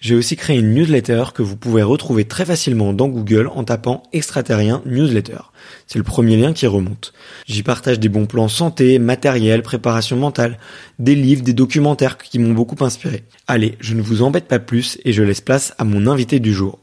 j'ai 0.00 0.14
aussi 0.14 0.36
créé 0.36 0.58
une 0.58 0.74
newsletter 0.74 1.24
que 1.34 1.42
vous 1.42 1.56
pouvez 1.56 1.82
retrouver 1.82 2.24
très 2.24 2.44
facilement 2.44 2.92
dans 2.92 3.08
Google 3.08 3.48
en 3.48 3.64
tapant 3.64 4.04
extraterrien 4.12 4.80
newsletter. 4.86 5.38
C'est 5.86 5.98
le 5.98 6.04
premier 6.04 6.36
lien 6.36 6.52
qui 6.52 6.66
remonte. 6.66 7.12
J'y 7.46 7.62
partage 7.62 7.98
des 7.98 8.08
bons 8.08 8.26
plans 8.26 8.48
santé, 8.48 8.98
matériel, 8.98 9.62
préparation 9.62 10.16
mentale, 10.16 10.58
des 10.98 11.16
livres, 11.16 11.42
des 11.42 11.52
documentaires 11.52 12.16
qui 12.18 12.38
m'ont 12.38 12.54
beaucoup 12.54 12.82
inspiré. 12.84 13.24
Allez, 13.48 13.76
je 13.80 13.94
ne 13.94 14.02
vous 14.02 14.22
embête 14.22 14.46
pas 14.46 14.60
plus 14.60 14.98
et 15.04 15.12
je 15.12 15.22
laisse 15.22 15.40
place 15.40 15.74
à 15.78 15.84
mon 15.84 16.06
invité 16.06 16.38
du 16.38 16.52
jour. 16.52 16.78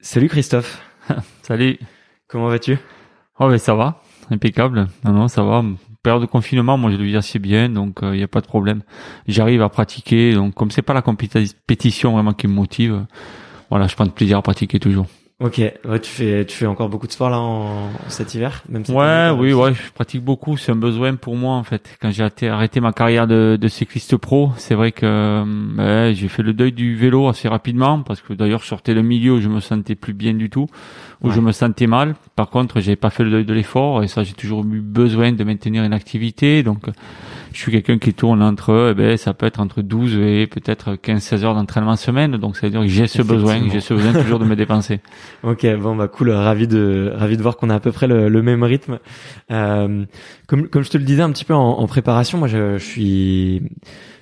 Salut 0.00 0.28
Christophe. 0.28 0.82
Salut. 1.42 1.78
Comment 2.26 2.48
vas-tu? 2.48 2.78
Oh 3.38 3.48
mais 3.48 3.58
ça 3.58 3.74
va, 3.74 4.02
impeccable. 4.30 4.88
Non 5.04 5.12
non, 5.12 5.28
ça 5.28 5.42
va 5.42 5.62
période 6.02 6.22
de 6.22 6.26
confinement, 6.26 6.76
moi 6.76 6.90
je 6.90 6.96
le 6.96 7.04
vis 7.04 7.16
assez 7.16 7.38
bien, 7.38 7.68
donc 7.68 7.98
il 8.02 8.08
euh, 8.08 8.16
n'y 8.16 8.22
a 8.22 8.28
pas 8.28 8.40
de 8.40 8.46
problème. 8.46 8.82
J'arrive 9.28 9.62
à 9.62 9.68
pratiquer, 9.68 10.34
donc 10.34 10.54
comme 10.54 10.70
c'est 10.70 10.82
pas 10.82 10.94
la 10.94 11.02
compétition 11.02 12.12
vraiment 12.12 12.32
qui 12.32 12.48
me 12.48 12.52
motive, 12.52 13.04
voilà, 13.70 13.86
je 13.86 13.94
prends 13.94 14.06
de 14.06 14.10
plaisir 14.10 14.38
à 14.38 14.42
pratiquer 14.42 14.78
toujours. 14.78 15.06
Ok, 15.42 15.58
ouais, 15.58 15.98
tu 16.00 16.08
fais 16.08 16.44
tu 16.44 16.56
fais 16.56 16.66
encore 16.66 16.88
beaucoup 16.88 17.08
de 17.08 17.12
sport 17.12 17.28
là 17.28 17.40
en, 17.40 17.90
cet 18.06 18.32
hiver, 18.32 18.62
même 18.68 18.84
Ouais, 18.88 19.30
oui, 19.36 19.52
ouais, 19.52 19.74
je 19.74 19.92
pratique 19.92 20.22
beaucoup. 20.22 20.56
C'est 20.56 20.70
un 20.70 20.76
besoin 20.76 21.16
pour 21.16 21.34
moi 21.34 21.56
en 21.56 21.64
fait. 21.64 21.98
Quand 22.00 22.12
j'ai 22.12 22.48
arrêté 22.48 22.78
ma 22.78 22.92
carrière 22.92 23.26
de, 23.26 23.58
de 23.60 23.68
cycliste 23.68 24.16
pro, 24.16 24.52
c'est 24.56 24.76
vrai 24.76 24.92
que 24.92 25.04
euh, 25.04 26.14
j'ai 26.14 26.28
fait 26.28 26.44
le 26.44 26.52
deuil 26.52 26.70
du 26.70 26.94
vélo 26.94 27.26
assez 27.26 27.48
rapidement 27.48 28.02
parce 28.02 28.20
que 28.20 28.34
d'ailleurs 28.34 28.60
je 28.60 28.68
sortais 28.68 28.94
le 28.94 29.02
milieu 29.02 29.32
où 29.32 29.40
je 29.40 29.48
me 29.48 29.58
sentais 29.58 29.96
plus 29.96 30.12
bien 30.12 30.32
du 30.32 30.48
tout, 30.48 30.68
où 31.22 31.30
je 31.32 31.40
me 31.40 31.50
sentais 31.50 31.88
mal. 31.88 32.14
Par 32.36 32.48
contre, 32.48 32.78
j'ai 32.80 32.94
pas 32.94 33.10
fait 33.10 33.24
le 33.24 33.30
deuil 33.30 33.44
de 33.44 33.52
l'effort 33.52 34.04
et 34.04 34.06
ça 34.06 34.22
j'ai 34.22 34.34
toujours 34.34 34.60
eu 34.60 34.80
besoin 34.80 35.32
de 35.32 35.42
maintenir 35.42 35.82
une 35.82 35.92
activité. 35.92 36.62
Donc 36.62 36.86
je 37.52 37.58
suis 37.58 37.72
quelqu'un 37.72 37.98
qui 37.98 38.14
tourne 38.14 38.42
entre, 38.42 38.90
eh 38.90 38.94
ben, 38.94 39.16
ça 39.16 39.34
peut 39.34 39.46
être 39.46 39.60
entre 39.60 39.82
12 39.82 40.16
et 40.16 40.46
peut-être 40.46 40.94
15-16 40.94 41.44
heures 41.44 41.54
d'entraînement 41.54 41.96
semaine. 41.96 42.36
Donc, 42.36 42.56
ça 42.56 42.66
veut 42.66 42.70
dire 42.70 42.80
que 42.80 42.86
j'ai 42.86 43.06
ce 43.06 43.22
besoin, 43.22 43.60
j'ai 43.70 43.80
ce 43.80 43.94
besoin 43.94 44.12
toujours 44.12 44.38
de 44.38 44.44
me 44.44 44.56
dépenser. 44.62 45.00
Ok, 45.42 45.66
bon, 45.76 45.96
bah, 45.96 46.08
cool. 46.08 46.30
Ravi 46.30 46.66
de, 46.66 47.12
ravi 47.14 47.36
de 47.36 47.42
voir 47.42 47.56
qu'on 47.56 47.70
a 47.70 47.74
à 47.74 47.80
peu 47.80 47.92
près 47.92 48.06
le, 48.06 48.28
le 48.28 48.42
même 48.42 48.62
rythme. 48.62 48.98
Euh, 49.50 50.04
comme, 50.46 50.68
comme 50.68 50.84
je 50.84 50.90
te 50.90 50.98
le 50.98 51.04
disais 51.04 51.22
un 51.22 51.30
petit 51.30 51.44
peu 51.44 51.54
en, 51.54 51.78
en 51.78 51.86
préparation, 51.86 52.38
moi, 52.38 52.48
je, 52.48 52.78
je 52.78 52.84
suis, 52.84 53.62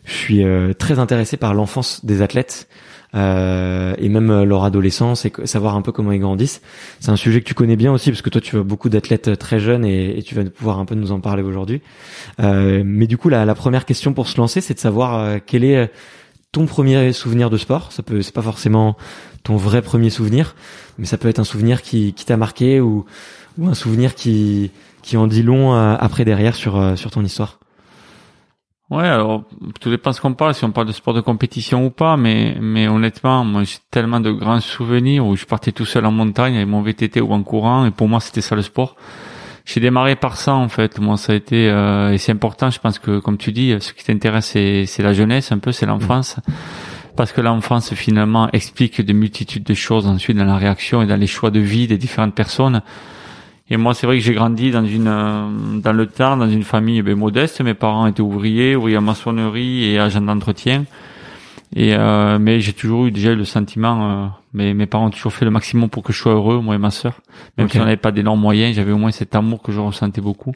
je 0.05 0.13
suis 0.13 0.45
euh, 0.45 0.73
très 0.73 0.99
intéressé 0.99 1.37
par 1.37 1.55
l'enfance 1.55 2.05
des 2.05 2.23
athlètes 2.23 2.69
euh, 3.15 3.95
et 3.99 4.09
même 4.09 4.31
euh, 4.31 4.45
leur 4.45 4.65
adolescence 4.65 5.25
et 5.25 5.33
savoir 5.45 5.75
un 5.75 5.83
peu 5.83 5.93
comment 5.93 6.13
ils 6.13 6.21
grandissent. 6.21 6.63
C'est 7.01 7.11
un 7.11 7.17
sujet 7.17 7.41
que 7.41 7.47
tu 7.47 7.55
connais 7.55 7.77
bien 7.77 7.93
aussi 7.93 8.11
parce 8.11 8.23
que 8.23 8.31
toi 8.31 8.41
tu 8.41 8.57
vois 8.57 8.65
beaucoup 8.65 8.89
d'athlètes 8.89 9.29
euh, 9.29 9.37
très 9.37 9.59
jeunes 9.59 9.85
et, 9.85 10.19
et, 10.19 10.23
tu 10.23 10.35
vas 10.35 10.45
pouvoir 10.45 10.79
un 10.79 10.85
peu 10.85 10.95
nous 10.95 11.13
en 11.13 11.21
parler 11.21 11.43
aujourd'hui. 11.43 11.83
Euh, 12.41 12.83
mais 12.85 13.07
du 13.07 13.19
coup 13.19 13.29
la, 13.29 13.45
la, 13.45 13.55
première 13.55 13.85
question 13.85 14.13
pour 14.13 14.29
se 14.29 14.37
lancer 14.39 14.61
c'est 14.61 14.75
de 14.75 14.79
savoir 14.79 15.41
quel 15.45 15.65
est 15.65 15.91
ton 16.53 16.67
premier 16.67 17.13
souvenir 17.13 17.51
de 17.51 17.57
sport. 17.57 17.93
Ça 17.93 18.03
peut 18.03 18.23
c'est 18.23 18.35
pas 18.35 18.43
forcément 18.43 18.97
ton 19.43 19.57
vrai 19.57 19.83
premier 19.83 20.11
souvenir, 20.11 20.55
mais 20.99 21.07
ça 21.07 21.19
peut 21.19 21.29
être 21.29 21.39
un 21.39 21.45
souvenir 21.45 21.83
qui, 21.83 22.13
qui 22.13 22.25
t'a 22.27 22.37
marqué 22.37 22.81
ou, 22.81 23.07
ou 23.59 23.69
un 23.69 23.75
souvenir 23.75 24.15
qui 24.15 24.71
qui 25.03 25.17
en 25.17 25.27
dit 25.27 25.43
long 25.43 25.73
après 25.75 26.25
derrière 26.25 26.55
sur 26.55 26.99
sur 26.99 27.11
ton 27.11 27.25
histoire. 27.25 27.59
Ouais, 28.91 29.07
alors 29.07 29.45
tout 29.81 29.89
dépend 29.89 30.13
ce 30.13 30.21
qu'on 30.21 30.35
parle, 30.35 30.53
si 30.53 30.65
on 30.65 30.73
parle 30.73 30.89
de 30.89 30.93
sport 30.93 31.15
de 31.15 31.21
compétition 31.21 31.87
ou 31.87 31.91
pas, 31.91 32.17
mais 32.17 32.57
mais 32.61 32.89
honnêtement, 32.89 33.45
moi 33.45 33.63
j'ai 33.63 33.79
tellement 33.93 34.19
de 34.19 34.33
grands 34.33 34.59
souvenirs 34.61 35.25
où 35.25 35.37
je 35.37 35.47
partais 35.47 35.71
tout 35.71 35.85
seul 35.85 36.05
en 36.07 36.11
montagne 36.11 36.57
avec 36.57 36.67
mon 36.67 36.83
VTT 36.83 37.21
ou 37.21 37.33
en 37.33 37.45
courant, 37.45 37.87
et 37.87 37.93
pour 37.93 38.09
moi 38.09 38.19
c'était 38.19 38.41
ça 38.41 38.57
le 38.57 38.63
sport. 38.63 38.97
J'ai 39.65 39.81
démarré 39.81 40.17
par 40.17 40.37
ça 40.37 40.55
en 40.55 40.69
fait. 40.69 40.99
Moi 40.99 41.17
ça 41.17 41.33
a 41.33 41.37
été 41.37 41.69
euh, 41.69 42.13
et 42.13 42.19
c'est 42.19 42.33
important. 42.33 42.71
Je 42.71 42.79
pense 42.79 42.99
que 42.99 43.19
comme 43.19 43.37
tu 43.37 43.53
dis, 43.53 43.75
ce 43.81 43.93
qui 43.93 44.05
t'intéresse 44.05 44.47
c'est 44.47 44.87
c'est 44.87 45.03
la 45.03 45.13
jeunesse 45.13 45.53
un 45.53 45.59
peu, 45.59 45.73
c'est 45.73 45.87
l'enfance. 45.87 46.37
Parce 47.17 47.33
que 47.33 47.41
l'enfance 47.41 47.93
finalement 47.95 48.49
explique 48.53 49.01
de 49.05 49.13
multitudes 49.13 49.65
de 49.65 49.75
choses 49.75 50.07
ensuite 50.07 50.37
dans 50.37 50.45
la 50.45 50.57
réaction 50.57 51.03
et 51.03 51.07
dans 51.07 51.17
les 51.17 51.27
choix 51.27 51.51
de 51.51 51.61
vie 51.61 51.87
des 51.87 51.99
différentes 51.99 52.35
personnes. 52.35 52.83
Et 53.73 53.77
moi, 53.77 53.95
c'est 53.95 54.07
vrai 54.07 54.19
que 54.19 54.25
j'ai 54.25 54.35
grandi 54.35 54.73
dans 54.73 54.85
une 54.85 55.07
euh, 55.07 55.81
dans 55.81 55.93
le 55.93 56.07
temps, 56.07 56.37
dans 56.37 56.51
une 56.51 56.65
famille 56.65 57.03
ben, 57.03 57.15
modeste. 57.15 57.61
Mes 57.61 57.75
parents 57.75 58.07
étaient 58.09 58.21
ouvriers, 58.21 58.75
ouvriers 58.75 58.97
en 58.97 59.03
maçonnerie 59.03 59.85
et 59.85 59.99
agents 59.99 60.21
d'entretien. 60.21 60.85
Et 61.77 61.95
euh, 61.95 62.39
mais 62.41 62.61
j'ai 62.61 62.73
toujours 62.73 63.07
eu 63.07 63.11
déjà 63.13 63.35
le 63.35 63.45
sentiment. 63.45 64.11
Euh, 64.11 64.27
mais 64.53 64.75
mes 64.75 64.87
parents 64.87 65.07
ont 65.07 65.11
toujours 65.11 65.33
fait 65.33 65.45
le 65.45 65.53
maximum 65.53 65.89
pour 65.89 66.03
que 66.03 66.13
je 66.13 66.19
sois 66.19 66.33
heureux, 66.33 66.61
moi 66.61 66.75
et 66.75 66.79
ma 66.79 66.91
sœur. 66.91 67.21
Même 67.57 67.69
si 67.69 67.79
on 67.79 67.85
n'avait 67.85 67.97
pas 67.97 68.11
d'énormes 68.11 68.41
moyens, 68.41 68.75
j'avais 68.75 68.91
au 68.91 68.99
moins 68.99 69.13
cet 69.13 69.37
amour 69.37 69.63
que 69.63 69.71
je 69.71 69.79
ressentais 69.79 70.21
beaucoup. 70.21 70.53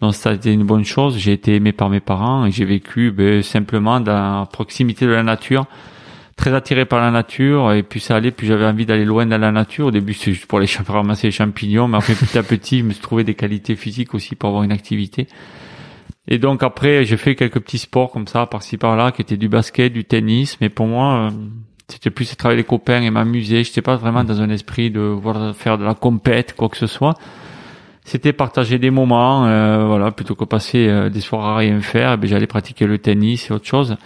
Donc 0.00 0.14
ça 0.14 0.30
a 0.30 0.32
été 0.34 0.52
une 0.52 0.64
bonne 0.64 0.84
chose. 0.84 1.16
J'ai 1.16 1.32
été 1.32 1.54
aimé 1.54 1.72
par 1.72 1.88
mes 1.88 2.00
parents 2.00 2.46
et 2.46 2.50
j'ai 2.50 2.64
vécu 2.64 3.12
ben, 3.12 3.42
simplement 3.42 4.00
dans 4.00 4.40
la 4.40 4.46
proximité 4.46 5.06
de 5.06 5.12
la 5.12 5.22
nature 5.22 5.66
très 6.38 6.54
attiré 6.54 6.84
par 6.84 7.00
la 7.00 7.10
nature 7.10 7.72
et 7.72 7.82
puis 7.82 7.98
ça 7.98 8.14
allait 8.14 8.30
puis 8.30 8.46
j'avais 8.46 8.64
envie 8.64 8.86
d'aller 8.86 9.04
loin 9.04 9.26
dans 9.26 9.38
la 9.38 9.50
nature 9.50 9.86
au 9.86 9.90
début 9.90 10.14
c'est 10.14 10.32
juste 10.32 10.46
pour 10.46 10.58
aller 10.58 10.68
ramasser 10.88 11.26
les 11.26 11.32
champignons 11.32 11.88
mais 11.88 11.98
après 11.98 12.14
petit 12.14 12.38
à 12.38 12.44
petit 12.44 12.78
je 12.78 12.84
me 12.84 12.92
suis 12.92 13.02
trouvé 13.02 13.24
des 13.24 13.34
qualités 13.34 13.74
physiques 13.74 14.14
aussi 14.14 14.36
pour 14.36 14.50
avoir 14.50 14.62
une 14.62 14.70
activité 14.70 15.26
et 16.28 16.38
donc 16.38 16.62
après 16.62 17.04
j'ai 17.04 17.16
fait 17.16 17.34
quelques 17.34 17.60
petits 17.60 17.78
sports 17.78 18.10
comme 18.10 18.28
ça 18.28 18.46
par-ci 18.46 18.76
par-là 18.76 19.10
qui 19.12 19.22
étaient 19.22 19.36
du 19.36 19.48
basket 19.48 19.92
du 19.92 20.04
tennis 20.04 20.58
mais 20.60 20.68
pour 20.68 20.86
moi 20.86 21.14
euh, 21.14 21.30
c'était 21.88 22.10
plus 22.10 22.36
travailler 22.36 22.58
les 22.58 22.64
copains 22.64 23.02
et 23.02 23.10
m'amuser 23.10 23.64
j'étais 23.64 23.82
pas 23.82 23.96
vraiment 23.96 24.22
dans 24.22 24.40
un 24.40 24.50
esprit 24.50 24.90
de 24.90 25.00
voir 25.00 25.56
faire 25.56 25.78
de 25.78 25.84
la 25.84 25.94
compète 25.94 26.54
quoi 26.54 26.68
que 26.68 26.76
ce 26.76 26.86
soit 26.86 27.14
c'était 28.08 28.32
partager 28.32 28.78
des 28.78 28.88
moments, 28.88 29.44
euh, 29.44 29.84
voilà, 29.84 30.10
plutôt 30.12 30.34
que 30.34 30.46
passer 30.46 30.88
euh, 30.88 31.10
des 31.10 31.20
soirs 31.20 31.44
à 31.44 31.56
rien 31.58 31.78
faire, 31.82 32.14
eh 32.14 32.16
ben, 32.16 32.26
j'allais 32.26 32.46
pratiquer 32.46 32.86
le 32.86 32.96
tennis 32.96 33.50
et 33.50 33.52
autre 33.52 33.66
chose. 33.66 33.96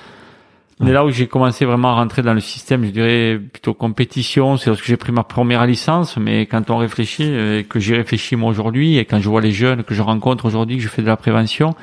Mais 0.81 0.91
là 0.91 1.05
où 1.05 1.11
j'ai 1.11 1.29
commencé 1.29 1.65
vraiment 1.65 1.91
à 1.91 1.95
rentrer 1.95 2.23
dans 2.23 2.35
le 2.35 2.41
système, 2.41 2.85
je 2.85 2.91
dirais 2.91 3.39
plutôt 3.53 3.75
compétition, 3.75 4.57
c'est 4.57 4.71
lorsque 4.71 4.87
j'ai 4.87 4.97
pris 4.97 5.13
ma 5.13 5.23
première 5.23 5.65
licence. 5.65 6.17
Mais 6.17 6.47
quand 6.47 6.69
on 6.71 6.79
réfléchit, 6.79 7.29
euh, 7.29 7.61
et 7.61 7.65
que 7.65 7.79
j'y 7.79 7.95
réfléchis 7.95 8.35
moi 8.35 8.51
aujourd'hui, 8.51 8.99
et 8.99 9.05
quand 9.05 9.21
je 9.21 9.29
vois 9.29 9.41
les 9.41 9.53
jeunes 9.53 9.85
que 9.85 9.95
je 9.95 10.03
rencontre 10.03 10.47
aujourd'hui, 10.47 10.79
que 10.79 10.83
je 10.83 10.89
fais 10.89 11.03
de 11.03 11.07
la 11.07 11.17
prévention, 11.17 11.77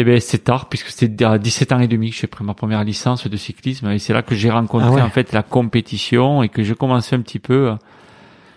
eh 0.00 0.04
ben 0.04 0.20
c'est 0.20 0.44
tard 0.44 0.68
puisque 0.68 0.88
c'était 0.88 1.24
à 1.24 1.38
17 1.38 1.72
ans 1.72 1.80
et 1.80 1.88
demi 1.88 2.10
que 2.10 2.16
j'ai 2.16 2.26
pris 2.26 2.44
ma 2.44 2.54
première 2.54 2.82
licence 2.84 3.26
de 3.26 3.36
cyclisme 3.36 3.88
et 3.90 3.98
c'est 3.98 4.12
là 4.12 4.22
que 4.22 4.34
j'ai 4.34 4.50
rencontré 4.50 5.00
Ah 5.00 5.04
en 5.06 5.10
fait 5.10 5.32
la 5.32 5.42
compétition 5.42 6.42
et 6.42 6.48
que 6.48 6.62
je 6.62 6.74
commençais 6.74 7.16
un 7.16 7.20
petit 7.20 7.38
peu 7.38 7.72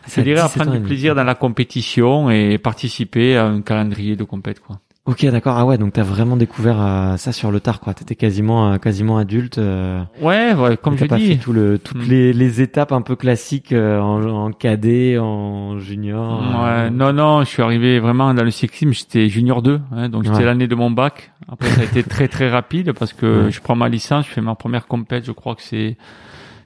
je 0.08 0.22
dirais 0.22 0.42
à 0.42 0.50
prendre 0.50 0.72
du 0.74 0.80
plaisir 0.82 1.16
dans 1.16 1.24
la 1.24 1.36
compétition 1.36 2.30
et 2.30 2.58
participer 2.58 3.38
à 3.38 3.46
un 3.46 3.62
calendrier 3.62 4.16
de 4.16 4.24
compète 4.24 4.60
quoi. 4.60 4.80
Ok, 5.06 5.26
d'accord. 5.26 5.58
Ah 5.58 5.66
ouais, 5.66 5.78
donc 5.78 5.92
t'as 5.92 6.02
vraiment 6.04 6.38
découvert 6.38 6.78
euh, 6.82 7.18
ça 7.18 7.34
sur 7.34 7.52
le 7.52 7.60
tard, 7.60 7.82
quoi. 7.82 7.94
T'étais 7.94 8.16
quasiment, 8.16 8.72
euh, 8.72 8.78
quasiment 8.78 9.18
adulte. 9.18 9.58
euh, 9.58 10.02
Ouais, 10.22 10.54
ouais 10.54 10.78
comme 10.78 10.98
je 10.98 11.04
pas 11.04 11.18
dis. 11.18 11.28
fait 11.34 11.36
tout 11.40 11.52
le, 11.52 11.78
toutes 11.78 11.98
Mm. 12.08 12.10
les, 12.10 12.32
les 12.32 12.62
étapes 12.62 12.94
un 12.94 13.02
peu 13.02 13.18
classiques 13.18 13.74
en, 13.74 14.24
en 14.24 14.52
cadet, 14.54 15.18
en 15.20 15.78
junior. 15.78 16.42
Ouais, 16.64 16.90
non, 16.90 17.12
non, 17.12 17.42
je 17.44 17.50
suis 17.50 17.62
arrivé 17.62 18.00
vraiment 18.00 18.34
dans 18.34 18.44
le 18.46 18.52
cyclisme, 18.52 18.94
j'étais 18.94 19.28
junior 19.28 19.62
2, 19.62 19.82
hein, 19.92 20.08
donc 20.08 20.24
c'était 20.24 20.38
Ouais. 20.38 20.46
l'année 20.46 20.68
de 20.68 20.76
mon 20.76 20.90
bac. 20.90 21.33
Après, 21.52 21.68
ça 21.70 21.82
a 21.82 21.84
été 21.84 22.04
très 22.04 22.28
très 22.28 22.50
rapide 22.50 22.94
parce 22.94 23.14
que 23.14 23.46
Ouais. 23.46 23.52
je 23.52 23.62
prends 23.62 23.76
ma 23.76 23.90
licence, 23.90 24.26
je 24.28 24.32
fais 24.32 24.42
ma 24.42 24.56
première 24.56 24.88
compète, 24.88 25.26
je 25.26 25.32
crois 25.32 25.56
que 25.56 25.62
c'est 25.62 25.98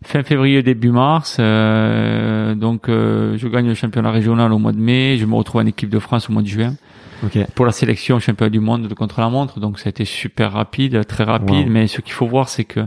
fin 0.04 0.24
février, 0.24 0.62
début 0.64 0.92
mars. 0.92 1.38
euh, 1.40 2.56
donc, 2.56 2.88
euh, 2.90 3.38
je 3.38 3.48
gagne 3.48 3.68
le 3.68 3.74
championnat 3.74 4.12
régional 4.12 4.54
au 4.54 4.58
mois 4.60 4.72
de 4.72 4.78
mai, 4.80 5.18
je 5.18 5.26
me 5.26 5.36
retrouve 5.36 5.62
en 5.62 5.66
équipe 5.66 5.90
de 5.90 6.00
France 6.00 6.30
au 6.30 6.34
mois 6.34 6.42
de 6.44 6.48
juin 6.48 6.76
Ok. 7.24 7.38
pour 7.56 7.66
la 7.66 7.72
sélection 7.72 8.20
championnat 8.20 8.50
du 8.52 8.60
monde 8.60 8.88
de 8.88 8.94
contre-la-montre. 8.94 9.60
Donc, 9.60 9.80
ça 9.80 9.88
a 9.88 9.90
été 9.90 10.06
super 10.06 10.52
rapide, 10.54 11.06
très 11.08 11.24
rapide. 11.24 11.66
Wow. 11.66 11.72
Mais 11.74 11.88
ce 11.88 12.02
qu'il 12.02 12.14
faut 12.14 12.28
voir, 12.28 12.48
c'est 12.48 12.64
que 12.66 12.82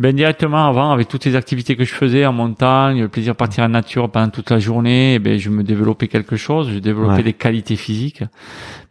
ben 0.00 0.16
directement 0.16 0.66
avant, 0.66 0.92
avec 0.92 1.08
toutes 1.08 1.26
les 1.26 1.36
activités 1.36 1.76
que 1.76 1.84
je 1.84 1.92
faisais 1.92 2.24
en 2.24 2.32
montagne, 2.32 3.02
le 3.02 3.08
plaisir 3.08 3.34
de 3.34 3.36
partir 3.36 3.64
en 3.64 3.68
nature 3.68 4.10
pendant 4.10 4.30
toute 4.30 4.48
la 4.50 4.58
journée, 4.58 5.14
eh 5.16 5.18
ben 5.18 5.38
je 5.38 5.50
me 5.50 5.62
développais 5.62 6.08
quelque 6.08 6.36
chose, 6.36 6.70
je 6.72 6.78
développais 6.78 7.16
Ouais. 7.16 7.22
des 7.22 7.32
qualités 7.34 7.76
physiques. 7.76 8.24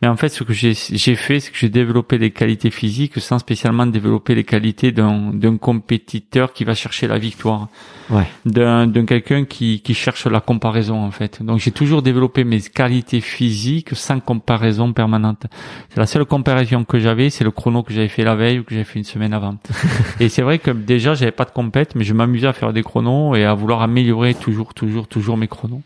Mais 0.02 0.08
en 0.08 0.16
fait, 0.16 0.30
ce 0.30 0.46
que 0.46 0.54
j'ai 0.54 0.74
fait, 0.74 1.42
c'est 1.42 1.52
que 1.52 1.58
j'ai 1.58 1.68
développé 1.68 2.18
des 2.18 2.32
qualités 2.32 2.72
physiques 2.72 3.20
sans 3.20 3.38
spécialement 3.38 3.86
développer 3.86 4.34
les 4.34 4.46
qualités 4.46 4.94
d'un 4.94 5.58
compétiteur 5.58 6.54
qui 6.54 6.64
va 6.64 6.74
chercher 6.74 7.08
la 7.08 7.18
victoire, 7.18 7.68
Ouais. 8.10 8.26
d'un 8.46 8.88
d'un 8.88 9.06
quelqu'un 9.06 9.46
qui 9.46 9.82
qui 9.82 9.94
cherche 9.94 10.26
la 10.26 10.40
comparaison 10.40 11.04
en 11.04 11.12
fait. 11.12 11.44
Donc 11.44 11.60
j'ai 11.60 11.72
toujours 11.72 12.02
développé 12.02 12.44
mes 12.44 12.62
qualités 12.62 13.22
physiques 13.22 13.90
sans 13.94 14.20
comparaison 14.20 14.94
permanente. 14.94 15.46
C'est 15.90 16.00
la 16.00 16.08
seule 16.08 16.26
comparaison 16.26 16.86
que 16.86 16.98
j'avais, 16.98 17.30
c'est 17.30 17.44
le 17.44 17.52
chrono 17.52 17.84
que 17.84 17.94
j'avais 17.94 18.08
fait 18.08 18.24
la 18.24 18.36
veille 18.36 18.60
ou 18.60 18.64
que 18.64 18.72
j'avais 18.74 18.86
fait 18.86 19.00
une 19.00 19.06
semaine 19.06 19.34
avant. 19.34 19.58
Et 20.22 20.30
c'est 20.30 20.42
vrai 20.42 20.60
que 20.60 20.72
déjà 20.72 21.14
j'avais 21.14 21.32
pas 21.34 21.46
de 21.46 21.52
compète, 21.52 21.96
mais 21.96 22.04
je 22.06 22.14
m'amusais 22.14 22.48
à 22.48 22.54
faire 22.54 22.72
des 22.74 22.84
chronos 22.84 23.36
et 23.36 23.44
à 23.44 23.54
vouloir 23.54 23.82
améliorer 23.82 24.34
toujours, 24.34 24.74
toujours, 24.74 25.08
toujours 25.08 25.36
mes 25.38 25.48
chronos. 25.48 25.82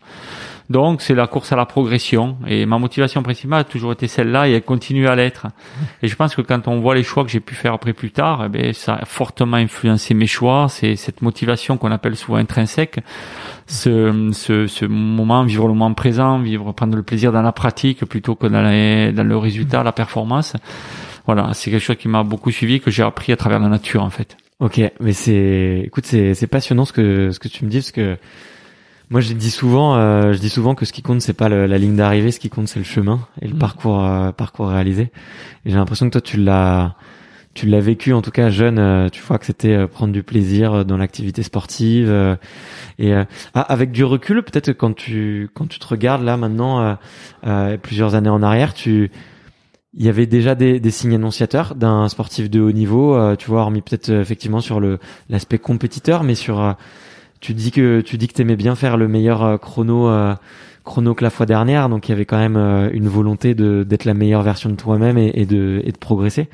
Donc 0.70 1.02
c'est 1.02 1.14
la 1.14 1.26
course 1.26 1.52
à 1.52 1.56
la 1.56 1.66
progression 1.66 2.38
et 2.46 2.64
ma 2.64 2.78
motivation 2.78 3.22
principale 3.22 3.60
a 3.60 3.64
toujours 3.64 3.92
été 3.92 4.08
celle-là 4.08 4.48
et 4.48 4.52
elle 4.52 4.62
continue 4.62 5.08
à 5.08 5.14
l'être. 5.14 5.46
Et 6.02 6.08
je 6.08 6.16
pense 6.16 6.34
que 6.34 6.42
quand 6.42 6.68
on 6.68 6.80
voit 6.80 6.94
les 6.94 7.02
choix 7.02 7.24
que 7.24 7.30
j'ai 7.30 7.40
pu 7.40 7.54
faire 7.54 7.74
après 7.74 7.92
plus 7.92 8.10
tard, 8.10 8.44
eh 8.46 8.48
ben, 8.48 8.72
ça 8.72 8.94
a 8.94 9.04
fortement 9.04 9.56
influencé 9.56 10.14
mes 10.14 10.26
choix. 10.26 10.66
C'est 10.68 10.96
cette 10.96 11.22
motivation 11.22 11.76
qu'on 11.76 11.90
appelle 11.90 12.16
souvent 12.16 12.38
intrinsèque, 12.38 13.00
ce, 13.66 14.30
ce, 14.32 14.66
ce 14.66 14.84
moment, 14.84 15.44
vivre 15.44 15.66
le 15.66 15.74
moment 15.74 15.92
présent, 15.94 16.38
vivre, 16.38 16.72
prendre 16.72 16.96
le 16.96 17.02
plaisir 17.02 17.32
dans 17.32 17.42
la 17.42 17.52
pratique 17.52 18.04
plutôt 18.04 18.34
que 18.34 18.46
dans, 18.46 19.14
dans 19.14 19.26
le 19.26 19.36
résultat, 19.36 19.82
la 19.82 19.92
performance. 19.92 20.54
Voilà, 21.26 21.50
c'est 21.54 21.70
quelque 21.70 21.82
chose 21.82 21.96
qui 21.96 22.08
m'a 22.08 22.22
beaucoup 22.22 22.50
suivi, 22.50 22.80
que 22.80 22.90
j'ai 22.90 23.02
appris 23.02 23.32
à 23.32 23.36
travers 23.36 23.58
la 23.58 23.68
nature 23.68 24.02
en 24.02 24.10
fait. 24.10 24.36
Ok, 24.60 24.80
mais 25.00 25.12
c'est, 25.12 25.82
écoute, 25.84 26.06
c'est, 26.06 26.34
c'est 26.34 26.46
passionnant 26.46 26.84
ce 26.84 26.92
que 26.92 27.30
ce 27.32 27.38
que 27.38 27.48
tu 27.48 27.64
me 27.64 27.70
dis 27.70 27.78
parce 27.78 27.92
que 27.92 28.16
moi 29.14 29.20
je 29.20 29.32
dis 29.32 29.52
souvent, 29.52 29.94
euh, 29.94 30.32
je 30.32 30.40
dis 30.40 30.48
souvent 30.48 30.74
que 30.74 30.84
ce 30.84 30.92
qui 30.92 31.00
compte 31.00 31.20
c'est 31.20 31.34
pas 31.34 31.48
le- 31.48 31.66
la 31.66 31.78
ligne 31.78 31.94
d'arrivée, 31.94 32.32
ce 32.32 32.40
qui 32.40 32.50
compte 32.50 32.66
c'est 32.66 32.80
le 32.80 32.84
chemin 32.84 33.20
et 33.40 33.46
le 33.46 33.54
Mm. 33.54 33.58
parcours 33.58 34.04
euh, 34.04 34.32
parcours 34.32 34.66
réalisé. 34.70 35.12
Et 35.64 35.70
j'ai 35.70 35.76
l'impression 35.76 36.06
que 36.06 36.10
toi 36.10 36.20
tu 36.20 36.36
l'as 36.36 36.96
tu 37.54 37.66
l'as 37.66 37.78
vécu 37.78 38.12
en 38.12 38.22
tout 38.22 38.32
cas 38.32 38.50
jeune, 38.50 38.80
euh, 38.80 39.08
tu 39.10 39.22
vois 39.22 39.38
que 39.38 39.46
c'était 39.46 39.72
euh, 39.72 39.86
prendre 39.86 40.12
du 40.12 40.24
plaisir 40.24 40.72
euh, 40.72 40.82
dans 40.84 40.96
l'activité 40.96 41.44
sportive 41.44 42.08
euh, 42.10 42.34
et 42.98 43.14
euh, 43.14 43.22
ah, 43.54 43.60
avec 43.60 43.92
du 43.92 44.02
recul 44.02 44.42
peut-être 44.42 44.72
quand 44.72 44.92
tu 44.96 45.48
quand 45.54 45.68
tu 45.68 45.78
te 45.78 45.86
regardes 45.86 46.24
là 46.24 46.36
maintenant 46.36 46.80
euh, 46.80 46.94
euh, 47.46 47.76
plusieurs 47.76 48.16
années 48.16 48.30
en 48.30 48.42
arrière, 48.42 48.74
tu 48.74 49.12
il 49.96 50.04
y 50.04 50.08
avait 50.08 50.26
déjà 50.26 50.56
des, 50.56 50.80
des 50.80 50.90
signes 50.90 51.14
annonciateurs 51.14 51.76
d'un 51.76 52.08
sportif 52.08 52.50
de 52.50 52.60
haut 52.60 52.72
niveau, 52.72 53.14
euh, 53.14 53.36
tu 53.36 53.46
vois, 53.48 53.60
hormis 53.60 53.80
peut-être 53.80 54.10
effectivement 54.10 54.60
sur 54.60 54.80
le 54.80 54.98
l'aspect 55.30 55.60
compétiteur, 55.60 56.24
mais 56.24 56.34
sur 56.34 56.60
euh, 56.60 56.72
tu 57.44 57.52
dis 57.52 57.70
que 57.70 58.00
tu 58.00 58.16
dis 58.16 58.26
que 58.28 58.32
t'aimais 58.32 58.56
bien 58.56 58.74
faire 58.74 58.96
le 58.96 59.06
meilleur 59.06 59.42
euh, 59.42 59.56
chrono 59.58 60.08
euh, 60.08 60.34
chrono 60.82 61.14
que 61.14 61.22
la 61.22 61.30
fois 61.30 61.44
dernière, 61.46 61.88
donc 61.90 62.08
il 62.08 62.12
y 62.12 62.14
avait 62.14 62.24
quand 62.24 62.38
même 62.38 62.56
euh, 62.56 62.88
une 62.92 63.08
volonté 63.08 63.54
de 63.54 63.84
d'être 63.84 64.06
la 64.06 64.14
meilleure 64.14 64.42
version 64.42 64.70
de 64.70 64.76
toi-même 64.76 65.18
et, 65.18 65.30
et 65.34 65.44
de 65.46 65.82
et 65.84 65.92
de 65.92 65.98
progresser. 65.98 66.48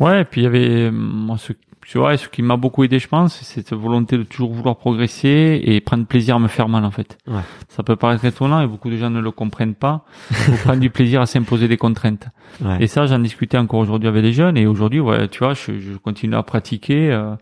Ouais, 0.00 0.22
et 0.22 0.24
puis 0.24 0.42
il 0.42 0.44
y 0.44 0.46
avait, 0.46 0.90
moi, 0.90 1.38
ce, 1.38 1.52
tu 1.86 1.98
vois, 1.98 2.16
ce 2.18 2.28
qui 2.28 2.42
m'a 2.42 2.56
beaucoup 2.56 2.84
aidé, 2.84 2.98
je 2.98 3.08
pense, 3.08 3.34
c'est 3.34 3.62
cette 3.62 3.72
volonté 3.72 4.18
de 4.18 4.24
toujours 4.24 4.52
vouloir 4.52 4.76
progresser 4.76 5.60
et 5.64 5.80
prendre 5.80 6.04
plaisir 6.04 6.36
à 6.36 6.38
me 6.38 6.48
faire 6.48 6.68
mal, 6.68 6.84
en 6.84 6.90
fait. 6.90 7.16
Ouais. 7.26 7.40
Ça 7.68 7.82
peut 7.82 7.96
paraître 7.96 8.24
étonnant 8.24 8.60
et 8.60 8.66
beaucoup 8.66 8.90
de 8.90 8.96
gens 8.98 9.08
ne 9.08 9.20
le 9.20 9.30
comprennent 9.30 9.74
pas. 9.74 10.04
Faut 10.32 10.52
prendre 10.64 10.80
du 10.80 10.90
plaisir 10.90 11.20
à 11.22 11.26
s'imposer 11.26 11.66
des 11.66 11.78
contraintes. 11.78 12.26
Ouais. 12.62 12.76
Et 12.80 12.88
ça, 12.88 13.06
j'en 13.06 13.20
discutais 13.20 13.56
encore 13.56 13.80
aujourd'hui 13.80 14.08
avec 14.08 14.22
les 14.22 14.32
jeunes 14.32 14.58
et 14.58 14.66
aujourd'hui, 14.66 15.00
ouais, 15.00 15.28
tu 15.28 15.38
vois, 15.38 15.54
je, 15.54 15.78
je 15.78 15.96
continue 15.96 16.34
à 16.34 16.42
pratiquer. 16.42 17.10
euh, 17.12 17.36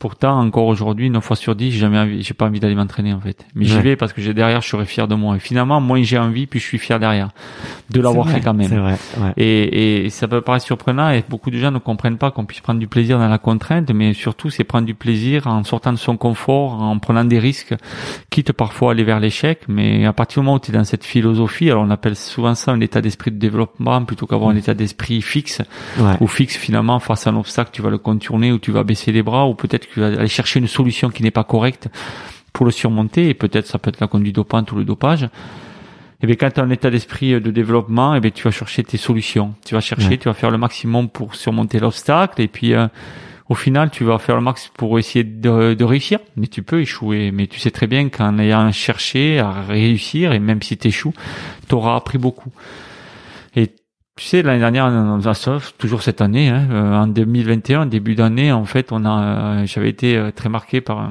pourtant, 0.00 0.40
encore 0.40 0.66
aujourd'hui, 0.66 1.10
9 1.10 1.22
fois 1.22 1.36
sur 1.36 1.54
10, 1.54 1.70
j'ai 1.70 1.78
jamais 1.78 1.98
envie, 1.98 2.22
j'ai 2.22 2.34
pas 2.34 2.46
envie 2.46 2.58
d'aller 2.58 2.74
m'entraîner, 2.74 3.12
en 3.12 3.20
fait. 3.20 3.46
Mais 3.54 3.64
j'y 3.66 3.78
vais 3.78 3.94
parce 3.94 4.12
que 4.12 4.20
j'ai 4.20 4.34
derrière, 4.34 4.60
je 4.62 4.68
serai 4.68 4.86
fier 4.86 5.06
de 5.06 5.14
moi. 5.14 5.36
Et 5.36 5.38
finalement, 5.38 5.80
moins 5.80 6.02
j'ai 6.02 6.18
envie, 6.18 6.46
plus 6.48 6.58
je 6.58 6.64
suis 6.64 6.78
fier 6.78 6.98
derrière 6.98 7.28
de 7.90 8.00
l'avoir 8.00 8.28
fait 8.28 8.40
quand 8.40 8.54
même. 8.54 8.68
C'est 8.68 8.76
vrai. 8.76 8.96
Ouais. 9.18 9.32
Et, 9.36 10.04
et 10.06 10.10
ça 10.10 10.26
peut 10.26 10.40
paraître 10.40 10.64
surprenant 10.64 11.10
et 11.10 11.22
beaucoup 11.28 11.50
de 11.50 11.58
gens 11.58 11.70
ne 11.70 11.78
comprennent 11.78 12.18
pas 12.18 12.30
qu'on 12.30 12.44
puisse 12.46 12.60
prendre 12.60 12.80
du 12.80 12.88
plaisir 12.88 13.18
dans 13.18 13.28
la 13.28 13.38
contrainte, 13.38 13.90
mais 13.92 14.14
surtout 14.14 14.48
c'est 14.50 14.64
prendre 14.64 14.86
du 14.86 14.94
plaisir 14.94 15.46
en 15.46 15.62
sortant 15.64 15.92
de 15.92 15.98
son 15.98 16.16
confort, 16.16 16.80
en 16.82 16.98
prenant 16.98 17.24
des 17.24 17.38
risques, 17.38 17.74
quitte 18.30 18.52
parfois 18.52 18.90
à 18.90 18.92
aller 18.92 19.04
vers 19.04 19.20
l'échec. 19.20 19.60
Mais 19.68 20.06
à 20.06 20.12
partir 20.14 20.40
du 20.40 20.46
moment 20.46 20.56
où 20.56 20.60
tu 20.60 20.70
es 20.70 20.74
dans 20.74 20.84
cette 20.84 21.04
philosophie, 21.04 21.70
alors 21.70 21.84
on 21.84 21.90
appelle 21.90 22.16
souvent 22.16 22.54
ça 22.54 22.72
un 22.72 22.80
état 22.80 23.00
d'esprit 23.02 23.30
de 23.32 23.38
développement 23.38 24.02
plutôt 24.04 24.26
qu'avoir 24.26 24.50
un 24.50 24.56
état 24.56 24.72
d'esprit 24.74 25.20
fixe, 25.20 25.60
Ouais. 25.98 26.14
ou 26.20 26.26
fixe 26.26 26.56
finalement 26.56 26.98
face 27.00 27.26
à 27.26 27.30
un 27.30 27.36
obstacle, 27.36 27.70
tu 27.72 27.82
vas 27.82 27.90
le 27.90 27.98
contourner 27.98 28.52
ou 28.52 28.58
tu 28.58 28.70
vas 28.70 28.84
baisser 28.84 29.12
les 29.12 29.22
bras 29.22 29.46
ou 29.46 29.54
peut-être 29.54 29.89
aller 29.96 30.28
chercher 30.28 30.60
une 30.60 30.66
solution 30.68 31.10
qui 31.10 31.22
n'est 31.22 31.30
pas 31.30 31.44
correcte 31.44 31.88
pour 32.52 32.66
le 32.66 32.72
surmonter 32.72 33.28
et 33.28 33.34
peut-être 33.34 33.66
ça 33.66 33.78
peut 33.78 33.90
être 33.90 34.00
la 34.00 34.08
conduite 34.08 34.34
dopante 34.34 34.70
ou 34.72 34.76
le 34.76 34.84
dopage. 34.84 35.28
Et 36.22 36.26
bien 36.26 36.36
quand 36.36 36.50
tu 36.50 36.60
as 36.60 36.62
un 36.64 36.70
état 36.70 36.90
d'esprit 36.90 37.40
de 37.40 37.50
développement, 37.50 38.14
et 38.14 38.20
bien 38.20 38.30
tu 38.30 38.42
vas 38.44 38.50
chercher 38.50 38.84
tes 38.84 38.98
solutions. 38.98 39.54
Tu 39.64 39.74
vas 39.74 39.80
chercher, 39.80 40.08
Ouais. 40.10 40.18
tu 40.18 40.28
vas 40.28 40.34
faire 40.34 40.50
le 40.50 40.58
maximum 40.58 41.08
pour 41.08 41.34
surmonter 41.34 41.78
l'obstacle 41.78 42.42
et 42.42 42.48
puis 42.48 42.74
euh, 42.74 42.88
au 43.48 43.54
final 43.54 43.90
tu 43.90 44.04
vas 44.04 44.18
faire 44.18 44.36
le 44.36 44.42
max 44.42 44.70
pour 44.76 44.98
essayer 44.98 45.24
de, 45.24 45.72
de 45.74 45.84
réussir. 45.84 46.18
Mais 46.36 46.46
tu 46.46 46.62
peux 46.62 46.80
échouer. 46.82 47.30
Mais 47.30 47.46
tu 47.46 47.58
sais 47.58 47.70
très 47.70 47.86
bien 47.86 48.10
qu'en 48.10 48.38
ayant 48.38 48.70
cherché 48.70 49.38
à 49.38 49.62
réussir 49.62 50.32
et 50.32 50.38
même 50.40 50.60
si 50.60 50.76
tu 50.76 50.88
échoues, 50.88 51.14
tu 51.68 51.74
auras 51.74 51.96
appris 51.96 52.18
beaucoup. 52.18 52.52
Et 53.56 53.70
tu 54.20 54.26
sais, 54.26 54.42
l'année 54.42 54.58
dernière, 54.58 54.84
on 54.84 55.18
a 55.18 55.60
toujours 55.78 56.02
cette 56.02 56.20
année, 56.20 56.50
hein, 56.50 56.68
euh, 56.70 56.94
en 56.94 57.06
2021, 57.06 57.86
début 57.86 58.14
d'année, 58.14 58.52
en 58.52 58.66
fait, 58.66 58.92
on 58.92 59.06
a, 59.06 59.62
euh, 59.62 59.66
j'avais 59.66 59.88
été 59.88 60.14
euh, 60.14 60.30
très 60.30 60.50
marqué 60.50 60.82
par 60.82 61.10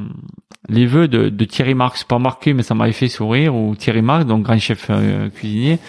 les 0.69 0.85
vœux 0.85 1.07
de, 1.07 1.29
de 1.29 1.45
Thierry 1.45 1.73
Marx, 1.73 2.03
pas 2.03 2.19
marqué, 2.19 2.53
mais 2.53 2.61
ça 2.61 2.75
m'avait 2.75 2.91
fait 2.91 3.07
sourire, 3.07 3.55
ou 3.55 3.75
Thierry 3.75 4.03
Marx, 4.03 4.27
donc 4.27 4.43
grand 4.43 4.59
chef 4.59 4.91
euh, 4.91 5.27
cuisinier, 5.29 5.79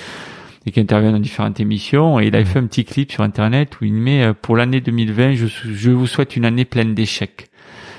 et 0.64 0.70
qui 0.70 0.80
intervient 0.80 1.12
dans 1.12 1.18
différentes 1.18 1.60
émissions, 1.60 2.18
et 2.20 2.28
il 2.28 2.34
avait 2.34 2.46
fait 2.46 2.58
un 2.58 2.66
petit 2.66 2.86
clip 2.86 3.12
sur 3.12 3.22
Internet 3.22 3.78
où 3.82 3.84
il 3.84 3.92
met, 3.92 4.32
pour 4.32 4.56
l'année 4.56 4.80
2020, 4.80 5.34
je, 5.34 5.46
je 5.46 5.90
vous 5.90 6.06
souhaite 6.06 6.36
une 6.36 6.46
année 6.46 6.64
pleine 6.64 6.94
d'échecs. 6.94 7.49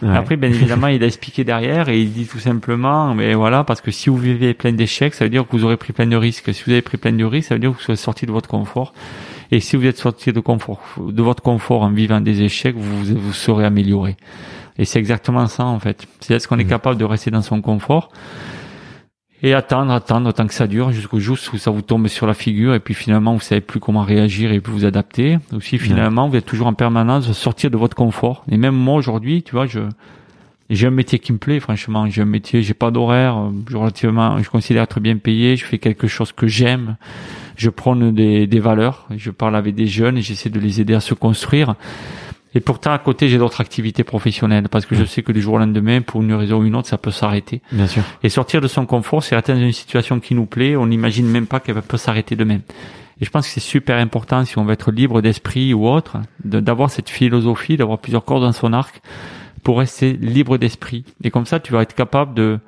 Ouais. 0.01 0.15
Après, 0.17 0.35
bien 0.35 0.49
évidemment, 0.49 0.87
il 0.87 1.03
a 1.03 1.07
expliqué 1.07 1.43
derrière 1.43 1.87
et 1.89 1.99
il 2.01 2.11
dit 2.11 2.25
tout 2.25 2.39
simplement, 2.39 3.13
mais 3.13 3.33
voilà, 3.35 3.63
parce 3.63 3.81
que 3.81 3.91
si 3.91 4.09
vous 4.09 4.17
vivez 4.17 4.53
plein 4.53 4.71
d'échecs, 4.73 5.13
ça 5.13 5.25
veut 5.25 5.29
dire 5.29 5.45
que 5.47 5.51
vous 5.55 5.63
aurez 5.63 5.77
pris 5.77 5.93
plein 5.93 6.07
de 6.07 6.15
risques. 6.15 6.53
Si 6.53 6.63
vous 6.65 6.71
avez 6.71 6.81
pris 6.81 6.97
plein 6.97 7.11
de 7.13 7.23
risques, 7.23 7.49
ça 7.49 7.55
veut 7.55 7.59
dire 7.59 7.71
que 7.71 7.83
vous 7.85 7.91
êtes 7.91 7.99
sorti 7.99 8.25
de 8.25 8.31
votre 8.31 8.49
confort. 8.49 8.93
Et 9.51 9.59
si 9.59 9.75
vous 9.75 9.85
êtes 9.85 9.97
sorti 9.97 10.31
de 10.33 10.39
confort, 10.39 10.79
de 10.97 11.21
votre 11.21 11.43
confort 11.43 11.83
en 11.83 11.91
vivant 11.91 12.21
des 12.21 12.41
échecs, 12.41 12.75
vous 12.75 13.03
vous 13.19 13.33
serez 13.33 13.65
amélioré. 13.65 14.15
Et 14.77 14.85
c'est 14.85 14.97
exactement 14.99 15.45
ça, 15.47 15.65
en 15.65 15.79
fait. 15.79 16.07
C'est 16.21 16.33
est-ce 16.33 16.47
qu'on 16.47 16.57
est 16.57 16.63
Mhm. 16.63 16.69
capable 16.69 16.97
de 16.97 17.05
rester 17.05 17.29
dans 17.29 17.41
son 17.41 17.61
confort 17.61 18.09
et 19.43 19.53
attendre, 19.53 19.91
attendre 19.91 20.31
tant 20.33 20.45
que 20.45 20.53
ça 20.53 20.67
dure 20.67 20.91
jusqu'au 20.91 21.19
jour 21.19 21.37
où 21.53 21.57
ça 21.57 21.71
vous 21.71 21.81
tombe 21.81 22.07
sur 22.07 22.27
la 22.27 22.33
figure 22.33 22.75
et 22.75 22.79
puis 22.79 22.93
finalement 22.93 23.33
vous 23.33 23.41
savez 23.41 23.61
plus 23.61 23.79
comment 23.79 24.03
réagir 24.03 24.51
et 24.51 24.59
puis 24.59 24.71
vous 24.71 24.85
adapter. 24.85 25.39
Aussi 25.55 25.77
finalement 25.77 26.29
vous 26.29 26.35
êtes 26.35 26.45
toujours 26.45 26.67
en 26.67 26.73
permanence 26.73 27.31
sortir 27.31 27.71
de 27.71 27.77
votre 27.77 27.95
confort. 27.95 28.43
Et 28.51 28.57
même 28.57 28.75
moi 28.75 28.95
aujourd'hui, 28.95 29.43
tu 29.43 29.53
vois, 29.53 29.65
je 29.65 29.79
j'ai 30.71 30.87
un 30.87 30.91
métier 30.91 31.19
qui 31.19 31.33
me 31.33 31.37
plaît, 31.37 31.59
franchement. 31.59 32.09
J'ai 32.09 32.21
un 32.21 32.25
métier, 32.25 32.63
j'ai 32.63 32.73
pas 32.73 32.91
d'horaire, 32.91 33.37
je, 33.69 33.75
relativement, 33.75 34.41
je 34.41 34.49
considère 34.49 34.83
être 34.83 35.01
bien 35.01 35.17
payé. 35.17 35.57
Je 35.57 35.65
fais 35.65 35.79
quelque 35.79 36.07
chose 36.07 36.31
que 36.31 36.47
j'aime. 36.47 36.95
Je 37.57 37.69
prône 37.69 38.13
des, 38.13 38.47
des 38.47 38.59
valeurs. 38.61 39.05
Je 39.17 39.31
parle 39.31 39.57
avec 39.57 39.75
des 39.75 39.87
jeunes 39.87 40.17
et 40.17 40.21
j'essaie 40.21 40.49
de 40.49 40.61
les 40.61 40.79
aider 40.79 40.93
à 40.93 41.01
se 41.01 41.13
construire. 41.13 41.75
Et 42.53 42.59
pourtant, 42.59 42.91
à 42.91 42.99
côté, 42.99 43.29
j'ai 43.29 43.37
d'autres 43.37 43.61
activités 43.61 44.03
professionnelles 44.03 44.67
parce 44.69 44.85
que 44.85 44.95
je 44.95 45.05
sais 45.05 45.23
que 45.23 45.31
du 45.31 45.41
jour 45.41 45.53
au 45.53 45.57
lendemain, 45.57 46.01
pour 46.01 46.21
une 46.21 46.33
raison 46.33 46.59
ou 46.59 46.65
une 46.65 46.75
autre, 46.75 46.87
ça 46.87 46.97
peut 46.97 47.11
s'arrêter. 47.11 47.61
Bien 47.71 47.87
sûr. 47.87 48.03
Et 48.23 48.29
sortir 48.29 48.59
de 48.59 48.67
son 48.67 48.85
confort, 48.85 49.23
c'est 49.23 49.35
atteindre 49.35 49.61
une 49.61 49.71
situation 49.71 50.19
qui 50.19 50.35
nous 50.35 50.45
plaît. 50.45 50.75
On 50.75 50.87
n'imagine 50.87 51.27
même 51.27 51.47
pas 51.47 51.59
qu'elle 51.59 51.81
peut 51.81 51.97
s'arrêter 51.97 52.35
demain. 52.35 52.59
Et 53.21 53.25
je 53.25 53.29
pense 53.29 53.47
que 53.47 53.53
c'est 53.53 53.59
super 53.59 53.97
important 53.97 54.43
si 54.43 54.57
on 54.57 54.65
veut 54.65 54.73
être 54.73 54.91
libre 54.91 55.21
d'esprit 55.21 55.73
ou 55.73 55.87
autre, 55.87 56.17
d'avoir 56.43 56.89
cette 56.89 57.09
philosophie, 57.09 57.77
d'avoir 57.77 57.99
plusieurs 57.99 58.25
cordes 58.25 58.43
dans 58.43 58.51
son 58.51 58.73
arc 58.73 59.01
pour 59.63 59.79
rester 59.79 60.13
libre 60.13 60.57
d'esprit. 60.57 61.03
Et 61.23 61.31
comme 61.31 61.45
ça, 61.45 61.59
tu 61.59 61.73
vas 61.73 61.81
être 61.81 61.95
capable 61.95 62.33
de, 62.33 62.59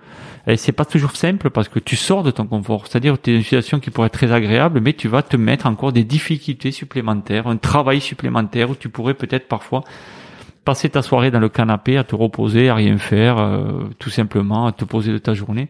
et 0.48 0.58
c'est 0.58 0.72
pas 0.72 0.86
toujours 0.86 1.16
simple 1.16 1.50
parce 1.50 1.70
que 1.70 1.80
tu 1.80 1.96
sors 1.96 2.24
de 2.24 2.32
ton 2.32 2.46
confort. 2.46 2.88
C'est-à-dire 2.88 3.20
tu 3.22 3.32
es 3.32 3.34
dans 3.34 3.38
une 3.38 3.44
situation 3.44 3.80
qui 3.80 3.90
pourrait 3.90 4.08
être 4.08 4.14
très 4.14 4.32
agréable, 4.32 4.82
mais 4.82 4.94
tu 4.94 5.08
vas 5.08 5.22
te 5.22 5.38
mettre 5.38 5.66
encore 5.66 5.94
des 5.94 6.04
difficultés 6.04 6.72
supplémentaires, 6.72 7.48
un 7.48 7.58
travail 7.58 8.02
supplémentaire 8.02 8.70
où 8.70 8.76
tu 8.76 8.90
pourrais 8.90 9.14
peut-être 9.14 9.48
parfois 9.48 9.84
passer 10.63 10.89
ta 10.89 11.01
soirée 11.01 11.32
dans 11.32 11.39
le 11.39 11.50
canapé 11.50 11.98
à 11.98 12.03
te 12.03 12.15
reposer, 12.15 12.70
à 12.70 12.75
rien 12.75 12.98
faire, 12.98 13.38
euh, 13.38 13.89
tout 14.00 14.10
simplement, 14.10 14.65
à 14.67 14.72
te 14.72 14.86
poser 14.86 15.12
de 15.12 15.17
ta 15.17 15.34
journée. 15.34 15.63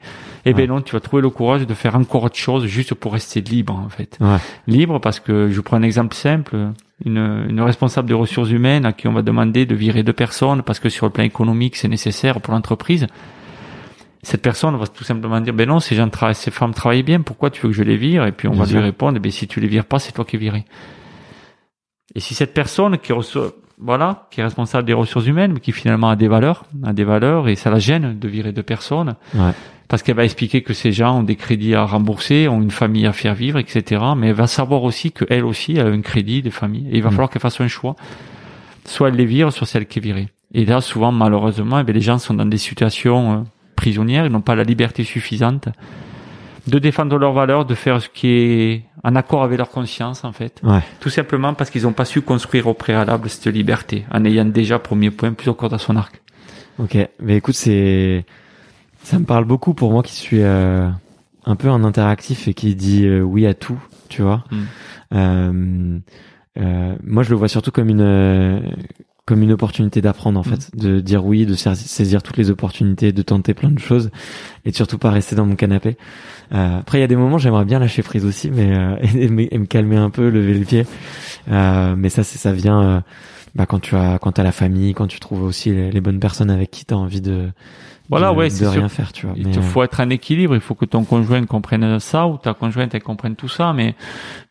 Et 0.45 0.51
eh 0.51 0.53
bien 0.53 0.67
non, 0.67 0.81
tu 0.81 0.93
vas 0.93 0.99
trouver 0.99 1.21
le 1.21 1.29
courage 1.29 1.65
de 1.65 1.73
faire 1.73 1.95
encore 1.95 2.23
autre 2.23 2.35
chose 2.35 2.65
juste 2.65 2.93
pour 2.93 3.13
rester 3.13 3.41
libre 3.41 3.75
en 3.75 3.89
fait. 3.89 4.19
Libre 4.67 4.99
parce 4.99 5.19
que 5.19 5.49
je 5.49 5.61
prends 5.61 5.77
un 5.77 5.83
exemple 5.83 6.15
simple. 6.15 6.55
Une, 7.05 7.45
une 7.49 7.59
responsable 7.59 8.07
des 8.07 8.13
ressources 8.13 8.51
humaines 8.51 8.85
à 8.85 8.93
qui 8.93 9.07
on 9.07 9.13
va 9.13 9.23
demander 9.23 9.65
de 9.65 9.75
virer 9.75 10.03
deux 10.03 10.13
personnes 10.13 10.61
parce 10.61 10.79
que 10.79 10.89
sur 10.89 11.05
le 11.05 11.11
plan 11.11 11.23
économique 11.23 11.75
c'est 11.75 11.89
nécessaire 11.89 12.39
pour 12.39 12.53
l'entreprise 12.53 13.07
cette 14.21 14.41
personne 14.41 14.77
va 14.77 14.87
tout 14.87 15.03
simplement 15.03 15.41
dire 15.41 15.53
ben 15.53 15.67
non 15.67 15.81
ces 15.81 15.95
gens 15.95 16.07
travaillent 16.07 16.35
ces 16.35 16.51
femmes 16.51 16.73
travaillent 16.73 17.03
bien 17.03 17.19
pourquoi 17.19 17.49
tu 17.49 17.61
veux 17.61 17.69
que 17.69 17.75
je 17.75 17.83
les 17.83 17.97
vire? 17.97 18.25
Et 18.25 18.31
puis 18.31 18.47
on 18.47 18.53
va 18.53 18.65
lui 18.65 18.79
répondre 18.79 19.19
ben 19.19 19.31
si 19.31 19.47
tu 19.47 19.59
les 19.59 19.67
vires 19.67 19.85
pas 19.85 19.99
c'est 19.99 20.13
toi 20.13 20.23
qui 20.23 20.37
es 20.37 20.39
viré 20.39 20.63
et 22.15 22.19
si 22.19 22.33
cette 22.33 22.53
personne 22.53 22.97
qui 22.99 23.11
reçoit 23.11 23.51
voilà 23.79 24.27
qui 24.31 24.41
est 24.41 24.43
responsable 24.43 24.85
des 24.85 24.93
ressources 24.93 25.25
humaines 25.25 25.53
mais 25.53 25.59
qui 25.59 25.71
finalement 25.71 26.09
a 26.09 26.15
des 26.15 26.27
valeurs 26.27 26.65
a 26.83 26.93
des 26.93 27.03
valeurs 27.03 27.47
et 27.47 27.55
ça 27.55 27.69
la 27.69 27.79
gêne 27.79 28.17
de 28.17 28.27
virer 28.27 28.51
deux 28.51 28.63
personnes 28.63 29.15
ouais. 29.35 29.51
parce 29.87 30.03
qu'elle 30.03 30.15
va 30.15 30.25
expliquer 30.25 30.61
que 30.61 30.73
ces 30.73 30.91
gens 30.91 31.19
ont 31.19 31.23
des 31.23 31.35
crédits 31.35 31.75
à 31.75 31.83
rembourser 31.83 32.47
ont 32.47 32.61
une 32.61 32.71
famille 32.71 33.05
à 33.05 33.13
faire 33.13 33.35
vivre 33.35 33.59
etc 33.59 34.01
mais 34.15 34.27
elle 34.27 34.35
va 34.35 34.47
savoir 34.47 34.83
aussi 34.83 35.11
que 35.11 35.25
elle 35.29 35.45
aussi 35.45 35.79
a 35.79 35.85
un 35.85 36.01
crédit 36.01 36.41
de 36.41 36.49
famille 36.49 36.87
et 36.91 36.97
il 36.97 37.03
va 37.03 37.09
mm. 37.09 37.13
falloir 37.13 37.29
qu'elle 37.29 37.41
fasse 37.41 37.61
un 37.61 37.67
choix 37.67 37.95
soit 38.85 39.09
elle 39.09 39.15
les 39.15 39.25
vire 39.25 39.51
soit 39.51 39.67
celle 39.67 39.85
qui 39.85 39.99
est 39.99 40.01
virée 40.01 40.29
et 40.53 40.65
là 40.65 40.81
souvent 40.81 41.11
malheureusement 41.11 41.79
eh 41.79 41.93
les 41.93 42.01
gens 42.01 42.19
sont 42.19 42.33
dans 42.33 42.45
des 42.45 42.57
situations 42.57 43.33
euh, 43.33 43.43
prisonnières, 43.83 44.25
ils 44.25 44.31
n'ont 44.31 44.41
pas 44.41 44.55
la 44.55 44.63
liberté 44.63 45.03
suffisante 45.03 45.67
de 46.67 46.79
défendre 46.79 47.17
leurs 47.17 47.33
valeurs, 47.33 47.65
de 47.65 47.75
faire 47.75 48.01
ce 48.01 48.09
qui 48.09 48.27
est 48.27 48.83
en 49.03 49.15
accord 49.15 49.43
avec 49.43 49.57
leur 49.57 49.69
conscience 49.69 50.23
en 50.23 50.31
fait. 50.31 50.61
Tout 50.99 51.09
simplement 51.09 51.53
parce 51.53 51.69
qu'ils 51.69 51.83
n'ont 51.83 51.93
pas 51.93 52.05
su 52.05 52.21
construire 52.21 52.67
au 52.67 52.73
préalable 52.73 53.29
cette 53.29 53.47
liberté, 53.53 54.05
en 54.11 54.23
ayant 54.25 54.45
déjà 54.45 54.79
premier 54.79 55.11
point 55.11 55.33
plus 55.33 55.49
encore 55.49 55.69
dans 55.69 55.77
son 55.77 55.95
arc. 55.95 56.21
Ok, 56.79 56.97
mais 57.19 57.37
écoute, 57.37 57.55
c'est 57.55 58.25
ça 59.03 59.19
me 59.19 59.25
parle 59.25 59.45
beaucoup 59.45 59.73
pour 59.73 59.91
moi 59.91 60.01
qui 60.01 60.13
suis 60.13 60.41
euh, 60.41 60.89
un 61.45 61.55
peu 61.55 61.69
un 61.69 61.83
interactif 61.83 62.47
et 62.47 62.53
qui 62.53 62.75
dit 62.75 63.05
euh, 63.05 63.21
oui 63.21 63.45
à 63.45 63.53
tout, 63.53 63.79
tu 64.09 64.21
vois. 64.21 64.43
Euh, 65.13 65.99
euh, 66.57 66.95
moi, 67.03 67.23
je 67.23 67.29
le 67.29 67.35
vois 67.35 67.47
surtout 67.47 67.71
comme 67.71 67.89
une 67.89 68.75
comme 69.25 69.41
une 69.41 69.53
opportunité 69.53 70.01
d'apprendre 70.01 70.39
en 70.39 70.43
mm. 70.43 70.55
fait, 70.55 70.75
de 70.75 70.99
dire 70.99 71.25
oui, 71.25 71.45
de 71.45 71.53
saisir 71.53 72.21
toutes 72.21 72.37
les 72.37 72.51
opportunités, 72.51 73.11
de 73.11 73.21
tenter 73.21 73.53
plein 73.53 73.71
de 73.71 73.79
choses 73.79 74.11
et 74.65 74.71
de 74.71 74.75
surtout 74.75 74.97
pas 74.97 75.11
rester 75.11 75.35
dans 75.35 75.45
mon 75.45 75.55
canapé. 75.55 75.97
Euh, 76.53 76.79
après, 76.79 76.97
il 76.97 77.01
y 77.01 77.05
a 77.05 77.07
des 77.07 77.15
moments 77.15 77.37
j'aimerais 77.37 77.65
bien 77.65 77.79
lâcher 77.79 78.03
prise 78.03 78.25
aussi, 78.25 78.51
mais 78.51 78.75
euh, 78.75 78.97
et, 79.15 79.29
me 79.29 79.65
calmer 79.65 79.97
un 79.97 80.09
peu, 80.09 80.29
lever 80.29 80.53
le 80.53 80.65
pied. 80.65 80.85
Euh, 81.49 81.95
mais 81.97 82.09
ça, 82.09 82.23
c'est 82.23 82.37
ça 82.37 82.51
vient 82.51 82.81
euh, 82.81 82.99
bah, 83.55 83.65
quand 83.65 83.79
tu 83.79 83.95
as 83.95 84.19
quand 84.19 84.39
as 84.39 84.43
la 84.43 84.51
famille, 84.51 84.93
quand 84.93 85.07
tu 85.07 85.19
trouves 85.19 85.43
aussi 85.43 85.71
les, 85.71 85.91
les 85.91 86.01
bonnes 86.01 86.19
personnes 86.19 86.49
avec 86.49 86.71
qui 86.71 86.85
tu 86.85 86.93
as 86.93 86.97
envie 86.97 87.21
de 87.21 87.49
voilà, 88.09 88.33
ouais, 88.33 88.49
c'est 88.49 88.67
rien 88.67 88.89
faire, 88.89 89.13
tu 89.13 89.25
vois. 89.25 89.35
Il 89.37 89.49
te 89.49 89.61
faut 89.61 89.81
être 89.81 89.99
en 90.01 90.09
équilibre. 90.09 90.53
Il 90.55 90.61
faut 90.61 90.75
que 90.75 90.85
ton 90.85 91.03
conjoint 91.03 91.43
comprenne 91.45 91.99
ça 91.99 92.27
ou 92.27 92.37
ta 92.37 92.53
conjointe 92.53 92.93
elle 92.93 93.01
comprenne 93.01 93.35
tout 93.35 93.47
ça. 93.47 93.73
Mais 93.73 93.95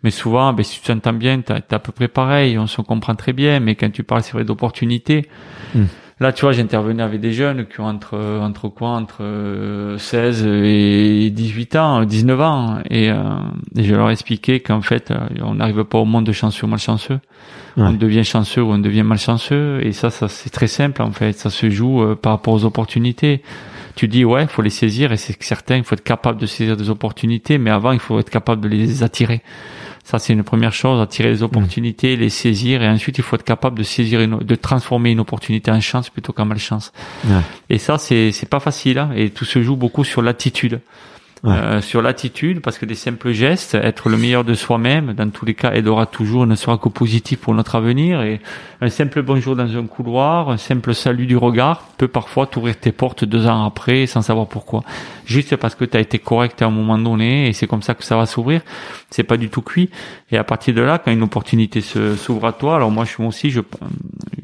mais 0.03 0.11
souvent, 0.11 0.53
ben, 0.53 0.65
si 0.65 0.81
tu 0.81 0.87
t'entends 0.87 1.13
bien, 1.13 1.41
t'es 1.43 1.75
à 1.75 1.79
peu 1.79 1.93
près 1.93 2.09
pareil. 2.09 2.59
On 2.59 2.67
se 2.67 2.81
comprend 2.81 3.15
très 3.15 3.33
bien. 3.33 3.61
Mais 3.61 3.75
quand 3.75 3.91
tu 3.93 4.05
parles, 4.05 4.23
c'est 4.23 4.33
vrai 4.33 4.45
d'opportunités. 4.45 5.29
Hmm. 5.75 5.85
Là, 6.19 6.33
tu 6.33 6.43
vois, 6.43 6.53
j'intervenais 6.53 7.03
avec 7.03 7.21
des 7.21 7.33
jeunes 7.33 7.67
qui 7.67 7.81
ont 7.81 7.87
entre 7.87 8.17
entre 8.41 8.69
quoi, 8.69 8.91
entre 8.91 9.97
16 9.99 10.45
euh, 10.45 10.63
et 10.65 11.31
18 11.31 11.77
ans, 11.77 12.05
19 12.05 12.41
ans, 12.41 12.79
et, 12.89 13.11
euh, 13.11 13.17
et 13.77 13.83
je 13.83 13.95
leur 13.95 14.09
expliquais 14.09 14.61
qu'en 14.61 14.83
fait, 14.83 15.11
euh, 15.11 15.17
on 15.43 15.57
n'arrive 15.57 15.83
pas 15.85 15.99
au 15.99 16.05
monde 16.05 16.25
de 16.25 16.33
chanceux 16.33 16.67
ou 16.67 16.71
malchanceux. 16.71 17.19
On 17.77 17.93
devient 17.93 18.25
chanceux 18.25 18.63
ou 18.63 18.73
on 18.73 18.79
devient 18.79 19.03
malchanceux, 19.03 19.81
et 19.83 19.93
ça, 19.93 20.11
ça 20.11 20.29
c'est 20.29 20.51
très 20.51 20.67
simple 20.67 21.03
en 21.03 21.13
fait. 21.13 21.33
Ça 21.33 21.51
se 21.51 21.71
joue 21.71 22.15
par 22.17 22.33
rapport 22.33 22.55
aux 22.55 22.65
opportunités. 22.65 23.43
Tu 23.95 24.09
dis 24.09 24.25
ouais, 24.25 24.43
il 24.43 24.49
faut 24.49 24.63
les 24.63 24.71
saisir, 24.71 25.13
et 25.13 25.17
c'est 25.17 25.41
certain, 25.43 25.77
il 25.77 25.85
faut 25.85 25.95
être 25.95 26.05
capable 26.05 26.41
de 26.41 26.47
saisir 26.47 26.77
des 26.77 26.89
opportunités, 26.91 27.59
mais 27.59 27.71
avant, 27.71 27.93
il 27.93 27.99
faut 27.99 28.19
être 28.19 28.31
capable 28.31 28.63
de 28.63 28.69
les 28.69 29.03
attirer. 29.03 29.43
Ça, 30.05 30.19
c'est 30.19 30.33
une 30.33 30.43
première 30.43 30.73
chose, 30.73 31.01
attirer 31.01 31.29
les 31.31 31.43
opportunités, 31.43 32.17
les 32.17 32.29
saisir, 32.29 32.83
et 32.83 32.89
ensuite, 32.89 33.19
il 33.19 33.25
faut 33.25 33.37
être 33.37 33.45
capable 33.45 33.79
de 33.79 33.85
saisir, 33.85 34.21
une, 34.21 34.39
de 34.39 34.55
transformer 34.55 35.13
une 35.13 35.21
opportunité 35.21 35.71
en 35.71 35.81
chance 35.81 36.11
plutôt 36.11 36.33
qu'en 36.33 36.45
malchance. 36.45 36.93
Ouais. 37.25 37.41
Et 37.71 37.79
ça, 37.79 37.99
c'est 37.99 38.33
c'est 38.33 38.49
pas 38.49 38.61
facile, 38.61 38.99
hein, 38.99 39.11
et 39.15 39.31
tout 39.31 39.45
se 39.45 39.63
joue 39.63 39.77
beaucoup 39.77 40.05
sur 40.05 40.21
l'attitude. 40.21 40.81
Euh, 41.45 41.81
sur 41.81 42.03
l'attitude, 42.03 42.61
parce 42.61 42.79
que 42.79 42.87
des 42.87 42.95
simples 42.95 43.33
gestes, 43.33 43.75
être 43.75 44.09
le 44.09 44.17
meilleur 44.17 44.45
de 44.45 44.55
soi-même, 44.55 45.13
dans 45.13 45.29
tous 45.29 45.45
les 45.45 45.55
cas, 45.55 45.73
aidera 45.73 46.07
toujours, 46.07 46.47
ne 46.47 46.55
sera 46.55 46.79
que 46.79 46.89
positif 46.89 47.41
pour 47.41 47.53
notre 47.53 47.75
avenir. 47.75 48.23
Et 48.23 48.41
un 48.81 48.89
simple 48.89 49.23
bonjour 49.23 49.57
dans 49.57 49.77
un 49.77 49.87
couloir, 49.89 50.51
un 50.51 50.57
simple 50.57 50.95
salut 50.95 51.27
du 51.27 51.37
regard 51.37 51.89
peut 51.99 52.07
parfois 52.07 52.47
t'ouvrir 52.47 52.79
tes 52.79 52.93
portes 52.93 53.25
deux 53.25 53.49
ans 53.49 53.65
après 53.67 54.07
sans 54.07 54.23
savoir 54.23 54.47
pourquoi. 54.47 54.85
Juste 55.27 55.57
parce 55.57 55.75
que 55.75 55.85
tu 55.85 55.97
as 55.97 56.01
été 56.01 56.21
correct 56.21 56.63
à 56.63 56.67
un 56.67 56.71
moment 56.71 56.97
donné 56.97 57.49
et 57.49 57.53
c'est 57.53 57.67
comme 57.67 57.83
ça 57.83 57.95
que 57.95 58.05
ça 58.05 58.17
va 58.17 58.27
s'ouvrir. 58.27 58.61
C'est 59.11 59.25
pas 59.25 59.37
du 59.37 59.49
tout 59.49 59.63
cuit. 59.63 59.91
Et 60.31 60.37
à 60.39 60.45
partir 60.45 60.75
de 60.75 60.81
là, 60.83 61.01
quand 61.05 61.11
une 61.11 61.25
opportunité 61.25 61.81
s'ouvre 61.81 62.47
à 62.47 62.53
toi, 62.53 62.77
alors 62.77 62.93
moi, 62.93 63.05
je 63.05 63.11
suis 63.11 63.25
aussi, 63.25 63.51
je, 63.51 63.63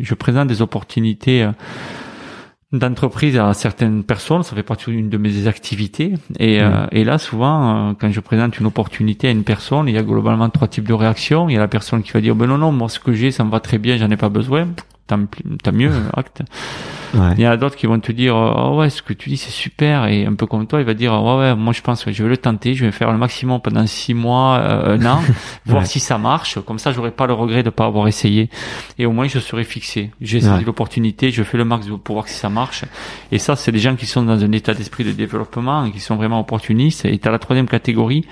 je 0.00 0.14
présente 0.14 0.48
des 0.48 0.62
opportunités 0.62 1.44
euh, 1.44 1.52
d'entreprise 2.72 3.36
à 3.38 3.54
certaines 3.54 4.04
personnes, 4.04 4.42
ça 4.42 4.54
fait 4.54 4.62
partie 4.62 4.90
d'une 4.90 5.08
de 5.08 5.16
mes 5.16 5.46
activités. 5.46 6.14
Et, 6.38 6.60
euh, 6.60 6.86
et 6.92 7.04
là, 7.04 7.16
souvent, 7.18 7.90
euh, 7.90 7.92
quand 7.98 8.10
je 8.10 8.20
présente 8.20 8.58
une 8.58 8.66
opportunité 8.66 9.28
à 9.28 9.30
une 9.30 9.44
personne, 9.44 9.88
il 9.88 9.94
y 9.94 9.98
a 9.98 10.02
globalement 10.02 10.50
trois 10.50 10.68
types 10.68 10.86
de 10.86 10.92
réactions. 10.92 11.48
Il 11.48 11.54
y 11.54 11.56
a 11.56 11.60
la 11.60 11.68
personne 11.68 12.02
qui 12.02 12.12
va 12.12 12.20
dire, 12.20 12.34
ben 12.34 12.46
non, 12.46 12.58
non, 12.58 12.72
moi 12.72 12.88
ce 12.88 13.00
que 13.00 13.12
j'ai, 13.12 13.30
ça 13.30 13.44
me 13.44 13.50
va 13.50 13.60
très 13.60 13.78
bien, 13.78 13.96
j'en 13.96 14.10
ai 14.10 14.16
pas 14.16 14.28
besoin 14.28 14.68
t'as 15.08 15.72
mieux, 15.72 15.90
acte. 16.14 16.42
Il 17.14 17.40
y 17.40 17.46
a 17.46 17.56
d'autres 17.56 17.76
qui 17.76 17.86
vont 17.86 17.98
te 18.00 18.12
dire, 18.12 18.36
oh 18.36 18.76
ouais, 18.78 18.90
ce 18.90 19.02
que 19.02 19.14
tu 19.14 19.30
dis 19.30 19.38
c'est 19.38 19.50
super, 19.50 20.06
et 20.06 20.26
un 20.26 20.34
peu 20.34 20.46
comme 20.46 20.66
toi, 20.66 20.80
il 20.80 20.84
va 20.84 20.94
dire, 20.94 21.12
ouais, 21.22 21.38
ouais, 21.38 21.54
moi 21.54 21.72
je 21.72 21.80
pense 21.80 22.04
que 22.04 22.12
je 22.12 22.22
vais 22.22 22.28
le 22.28 22.36
tenter, 22.36 22.74
je 22.74 22.84
vais 22.84 22.92
faire 22.92 23.10
le 23.10 23.18
maximum 23.18 23.60
pendant 23.60 23.86
six 23.86 24.12
mois, 24.12 24.58
euh, 24.58 24.98
un 24.98 25.06
an, 25.06 25.22
voir 25.66 25.86
si 25.86 26.00
ça 26.00 26.18
marche. 26.18 26.60
Comme 26.60 26.78
ça, 26.78 26.92
j'aurai 26.92 27.10
pas 27.10 27.26
le 27.26 27.32
regret 27.32 27.62
de 27.62 27.70
pas 27.70 27.86
avoir 27.86 28.08
essayé, 28.08 28.50
et 28.98 29.06
au 29.06 29.12
moins 29.12 29.26
je 29.26 29.38
serai 29.38 29.64
fixé. 29.64 30.10
J'ai 30.20 30.40
saisi 30.40 30.64
l'opportunité, 30.64 31.30
je 31.30 31.42
fais 31.42 31.56
le 31.56 31.64
max 31.64 31.86
pour 32.04 32.16
voir 32.16 32.28
si 32.28 32.34
ça 32.34 32.50
marche. 32.50 32.84
Et 33.32 33.38
ça, 33.38 33.56
c'est 33.56 33.72
des 33.72 33.78
gens 33.78 33.96
qui 33.96 34.06
sont 34.06 34.22
dans 34.22 34.44
un 34.44 34.52
état 34.52 34.74
d'esprit 34.74 35.04
de 35.04 35.12
développement, 35.12 35.90
qui 35.90 36.00
sont 36.00 36.16
vraiment 36.16 36.40
opportunistes. 36.40 37.04
Et 37.04 37.18
t'as 37.18 37.30
la 37.30 37.38
troisième 37.38 37.68
catégorie 37.68 38.26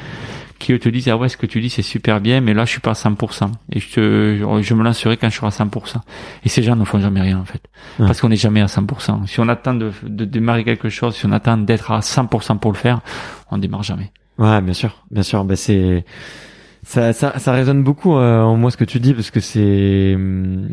qui 0.59 0.79
te 0.79 0.89
disent 0.89 1.09
ah 1.09 1.17
ouais 1.17 1.29
ce 1.29 1.37
que 1.37 1.47
tu 1.47 1.61
dis 1.61 1.71
c'est 1.71 1.83
super 1.83 2.21
bien 2.21 2.41
mais 2.41 2.55
là 2.55 2.65
je 2.65 2.71
suis 2.71 2.81
pas 2.81 2.91
à 2.91 2.95
100% 2.95 3.51
et 3.73 3.81
je 3.81 3.93
te, 3.93 4.63
je 4.63 4.75
me 4.75 4.83
lancerai 4.83 5.17
quand 5.17 5.29
je 5.29 5.37
serai 5.37 5.47
à 5.47 5.51
100% 5.51 5.97
et 6.45 6.49
ces 6.49 6.63
gens 6.63 6.77
ne 6.77 6.85
font 6.85 7.01
jamais 7.01 7.21
rien 7.21 7.39
en 7.39 7.45
fait. 7.45 7.63
Parce 7.99 8.21
qu'on 8.21 8.29
n'est 8.29 8.37
jamais 8.37 8.61
à 8.61 8.67
100% 8.67 9.27
si 9.27 9.41
on 9.41 9.49
attend 9.49 9.75
de, 9.75 9.93
de 10.03 10.25
démarrer 10.25 10.65
quelque 10.65 10.89
chose 10.89 11.15
si 11.17 11.27
on 11.27 11.33
attend 11.33 11.57
d'être 11.59 11.91
à 11.91 12.01
100% 12.01 12.59
pour 12.59 12.73
le 12.73 12.77
faire 12.77 13.01
on 13.51 13.59
démarre 13.59 13.83
jamais. 13.83 14.13
Ouais 14.39 14.61
bien 14.61 14.75
sûr 14.75 15.05
bien 15.11 15.23
sûr. 15.23 15.45
Bah 15.45 15.57
c'est 15.57 16.05
ça, 16.83 17.13
ça, 17.13 17.39
ça 17.39 17.53
résonne 17.53 17.83
beaucoup 17.83 18.17
euh, 18.17 18.41
en 18.41 18.57
moi 18.57 18.71
ce 18.71 18.77
que 18.77 18.85
tu 18.85 19.01
dis 19.01 19.13
parce 19.13 19.31
que 19.31 19.41
c'est 19.41 20.15
hum, 20.15 20.69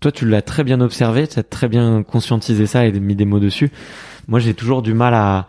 toi 0.00 0.12
tu 0.12 0.26
l'as 0.26 0.42
très 0.42 0.64
bien 0.64 0.80
observé 0.80 1.26
tu 1.26 1.38
as 1.38 1.42
très 1.42 1.68
bien 1.68 2.02
conscientisé 2.02 2.66
ça 2.66 2.86
et 2.86 2.92
mis 2.92 3.16
des 3.16 3.24
mots 3.24 3.40
dessus. 3.40 3.70
Moi 4.28 4.40
j'ai 4.40 4.54
toujours 4.54 4.82
du 4.82 4.94
mal 4.94 5.14
à 5.14 5.48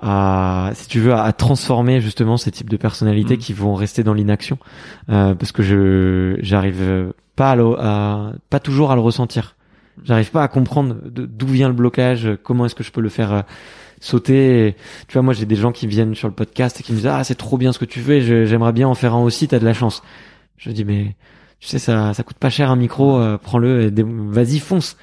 à, 0.00 0.70
si 0.74 0.88
tu 0.88 1.00
veux, 1.00 1.14
à, 1.14 1.32
transformer 1.32 2.00
justement 2.00 2.36
ces 2.36 2.50
types 2.50 2.70
de 2.70 2.76
personnalités 2.76 3.36
mm. 3.36 3.40
qui 3.40 3.52
vont 3.52 3.74
rester 3.74 4.02
dans 4.02 4.14
l'inaction, 4.14 4.58
euh, 5.08 5.34
parce 5.34 5.52
que 5.52 5.62
je 5.62 6.36
j'arrive 6.40 7.12
pas 7.36 7.52
à, 7.52 7.56
à, 7.78 8.32
pas 8.50 8.60
toujours 8.60 8.90
à 8.90 8.94
le 8.94 9.00
ressentir. 9.00 9.56
J'arrive 10.02 10.30
pas 10.30 10.42
à 10.42 10.48
comprendre 10.48 10.96
d'où 11.04 11.46
vient 11.46 11.68
le 11.68 11.74
blocage, 11.74 12.28
comment 12.42 12.66
est-ce 12.66 12.74
que 12.74 12.82
je 12.82 12.90
peux 12.90 13.00
le 13.00 13.08
faire 13.08 13.32
euh, 13.32 13.42
sauter. 14.00 14.76
Tu 15.08 15.14
vois, 15.14 15.22
moi 15.22 15.34
j'ai 15.34 15.46
des 15.46 15.56
gens 15.56 15.72
qui 15.72 15.86
viennent 15.86 16.14
sur 16.14 16.28
le 16.28 16.34
podcast 16.34 16.80
et 16.80 16.82
qui 16.82 16.92
me 16.92 16.96
disent 16.98 17.06
ah 17.06 17.24
c'est 17.24 17.34
trop 17.34 17.56
bien 17.56 17.72
ce 17.72 17.78
que 17.78 17.84
tu 17.84 18.00
fais, 18.00 18.20
j'aimerais 18.46 18.72
bien 18.72 18.88
en 18.88 18.94
faire 18.94 19.14
un 19.14 19.22
aussi, 19.22 19.48
t'as 19.48 19.58
de 19.58 19.64
la 19.64 19.74
chance. 19.74 20.02
Je 20.58 20.70
dis 20.70 20.84
mais 20.84 21.16
tu 21.60 21.68
sais 21.68 21.78
ça 21.78 22.12
ça 22.12 22.22
coûte 22.22 22.36
pas 22.38 22.50
cher 22.50 22.70
un 22.70 22.76
micro, 22.76 23.18
euh, 23.18 23.38
prends-le, 23.38 23.90
vas-y 24.28 24.58
fonce. 24.58 24.96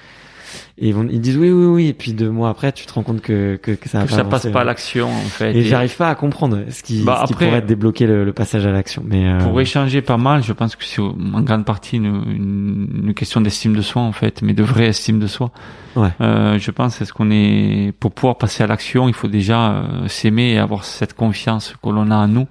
Et 0.78 0.90
ils, 0.90 0.94
vont, 0.94 1.08
ils 1.10 1.22
disent 1.22 1.38
oui 1.38 1.52
oui 1.52 1.66
oui. 1.66 1.88
Et 1.88 1.94
puis 1.94 2.14
deux 2.14 2.30
mois 2.30 2.50
après 2.50 2.72
tu 2.72 2.86
te 2.86 2.94
rends 2.94 3.04
compte 3.04 3.22
que 3.22 3.58
que, 3.62 3.72
que 3.72 3.90
ça 3.90 4.04
que 4.06 4.12
ça 4.12 4.24
passe 4.24 4.48
pas 4.48 4.62
à 4.62 4.64
l'action 4.64 5.10
en 5.10 5.30
fait. 5.30 5.56
Et, 5.56 5.64
j'arrive 5.64 5.96
pas 5.96 6.10
à 6.10 6.16
comprendre 6.16 6.60
ce 6.70 6.84
qui, 6.84 7.04
bah, 7.04 7.22
ce 7.24 7.28
qui 7.28 7.34
pourrait 7.34 7.62
débloquer 7.62 8.08
le, 8.08 8.24
le 8.24 8.34
passage 8.34 8.66
à 8.66 8.72
l'action. 8.72 9.04
Mais 9.06 9.28
euh... 9.28 9.38
pour 9.40 9.60
échanger 9.62 10.02
pas 10.02 10.18
mal 10.18 10.44
je 10.44 10.54
pense 10.54 10.76
que 10.76 10.84
c'est 10.84 11.02
en 11.02 11.42
grande 11.42 11.66
partie 11.66 11.98
une, 11.98 12.06
une, 12.06 13.02
une 13.08 13.14
question 13.14 13.42
d'estime 13.42 13.76
de 13.76 13.82
soi 13.82 14.02
en 14.02 14.12
fait 14.12 14.42
mais 14.42 14.54
de 14.54 14.64
vraie 14.64 14.88
estime 14.88 15.20
de 15.20 15.28
soi. 15.28 15.52
Ouais. 15.98 16.08
euh, 16.22 16.58
je 16.58 16.72
pense 16.72 17.02
est-ce 17.02 17.12
qu'on 17.12 17.32
est 17.32 17.92
pour 18.00 18.14
pouvoir 18.14 18.38
passer 18.38 18.64
à 18.64 18.68
l'action 18.68 19.10
il 19.10 19.14
faut 19.14 19.28
déjà 19.28 19.74
euh, 19.74 20.08
s'aimer 20.08 20.54
et 20.54 20.58
avoir 20.58 20.86
cette 20.86 21.14
confiance 21.14 21.76
que 21.84 21.90
l'on 21.90 22.12
a 22.12 22.16
en 22.16 22.30
nous 22.30 22.48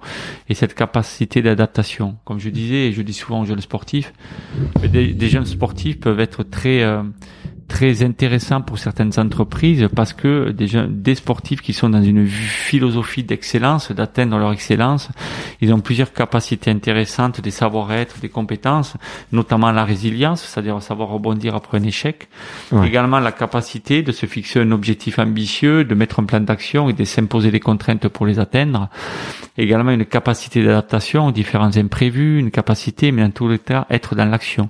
et 0.47 0.53
cette 0.53 0.75
capacité 0.75 1.41
d'adaptation. 1.41 2.17
Comme 2.23 2.39
je 2.39 2.49
disais 2.49 2.87
et 2.87 2.91
je 2.91 3.01
dis 3.01 3.13
souvent 3.13 3.41
aux 3.41 3.45
jeunes 3.45 3.61
sportifs 3.61 4.13
des, 4.87 5.13
des 5.13 5.29
jeunes 5.29 5.45
sportifs 5.45 5.99
peuvent 5.99 6.19
être 6.19 6.43
très 6.43 6.83
euh, 6.83 7.03
très 7.71 8.03
intéressant 8.03 8.59
pour 8.59 8.77
certaines 8.77 9.17
entreprises 9.17 9.87
parce 9.95 10.11
que 10.11 10.51
des, 10.51 10.67
des 10.89 11.15
sportifs 11.15 11.61
qui 11.61 11.71
sont 11.71 11.89
dans 11.89 12.03
une 12.03 12.27
philosophie 12.27 13.23
d'excellence, 13.23 13.93
d'atteindre 13.93 14.37
leur 14.37 14.51
excellence, 14.51 15.07
ils 15.61 15.73
ont 15.73 15.79
plusieurs 15.79 16.11
capacités 16.11 16.69
intéressantes, 16.69 17.39
des 17.39 17.49
savoir-être, 17.49 18.19
des 18.19 18.27
compétences, 18.27 18.97
notamment 19.31 19.71
la 19.71 19.85
résilience, 19.85 20.41
c'est-à-dire 20.43 20.81
savoir 20.81 21.07
rebondir 21.09 21.55
après 21.55 21.77
un 21.77 21.83
échec. 21.83 22.27
Également 22.83 23.19
la 23.19 23.31
capacité 23.31 24.03
de 24.03 24.11
se 24.11 24.25
fixer 24.25 24.59
un 24.59 24.71
objectif 24.71 25.17
ambitieux, 25.17 25.85
de 25.85 25.95
mettre 25.95 26.19
un 26.19 26.25
plan 26.25 26.41
d'action 26.41 26.89
et 26.89 26.93
de 26.93 27.05
s'imposer 27.05 27.51
des 27.51 27.61
contraintes 27.61 28.09
pour 28.09 28.25
les 28.25 28.37
atteindre. 28.39 28.89
Également 29.57 29.91
une 29.91 30.05
capacité 30.05 30.61
d'adaptation 30.61 31.27
aux 31.27 31.31
différents 31.31 31.77
imprévus, 31.77 32.37
une 32.37 32.51
capacité, 32.51 33.13
mais 33.13 33.23
en 33.23 33.31
tous 33.31 33.47
les 33.47 33.59
cas, 33.59 33.85
être 33.89 34.13
dans 34.13 34.25
l'action. 34.25 34.69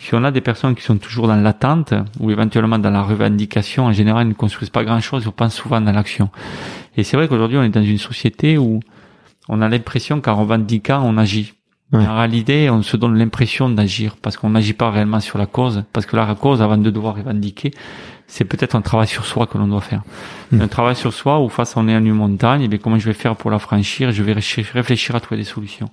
Si 0.00 0.14
on 0.14 0.24
a 0.24 0.30
des 0.30 0.40
personnes 0.40 0.74
qui 0.74 0.82
sont 0.82 0.96
toujours 0.96 1.28
dans 1.28 1.36
l'attente 1.36 1.92
ou 2.20 2.30
éventuellement 2.30 2.78
dans 2.78 2.90
la 2.90 3.02
revendication, 3.02 3.84
en 3.84 3.92
général, 3.92 4.26
ils 4.26 4.30
ne 4.30 4.34
construisent 4.34 4.70
pas 4.70 4.82
grand-chose, 4.82 5.24
ils 5.26 5.32
pensent 5.32 5.54
souvent 5.54 5.80
dans 5.80 5.92
l'action. 5.92 6.30
Et 6.96 7.04
c'est 7.04 7.18
vrai 7.18 7.28
qu'aujourd'hui, 7.28 7.58
on 7.58 7.62
est 7.62 7.68
dans 7.68 7.82
une 7.82 7.98
société 7.98 8.56
où 8.56 8.80
on 9.48 9.60
a 9.60 9.68
l'impression 9.68 10.22
qu'en 10.22 10.36
revendiquant, 10.36 11.02
on 11.04 11.18
agit. 11.18 11.52
En 11.92 12.16
réalité, 12.16 12.70
on 12.70 12.82
se 12.82 12.96
donne 12.96 13.18
l'impression 13.18 13.68
d'agir 13.68 14.16
parce 14.22 14.36
qu'on 14.36 14.50
n'agit 14.50 14.72
pas 14.72 14.90
réellement 14.90 15.20
sur 15.20 15.38
la 15.38 15.46
cause. 15.46 15.84
Parce 15.92 16.06
que 16.06 16.16
la 16.16 16.34
cause, 16.34 16.62
avant 16.62 16.78
de 16.78 16.88
devoir 16.88 17.16
revendiquer, 17.16 17.72
c'est 18.26 18.44
peut-être 18.44 18.76
un 18.76 18.80
travail 18.80 19.08
sur 19.08 19.26
soi 19.26 19.46
que 19.46 19.58
l'on 19.58 19.66
doit 19.66 19.80
faire. 19.80 20.02
Hmm. 20.50 20.62
Un 20.62 20.68
travail 20.68 20.96
sur 20.96 21.12
soi 21.12 21.40
où 21.40 21.48
face 21.48 21.76
on 21.76 21.88
est 21.88 21.96
en 21.96 22.04
une 22.04 22.14
montagne, 22.14 22.62
et 22.62 22.68
bien 22.68 22.78
comment 22.78 22.98
je 22.98 23.06
vais 23.06 23.12
faire 23.12 23.36
pour 23.36 23.50
la 23.50 23.58
franchir 23.58 24.12
Je 24.12 24.22
vais 24.22 24.32
réfléchir 24.32 25.14
à 25.16 25.20
trouver 25.20 25.40
des 25.40 25.46
solutions. 25.46 25.90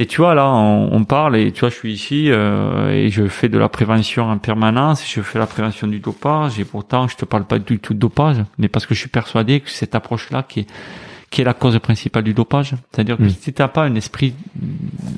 Et 0.00 0.06
tu 0.06 0.20
vois, 0.20 0.34
là, 0.34 0.48
on, 0.48 1.04
parle 1.04 1.36
et 1.36 1.50
tu 1.50 1.60
vois, 1.60 1.70
je 1.70 1.74
suis 1.74 1.92
ici 1.92 2.30
euh, 2.30 2.90
et 2.90 3.08
je 3.10 3.26
fais 3.26 3.48
de 3.48 3.58
la 3.58 3.68
prévention 3.68 4.30
en 4.30 4.38
permanence. 4.38 5.04
Je 5.04 5.20
fais 5.22 5.40
la 5.40 5.46
prévention 5.46 5.88
du 5.88 5.98
dopage 5.98 6.60
et 6.60 6.64
pourtant, 6.64 7.08
je 7.08 7.16
te 7.16 7.24
parle 7.24 7.44
pas 7.44 7.58
du 7.58 7.80
tout 7.80 7.94
de 7.94 7.98
dopage, 7.98 8.36
mais 8.58 8.68
parce 8.68 8.86
que 8.86 8.94
je 8.94 9.00
suis 9.00 9.08
persuadé 9.08 9.58
que 9.58 9.70
cette 9.70 9.96
approche-là 9.96 10.44
qui 10.44 10.60
est 10.60 10.66
qui 11.30 11.42
est 11.42 11.44
la 11.44 11.52
cause 11.52 11.78
principale 11.78 12.24
du 12.24 12.32
dopage, 12.32 12.74
c'est-à-dire 12.90 13.18
que 13.18 13.24
mm. 13.24 13.30
si 13.30 13.52
t'as 13.52 13.68
pas 13.68 13.82
un 13.82 13.94
esprit, 13.96 14.34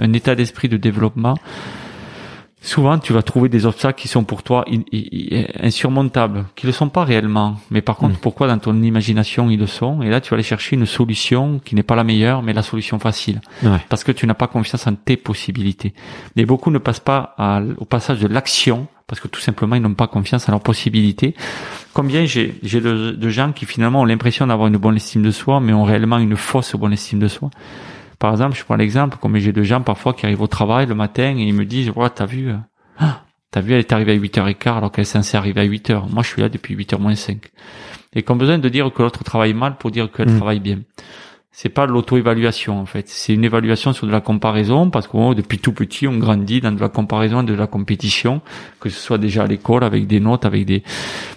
un 0.00 0.12
état 0.12 0.34
d'esprit 0.34 0.68
de 0.68 0.76
développement, 0.76 1.36
souvent 2.62 2.98
tu 2.98 3.12
vas 3.12 3.22
trouver 3.22 3.48
des 3.48 3.66
obstacles 3.66 4.00
qui 4.00 4.08
sont 4.08 4.24
pour 4.24 4.42
toi 4.42 4.64
insurmontables, 5.60 6.44
qui 6.56 6.66
ne 6.66 6.68
le 6.68 6.72
sont 6.72 6.88
pas 6.88 7.04
réellement. 7.04 7.56
Mais 7.70 7.80
par 7.80 7.96
contre, 7.96 8.14
mm. 8.14 8.20
pourquoi 8.20 8.48
dans 8.48 8.58
ton 8.58 8.80
imagination 8.82 9.50
ils 9.50 9.58
le 9.58 9.66
sont? 9.66 10.02
Et 10.02 10.10
là, 10.10 10.20
tu 10.20 10.30
vas 10.30 10.34
aller 10.34 10.42
chercher 10.42 10.76
une 10.76 10.86
solution 10.86 11.60
qui 11.64 11.74
n'est 11.74 11.82
pas 11.82 11.96
la 11.96 12.04
meilleure, 12.04 12.42
mais 12.42 12.52
la 12.52 12.62
solution 12.62 12.98
facile. 12.98 13.40
Parce 13.88 14.04
que 14.04 14.12
tu 14.12 14.26
n'as 14.26 14.34
pas 14.34 14.46
confiance 14.46 14.86
en 14.86 14.94
tes 14.94 15.16
possibilités. 15.16 15.94
Et 16.36 16.44
beaucoup 16.44 16.70
ne 16.70 16.78
passent 16.78 17.00
pas 17.00 17.34
au 17.78 17.84
passage 17.84 18.20
de 18.20 18.28
l'action 18.28 18.86
parce 19.06 19.18
que 19.18 19.26
tout 19.26 19.40
simplement 19.40 19.74
ils 19.74 19.82
n'ont 19.82 19.94
pas 19.94 20.06
confiance 20.06 20.48
en 20.48 20.52
leurs 20.52 20.62
possibilités. 20.62 21.34
Combien 21.94 22.26
j'ai 22.26 22.54
j'ai 22.62 22.80
de, 22.80 23.10
de 23.10 23.28
gens 23.28 23.50
qui 23.50 23.66
finalement 23.66 24.02
ont 24.02 24.04
l'impression 24.04 24.46
d'avoir 24.46 24.68
une 24.68 24.76
bonne 24.76 24.94
estime 24.94 25.22
de 25.24 25.32
soi, 25.32 25.58
mais 25.58 25.72
ont 25.72 25.82
réellement 25.82 26.18
une 26.18 26.36
fausse 26.36 26.76
bonne 26.76 26.92
estime 26.92 27.18
de 27.18 27.26
soi? 27.26 27.50
Par 28.20 28.32
exemple, 28.32 28.56
je 28.56 28.62
prends 28.62 28.76
l'exemple, 28.76 29.16
comme 29.20 29.36
j'ai 29.38 29.52
des 29.52 29.64
gens 29.64 29.80
parfois 29.80 30.12
qui 30.12 30.26
arrivent 30.26 30.42
au 30.42 30.46
travail 30.46 30.86
le 30.86 30.94
matin 30.94 31.34
et 31.36 31.42
ils 31.42 31.54
me 31.54 31.64
disent, 31.64 31.90
ouais, 31.90 32.10
t'as 32.10 32.26
vu, 32.26 32.52
ah, 32.98 33.22
t'as 33.50 33.60
vu, 33.62 33.72
elle 33.72 33.80
est 33.80 33.92
arrivée 33.92 34.12
à 34.12 34.16
8h15 34.16 34.76
alors 34.76 34.92
qu'elle 34.92 35.02
est 35.02 35.04
censée 35.06 35.36
arriver 35.36 35.62
à 35.62 35.66
8h. 35.66 36.12
Moi, 36.12 36.22
je 36.22 36.28
suis 36.28 36.42
là 36.42 36.50
depuis 36.50 36.76
8h 36.76 37.00
moins 37.00 37.14
5. 37.16 37.50
Et 38.12 38.22
qu'on 38.22 38.36
besoin 38.36 38.58
de 38.58 38.68
dire 38.68 38.92
que 38.92 39.02
l'autre 39.02 39.24
travaille 39.24 39.54
mal 39.54 39.76
pour 39.76 39.90
dire 39.90 40.12
qu'elle 40.12 40.28
mmh. 40.28 40.36
travaille 40.36 40.60
bien 40.60 40.80
c'est 41.52 41.68
pas 41.68 41.86
de 41.86 41.92
l'auto-évaluation 41.92 42.80
en 42.80 42.86
fait. 42.86 43.08
C'est 43.08 43.34
une 43.34 43.44
évaluation 43.44 43.92
sur 43.92 44.06
de 44.06 44.12
la 44.12 44.20
comparaison 44.20 44.88
parce 44.88 45.08
que 45.08 45.34
depuis 45.34 45.58
tout 45.58 45.72
petit 45.72 46.06
on 46.06 46.16
grandit 46.16 46.60
dans 46.60 46.70
de 46.70 46.80
la 46.80 46.88
comparaison, 46.88 47.42
de 47.42 47.54
la 47.54 47.66
compétition, 47.66 48.40
que 48.78 48.88
ce 48.88 49.00
soit 49.00 49.18
déjà 49.18 49.42
à 49.42 49.46
l'école 49.46 49.82
avec 49.82 50.06
des 50.06 50.20
notes, 50.20 50.46
avec 50.46 50.64
des 50.64 50.84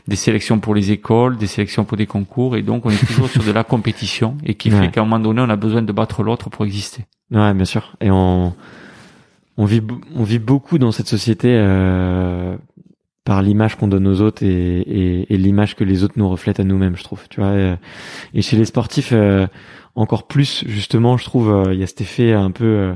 des 0.07 0.15
sélections 0.15 0.59
pour 0.59 0.75
les 0.75 0.91
écoles, 0.91 1.37
des 1.37 1.47
sélections 1.47 1.83
pour 1.83 1.97
des 1.97 2.05
concours 2.05 2.55
et 2.55 2.61
donc 2.61 2.85
on 2.85 2.91
est 2.91 3.05
toujours 3.07 3.27
sur 3.27 3.43
de 3.43 3.51
la 3.51 3.63
compétition 3.63 4.37
et 4.45 4.53
qui 4.53 4.69
fait 4.69 4.91
qu'à 4.91 5.01
un 5.01 5.05
moment 5.05 5.19
donné 5.19 5.41
on 5.41 5.49
a 5.49 5.55
besoin 5.55 5.81
de 5.81 5.91
battre 5.91 6.21
l'autre 6.21 6.49
pour 6.49 6.63
exister. 6.63 7.05
Ouais, 7.31 7.53
bien 7.55 7.65
sûr. 7.65 7.95
Et 7.99 8.11
on 8.11 8.53
on 9.57 9.65
vit 9.65 9.81
on 10.15 10.23
vit 10.23 10.39
beaucoup 10.39 10.77
dans 10.77 10.91
cette 10.91 11.07
société 11.07 11.47
euh, 11.49 12.55
par 13.25 13.41
l'image 13.41 13.77
qu'on 13.77 13.87
donne 13.87 14.07
aux 14.07 14.21
autres 14.21 14.43
et, 14.43 14.79
et, 14.79 15.33
et 15.33 15.37
l'image 15.37 15.75
que 15.75 15.83
les 15.83 16.03
autres 16.03 16.15
nous 16.17 16.29
reflètent 16.29 16.59
à 16.59 16.63
nous-mêmes, 16.63 16.97
je 16.97 17.03
trouve. 17.03 17.27
Tu 17.29 17.41
vois. 17.41 17.53
Et, 18.33 18.41
chez 18.43 18.57
les 18.57 18.65
sportifs. 18.65 19.09
Euh, 19.11 19.47
encore 19.95 20.27
plus 20.27 20.63
justement 20.67 21.17
je 21.17 21.25
trouve 21.25 21.51
euh, 21.51 21.73
il 21.73 21.79
y 21.79 21.83
a 21.83 21.87
cet 21.87 22.01
effet 22.01 22.33
un 22.33 22.51
peu 22.51 22.65
euh, 22.65 22.93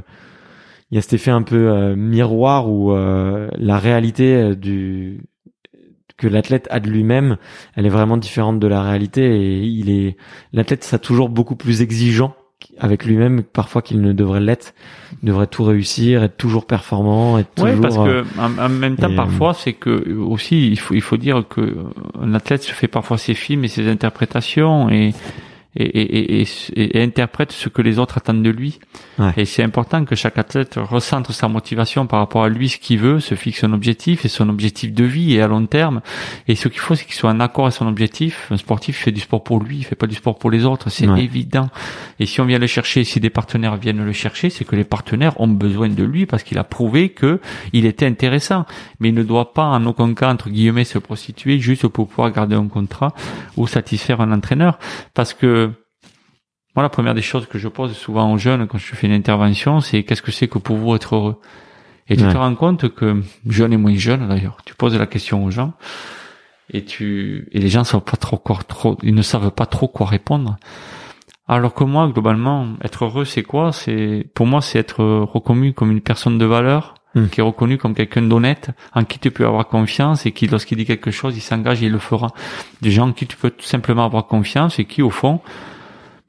il 0.92 0.96
y 0.96 0.98
a 0.98 1.02
cet 1.02 1.14
effet 1.14 1.32
un 1.32 1.44
peu 1.44 1.70
euh, 1.70 1.96
miroir 1.96 2.70
où 2.70 2.94
la 2.94 3.78
réalité 3.78 4.56
du 4.56 5.22
que 6.18 6.28
l'athlète 6.28 6.68
a 6.72 6.80
de 6.80 6.90
lui-même, 6.90 7.38
elle 7.76 7.86
est 7.86 7.90
vraiment 7.90 8.18
différente 8.18 8.60
de 8.60 8.66
la 8.66 8.82
réalité 8.82 9.22
et 9.24 9.60
il 9.60 9.92
est 9.92 10.18
l'athlète 10.52 10.84
ça 10.84 10.98
toujours 10.98 11.30
beaucoup 11.30 11.56
plus 11.56 11.84
exigeant 11.84 12.36
avec 12.80 13.06
lui-même 13.06 13.44
parfois 13.44 13.82
qu'il 13.82 14.02
ne 14.02 14.14
devrait 14.14 14.40
l'être, 14.40 14.74
il 15.22 15.28
devrait 15.28 15.46
tout 15.48 15.64
réussir, 15.64 16.24
être 16.24 16.38
toujours 16.38 16.66
performant, 16.66 17.38
être 17.38 17.54
toujours. 17.54 17.72
Oui, 17.72 17.82
parce 17.82 17.98
que 17.98 18.24
en, 18.40 18.70
même 18.70 18.96
temps, 18.96 19.14
parfois, 19.14 19.54
c'est 19.54 19.74
que 19.74 20.16
aussi 20.16 20.68
il 20.68 20.80
faut 20.80 20.96
il 20.96 21.02
faut 21.02 21.18
dire 21.18 21.44
que 21.48 21.76
un 22.20 22.34
athlète 22.34 22.64
se 22.64 22.72
fait 22.72 22.88
parfois 22.88 23.18
ses 23.18 23.36
films 23.36 23.64
et 23.64 23.68
ses 23.68 23.88
interprétations 23.88 24.90
et 24.90 25.14
et, 25.80 26.42
et, 26.42 26.48
et, 26.76 27.04
interprète 27.04 27.52
ce 27.52 27.70
que 27.70 27.82
les 27.82 28.00
autres 28.00 28.18
attendent 28.18 28.44
de 28.44 28.50
lui. 28.50 28.80
Et 29.36 29.46
c'est 29.46 29.64
important 29.64 30.06
que 30.06 30.16
chaque 30.16 30.38
athlète 30.38 30.76
recentre 30.78 31.34
sa 31.34 31.48
motivation 31.48 32.08
par 32.08 32.20
rapport 32.20 32.44
à 32.44 32.50
lui, 32.50 32.70
ce 32.70 32.78
qu'il 32.78 33.00
veut, 33.00 33.20
se 33.20 33.36
fixe 33.36 33.64
un 33.64 33.74
objectif 33.74 34.26
et 34.26 34.28
son 34.28 34.50
objectif 34.50 34.94
de 34.94 35.04
vie 35.04 35.36
et 35.36 35.42
à 35.42 35.48
long 35.48 35.66
terme. 35.66 36.02
Et 36.48 36.56
ce 36.56 36.68
qu'il 36.68 36.80
faut, 36.80 36.96
c'est 36.96 37.06
qu'il 37.06 37.16
soit 37.16 37.30
en 37.30 37.40
accord 37.40 37.66
avec 37.66 37.76
son 37.76 37.88
objectif. 37.88 38.48
Un 38.52 38.58
sportif 38.58 38.98
fait 38.98 39.12
du 39.12 39.22
sport 39.22 39.44
pour 39.44 39.60
lui, 39.64 39.78
il 39.78 39.84
fait 39.84 39.96
pas 39.96 40.08
du 40.08 40.16
sport 40.16 40.38
pour 40.38 40.52
les 40.52 40.66
autres, 40.66 40.90
c'est 40.90 41.08
évident. 41.18 41.70
Et 42.20 42.26
si 42.26 42.42
on 42.42 42.46
vient 42.46 42.60
le 42.60 42.68
chercher, 42.68 43.04
si 43.04 43.20
des 43.20 43.30
partenaires 43.30 43.76
viennent 43.78 44.04
le 44.04 44.14
chercher, 44.14 44.50
c'est 44.50 44.66
que 44.66 44.76
les 44.76 44.84
partenaires 44.84 45.40
ont 45.40 45.48
besoin 45.48 45.90
de 45.90 46.04
lui 46.04 46.26
parce 46.26 46.44
qu'il 46.44 46.58
a 46.58 46.64
prouvé 46.64 47.10
que 47.10 47.40
il 47.74 47.86
était 47.86 48.06
intéressant. 48.06 48.66
Mais 49.00 49.10
il 49.10 49.16
ne 49.16 49.24
doit 49.24 49.54
pas 49.54 49.66
en 49.66 49.86
aucun 49.86 50.14
cas, 50.14 50.32
entre 50.32 50.50
guillemets, 50.50 50.84
se 50.84 50.98
prostituer 50.98 51.60
juste 51.60 51.88
pour 51.88 52.08
pouvoir 52.08 52.32
garder 52.32 52.56
un 52.56 52.68
contrat 52.68 53.14
ou 53.56 53.68
satisfaire 53.68 54.22
un 54.22 54.32
entraîneur. 54.32 54.80
Parce 55.14 55.34
que 55.34 55.67
moi, 56.78 56.84
la 56.84 56.90
première 56.90 57.16
des 57.16 57.24
choses 57.24 57.48
que 57.48 57.58
je 57.58 57.68
pose 57.68 57.98
souvent 57.98 58.32
aux 58.32 58.38
jeunes 58.38 58.68
quand 58.68 58.78
je 58.78 58.94
fais 58.94 59.08
une 59.08 59.14
intervention, 59.14 59.82
c'est 59.82 60.04
qu'est-ce 60.04 60.22
que 60.22 60.32
c'est 60.32 60.48
que 60.48 60.60
pour 60.60 60.78
vous 60.78 60.94
être 60.94 61.16
heureux? 61.16 61.42
Et 62.08 62.16
tu 62.16 62.22
te 62.22 62.38
rends 62.38 62.54
compte 62.54 62.94
que, 62.94 63.24
jeunes 63.50 63.74
et 63.74 63.78
moins 63.78 63.96
jeunes 63.96 64.28
d'ailleurs, 64.28 64.58
tu 64.64 64.76
poses 64.76 64.96
la 64.96 65.08
question 65.08 65.44
aux 65.44 65.50
gens 65.50 65.74
et 66.72 66.86
tu 66.86 67.48
et 67.52 67.58
les 67.58 67.70
gens 67.70 67.84
savent 67.84 68.02
pas 68.02 68.16
trop 68.16 68.38
quoi, 68.38 68.60
trop, 68.68 68.96
ils 69.02 69.16
ne 69.16 69.24
savent 69.24 69.50
pas 69.50 69.66
trop 69.66 69.88
quoi 69.88 70.06
répondre. 70.06 70.58
Alors 71.48 71.74
que 71.74 71.84
moi, 71.84 72.08
globalement, 72.10 72.68
être 72.84 73.06
heureux, 73.06 73.26
c'est 73.26 73.42
quoi? 73.42 73.72
C'est 73.72 74.28
pour 74.36 74.46
moi, 74.46 74.62
c'est 74.62 74.78
être 74.78 75.04
reconnu 75.04 75.74
comme 75.74 75.90
une 75.90 76.02
personne 76.02 76.38
de 76.38 76.46
valeur, 76.46 76.94
hmm. 77.16 77.26
qui 77.30 77.40
est 77.40 77.44
reconnu 77.44 77.80
comme 77.80 77.96
quelqu'un 77.96 78.22
d'honnête, 78.22 78.70
en 78.94 79.04
qui 79.04 79.18
tu 79.18 79.32
peux 79.32 79.48
avoir 79.48 79.68
confiance 79.68 80.28
et 80.28 80.32
qui, 80.32 80.46
lorsqu'il 80.46 80.78
dit 80.78 80.86
quelque 80.86 81.10
chose, 81.10 81.36
il 81.36 81.42
s'engage 81.42 81.82
et 81.82 81.88
il 81.88 81.92
le 81.92 81.98
fera. 81.98 82.28
Des 82.84 82.92
gens 82.92 83.08
en 83.08 83.14
qui 83.14 83.26
tu 83.26 83.36
peux 83.36 83.50
tout 83.50 83.66
simplement 83.66 84.06
avoir 84.06 84.28
confiance 84.28 84.78
et 84.78 84.86
qui, 84.86 85.02
au 85.02 85.10
fond, 85.10 85.42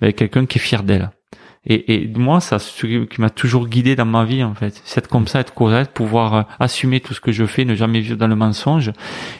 mais 0.01 0.13
quelqu'un 0.13 0.47
qui 0.47 0.59
est 0.59 0.61
fier 0.61 0.83
d'elle. 0.83 1.11
Et, 1.67 1.95
et 1.95 2.07
moi, 2.17 2.41
ça, 2.41 2.59
ce 2.59 2.87
qui 2.87 3.21
m'a 3.21 3.31
toujours 3.31 3.69
guidé 3.69 3.95
dans 3.95 4.07
ma 4.07 4.25
vie, 4.25 4.43
en 4.43 4.55
fait, 4.55 4.81
c'est 4.85 4.99
être 4.99 5.09
comme 5.09 5.27
ça, 5.27 5.41
être 5.41 5.53
correct, 5.53 5.93
pouvoir 5.93 6.35
euh, 6.35 6.43
assumer 6.61 7.01
tout 7.01 7.13
ce 7.13 7.21
que 7.21 7.31
je 7.31 7.45
fais, 7.45 7.65
ne 7.65 7.75
jamais 7.75 8.01
vivre 8.01 8.17
dans 8.17 8.29
le 8.29 8.37
mensonge. 8.37 8.93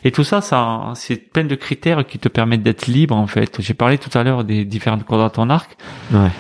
Et 0.05 0.11
tout 0.11 0.25
ça, 0.25 0.41
ça, 0.43 0.93
c'est 0.95 1.17
plein 1.17 1.45
de 1.45 1.55
critères 1.55 2.07
qui 2.07 2.19
te 2.19 2.29
permettent 2.29 2.63
d'être 2.63 2.87
libre, 2.87 3.17
en 3.17 3.27
fait. 3.27 3.61
J'ai 3.61 3.75
parlé 3.75 3.97
tout 3.97 4.17
à 4.17 4.25
l'heure 4.25 4.45
des 4.45 4.65
différentes 4.65 5.05
cordes 5.05 5.23
à 5.23 5.31
ton 5.31 5.49
arc. 5.49 5.77
Ouais. 6.13 6.31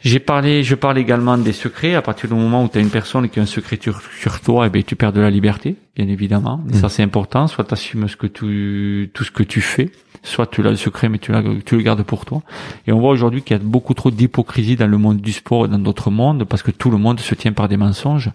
J'ai 0.00 0.18
parlé, 0.18 0.64
je 0.64 0.74
parle 0.74 0.98
également 0.98 1.38
des 1.38 1.52
secrets. 1.52 1.94
À 1.94 2.02
partir 2.02 2.28
du 2.28 2.34
moment 2.34 2.64
où 2.64 2.68
tu 2.68 2.78
as 2.78 2.80
une 2.80 2.90
personne 2.90 3.28
qui 3.28 3.38
a 3.38 3.42
un 3.42 3.46
secret 3.46 3.78
sur, 3.80 4.40
toi, 4.40 4.64
et 4.64 4.66
eh 4.66 4.70
ben 4.70 4.82
tu 4.82 4.96
perds 4.96 5.12
de 5.12 5.20
la 5.20 5.30
liberté, 5.30 5.76
bien 5.94 6.08
évidemment. 6.08 6.64
Et 6.70 6.74
ça 6.74 6.88
mm. 6.88 6.90
c'est 6.90 7.02
important. 7.04 7.46
Soit 7.46 7.64
tu 7.64 7.74
assumes 7.74 8.08
ce 8.08 8.16
que 8.16 8.26
tu, 8.26 9.12
tout 9.14 9.22
ce 9.22 9.30
que 9.30 9.44
tu 9.44 9.60
fais, 9.60 9.92
soit 10.22 10.46
tu 10.46 10.62
l'as 10.62 10.70
le 10.70 10.76
secret 10.76 11.08
mais 11.08 11.18
tu, 11.18 11.32
tu 11.64 11.76
le 11.76 11.82
gardes 11.82 12.02
pour 12.02 12.24
toi. 12.24 12.42
Et 12.86 12.92
on 12.92 13.00
voit 13.00 13.10
aujourd'hui 13.10 13.42
qu'il 13.42 13.56
y 13.56 13.60
a 13.60 13.62
beaucoup 13.62 13.94
trop 13.94 14.10
d'hypocrisie 14.10 14.76
dans 14.76 14.86
le 14.86 14.98
monde 14.98 15.20
du 15.20 15.32
sport 15.32 15.66
et 15.66 15.68
dans 15.68 15.78
d'autres 15.78 16.10
mondes 16.10 16.44
parce 16.44 16.62
que 16.62 16.70
tout 16.70 16.90
le 16.90 16.98
monde 16.98 17.20
se 17.20 17.34
tient 17.34 17.52
par 17.52 17.68
des 17.68 17.76
mensonges. 17.76 18.30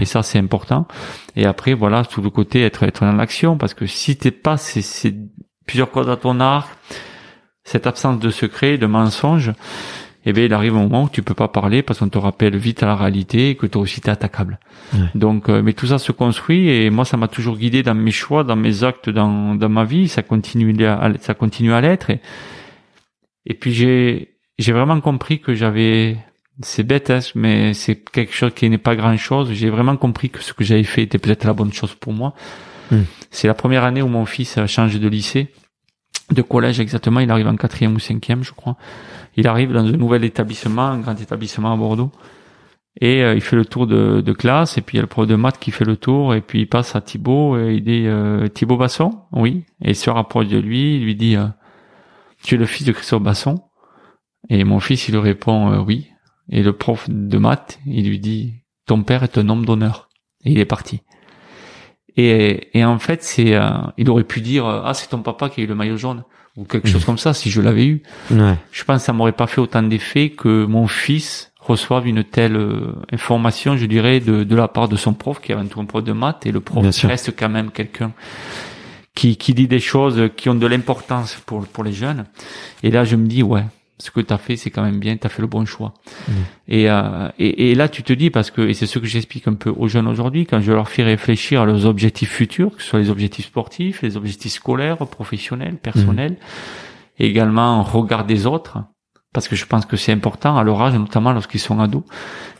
Et 0.00 0.04
ça 0.04 0.22
c'est 0.22 0.38
important. 0.38 0.86
Et 1.36 1.46
après 1.46 1.74
voilà 1.74 2.04
tout 2.04 2.22
le 2.22 2.30
côté 2.30 2.62
être 2.62 2.82
être 2.82 3.04
dans 3.04 3.12
l'action 3.12 3.56
parce 3.56 3.74
que 3.74 3.86
si 3.86 4.16
t'es 4.16 4.30
pas 4.30 4.56
c'est 4.56 5.14
plusieurs 5.66 5.90
cordes 5.90 6.08
à 6.08 6.16
ton 6.16 6.40
arc, 6.40 6.68
cette 7.64 7.86
absence 7.86 8.20
de 8.20 8.30
secret, 8.30 8.78
de 8.78 8.86
mensonges, 8.86 9.52
eh 10.28 10.32
bien, 10.32 10.44
il 10.44 10.52
arrive 10.52 10.74
un 10.74 10.82
moment 10.82 11.04
où 11.04 11.08
tu 11.08 11.22
peux 11.22 11.34
pas 11.34 11.46
parler 11.46 11.82
parce 11.82 12.00
qu'on 12.00 12.08
te 12.08 12.18
rappelle 12.18 12.56
vite 12.56 12.82
à 12.82 12.86
la 12.86 12.96
réalité 12.96 13.50
et 13.50 13.54
que 13.54 13.66
toi 13.66 13.82
aussi 13.82 14.00
t'es 14.00 14.10
attaquable. 14.10 14.58
Donc, 15.14 15.48
euh, 15.48 15.62
mais 15.62 15.72
tout 15.72 15.86
ça 15.86 15.98
se 15.98 16.10
construit 16.10 16.68
et 16.68 16.90
moi, 16.90 17.04
ça 17.04 17.16
m'a 17.16 17.28
toujours 17.28 17.56
guidé 17.56 17.84
dans 17.84 17.94
mes 17.94 18.10
choix, 18.10 18.42
dans 18.42 18.56
mes 18.56 18.82
actes, 18.82 19.08
dans, 19.08 19.54
dans 19.54 19.68
ma 19.68 19.84
vie. 19.84 20.08
Ça 20.08 20.22
continue 20.22 20.84
à, 20.84 21.12
ça 21.20 21.34
continue 21.34 21.72
à 21.72 21.80
l'être. 21.80 22.10
Et, 22.10 22.20
et 23.46 23.54
puis 23.54 23.72
j'ai, 23.72 24.34
j'ai 24.58 24.72
vraiment 24.72 25.00
compris 25.00 25.40
que 25.40 25.54
j'avais, 25.54 26.16
c'est 26.60 26.82
bête, 26.82 27.10
hein, 27.10 27.20
mais 27.36 27.72
c'est 27.72 27.96
quelque 27.96 28.34
chose 28.34 28.52
qui 28.54 28.68
n'est 28.68 28.78
pas 28.78 28.96
grand 28.96 29.16
chose. 29.16 29.52
J'ai 29.52 29.70
vraiment 29.70 29.96
compris 29.96 30.30
que 30.30 30.42
ce 30.42 30.52
que 30.52 30.64
j'avais 30.64 30.82
fait 30.82 31.02
était 31.02 31.18
peut-être 31.18 31.44
la 31.44 31.52
bonne 31.52 31.72
chose 31.72 31.94
pour 31.94 32.12
moi. 32.12 32.34
Hmm. 32.90 33.02
C'est 33.30 33.46
la 33.46 33.54
première 33.54 33.84
année 33.84 34.02
où 34.02 34.08
mon 34.08 34.26
fils 34.26 34.58
a 34.58 34.66
changé 34.66 34.98
de 34.98 35.08
lycée, 35.08 35.52
de 36.32 36.42
collège 36.42 36.80
exactement. 36.80 37.20
Il 37.20 37.30
arrive 37.30 37.46
en 37.46 37.56
quatrième 37.56 37.94
ou 37.94 38.00
cinquième, 38.00 38.42
je 38.42 38.52
crois. 38.52 38.76
Il 39.36 39.46
arrive 39.46 39.72
dans 39.72 39.84
un 39.84 39.92
nouvel 39.92 40.24
établissement, 40.24 40.86
un 40.86 40.98
grand 40.98 41.20
établissement 41.20 41.72
à 41.72 41.76
Bordeaux. 41.76 42.10
Et 43.00 43.22
euh, 43.22 43.34
il 43.34 43.42
fait 43.42 43.56
le 43.56 43.66
tour 43.66 43.86
de, 43.86 44.32
classe, 44.32 44.78
et 44.78 44.80
puis 44.80 44.96
il 44.96 44.98
y 44.98 45.00
a 45.00 45.02
le 45.02 45.08
prof 45.08 45.26
de 45.26 45.36
maths 45.36 45.58
qui 45.58 45.70
fait 45.70 45.84
le 45.84 45.96
tour, 45.96 46.34
et 46.34 46.40
puis 46.40 46.60
il 46.60 46.66
passe 46.66 46.96
à 46.96 47.02
Thibaut, 47.02 47.58
et 47.58 47.74
il 47.74 47.84
dit 47.84 48.06
euh, 48.06 48.48
Thibaut 48.48 48.78
Basson? 48.78 49.10
Oui. 49.32 49.64
Et 49.82 49.90
il 49.90 49.96
se 49.96 50.08
rapproche 50.08 50.48
de 50.48 50.58
lui, 50.58 50.96
il 50.96 51.04
lui 51.04 51.14
dit 51.14 51.36
euh, 51.36 51.46
Tu 52.42 52.54
es 52.54 52.58
le 52.58 52.64
fils 52.64 52.86
de 52.86 52.92
Christophe 52.92 53.22
Basson? 53.22 53.56
Et 54.48 54.64
mon 54.64 54.80
fils, 54.80 55.08
il 55.08 55.12
lui 55.12 55.20
répond 55.20 55.72
euh, 55.72 55.78
Oui. 55.80 56.08
Et 56.48 56.62
le 56.62 56.72
prof 56.72 57.06
de 57.10 57.36
maths, 57.36 57.78
il 57.84 58.08
lui 58.08 58.18
dit 58.18 58.54
Ton 58.86 59.02
père 59.02 59.22
est 59.22 59.36
un 59.36 59.48
homme 59.50 59.66
d'honneur. 59.66 60.08
Et 60.44 60.52
il 60.52 60.58
est 60.58 60.64
parti. 60.64 61.02
Et, 62.16 62.78
et 62.78 62.84
en 62.84 62.98
fait, 62.98 63.22
c'est, 63.22 63.58
il 63.98 64.08
aurait 64.08 64.24
pu 64.24 64.40
dire 64.40 64.64
Ah, 64.64 64.94
c'est 64.94 65.08
ton 65.08 65.20
papa 65.20 65.50
qui 65.50 65.60
a 65.60 65.64
eu 65.64 65.66
le 65.66 65.74
maillot 65.74 65.98
jaune 65.98 66.24
ou 66.56 66.64
quelque 66.64 66.88
chose 66.88 67.04
comme 67.04 67.18
ça 67.18 67.34
si 67.34 67.50
je 67.50 67.60
l'avais 67.60 67.86
eu. 67.86 68.02
Ouais. 68.30 68.56
Je 68.72 68.84
pense 68.84 69.00
que 69.02 69.06
ça 69.06 69.12
m'aurait 69.12 69.32
pas 69.32 69.46
fait 69.46 69.60
autant 69.60 69.82
d'effet 69.82 70.30
que 70.30 70.64
mon 70.64 70.86
fils 70.86 71.52
reçoive 71.60 72.06
une 72.06 72.22
telle 72.24 72.56
euh, 72.56 72.92
information, 73.12 73.76
je 73.76 73.86
dirais, 73.86 74.20
de, 74.20 74.44
de 74.44 74.56
la 74.56 74.68
part 74.68 74.88
de 74.88 74.96
son 74.96 75.14
prof, 75.14 75.40
qui 75.40 75.52
est 75.52 75.54
avant 75.54 75.66
tout 75.66 75.80
un 75.80 75.84
prof 75.84 76.02
de 76.04 76.12
maths, 76.12 76.46
et 76.46 76.52
le 76.52 76.60
prof 76.60 76.86
reste 77.02 77.34
quand 77.36 77.48
même 77.48 77.70
quelqu'un 77.70 78.12
qui, 79.14 79.36
qui 79.36 79.52
dit 79.52 79.66
des 79.66 79.80
choses 79.80 80.30
qui 80.36 80.48
ont 80.48 80.54
de 80.54 80.66
l'importance 80.66 81.36
pour, 81.44 81.66
pour 81.66 81.82
les 81.82 81.92
jeunes. 81.92 82.24
Et 82.82 82.90
là, 82.90 83.04
je 83.04 83.16
me 83.16 83.26
dis, 83.26 83.42
ouais, 83.42 83.64
ce 83.98 84.10
que 84.10 84.20
tu 84.20 84.32
as 84.32 84.38
fait, 84.38 84.56
c'est 84.56 84.70
quand 84.70 84.82
même 84.82 84.98
bien, 84.98 85.16
tu 85.16 85.26
as 85.26 85.30
fait 85.30 85.42
le 85.42 85.48
bon 85.48 85.64
choix. 85.64 85.94
Mmh. 86.28 86.32
Et, 86.68 86.90
euh, 86.90 87.28
et, 87.38 87.70
et, 87.70 87.74
là, 87.74 87.88
tu 87.88 88.02
te 88.02 88.12
dis, 88.12 88.30
parce 88.30 88.50
que, 88.50 88.62
et 88.62 88.74
c'est 88.74 88.86
ce 88.86 88.98
que 88.98 89.06
j'explique 89.06 89.48
un 89.48 89.54
peu 89.54 89.70
aux 89.70 89.88
jeunes 89.88 90.06
aujourd'hui, 90.06 90.46
quand 90.46 90.60
je 90.60 90.72
leur 90.72 90.88
fais 90.88 91.02
réfléchir 91.02 91.62
à 91.62 91.66
leurs 91.66 91.86
objectifs 91.86 92.30
futurs, 92.30 92.76
que 92.76 92.82
ce 92.82 92.88
soit 92.88 92.98
les 92.98 93.10
objectifs 93.10 93.46
sportifs, 93.46 94.02
les 94.02 94.16
objectifs 94.16 94.52
scolaires, 94.52 94.98
professionnels, 94.98 95.76
personnels, 95.76 96.32
mmh. 96.32 97.22
et 97.22 97.26
également 97.26 97.82
regard 97.82 98.26
des 98.26 98.46
autres, 98.46 98.78
parce 99.36 99.48
que 99.48 99.54
je 99.54 99.66
pense 99.66 99.84
que 99.84 99.98
c'est 99.98 100.12
important 100.12 100.56
à 100.56 100.64
leur 100.64 100.80
âge, 100.80 100.94
notamment 100.94 101.30
lorsqu'ils 101.30 101.60
sont 101.60 101.78
ados, 101.78 102.04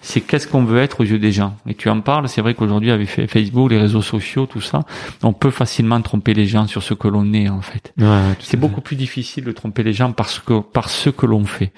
c'est 0.03 0.21
qu'est-ce 0.21 0.47
qu'on 0.47 0.63
veut 0.63 0.79
être 0.79 1.01
aux 1.01 1.05
yeux 1.05 1.19
des 1.19 1.33
gens. 1.33 1.57
Et 1.67 1.73
tu 1.75 1.89
en 1.89 2.03
parles, 2.03 2.29
c'est 2.29 2.43
vrai 2.43 2.53
qu'aujourd'hui 2.53 2.91
avec 2.91 3.09
Facebook, 3.09 3.71
les 3.71 3.79
réseaux 3.79 4.03
sociaux, 4.03 4.45
tout 4.45 4.61
ça, 4.61 4.81
on 5.23 5.33
peut 5.33 5.51
facilement 5.51 5.99
tromper 6.03 6.35
les 6.35 6.45
gens 6.45 6.67
sur 6.67 6.83
ce 6.83 6.93
que 6.93 7.09
l'on 7.09 7.33
est 7.33 7.49
en 7.49 7.63
fait. 7.63 7.95
Ouais, 7.99 8.35
c'est 8.41 8.59
beaucoup 8.59 8.83
plus 8.83 8.95
difficile 8.95 9.43
de 9.45 9.53
tromper 9.53 9.83
les 9.85 9.95
gens 9.95 10.13
parce 10.13 10.39
que 10.39 10.61
par 10.61 10.91
ce 10.91 11.09
que 11.09 11.25
l'on 11.25 11.47
fait. 11.47 11.73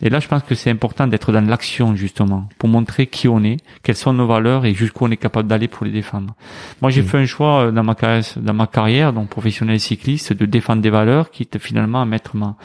Et 0.00 0.08
là, 0.08 0.18
je 0.18 0.28
pense 0.28 0.42
que 0.44 0.54
c'est 0.54 0.70
important 0.70 1.06
d'être 1.06 1.30
dans 1.30 1.46
l'action 1.46 1.94
justement 1.94 2.48
pour 2.56 2.70
montrer 2.70 3.06
qui 3.06 3.28
on 3.28 3.44
est, 3.44 3.58
quelles 3.82 3.96
sont 3.96 4.14
nos 4.14 4.26
valeurs 4.26 4.64
et 4.64 4.72
jusqu'où 4.72 5.04
on 5.04 5.10
est 5.10 5.18
capable 5.18 5.46
d'aller 5.46 5.68
pour 5.68 5.84
les 5.84 5.92
défendre. 5.92 6.34
Moi, 6.80 6.90
j'ai 6.90 7.02
mm. 7.02 7.06
fait 7.06 7.18
un 7.18 7.26
choix 7.26 7.64
euh, 7.64 7.70
dans 7.70 7.84
ma 7.84 7.94
carrière, 7.94 8.24
dans 8.38 8.54
ma 8.54 8.66
carrière, 8.66 9.12
donc 9.12 9.28
professionnel 9.28 9.78
cycliste, 9.78 10.32
de 10.32 10.46
défendre 10.46 10.80
des 10.80 10.88
valeurs, 10.88 11.30
qui 11.30 11.44
quitte 11.44 11.58
finalement 11.58 12.00
à 12.00 12.06
mettre 12.06 12.34
ma 12.34 12.56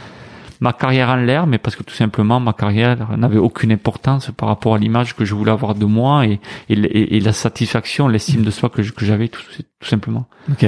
ma 0.63 0.71
carrière 0.71 1.09
en 1.09 1.17
l'air, 1.17 1.45
mais 1.45 1.57
parce 1.57 1.75
que 1.75 1.83
tout 1.83 1.93
simplement 1.93 2.39
ma 2.39 2.53
carrière 2.53 3.17
n'avait 3.17 3.37
aucune 3.37 3.73
importance 3.73 4.31
par 4.31 4.47
rapport 4.47 4.75
à 4.75 4.77
l'image 4.77 5.13
que 5.13 5.25
je 5.25 5.35
voulais 5.35 5.51
avoir 5.51 5.75
de 5.75 5.83
moi 5.83 6.25
et, 6.25 6.39
et, 6.69 7.17
et 7.17 7.19
la 7.19 7.33
satisfaction, 7.33 8.07
l'estime 8.07 8.43
de 8.43 8.49
soi 8.49 8.69
que, 8.69 8.81
que 8.81 9.05
j'avais 9.05 9.27
tout, 9.27 9.41
tout, 9.81 9.89
simplement. 9.89 10.25
Ok. 10.49 10.65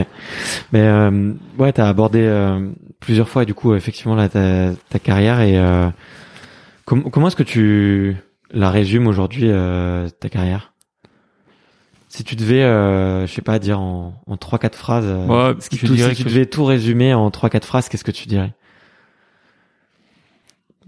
Mais 0.74 0.82
euh, 0.82 1.32
ouais, 1.58 1.72
t'as 1.72 1.88
abordé 1.88 2.20
euh, 2.24 2.72
plusieurs 3.00 3.30
fois 3.30 3.46
du 3.46 3.54
coup 3.54 3.74
effectivement 3.74 4.16
là, 4.16 4.28
ta, 4.28 4.72
ta 4.90 5.00
carrière 5.00 5.40
et 5.40 5.58
euh, 5.58 5.90
comment 6.84 7.28
est-ce 7.28 7.38
que 7.38 7.44
tu 7.44 8.18
la 8.52 8.70
résumes 8.72 9.08
aujourd'hui 9.08 9.48
euh, 9.48 10.10
ta 10.20 10.28
carrière? 10.28 10.74
Si 12.10 12.26
tu 12.26 12.36
devais, 12.36 12.64
euh, 12.64 13.26
je 13.28 13.34
sais 13.34 13.42
pas, 13.42 13.60
dire 13.60 13.80
en, 13.80 14.14
en 14.28 14.36
3-4 14.36 14.74
phrases, 14.74 15.06
ouais, 15.06 15.54
si 15.60 15.70
tu 15.70 15.88
devais 15.88 16.46
tout 16.48 16.66
résumer 16.66 17.14
en 17.14 17.32
trois 17.32 17.50
quatre 17.50 17.66
phrases, 17.66 17.88
qu'est-ce 17.88 18.04
que 18.04 18.12
tu 18.12 18.28
dirais? 18.28 18.54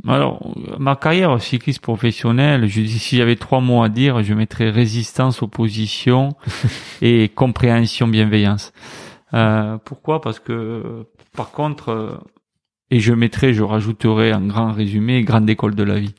Alors, 0.07 0.55
ma 0.79 0.95
carrière 0.95 1.41
cycliste 1.41 1.81
professionnelle, 1.81 2.67
je 2.67 2.81
dis, 2.81 2.99
si 2.99 3.17
j'avais 3.17 3.35
trois 3.35 3.61
mots 3.61 3.83
à 3.83 3.89
dire, 3.89 4.23
je 4.23 4.33
mettrais 4.33 4.69
résistance, 4.69 5.41
opposition 5.41 6.35
et 7.01 7.29
compréhension, 7.29 8.07
bienveillance. 8.07 8.73
Euh, 9.33 9.77
pourquoi? 9.83 10.21
Parce 10.21 10.39
que, 10.39 11.05
par 11.35 11.51
contre, 11.51 11.89
euh, 11.89 12.17
et 12.89 12.99
je 12.99 13.13
mettrais, 13.13 13.53
je 13.53 13.63
rajouterais 13.63 14.31
un 14.31 14.45
grand 14.45 14.71
résumé, 14.71 15.23
grande 15.23 15.49
école 15.49 15.75
de 15.75 15.83
la 15.83 15.99
vie. 15.99 16.15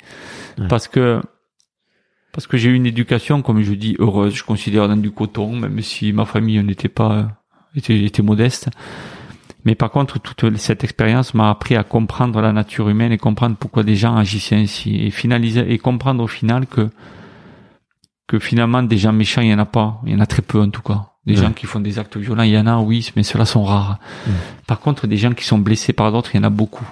Parce 0.69 0.89
que 0.89 1.21
parce 2.33 2.47
que 2.47 2.57
j'ai 2.57 2.69
eu 2.69 2.75
une 2.75 2.87
éducation, 2.87 3.43
comme 3.43 3.63
je 3.63 3.73
dis, 3.73 3.97
heureuse. 3.99 4.35
Je 4.35 4.45
considère 4.45 4.89
dans 4.89 4.97
du 4.97 5.11
coton, 5.11 5.57
même 5.57 5.81
si 5.81 6.13
ma 6.13 6.25
famille 6.25 6.63
n'était 6.63 6.89
pas 6.89 7.39
était, 7.75 8.05
était 8.05 8.23
modeste. 8.23 8.69
Mais 9.65 9.75
par 9.75 9.91
contre, 9.91 10.19
toute 10.19 10.57
cette 10.57 10.85
expérience 10.85 11.35
m'a 11.35 11.51
appris 11.51 11.77
à 11.77 11.85
comprendre 11.85 12.41
la 12.41 12.53
nature 12.53 12.89
humaine 12.89 13.13
et 13.13 13.19
comprendre 13.19 13.57
pourquoi 13.57 13.83
des 13.83 13.97
gens 13.97 14.17
agissaient 14.17 14.57
ainsi 14.57 14.97
et 14.97 15.11
finaliser 15.11 15.73
et 15.73 15.79
comprendre 15.79 16.23
au 16.23 16.29
final 16.29 16.67
que 16.67 16.91
que 18.29 18.39
finalement 18.39 18.83
des 18.83 18.99
gens 18.99 19.13
méchants 19.13 19.41
il 19.41 19.49
y 19.49 19.55
en 19.55 19.59
a 19.59 19.65
pas, 19.65 20.01
il 20.05 20.13
y 20.13 20.15
en 20.15 20.21
a 20.21 20.27
très 20.27 20.43
peu 20.43 20.61
en 20.61 20.71
tout 20.71 20.83
cas. 20.83 21.07
Des 21.27 21.37
gens 21.37 21.53
qui 21.53 21.67
font 21.67 21.81
des 21.81 21.99
actes 21.99 22.17
violents, 22.17 22.43
il 22.43 22.53
y 22.53 22.59
en 22.59 22.67
a 22.67 22.79
oui, 22.79 23.11
mais 23.15 23.23
ceux-là 23.23 23.45
sont 23.45 23.63
rares. 23.63 23.99
Par 24.67 24.81
contre, 24.81 25.07
des 25.07 25.19
gens 25.19 25.33
qui 25.33 25.45
sont 25.45 25.59
blessés 25.59 25.93
par 25.93 26.11
d'autres, 26.11 26.35
il 26.35 26.39
y 26.39 26.41
en 26.41 26.45
a 26.45 26.51
beaucoup. 26.51 26.89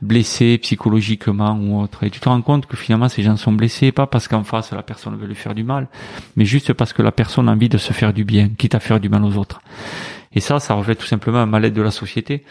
Blessés 0.00 0.58
psychologiquement 0.58 1.58
ou 1.58 1.80
autre. 1.80 2.04
Et 2.04 2.10
tu 2.10 2.20
te 2.20 2.28
rends 2.28 2.42
compte 2.42 2.66
que 2.66 2.76
finalement 2.76 3.08
ces 3.08 3.22
gens 3.22 3.36
sont 3.36 3.52
blessés 3.52 3.90
pas 3.90 4.06
parce 4.06 4.28
qu'en 4.28 4.44
face 4.44 4.72
la 4.72 4.82
personne 4.82 5.16
veut 5.16 5.26
lui 5.26 5.34
faire 5.34 5.54
du 5.54 5.64
mal, 5.64 5.88
mais 6.36 6.44
juste 6.44 6.72
parce 6.74 6.92
que 6.92 7.02
la 7.02 7.10
personne 7.10 7.48
a 7.48 7.52
envie 7.52 7.68
de 7.68 7.78
se 7.78 7.92
faire 7.92 8.12
du 8.12 8.24
bien, 8.24 8.50
quitte 8.56 8.74
à 8.74 8.80
faire 8.80 9.00
du 9.00 9.08
mal 9.08 9.24
aux 9.24 9.36
autres. 9.36 9.62
Et 10.34 10.40
ça, 10.40 10.60
ça 10.60 10.74
reflète 10.74 10.98
tout 10.98 11.06
simplement 11.06 11.38
un 11.38 11.46
mal-être 11.46 11.74
de 11.74 11.82
la 11.82 11.90
société. 11.90 12.42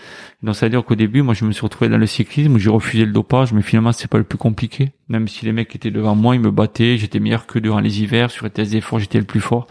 Donc, 0.43 0.55
ça 0.55 0.65
veut 0.65 0.69
dire 0.69 0.83
qu'au 0.83 0.95
début, 0.95 1.21
moi, 1.21 1.33
je 1.33 1.45
me 1.45 1.51
suis 1.51 1.63
retrouvé 1.63 1.89
dans 1.89 1.97
le 1.97 2.05
cyclisme 2.05 2.53
où 2.53 2.59
j'ai 2.59 2.69
refusé 2.69 3.05
le 3.05 3.11
dopage, 3.11 3.53
mais 3.53 3.61
finalement, 3.61 3.91
c'est 3.91 4.09
pas 4.09 4.19
le 4.19 4.23
plus 4.23 4.37
compliqué. 4.37 4.91
Même 5.09 5.27
si 5.27 5.45
les 5.45 5.51
mecs 5.51 5.75
étaient 5.75 5.91
devant 5.91 6.15
moi, 6.15 6.35
ils 6.35 6.41
me 6.41 6.51
battaient, 6.51 6.97
j'étais 6.97 7.19
meilleur 7.19 7.47
que 7.47 7.59
durant 7.59 7.79
les 7.79 8.01
hivers, 8.01 8.29
sur 8.29 8.45
les 8.45 8.51
tests 8.51 8.71
d'effort, 8.71 8.99
j'étais 8.99 9.19
le 9.19 9.25
plus 9.25 9.41
fort. 9.41 9.67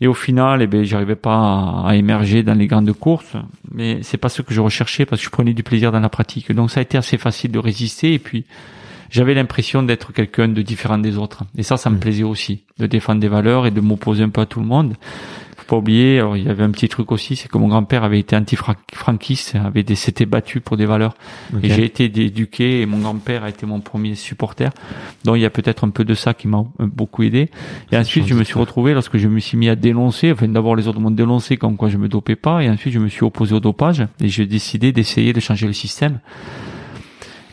Et 0.00 0.08
au 0.08 0.14
final, 0.14 0.62
eh 0.62 0.66
ben, 0.66 0.82
j'arrivais 0.82 1.14
pas 1.16 1.84
à, 1.86 1.94
émerger 1.94 2.42
dans 2.42 2.54
les 2.54 2.66
grandes 2.66 2.92
courses, 2.92 3.36
mais 3.70 4.02
c'est 4.02 4.16
pas 4.16 4.28
ce 4.28 4.42
que 4.42 4.52
je 4.52 4.60
recherchais 4.60 5.06
parce 5.06 5.20
que 5.20 5.26
je 5.26 5.30
prenais 5.30 5.52
du 5.54 5.62
plaisir 5.62 5.92
dans 5.92 6.00
la 6.00 6.08
pratique. 6.08 6.50
Donc, 6.50 6.70
ça 6.70 6.80
a 6.80 6.82
été 6.82 6.98
assez 6.98 7.18
facile 7.18 7.52
de 7.52 7.58
résister 7.58 8.14
et 8.14 8.18
puis, 8.18 8.44
j'avais 9.10 9.34
l'impression 9.34 9.82
d'être 9.82 10.12
quelqu'un 10.12 10.48
de 10.48 10.62
différent 10.62 10.96
des 10.96 11.18
autres. 11.18 11.44
Et 11.58 11.62
ça, 11.62 11.76
ça 11.76 11.90
me 11.90 11.96
mmh. 11.96 12.00
plaisait 12.00 12.22
aussi, 12.22 12.64
de 12.78 12.86
défendre 12.86 13.20
des 13.20 13.28
valeurs 13.28 13.66
et 13.66 13.70
de 13.70 13.80
m'opposer 13.82 14.24
un 14.24 14.30
peu 14.30 14.40
à 14.40 14.46
tout 14.46 14.58
le 14.58 14.66
monde 14.66 14.94
faut 15.62 15.68
pas 15.68 15.76
oublier, 15.76 16.18
alors, 16.18 16.36
il 16.36 16.44
y 16.44 16.48
avait 16.48 16.64
un 16.64 16.70
petit 16.70 16.88
truc 16.88 17.12
aussi, 17.12 17.36
c'est 17.36 17.48
que 17.48 17.56
mon 17.56 17.68
grand-père 17.68 18.04
avait 18.04 18.18
été 18.18 18.34
anti-franquiste, 18.34 19.54
avait 19.54 19.82
des, 19.82 19.94
s'était 19.94 20.26
battu 20.26 20.60
pour 20.60 20.76
des 20.76 20.86
valeurs. 20.86 21.14
Et 21.62 21.70
j'ai 21.70 21.84
été 21.84 22.04
éduqué 22.04 22.80
et 22.80 22.86
mon 22.86 22.98
grand-père 22.98 23.44
a 23.44 23.48
été 23.48 23.64
mon 23.64 23.80
premier 23.80 24.14
supporter. 24.14 24.70
Donc 25.24 25.36
il 25.36 25.40
y 25.40 25.46
a 25.46 25.50
peut-être 25.50 25.84
un 25.84 25.90
peu 25.90 26.04
de 26.04 26.14
ça 26.14 26.34
qui 26.34 26.48
m'a 26.48 26.64
beaucoup 26.78 27.22
aidé. 27.22 27.50
Et 27.92 27.96
ensuite, 27.96 28.26
je 28.26 28.34
me 28.34 28.44
suis 28.44 28.58
retrouvé 28.58 28.92
lorsque 28.92 29.16
je 29.16 29.28
me 29.28 29.38
suis 29.38 29.56
mis 29.56 29.68
à 29.68 29.76
dénoncer, 29.76 30.32
enfin 30.32 30.48
d'abord 30.48 30.76
les 30.76 30.88
autres 30.88 31.00
m'ont 31.00 31.10
dénoncé 31.10 31.56
comme 31.56 31.76
quoi 31.76 31.88
je 31.88 31.96
me 31.96 32.08
dopais 32.08 32.36
pas, 32.36 32.62
et 32.62 32.68
ensuite 32.68 32.92
je 32.92 32.98
me 32.98 33.08
suis 33.08 33.24
opposé 33.24 33.54
au 33.54 33.60
dopage 33.60 34.06
et 34.20 34.28
j'ai 34.28 34.46
décidé 34.46 34.92
d'essayer 34.92 35.32
de 35.32 35.40
changer 35.40 35.66
le 35.66 35.72
système 35.72 36.20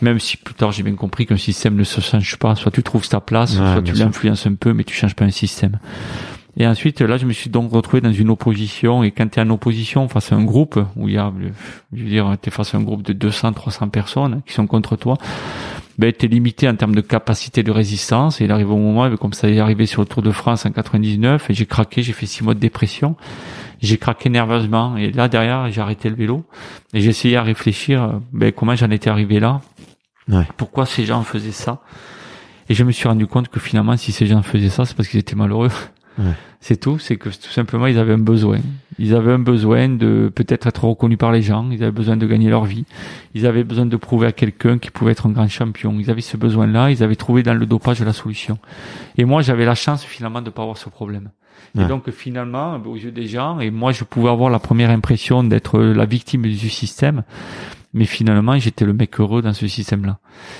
même 0.01 0.19
si 0.19 0.37
plus 0.37 0.53
tard 0.53 0.71
j'ai 0.71 0.83
bien 0.83 0.95
compris 0.95 1.25
qu'un 1.25 1.37
système 1.37 1.75
ne 1.75 1.83
se 1.83 1.99
change 1.99 2.37
pas, 2.37 2.55
soit 2.55 2.71
tu 2.71 2.83
trouves 2.83 3.07
ta 3.07 3.19
place, 3.19 3.53
soit 3.53 3.81
tu 3.81 3.93
l'influences 3.93 4.45
un 4.45 4.53
peu, 4.53 4.73
mais 4.73 4.85
tu 4.85 4.95
changes 4.95 5.13
pas 5.13 5.25
un 5.25 5.31
système. 5.31 5.77
Et 6.61 6.67
ensuite, 6.67 6.99
là, 6.99 7.15
je 7.17 7.25
me 7.25 7.31
suis 7.31 7.49
donc 7.49 7.71
retrouvé 7.71 8.01
dans 8.01 8.11
une 8.11 8.29
opposition. 8.29 9.01
Et 9.01 9.11
quand 9.11 9.27
tu 9.29 9.39
es 9.39 9.41
en 9.41 9.49
opposition 9.49 10.09
face 10.09 10.33
à 10.33 10.35
un 10.35 10.43
groupe, 10.43 10.77
où 10.97 11.07
il 11.07 11.13
y 11.13 11.17
a, 11.17 11.31
je 11.93 12.03
veux 12.03 12.09
dire, 12.09 12.35
tu 12.41 12.49
es 12.49 12.51
face 12.51 12.75
à 12.75 12.77
un 12.77 12.81
groupe 12.81 13.01
de 13.01 13.13
200, 13.13 13.53
300 13.53 13.87
personnes 13.87 14.41
qui 14.45 14.53
sont 14.53 14.67
contre 14.67 14.97
toi, 14.97 15.17
ben, 15.97 16.11
t'es 16.11 16.27
limité 16.27 16.67
en 16.67 16.75
termes 16.75 16.95
de 16.95 17.01
capacité 17.01 17.63
de 17.63 17.71
résistance. 17.71 18.41
Et 18.41 18.43
il 18.43 18.51
arrive 18.51 18.71
au 18.71 18.77
moment, 18.77 19.09
comme 19.15 19.31
ça 19.31 19.49
est 19.49 19.59
arrivé 19.59 19.85
sur 19.85 20.01
le 20.01 20.07
Tour 20.07 20.21
de 20.21 20.31
France 20.31 20.65
en 20.65 20.71
99, 20.71 21.49
et 21.49 21.53
j'ai 21.53 21.65
craqué, 21.65 22.03
j'ai 22.03 22.11
fait 22.11 22.25
six 22.25 22.43
mois 22.43 22.55
de 22.55 22.59
dépression. 22.59 23.15
J'ai 23.81 23.97
craqué 23.97 24.29
nerveusement. 24.29 24.97
Et 24.97 25.11
là, 25.11 25.29
derrière, 25.29 25.71
j'ai 25.71 25.79
arrêté 25.79 26.09
le 26.09 26.15
vélo. 26.15 26.43
Et 26.93 26.99
j'ai 26.99 27.09
essayé 27.09 27.37
à 27.37 27.43
réfléchir, 27.43 28.19
ben, 28.33 28.51
comment 28.51 28.75
j'en 28.75 28.89
étais 28.91 29.09
arrivé 29.09 29.39
là. 29.39 29.61
Ouais. 30.27 30.45
Pourquoi 30.57 30.85
ces 30.85 31.05
gens 31.05 31.23
faisaient 31.23 31.53
ça. 31.53 31.81
Et 32.67 32.73
je 32.73 32.83
me 32.83 32.91
suis 32.91 33.07
rendu 33.07 33.27
compte 33.27 33.47
que 33.47 33.61
finalement, 33.61 33.95
si 33.95 34.11
ces 34.11 34.27
gens 34.27 34.43
faisaient 34.43 34.69
ça, 34.69 34.85
c'est 34.85 34.95
parce 34.95 35.07
qu'ils 35.07 35.21
étaient 35.21 35.35
malheureux. 35.35 35.71
C'est 36.61 36.77
tout, 36.77 36.99
c'est 36.99 37.15
que 37.15 37.29
tout 37.29 37.51
simplement 37.51 37.87
ils 37.87 37.97
avaient 37.97 38.13
un 38.13 38.17
besoin. 38.17 38.59
Ils 38.97 39.15
avaient 39.15 39.31
un 39.31 39.39
besoin 39.39 39.87
de 39.87 40.31
peut-être 40.33 40.67
être 40.67 40.83
reconnus 40.83 41.17
par 41.17 41.31
les 41.31 41.41
gens, 41.41 41.69
ils 41.71 41.81
avaient 41.81 41.93
besoin 41.93 42.17
de 42.17 42.27
gagner 42.27 42.49
leur 42.49 42.65
vie, 42.65 42.85
ils 43.33 43.45
avaient 43.45 43.63
besoin 43.63 43.85
de 43.85 43.95
prouver 43.95 44.27
à 44.27 44.31
quelqu'un 44.33 44.77
qu'ils 44.77 44.91
pouvaient 44.91 45.13
être 45.13 45.27
un 45.27 45.31
grand 45.31 45.47
champion. 45.47 45.95
Ils 45.99 46.11
avaient 46.11 46.21
ce 46.21 46.35
besoin-là, 46.35 46.91
ils 46.91 47.01
avaient 47.01 47.15
trouvé 47.15 47.43
dans 47.43 47.53
le 47.53 47.65
dopage 47.65 48.01
la 48.01 48.13
solution. 48.13 48.57
Et 49.17 49.23
moi 49.23 49.41
j'avais 49.41 49.65
la 49.65 49.75
chance 49.75 50.03
finalement 50.03 50.41
de 50.41 50.49
pas 50.49 50.63
avoir 50.63 50.77
ce 50.77 50.89
problème. 50.89 51.29
Et 51.77 51.85
donc 51.85 52.09
finalement, 52.09 52.81
aux 52.83 52.95
yeux 52.95 53.11
des 53.11 53.27
gens, 53.27 53.59
et 53.59 53.69
moi 53.69 53.91
je 53.91 54.03
pouvais 54.03 54.29
avoir 54.29 54.49
la 54.49 54.59
première 54.59 54.89
impression 54.89 55.43
d'être 55.43 55.79
la 55.79 56.05
victime 56.05 56.41
du 56.41 56.69
système, 56.69 57.23
mais 57.93 58.05
finalement 58.05 58.57
j'étais 58.57 58.85
le 58.85 58.93
mec 58.93 59.19
heureux 59.19 59.41
dans 59.41 59.53
ce 59.53 59.67
système-là 59.67 60.19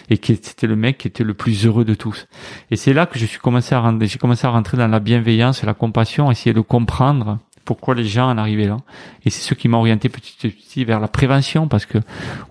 et 0.09 0.19
c'était 0.23 0.67
le 0.67 0.75
mec 0.75 0.97
qui 0.99 1.07
était 1.07 1.23
le 1.23 1.33
plus 1.33 1.65
heureux 1.65 1.85
de 1.85 1.93
tous. 1.93 2.27
Et 2.71 2.75
c'est 2.75 2.93
là 2.93 3.05
que 3.05 3.19
je 3.19 3.25
suis 3.25 3.39
commencé 3.39 3.75
à 3.75 3.93
j'ai 4.01 4.17
commencé 4.17 4.47
à 4.47 4.49
rentrer 4.49 4.77
dans 4.77 4.87
la 4.87 4.99
bienveillance 4.99 5.63
la 5.63 5.73
compassion, 5.73 6.31
essayer 6.31 6.53
de 6.53 6.61
comprendre 6.61 7.39
pourquoi 7.65 7.93
les 7.93 8.05
gens 8.05 8.29
en 8.29 8.37
arrivaient 8.37 8.67
là. 8.67 8.77
Et 9.25 9.29
c'est 9.29 9.41
ce 9.41 9.53
qui 9.53 9.67
m'a 9.67 9.77
orienté 9.77 10.09
petit 10.09 10.47
à 10.47 10.49
petit 10.49 10.85
vers 10.85 10.99
la 10.99 11.07
prévention 11.07 11.67
parce 11.67 11.85
que 11.85 11.99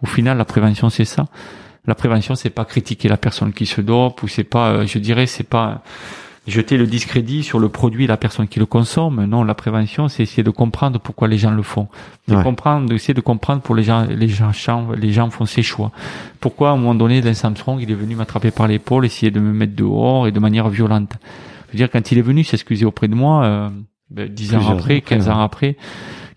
au 0.03 0.07
final 0.07 0.39
la 0.39 0.45
prévention 0.45 0.91
c'est 0.91 1.05
ça. 1.05 1.27
La 1.87 1.95
prévention 1.95 2.35
c'est 2.35 2.51
pas 2.51 2.65
critiquer 2.65 3.09
la 3.09 3.17
personne 3.17 3.53
qui 3.53 3.67
se 3.67 3.81
dope 3.81 4.23
ou 4.23 4.29
c'est 4.29 4.45
pas, 4.45 4.71
euh, 4.71 4.87
je 4.87 4.99
dirais 4.99 5.27
c'est 5.27 5.49
pas 5.49 5.83
jeter 6.49 6.77
le 6.77 6.87
discrédit 6.87 7.43
sur 7.43 7.59
le 7.59 7.69
produit 7.69 8.05
et 8.05 8.07
la 8.07 8.17
personne 8.17 8.49
qui 8.49 8.59
le 8.59 8.67
consomme. 8.67 9.25
Non, 9.27 9.45
la 9.45 9.55
prévention, 9.55 10.09
c'est 10.09 10.23
essayer 10.23 10.43
de 10.43 10.51
comprendre 10.51 10.99
pourquoi 10.99 11.29
les 11.29 11.39
gens 11.39 11.51
le 11.51 11.63
font. 11.63 11.89
De 12.27 12.43
comprendre, 12.43 12.93
essayer 12.93 13.15
de 13.15 13.21
comprendre 13.21 13.63
pour 13.63 13.75
les 13.75 13.83
gens, 13.83 14.05
les 14.05 14.29
gens, 14.29 14.53
les 14.97 15.13
gens 15.13 15.31
font 15.31 15.47
ces 15.47 15.63
choix. 15.63 15.93
Pourquoi, 16.41 16.71
à 16.71 16.73
un 16.73 16.77
moment 16.77 16.95
donné, 16.95 17.21
Lance 17.21 17.45
Armstrong, 17.45 17.81
il 17.81 17.91
est 17.91 17.95
venu 17.95 18.17
m'attraper 18.17 18.51
par 18.51 18.67
l'épaule, 18.67 19.05
essayer 19.05 19.31
de 19.31 19.41
me 19.41 19.53
mettre 19.53 19.75
dehors 19.75 20.27
et 20.27 20.33
de 20.33 20.41
manière 20.41 20.69
violente. 20.69 21.13
Je 21.69 21.73
veux 21.73 21.77
dire, 21.77 21.91
quand 21.91 22.11
il 22.11 22.19
est 22.19 22.23
venu 22.23 22.45
s'excuser 22.45 22.87
auprès 22.87 23.09
de 23.09 23.15
moi, 23.15 23.45
euh, 23.45 23.69
ben, 24.11 24.29
10 24.29 24.55
ans 24.55 24.69
après, 24.71 25.03
15 25.03 25.29
ans 25.29 25.41
après, 25.41 25.77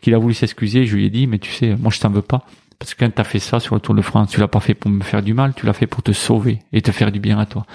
qu'il 0.01 0.13
a 0.13 0.17
voulu 0.17 0.33
s'excuser, 0.33 0.85
je 0.85 0.95
lui 0.95 1.05
ai 1.05 1.09
dit, 1.09 1.27
mais 1.27 1.39
tu 1.39 1.51
sais, 1.51 1.75
moi 1.79 1.91
je 1.91 1.99
t'en 1.99 2.09
veux 2.09 2.21
pas. 2.21 2.45
Parce 2.81 2.95
que 2.95 3.05
quand 3.05 3.13
t'as 3.13 3.23
fait 3.23 3.37
ça 3.37 3.59
sur 3.59 3.75
le 3.75 3.81
Tour 3.81 3.93
de 3.93 4.01
France, 4.01 4.31
tu 4.31 4.39
l'as 4.39 4.47
pas 4.47 4.59
fait 4.59 4.73
pour 4.73 4.89
me 4.89 5.03
faire 5.03 5.21
du 5.21 5.35
mal, 5.35 5.53
tu 5.53 5.67
l'as 5.67 5.73
fait 5.73 5.85
pour 5.85 6.01
te 6.01 6.13
sauver 6.13 6.63
et 6.73 6.81
te 6.81 6.91
faire 6.91 7.11
du 7.11 7.19
bien 7.19 7.37
à 7.37 7.45
toi. 7.45 7.67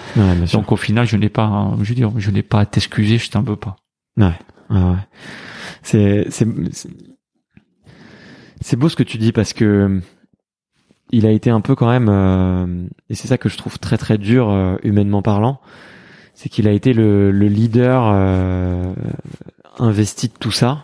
Donc 0.51 0.73
au 0.73 0.75
final, 0.75 1.07
je 1.07 1.15
n'ai 1.15 1.29
pas, 1.29 1.71
je 1.81 1.87
veux 1.87 1.95
dire, 1.95 2.11
je 2.17 2.29
n'ai 2.29 2.43
pas 2.43 2.59
à 2.59 2.65
t'excuser, 2.65 3.17
je 3.17 3.31
t'en 3.31 3.41
veux 3.41 3.55
pas. 3.55 3.77
Ouais, 4.17 4.33
ouais, 4.69 4.81
ouais. 4.81 4.97
C'est, 5.81 6.25
c'est, 6.29 6.45
c'est 8.59 8.75
beau 8.75 8.89
ce 8.89 8.97
que 8.97 9.03
tu 9.03 9.17
dis 9.17 9.31
parce 9.31 9.53
que 9.53 10.01
il 11.11 11.25
a 11.25 11.31
été 11.31 11.51
un 11.51 11.61
peu 11.61 11.73
quand 11.73 11.89
même, 11.89 12.09
euh, 12.09 12.85
et 13.09 13.15
c'est 13.15 13.29
ça 13.29 13.37
que 13.37 13.47
je 13.47 13.55
trouve 13.55 13.79
très 13.79 13.97
très 13.97 14.17
dur 14.17 14.49
euh, 14.49 14.75
humainement 14.83 15.21
parlant, 15.21 15.61
c'est 16.33 16.49
qu'il 16.49 16.67
a 16.67 16.73
été 16.73 16.91
le, 16.91 17.31
le 17.31 17.47
leader 17.47 18.11
euh, 18.13 18.93
investi 19.79 20.27
de 20.27 20.33
tout 20.37 20.51
ça 20.51 20.83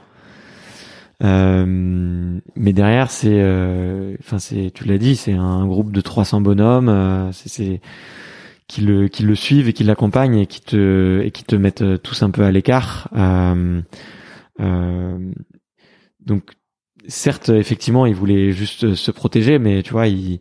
euh, 1.23 2.39
mais 2.55 2.73
derrière, 2.73 3.09
c'est, 3.11 3.39
euh, 3.41 4.15
enfin, 4.19 4.39
c'est, 4.39 4.71
tu 4.73 4.85
l'as 4.85 4.97
dit, 4.97 5.15
c'est 5.15 5.33
un 5.33 5.65
groupe 5.65 5.91
de 5.91 6.01
300 6.01 6.41
bonhommes, 6.41 6.89
euh, 6.89 7.31
c'est, 7.31 7.81
qui 8.67 8.81
le, 8.81 9.07
qui 9.07 9.23
le 9.23 9.35
suivent 9.35 9.69
et 9.69 9.73
qui 9.73 9.83
l'accompagnent 9.83 10.37
et 10.37 10.47
qui 10.47 10.61
te, 10.61 11.21
et 11.23 11.31
qui 11.31 11.43
te 11.43 11.55
mettent 11.55 12.01
tous 12.01 12.23
un 12.23 12.31
peu 12.31 12.43
à 12.43 12.51
l'écart. 12.51 13.09
donc, 16.25 16.43
certes, 17.07 17.49
effectivement, 17.49 18.05
ils 18.05 18.15
voulaient 18.15 18.51
juste 18.51 18.95
se 18.95 19.11
protéger, 19.11 19.59
mais 19.59 19.83
tu 19.83 19.91
vois, 19.91 20.07
il, 20.07 20.39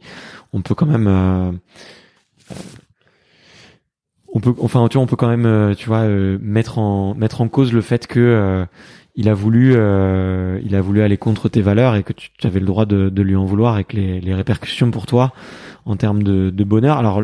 on 0.53 0.63
peut 0.63 0.75
quand 0.75 0.87
même 0.87 1.61
on 4.33 4.41
peut 4.41 4.55
enfin 4.61 4.87
tu 4.89 4.97
vois 4.97 5.05
on 5.05 5.07
peut 5.07 5.17
quand 5.17 5.29
même 5.29 5.75
tu 5.77 5.87
vois 5.87 6.07
mettre 6.41 6.79
en 6.79 7.15
mettre 7.15 7.41
en 7.41 7.49
cause 7.49 7.73
le 7.73 7.81
fait 7.81 8.07
que 8.07 8.67
il 9.15 9.29
a 9.29 9.35
voulu 9.35 9.75
euh, 9.77 10.59
il 10.65 10.75
a 10.75 10.81
voulu 10.81 11.03
aller 11.03 11.19
contre 11.19 11.49
tes 11.49 11.61
valeurs 11.61 11.97
et 11.97 12.03
que 12.03 12.13
tu, 12.13 12.31
avais 12.45 12.61
le 12.61 12.67
droit 12.67 12.87
de, 12.87 13.11
de, 13.11 13.23
lui 13.23 13.37
en 13.37 13.45
vouloir 13.45 13.79
et 13.79 13.85
que 13.85 13.97
les, 13.97 14.21
les 14.21 14.35
répercussions 14.35 14.91
pour 14.91 15.07
toi 15.07 15.33
en 15.85 15.97
termes 15.97 16.23
de, 16.23 16.51
de, 16.51 16.65
bonheur. 16.65 16.97
Alors 16.97 17.23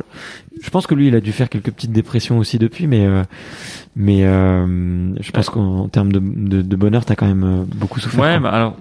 je 0.61 0.71
pense 0.71 0.87
que 0.87 0.94
lui 0.94 1.09
il 1.09 1.14
a 1.14 1.21
dû 1.21 1.33
faire 1.33 1.49
quelques 1.49 1.71
petites 1.71 1.92
dépressions 1.92 2.38
aussi 2.38 2.59
depuis 2.59 2.87
mais 2.87 3.07
euh, 3.07 3.23
mais 3.97 4.25
euh, 4.25 5.14
je 5.21 5.31
pense 5.31 5.49
qu'en 5.49 5.88
termes 5.88 6.12
de, 6.12 6.21
de, 6.21 6.62
de 6.62 6.77
bonheur 6.77 7.05
t'as 7.07 7.14
quand 7.14 7.27
même 7.27 7.64
beaucoup 7.75 8.01
souffert 8.01 8.21
ouais 8.21 8.38
bah 8.38 8.51
alors 8.51 8.77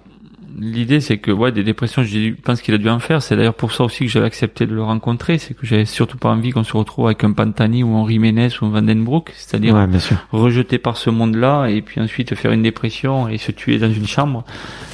l'idée 0.57 1.01
c'est 1.01 1.17
que 1.17 1.31
ouais 1.31 1.51
des 1.51 1.63
dépressions 1.63 2.03
je 2.03 2.33
pense 2.41 2.61
qu'il 2.61 2.73
a 2.73 2.77
dû 2.77 2.89
en 2.89 2.99
faire. 2.99 3.21
C'est 3.21 3.35
d'ailleurs 3.35 3.53
pour 3.53 3.71
ça 3.71 3.83
aussi 3.83 4.05
que 4.05 4.11
j'avais 4.11 4.25
accepté 4.25 4.65
de 4.65 4.73
le 4.73 4.83
rencontrer. 4.83 5.37
C'est 5.37 5.53
que 5.53 5.65
j'avais 5.65 5.85
surtout 5.85 6.17
pas 6.17 6.29
envie 6.29 6.51
qu'on 6.51 6.63
se 6.63 6.75
retrouve 6.75 7.07
avec 7.07 7.23
un 7.23 7.31
Pantani 7.31 7.83
ou 7.83 7.95
un 7.95 8.07
Jiménez 8.07 8.49
ou 8.61 8.65
un 8.65 8.69
Vandenbroek 8.69 9.31
c'est-à-dire 9.35 9.75
rejeté 10.31 10.77
par 10.77 10.97
ce 10.97 11.09
monde-là 11.09 11.67
et 11.67 11.81
puis 11.81 12.01
ensuite 12.01 12.33
faire 12.35 12.51
une 12.51 12.63
dépression 12.63 13.27
et 13.27 13.37
se 13.37 13.51
tuer 13.51 13.77
dans 13.79 13.91
une 13.91 14.07
chambre. 14.07 14.43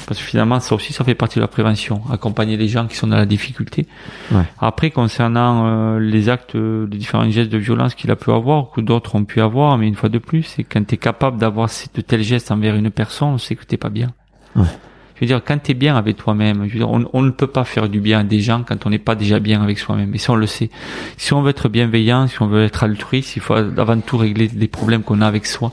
Parce 0.07 0.19
que 0.19 0.25
finalement 0.25 0.59
ça 0.59 0.75
aussi 0.75 0.93
ça 0.93 1.03
fait 1.03 1.15
partie 1.15 1.35
de 1.35 1.41
la 1.41 1.47
prévention. 1.47 2.01
Accompagner 2.11 2.57
les 2.57 2.67
gens 2.67 2.87
qui 2.87 2.95
sont 2.95 3.07
dans 3.07 3.17
la 3.17 3.25
difficulté. 3.25 3.87
Ouais. 4.31 4.43
après 4.59 4.91
concernant 4.91 5.65
euh, 5.65 5.99
les 5.99 6.29
actes 6.29 6.55
les 6.55 6.97
différents 6.97 7.29
gestes 7.29 7.51
de 7.51 7.57
violence 7.57 7.95
qu'il 7.95 8.11
a 8.11 8.15
pu 8.15 8.31
avoir 8.31 8.71
que 8.71 8.81
d'autres 8.81 9.15
ont 9.15 9.25
pu 9.25 9.41
avoir 9.41 9.77
mais 9.77 9.87
une 9.87 9.95
fois 9.95 10.09
de 10.09 10.17
plus 10.17 10.43
c'est 10.43 10.63
quand 10.63 10.85
tu 10.85 10.95
es 10.95 10.97
capable 10.97 11.37
d'avoir 11.37 11.69
de 11.93 12.01
tels 12.01 12.23
gestes 12.23 12.51
envers 12.51 12.75
une 12.75 12.91
personne 12.91 13.37
c'est 13.37 13.55
que 13.55 13.65
t'es 13.65 13.77
pas 13.77 13.89
bien. 13.89 14.11
Ouais. 14.55 14.65
Je 15.15 15.21
veux 15.21 15.27
dire, 15.27 15.41
quand 15.45 15.57
tu 15.61 15.71
es 15.71 15.73
bien 15.73 15.95
avec 15.95 16.17
toi-même, 16.17 16.67
on, 16.81 17.05
on, 17.13 17.21
ne 17.21 17.31
peut 17.31 17.47
pas 17.47 17.63
faire 17.63 17.87
du 17.89 17.99
bien 17.99 18.19
à 18.19 18.23
des 18.23 18.39
gens 18.39 18.63
quand 18.67 18.85
on 18.85 18.89
n'est 18.89 18.97
pas 18.97 19.15
déjà 19.15 19.39
bien 19.39 19.61
avec 19.61 19.77
soi-même. 19.77 20.13
Et 20.15 20.17
ça, 20.17 20.33
on 20.33 20.35
le 20.35 20.47
sait. 20.47 20.69
Si 21.17 21.33
on 21.33 21.41
veut 21.41 21.51
être 21.51 21.69
bienveillant, 21.69 22.27
si 22.27 22.41
on 22.41 22.47
veut 22.47 22.63
être 22.63 22.83
altruiste, 22.83 23.35
il 23.35 23.41
faut 23.41 23.53
avant 23.53 23.99
tout 23.99 24.17
régler 24.17 24.49
les 24.55 24.67
problèmes 24.67 25.03
qu'on 25.03 25.21
a 25.21 25.27
avec 25.27 25.45
soi. 25.45 25.71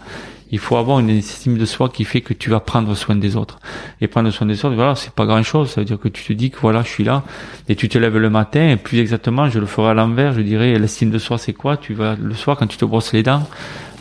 Il 0.52 0.58
faut 0.58 0.76
avoir 0.76 0.98
une 0.98 1.10
estime 1.10 1.58
de 1.58 1.64
soi 1.64 1.88
qui 1.88 2.04
fait 2.04 2.22
que 2.22 2.34
tu 2.34 2.50
vas 2.50 2.58
prendre 2.58 2.94
soin 2.96 3.14
des 3.14 3.36
autres. 3.36 3.60
Et 4.00 4.08
prendre 4.08 4.30
soin 4.30 4.48
des 4.48 4.64
autres, 4.64 4.74
voilà, 4.74 4.96
c'est 4.96 5.12
pas 5.12 5.24
grand 5.24 5.42
chose. 5.44 5.70
Ça 5.70 5.80
veut 5.80 5.84
dire 5.84 5.98
que 5.98 6.08
tu 6.08 6.24
te 6.24 6.32
dis 6.32 6.50
que 6.50 6.58
voilà, 6.58 6.82
je 6.82 6.88
suis 6.88 7.04
là, 7.04 7.22
et 7.68 7.76
tu 7.76 7.88
te 7.88 7.98
lèves 7.98 8.18
le 8.18 8.30
matin, 8.30 8.70
et 8.70 8.76
plus 8.76 8.98
exactement, 8.98 9.48
je 9.48 9.60
le 9.60 9.66
ferai 9.66 9.90
à 9.90 9.94
l'envers, 9.94 10.32
je 10.32 10.40
dirais, 10.40 10.76
l'estime 10.78 11.10
de 11.10 11.18
soi, 11.18 11.38
c'est 11.38 11.52
quoi? 11.52 11.76
Tu 11.76 11.94
vas, 11.94 12.16
le 12.20 12.34
soir, 12.34 12.56
quand 12.56 12.66
tu 12.66 12.76
te 12.76 12.84
brosses 12.84 13.12
les 13.12 13.22
dents, 13.22 13.48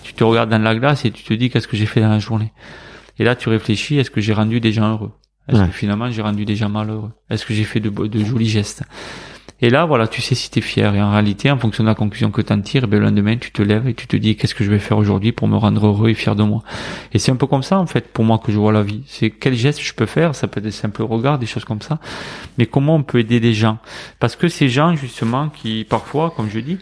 tu 0.02 0.14
te 0.14 0.24
regardes 0.24 0.50
dans 0.50 0.58
la 0.58 0.74
glace 0.76 1.06
et 1.06 1.12
tu 1.12 1.24
te 1.24 1.34
dis 1.36 1.52
qu'est-ce 1.52 1.68
que 1.68 1.78
j'ai 1.78 1.86
fait 1.86 2.02
dans 2.02 2.10
la 2.10 2.20
journée? 2.20 2.52
Et 3.20 3.24
là, 3.24 3.36
tu 3.36 3.50
réfléchis, 3.50 4.00
est-ce 4.00 4.10
que 4.10 4.22
j'ai 4.22 4.34
rendu 4.34 4.60
des 4.60 4.72
gens 4.72 4.92
heureux? 4.92 5.12
Est-ce 5.50 5.64
que 5.64 5.72
finalement 5.72 6.10
j'ai 6.10 6.22
rendu 6.22 6.46
des 6.46 6.56
gens 6.56 6.70
malheureux? 6.70 7.12
Est-ce 7.30 7.46
que 7.46 7.54
j'ai 7.54 7.64
fait 7.64 7.80
de, 7.80 7.90
de, 7.90 8.24
jolis 8.24 8.50
gestes? 8.50 8.84
Et 9.62 9.70
là, 9.70 9.84
voilà, 9.84 10.08
tu 10.08 10.22
sais 10.22 10.36
si 10.36 10.50
tu 10.50 10.60
es 10.60 10.62
fier. 10.62 10.96
Et 10.96 11.02
en 11.02 11.12
réalité, 11.12 11.52
en 11.52 11.58
fonction 11.58 11.84
de 11.84 11.90
la 11.90 11.96
conclusion 11.96 12.32
que 12.32 12.42
tu 12.42 12.54
en 12.54 12.62
tires, 12.62 12.88
ben, 12.88 12.98
le 12.98 13.06
lendemain, 13.06 13.36
tu 13.36 13.52
te 13.52 13.62
lèves 13.62 13.90
et 13.90 13.94
tu 13.94 14.08
te 14.08 14.16
dis 14.16 14.38
qu'est-ce 14.38 14.56
que 14.56 14.64
je 14.64 14.72
vais 14.72 14.80
faire 14.80 14.98
aujourd'hui 14.98 15.34
pour 15.34 15.50
me 15.50 15.58
rendre 15.58 15.86
heureux 15.86 16.10
et 16.10 16.14
fier 16.14 16.34
de 16.34 16.44
moi? 16.44 16.64
Et 17.12 17.20
c'est 17.20 17.32
un 17.34 17.36
peu 17.36 17.46
comme 17.46 17.64
ça, 17.64 17.78
en 17.78 17.86
fait, 17.86 18.08
pour 18.08 18.24
moi 18.24 18.38
que 18.38 18.54
je 18.54 18.58
vois 18.58 18.72
la 18.72 18.84
vie. 18.84 19.04
C'est 19.06 19.30
quel 19.30 19.56
geste 19.56 19.82
je 19.82 19.94
peux 19.94 20.06
faire? 20.06 20.34
Ça 20.34 20.48
peut 20.48 20.60
être 20.60 20.64
des 20.64 20.72
simples 20.72 21.04
regards, 21.04 21.40
des 21.40 21.46
choses 21.46 21.66
comme 21.66 21.82
ça. 21.82 22.00
Mais 22.58 22.68
comment 22.68 22.96
on 22.96 23.04
peut 23.04 23.20
aider 23.20 23.42
des 23.42 23.54
gens? 23.54 23.80
Parce 24.20 24.38
que 24.38 24.48
ces 24.48 24.70
gens, 24.70 24.96
justement, 24.96 25.50
qui 25.50 25.86
parfois, 25.90 26.32
comme 26.34 26.50
je 26.50 26.60
dis, 26.60 26.78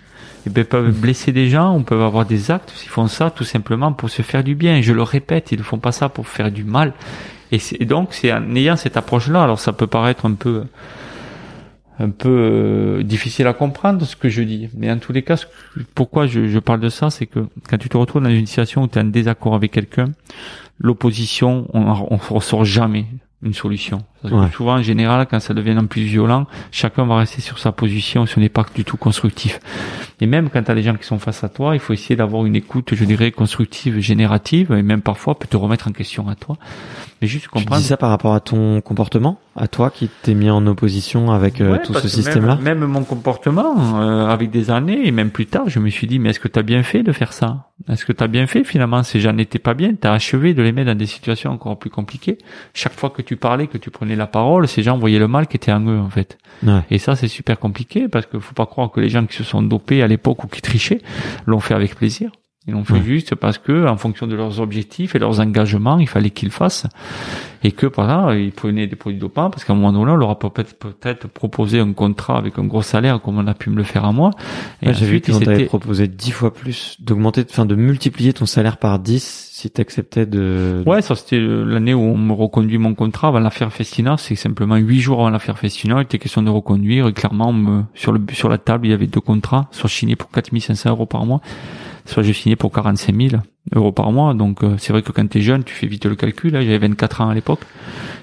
eh 0.46 0.50
ben, 0.50 0.64
peuvent 0.64 0.92
blesser 0.92 1.32
des 1.32 1.50
gens, 1.50 1.74
on 1.74 1.82
peut 1.84 2.00
avoir 2.02 2.26
des 2.26 2.52
actes, 2.52 2.74
ils 2.86 2.90
font 2.90 3.08
ça 3.08 3.32
tout 3.32 3.44
simplement 3.44 3.92
pour 3.92 4.10
se 4.10 4.22
faire 4.22 4.44
du 4.44 4.56
bien. 4.56 4.82
Je 4.82 4.94
le 4.94 5.04
répète, 5.04 5.52
ils 5.52 5.58
ne 5.58 5.64
font 5.64 5.80
pas 5.80 5.92
ça 5.92 6.10
pour 6.10 6.28
faire 6.28 6.52
du 6.52 6.64
mal. 6.64 6.94
Et, 7.52 7.86
donc, 7.86 8.14
c'est 8.14 8.34
en 8.34 8.56
ayant 8.56 8.76
cette 8.76 8.98
approche-là, 8.98 9.44
alors 9.44 9.60
ça 9.60 9.74
peut 9.74 9.88
paraître 9.88 10.26
un 10.26 10.34
peu 10.34 10.66
un 12.00 12.12
peu 12.12 12.30
euh, 12.30 13.04
difficile 13.04 13.48
à 13.48 13.54
comprendre 13.54 14.06
ce 14.06 14.16
que 14.16 14.30
je 14.30 14.44
dis, 14.44 14.70
mais 14.78 14.92
en 14.92 15.00
tous 15.00 15.14
les 15.14 15.24
cas, 15.24 15.44
pourquoi 15.96 16.28
je, 16.28 16.48
je 16.48 16.60
parle 16.60 16.80
de 16.80 16.90
ça, 16.90 17.10
c'est 17.10 17.26
que 17.26 17.40
quand 17.68 17.80
tu 17.80 17.90
te 17.90 17.98
retrouves 17.98 18.22
dans 18.22 18.30
une 18.30 18.46
situation 18.46 18.84
où 18.84 18.88
tu 18.88 19.00
es 19.00 19.02
en 19.02 19.06
désaccord 19.06 19.56
avec 19.56 19.72
quelqu'un, 19.72 20.06
l'opposition, 20.78 21.68
on 21.74 21.86
ne 21.86 22.30
ressort 22.30 22.66
jamais 22.66 23.06
une 23.44 23.54
solution. 23.54 24.00
Souvent, 24.56 24.76
en 24.76 24.82
général, 24.82 25.28
quand 25.30 25.40
ça 25.40 25.54
devient 25.54 25.72
un 25.78 25.86
plus 25.86 26.02
violent, 26.02 26.48
chacun 26.72 27.06
va 27.06 27.18
rester 27.18 27.40
sur 27.40 27.60
sa 27.60 27.72
position, 27.72 28.26
ce 28.26 28.40
n'est 28.40 28.50
pas 28.50 28.66
du 28.74 28.84
tout 28.84 28.98
constructif. 28.98 29.60
Et 30.20 30.26
même 30.26 30.50
quand 30.50 30.64
tu 30.64 30.72
as 30.72 30.74
les 30.74 30.82
gens 30.82 30.96
qui 30.96 31.06
sont 31.06 31.20
face 31.20 31.44
à 31.44 31.50
toi, 31.50 31.76
il 31.76 31.80
faut 31.80 31.94
essayer 31.94 32.16
d'avoir 32.16 32.46
une 32.46 32.56
écoute, 32.56 32.96
je 32.96 33.06
dirais, 33.06 33.32
constructive, 33.32 34.00
générative, 34.00 34.72
et 34.72 34.82
même 34.82 35.02
parfois 35.02 35.38
peut 35.38 35.48
te 35.48 35.56
remettre 35.56 35.88
en 35.88 35.92
question 35.92 36.28
à 36.28 36.36
toi. 36.36 36.58
Mais 37.22 37.28
juste 37.28 37.48
comprendre. 37.48 37.78
Tu 37.78 37.84
dis 37.84 37.88
ça 37.88 37.98
par 37.98 38.10
rapport 38.10 38.34
à 38.34 38.40
ton 38.40 38.82
comportement 38.82 39.40
à 39.56 39.68
toi 39.68 39.92
qui 39.92 40.10
t'es 40.24 40.34
mis 40.34 40.50
en 40.50 40.66
opposition 40.66 41.32
avec 41.32 41.62
euh, 41.62 41.78
tout 41.84 41.94
ce 41.94 42.08
système-là? 42.08 42.56
même, 42.56 42.86
mon 42.86 43.04
comportement, 43.04 44.02
euh, 44.02 44.28
avec 44.28 44.50
des 44.50 44.72
années 44.72 45.08
et 45.08 45.12
même 45.12 45.30
plus 45.30 45.46
tard, 45.46 45.70
je 45.70 45.80
me 45.80 45.90
suis 45.90 46.08
dit 46.08 46.18
mais 46.18 46.30
est-ce 46.30 46.40
que 46.40 46.48
tu 46.48 46.58
as 46.58 46.64
bien 46.64 46.82
fait 46.82 47.04
de 47.04 47.12
faire 47.12 47.34
ça? 47.34 47.67
Est-ce 47.88 48.06
que 48.06 48.12
tu 48.12 48.24
as 48.24 48.28
bien 48.28 48.48
fait 48.48 48.64
finalement 48.64 49.04
Ces 49.04 49.20
gens 49.20 49.34
n'étaient 49.34 49.60
pas 49.60 49.76
bien, 49.76 49.94
tu 49.94 50.08
as 50.08 50.12
achevé 50.12 50.54
de 50.54 50.64
les 50.64 50.72
mettre 50.72 50.88
dans 50.88 50.98
des 50.98 51.06
situations 51.06 51.52
encore 51.52 51.78
plus 51.78 51.92
compliquées. 51.92 52.38
Chaque 52.74 52.94
fois 52.94 53.12
que 53.12 53.22
tu 53.22 53.36
parlais, 53.38 53.68
que 53.68 53.78
tu 53.78 53.92
prenais 53.92 54.16
la 54.16 54.28
parole, 54.28 54.68
ces 54.68 54.82
gens 54.82 54.98
voyaient 54.98 55.20
le 55.20 55.28
mal 55.28 55.48
qui 55.48 55.58
était 55.58 55.72
en 55.72 55.82
eux 55.82 56.00
en 56.00 56.10
fait. 56.10 56.38
Et 56.90 56.98
ça 56.98 57.16
c'est 57.16 57.28
super 57.28 57.60
compliqué 57.60 58.08
parce 58.08 58.26
qu'il 58.26 58.40
faut 58.42 58.56
pas 58.56 58.66
croire 58.66 58.92
que 58.92 59.00
les 59.00 59.10
gens 59.10 59.26
qui 59.26 59.36
se 59.36 59.44
sont 59.44 59.62
dopés 59.62 60.02
à 60.02 60.08
l'époque 60.08 60.44
ou 60.44 60.48
qui 60.48 60.62
trichaient 60.62 61.02
l'ont 61.46 61.60
fait 61.60 61.76
avec 61.76 61.96
plaisir. 61.96 62.32
Ils 62.68 62.74
l'ont 62.74 62.84
fait 62.84 63.02
juste 63.02 63.34
parce 63.36 63.58
que, 63.58 63.88
en 63.88 63.96
fonction 63.96 64.28
de 64.28 64.36
leurs 64.36 64.60
objectifs 64.60 65.16
et 65.16 65.20
leurs 65.20 65.40
engagements, 65.40 66.00
il 66.00 66.08
fallait 66.08 66.32
qu'ils 66.32 66.52
fassent. 66.52 66.86
Et 67.64 67.72
que, 67.72 67.88
par 67.88 68.08
là, 68.08 68.36
ils 68.36 68.52
prenaient 68.52 68.88
des 68.88 68.98
produits 68.98 69.20
dopants 69.20 69.50
parce 69.50 69.64
qu'à 69.64 69.72
un 69.72 69.78
moment 69.78 69.94
donné, 69.94 70.12
on 70.12 70.18
leur 70.18 70.32
a 70.32 70.38
peut-être, 70.38 70.76
peut-être 70.78 71.30
proposé 71.30 71.80
un 71.80 71.94
contrat 71.94 72.38
avec 72.38 72.60
un 72.60 72.66
gros 72.66 72.82
salaire 72.82 73.22
comme 73.22 73.38
on 73.38 73.48
a 73.48 73.54
pu 73.54 73.70
me 73.70 73.78
le 73.78 73.84
faire 73.84 74.04
à 74.04 74.12
moi. 74.12 74.32
Et 74.82 74.94
j'ai 74.94 75.06
vu 75.06 75.22
qu'ils 75.22 75.40
t'avaient 75.40 75.64
proposé 75.64 76.10
dix 76.10 76.32
fois 76.32 76.54
plus, 76.54 76.98
d'augmenter, 77.00 77.46
enfin, 77.50 77.66
de 77.66 77.76
multiplier 77.76 78.34
ton 78.34 78.46
salaire 78.46 78.76
par 78.76 79.00
10 79.00 79.48
si 79.54 79.70
t'acceptais 79.72 80.26
de... 80.26 80.84
Ouais, 80.86 81.02
ça 81.02 81.16
c'était 81.16 81.40
l'année 81.40 81.94
où 81.94 82.02
on 82.02 82.18
me 82.18 82.34
reconduit 82.34 82.78
mon 82.78 82.94
contrat 82.96 83.30
avant 83.30 83.40
l'affaire 83.40 83.72
Festina. 83.72 84.18
C'est 84.18 84.36
simplement 84.36 84.76
huit 84.76 85.00
jours 85.00 85.22
avant 85.22 85.30
l'affaire 85.30 85.58
Festina. 85.58 86.00
Il 86.00 86.04
était 86.04 86.20
question 86.20 86.42
de 86.42 86.50
reconduire. 86.50 87.08
Et 87.08 87.14
clairement, 87.14 87.54
me, 87.54 87.84
sur 87.96 88.12
le, 88.12 88.22
sur 88.34 88.50
la 88.50 88.58
table, 88.58 88.88
il 88.88 88.90
y 88.90 88.94
avait 88.94 89.08
deux 89.08 89.22
contrats, 89.22 89.68
soit 89.72 89.90
signés 89.90 90.18
pour 90.18 90.30
4500 90.30 90.90
euros 90.90 91.06
par 91.06 91.26
mois 91.26 91.42
soit 92.08 92.24
j'ai 92.24 92.34
signé 92.34 92.56
pour 92.56 92.72
45 92.72 93.16
000 93.16 93.42
euros 93.76 93.92
par 93.92 94.12
mois. 94.12 94.34
Donc 94.34 94.64
euh, 94.64 94.76
c'est 94.78 94.94
vrai 94.94 95.02
que 95.02 95.12
quand 95.12 95.28
tu 95.28 95.38
es 95.38 95.42
jeune, 95.42 95.64
tu 95.64 95.74
fais 95.74 95.88
vite 95.88 96.06
le 96.06 96.16
calcul. 96.16 96.54
Là, 96.54 96.62
j'avais 96.62 96.78
24 96.80 97.22
ans 97.22 97.30
à 97.30 97.34
l'époque. 97.34 97.60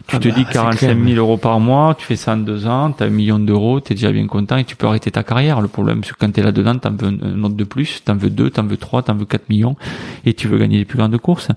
Tu 0.07 0.17
ah 0.17 0.19
te 0.19 0.29
bah, 0.29 0.35
dis 0.35 0.45
45 0.45 1.03
000 1.03 1.17
euros 1.17 1.39
par 1.39 1.61
mois, 1.61 1.95
tu 1.95 2.05
fais 2.05 2.17
ça 2.17 2.35
en 2.35 2.37
deux 2.37 2.67
ans, 2.67 2.93
tu 2.93 3.03
as 3.03 3.07
un 3.07 3.11
million 3.11 3.39
d'euros, 3.39 3.81
tu 3.81 3.93
es 3.93 3.95
déjà 3.95 4.13
bien 4.13 4.27
content 4.27 4.57
et 4.57 4.65
tu 4.65 4.77
peux 4.77 4.87
arrêter 4.87 5.11
ta 5.11 5.23
carrière. 5.23 5.61
Le 5.61 5.69
problème, 5.69 6.05
c'est 6.05 6.13
que 6.13 6.19
quand 6.19 6.31
tu 6.31 6.41
es 6.41 6.43
là-dedans, 6.43 6.79
tu 6.79 6.89
en 6.89 6.93
veux 6.97 7.09
un 7.09 7.43
autre 7.45 7.55
de 7.55 7.65
plus, 7.65 8.03
tu 8.05 8.13
en 8.13 8.17
veux 8.17 8.31
deux, 8.31 8.51
tu 8.51 8.61
en 8.61 8.67
veux 8.67 8.77
trois, 8.77 9.03
tu 9.03 9.11
en 9.11 9.17
veux 9.17 9.25
4 9.25 9.49
millions 9.49 9.77
et 10.27 10.35
tu 10.35 10.49
veux 10.49 10.59
gagner 10.59 10.79
les 10.79 10.85
plus 10.85 10.99
grandes 10.99 11.17
courses. 11.19 11.49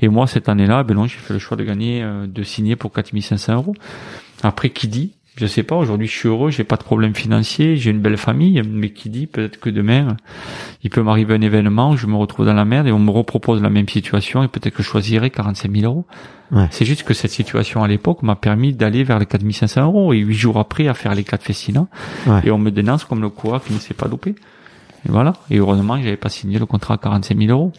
Et 0.00 0.08
moi, 0.08 0.26
cette 0.26 0.48
année-là, 0.48 0.84
ben 0.84 0.94
non, 0.94 1.06
j'ai 1.06 1.18
fait 1.18 1.32
le 1.32 1.40
choix 1.40 1.56
de 1.56 1.64
gagner, 1.64 2.02
euh, 2.02 2.26
de 2.28 2.42
signer 2.44 2.76
pour 2.76 2.92
4500 2.92 3.54
euros. 3.54 3.74
Après, 4.42 4.70
qui 4.70 4.86
dit 4.86 5.12
je 5.38 5.46
sais 5.46 5.62
pas, 5.62 5.76
aujourd'hui 5.76 6.08
je 6.08 6.12
suis 6.12 6.28
heureux, 6.28 6.50
j'ai 6.50 6.64
pas 6.64 6.76
de 6.76 6.82
problème 6.82 7.14
financier, 7.14 7.76
j'ai 7.76 7.90
une 7.90 8.00
belle 8.00 8.16
famille, 8.16 8.60
mais 8.68 8.90
qui 8.90 9.08
dit 9.08 9.26
peut-être 9.26 9.60
que 9.60 9.70
demain 9.70 10.16
il 10.82 10.90
peut 10.90 11.02
m'arriver 11.02 11.34
un 11.34 11.40
événement, 11.40 11.96
je 11.96 12.06
me 12.06 12.16
retrouve 12.16 12.46
dans 12.46 12.54
la 12.54 12.64
merde 12.64 12.86
et 12.88 12.92
on 12.92 12.98
me 12.98 13.10
repropose 13.10 13.62
la 13.62 13.70
même 13.70 13.88
situation 13.88 14.42
et 14.42 14.48
peut-être 14.48 14.74
que 14.74 14.82
je 14.82 14.88
choisirai 14.88 15.30
45 15.30 15.70
000 15.72 15.84
euros. 15.84 16.06
C'est 16.70 16.86
juste 16.86 17.02
que 17.02 17.12
cette 17.14 17.30
situation 17.30 17.84
à 17.84 17.88
l'époque 17.88 18.22
m'a 18.22 18.34
permis 18.34 18.72
d'aller 18.72 19.04
vers 19.04 19.18
les 19.18 19.26
4500 19.26 19.82
euros 19.84 20.12
et 20.14 20.18
huit 20.18 20.34
jours 20.34 20.58
après 20.58 20.88
à 20.88 20.94
faire 20.94 21.14
les 21.14 21.22
quatre 21.24 21.44
Festina 21.44 21.86
et 22.42 22.50
on 22.50 22.58
me 22.58 22.70
dénonce 22.70 23.04
comme 23.04 23.20
le 23.20 23.28
quoi 23.28 23.60
qui 23.60 23.74
ne 23.74 23.78
s'est 23.78 23.94
pas 23.94 24.08
dopé. 24.08 24.34
Et 25.06 25.10
voilà. 25.10 25.32
Et 25.50 25.58
heureusement, 25.58 25.96
j'avais 25.96 26.16
pas 26.16 26.28
signé 26.28 26.58
le 26.58 26.66
contrat 26.66 26.94
à 26.94 26.98
45 26.98 27.38
000 27.38 27.50
euros. 27.50 27.72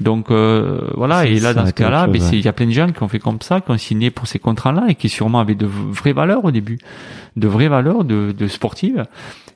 Donc 0.00 0.30
euh, 0.30 0.80
voilà. 0.94 1.26
Et 1.26 1.38
là, 1.40 1.54
dans 1.54 1.66
ce 1.66 1.72
cas-là, 1.72 2.06
ben, 2.06 2.22
il 2.32 2.40
y 2.40 2.48
a 2.48 2.52
plein 2.52 2.66
de 2.66 2.72
gens 2.72 2.90
qui 2.90 3.02
ont 3.02 3.08
fait 3.08 3.18
comme 3.18 3.40
ça, 3.40 3.60
qui 3.60 3.70
ont 3.70 3.78
signé 3.78 4.10
pour 4.10 4.26
ces 4.26 4.38
contrats-là 4.38 4.86
et 4.88 4.94
qui 4.94 5.08
sûrement 5.08 5.40
avaient 5.40 5.54
de 5.54 5.66
vraies 5.66 6.12
valeurs 6.12 6.44
au 6.44 6.50
début, 6.50 6.78
de 7.36 7.48
vraies 7.48 7.68
valeurs 7.68 8.04
de, 8.04 8.32
de 8.32 8.46
sportives. 8.48 9.04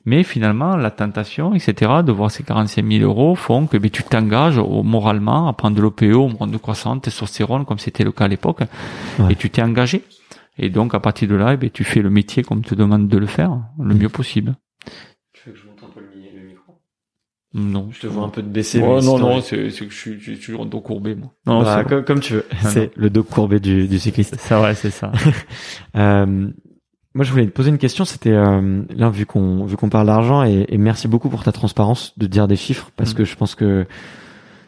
Mais 0.05 0.23
finalement, 0.23 0.77
la 0.77 0.91
tentation, 0.91 1.55
etc., 1.55 1.93
de 2.05 2.13
voir 2.13 2.31
ces 2.31 2.43
45 2.43 2.87
000 2.87 3.05
euros 3.05 3.35
font 3.35 3.67
que 3.67 3.77
ben, 3.77 3.91
tu 3.91 4.03
t'engages 4.03 4.59
moralement 4.59 5.49
à 5.49 5.53
prendre 5.53 5.77
de 5.77 5.83
l'OPO, 5.83 6.31
hormone 6.31 6.51
de 6.51 6.57
croissance, 6.57 7.03
testostérone, 7.03 7.65
comme 7.65 7.79
c'était 7.79 8.05
le 8.05 8.13
cas 8.13 8.25
à 8.25 8.29
l'époque, 8.29 8.61
et 9.29 9.37
tu 9.37 9.51
t'es 9.51 9.63
engagé. 9.63 10.03
Et 10.59 10.71
donc, 10.71 10.95
à 10.95 11.01
partir 11.01 11.29
de 11.29 11.35
là, 11.35 11.57
ben, 11.57 11.71
tu 11.71 11.85
fais 11.85 12.01
le 12.01 12.11
métier 12.11 12.43
comme 12.43 12.63
te 12.63 12.75
demande 12.75 13.09
de 13.09 13.19
le 13.19 13.27
faire, 13.27 13.59
le 13.79 13.95
mieux 13.95 14.09
possible. 14.09 14.55
Non. 17.55 17.89
Je 17.93 18.01
te 18.01 18.07
vois 18.07 18.25
un 18.25 18.29
peu 18.29 18.43
de 18.43 18.49
baisser. 18.49 18.81
non, 18.81 19.19
non, 19.19 19.41
c'est 19.41 19.57
que 19.57 19.69
je 19.69 19.95
suis, 19.95 20.21
je 20.21 20.33
suis 20.33 20.39
toujours 20.39 20.67
dos 20.67 20.81
courbé, 20.81 21.15
moi. 21.15 21.33
Non, 21.47 21.63
bah, 21.63 21.85
comme, 21.85 22.21
tu 22.21 22.35
veux. 22.35 22.45
C'est 22.61 22.91
le 22.97 23.11
dos 23.11 23.23
courbé 23.23 23.59
du, 23.59 23.89
du 23.89 23.99
cycliste. 23.99 24.37
Ça, 24.39 24.61
ouais, 24.61 24.75
c'est 24.75 24.91
ça. 24.91 25.13
euh, 25.97 26.51
moi, 27.15 27.25
je 27.25 27.31
voulais 27.33 27.47
te 27.47 27.51
poser 27.51 27.71
une 27.71 27.79
question. 27.79 28.05
C'était 28.05 28.33
euh, 28.33 28.83
là, 28.91 29.09
vu 29.09 29.25
qu'on 29.25 29.65
vu 29.65 29.77
qu'on 29.77 29.89
parle 29.89 30.07
d'argent, 30.07 30.45
et, 30.45 30.67
et, 30.69 30.79
merci 30.79 31.09
beaucoup 31.09 31.31
pour 31.31 31.43
ta 31.43 31.53
transparence 31.53 32.13
de 32.19 32.27
dire 32.27 32.49
des 32.49 32.57
chiffres, 32.57 32.91
parce 32.97 33.13
mm. 33.13 33.17
que 33.17 33.25
je 33.25 33.35
pense 33.35 33.55
que 33.55 33.87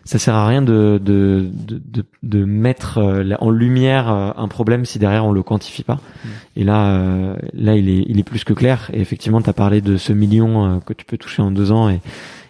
ça 0.05 0.19
sert 0.19 0.35
à 0.35 0.47
rien 0.47 0.63
de 0.63 1.01
de 1.03 1.49
de, 1.53 2.05
de, 2.23 2.45
mettre 2.45 2.99
euh, 2.99 3.35
en 3.41 3.51
lumière 3.51 4.11
euh, 4.11 4.31
un 4.37 4.49
problème 4.49 4.85
si 4.85 4.99
derrière 4.99 5.25
on 5.25 5.33
le 5.33 5.43
quantifie 5.43 5.85
pas. 5.85 5.95
Mm. 6.25 6.29
Et 6.57 6.65
là, 6.65 6.87
euh, 6.87 7.37
là, 7.53 7.77
il 7.77 7.89
est 7.89 8.05
il 8.09 8.19
est 8.19 8.25
plus 8.25 8.45
que 8.45 8.53
clair. 8.53 8.91
Et 8.93 9.01
effectivement, 9.01 9.41
tu 9.41 9.51
as 9.51 9.53
parlé 9.53 9.81
de 9.81 9.97
ce 9.97 10.13
million 10.13 10.81
que 10.81 10.93
tu 10.95 11.05
peux 11.05 11.19
toucher 11.19 11.43
en 11.43 11.51
deux 11.51 11.71
ans 11.71 11.89
et 11.89 12.01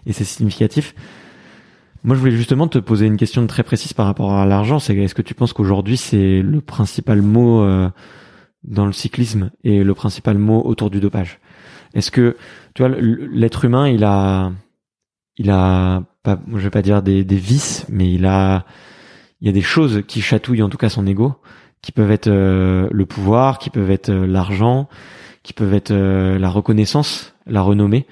et 0.06 0.12
c'est 0.12 0.24
significatif. 0.24 0.94
Moi, 2.02 2.16
je 2.16 2.20
voulais 2.20 2.32
justement 2.36 2.66
te 2.66 2.78
poser 2.78 3.06
une 3.06 3.18
question 3.18 3.46
très 3.46 3.62
précise 3.62 3.92
par 3.92 4.06
rapport 4.06 4.32
à 4.32 4.46
l'argent. 4.46 4.78
C'est 4.78 4.96
est-ce 4.96 5.14
que 5.14 5.22
tu 5.22 5.34
penses 5.34 5.52
qu'aujourd'hui 5.52 5.96
c'est 5.98 6.40
le 6.40 6.60
principal 6.60 7.20
mot 7.20 7.62
euh, 7.62 7.90
dans 8.64 8.86
le 8.86 8.92
cyclisme 8.92 9.50
et 9.64 9.84
le 9.84 9.94
principal 9.94 10.38
mot 10.38 10.62
autour 10.64 10.90
du 10.90 11.00
dopage? 11.00 11.40
Est-ce 11.92 12.10
que 12.10 12.36
tu 12.74 12.82
vois 12.82 12.96
l'être 12.98 13.64
humain, 13.64 13.88
il 13.88 14.04
a, 14.04 14.52
il 15.36 15.50
a 15.50 16.04
pas, 16.22 16.38
je 16.52 16.58
vais 16.58 16.70
pas 16.70 16.82
dire 16.82 17.02
des, 17.02 17.24
des 17.24 17.36
vices, 17.36 17.84
mais 17.90 18.10
il 18.10 18.24
a, 18.24 18.64
il 19.40 19.46
y 19.46 19.50
a 19.50 19.52
des 19.52 19.60
choses 19.60 20.02
qui 20.06 20.22
chatouillent 20.22 20.62
en 20.62 20.68
tout 20.70 20.78
cas 20.78 20.88
son 20.88 21.06
ego, 21.06 21.34
qui 21.82 21.92
peuvent 21.92 22.12
être 22.12 22.28
euh, 22.28 22.88
le 22.92 23.04
pouvoir, 23.04 23.58
qui 23.58 23.68
peuvent 23.68 23.90
être 23.90 24.08
euh, 24.08 24.26
l'argent, 24.26 24.88
qui 25.42 25.52
peuvent 25.52 25.74
être 25.74 25.92
la 25.92 26.48
reconnaissance, 26.50 27.34
la 27.46 27.62
renommée. 27.62 28.06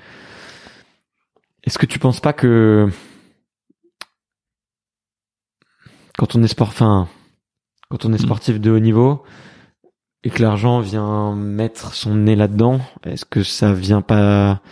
Est-ce 1.69 1.77
que 1.77 1.85
tu 1.85 1.99
penses 1.99 2.21
pas 2.21 2.33
que 2.33 2.89
quand 6.17 6.35
on 6.35 6.43
est 6.43 6.49
sport, 6.49 6.69
enfin, 6.69 7.09
quand 7.91 8.07
on 8.07 8.13
est 8.15 8.17
hmm. 8.17 8.25
sportif 8.25 8.59
de 8.59 8.71
haut 8.71 8.79
niveau 8.79 9.23
et 10.25 10.31
que 10.31 10.41
l'argent 10.41 10.81
vient 10.81 11.35
mettre 11.35 11.93
son 11.93 12.15
nez 12.15 12.37
là-dedans, 12.37 12.81
est-ce 13.05 13.27
que 13.27 13.43
ça 13.43 13.75
vient 13.75 14.01
pas 14.01 14.63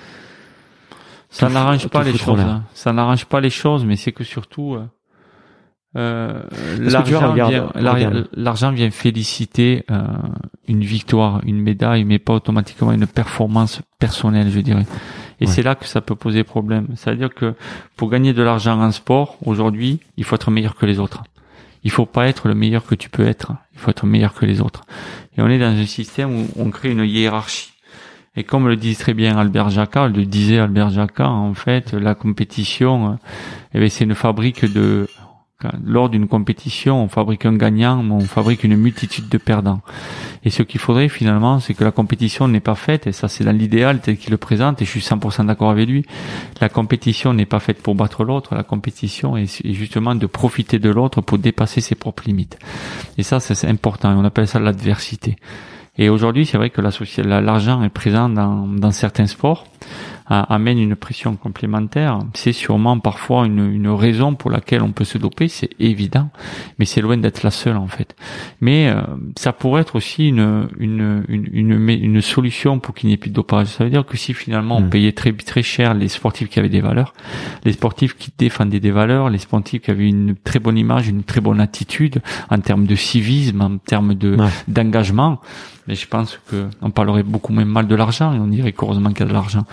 Ça 1.28 1.50
n'arrange 1.50 1.86
pas 1.88 2.02
les 2.02 2.16
choses. 2.16 2.40
Hein. 2.40 2.64
Ça 2.72 2.94
n'arrange 2.94 3.26
pas 3.26 3.40
les 3.40 3.50
choses, 3.50 3.84
mais 3.84 3.96
c'est 3.96 4.12
que 4.12 4.24
surtout 4.24 4.76
euh, 4.76 4.86
euh 5.98 6.42
l'argent 6.80 7.34
vient, 7.34 7.68
l'argent 8.32 8.72
vient 8.72 8.90
féliciter 8.90 9.84
euh, 9.90 10.02
une 10.66 10.82
victoire, 10.82 11.42
une 11.44 11.60
médaille, 11.60 12.04
mais 12.04 12.18
pas 12.18 12.32
automatiquement 12.32 12.90
une 12.90 13.06
performance 13.06 13.82
personnelle, 13.98 14.48
je 14.50 14.60
dirais. 14.60 14.86
Et 15.40 15.46
c'est 15.46 15.62
là 15.62 15.74
que 15.74 15.86
ça 15.86 16.00
peut 16.00 16.14
poser 16.14 16.44
problème. 16.44 16.88
C'est-à-dire 16.96 17.32
que 17.34 17.54
pour 17.96 18.10
gagner 18.10 18.32
de 18.32 18.42
l'argent 18.42 18.80
en 18.80 18.90
sport, 18.90 19.36
aujourd'hui, 19.44 20.00
il 20.16 20.24
faut 20.24 20.34
être 20.34 20.50
meilleur 20.50 20.74
que 20.74 20.86
les 20.86 20.98
autres. 20.98 21.24
Il 21.84 21.90
faut 21.90 22.06
pas 22.06 22.26
être 22.26 22.48
le 22.48 22.54
meilleur 22.54 22.84
que 22.84 22.94
tu 22.94 23.10
peux 23.10 23.26
être. 23.26 23.52
Il 23.74 23.78
faut 23.78 23.90
être 23.90 24.06
meilleur 24.06 24.34
que 24.34 24.46
les 24.46 24.60
autres. 24.60 24.82
Et 25.36 25.42
on 25.42 25.48
est 25.48 25.58
dans 25.58 25.66
un 25.66 25.86
système 25.86 26.34
où 26.34 26.46
on 26.56 26.70
crée 26.70 26.90
une 26.90 27.04
hiérarchie. 27.04 27.72
Et 28.36 28.44
comme 28.44 28.68
le 28.68 28.76
dit 28.76 28.96
très 28.96 29.14
bien 29.14 29.38
Albert 29.38 29.70
Jacquard, 29.70 30.08
le 30.08 30.26
disait 30.26 30.58
Albert 30.58 30.90
Jacquard, 30.90 31.32
en 31.32 31.54
fait, 31.54 31.92
la 31.92 32.14
compétition, 32.14 33.18
eh 33.72 33.80
ben, 33.80 33.88
c'est 33.88 34.04
une 34.04 34.14
fabrique 34.14 34.70
de 34.70 35.08
lors 35.84 36.10
d'une 36.10 36.28
compétition, 36.28 37.02
on 37.02 37.08
fabrique 37.08 37.46
un 37.46 37.56
gagnant, 37.56 38.02
mais 38.02 38.12
on 38.12 38.20
fabrique 38.20 38.62
une 38.64 38.76
multitude 38.76 39.28
de 39.28 39.38
perdants. 39.38 39.80
Et 40.44 40.50
ce 40.50 40.62
qu'il 40.62 40.80
faudrait 40.80 41.08
finalement, 41.08 41.60
c'est 41.60 41.72
que 41.72 41.82
la 41.82 41.92
compétition 41.92 42.46
n'est 42.46 42.60
pas 42.60 42.74
faite, 42.74 43.06
et 43.06 43.12
ça 43.12 43.28
c'est 43.28 43.44
dans 43.44 43.56
l'idéal 43.56 44.00
tel 44.00 44.18
qu'il 44.18 44.32
le 44.32 44.36
présente, 44.36 44.82
et 44.82 44.84
je 44.84 44.90
suis 44.90 45.00
100% 45.00 45.46
d'accord 45.46 45.70
avec 45.70 45.88
lui, 45.88 46.04
la 46.60 46.68
compétition 46.68 47.32
n'est 47.32 47.46
pas 47.46 47.60
faite 47.60 47.82
pour 47.82 47.94
battre 47.94 48.22
l'autre, 48.22 48.54
la 48.54 48.64
compétition 48.64 49.36
est 49.36 49.72
justement 49.72 50.14
de 50.14 50.26
profiter 50.26 50.78
de 50.78 50.90
l'autre 50.90 51.22
pour 51.22 51.38
dépasser 51.38 51.80
ses 51.80 51.94
propres 51.94 52.24
limites. 52.26 52.58
Et 53.16 53.22
ça 53.22 53.40
c'est 53.40 53.66
important, 53.66 54.12
et 54.12 54.14
on 54.14 54.24
appelle 54.24 54.48
ça 54.48 54.60
l'adversité. 54.60 55.36
Et 55.98 56.10
aujourd'hui, 56.10 56.44
c'est 56.44 56.58
vrai 56.58 56.68
que 56.68 56.82
l'argent 56.82 57.82
est 57.82 57.88
présent 57.88 58.28
dans, 58.28 58.66
dans 58.66 58.90
certains 58.90 59.26
sports 59.26 59.64
amène 60.28 60.78
une 60.78 60.96
pression 60.96 61.36
complémentaire, 61.36 62.18
c'est 62.34 62.52
sûrement 62.52 62.98
parfois 62.98 63.46
une, 63.46 63.72
une, 63.72 63.88
raison 63.88 64.34
pour 64.34 64.50
laquelle 64.50 64.82
on 64.82 64.90
peut 64.90 65.04
se 65.04 65.18
doper, 65.18 65.46
c'est 65.46 65.70
évident, 65.78 66.30
mais 66.78 66.84
c'est 66.84 67.00
loin 67.00 67.16
d'être 67.16 67.42
la 67.44 67.52
seule 67.52 67.76
en 67.76 67.86
fait. 67.86 68.16
Mais 68.60 68.88
euh, 68.88 69.02
ça 69.36 69.52
pourrait 69.52 69.82
être 69.82 69.94
aussi 69.94 70.28
une, 70.28 70.68
une, 70.78 71.24
une, 71.28 71.88
une, 71.88 72.20
solution 72.20 72.80
pour 72.80 72.94
qu'il 72.94 73.08
n'y 73.08 73.14
ait 73.14 73.18
plus 73.18 73.30
de 73.30 73.34
dopage. 73.34 73.68
Ça 73.68 73.84
veut 73.84 73.90
dire 73.90 74.04
que 74.04 74.16
si 74.16 74.34
finalement 74.34 74.78
on 74.78 74.82
hmm. 74.82 74.90
payait 74.90 75.12
très, 75.12 75.32
très 75.32 75.62
cher 75.62 75.94
les 75.94 76.08
sportifs 76.08 76.48
qui 76.48 76.58
avaient 76.58 76.68
des 76.68 76.80
valeurs, 76.80 77.12
les 77.64 77.72
sportifs 77.72 78.16
qui 78.16 78.32
défendaient 78.36 78.80
des 78.80 78.90
valeurs, 78.90 79.30
les 79.30 79.38
sportifs 79.38 79.82
qui 79.82 79.90
avaient 79.92 80.08
une 80.08 80.34
très 80.34 80.58
bonne 80.58 80.76
image, 80.76 81.08
une 81.08 81.22
très 81.22 81.40
bonne 81.40 81.60
attitude 81.60 82.20
en 82.50 82.58
termes 82.58 82.86
de 82.86 82.96
civisme, 82.96 83.60
en 83.60 83.78
termes 83.78 84.14
de 84.14 84.36
d'engagement, 84.66 85.40
mais 85.86 85.94
je 85.94 86.06
pense 86.06 86.38
que 86.50 86.68
on 86.82 86.90
parlerait 86.90 87.22
beaucoup 87.22 87.52
moins 87.52 87.64
mal 87.64 87.86
de 87.86 87.94
l'argent 87.94 88.32
et 88.34 88.38
on 88.38 88.48
dirait 88.48 88.72
qu'heureusement 88.72 89.10
qu'il 89.10 89.20
y 89.20 89.22
a 89.22 89.28
de 89.28 89.32
l'argent. 89.32 89.64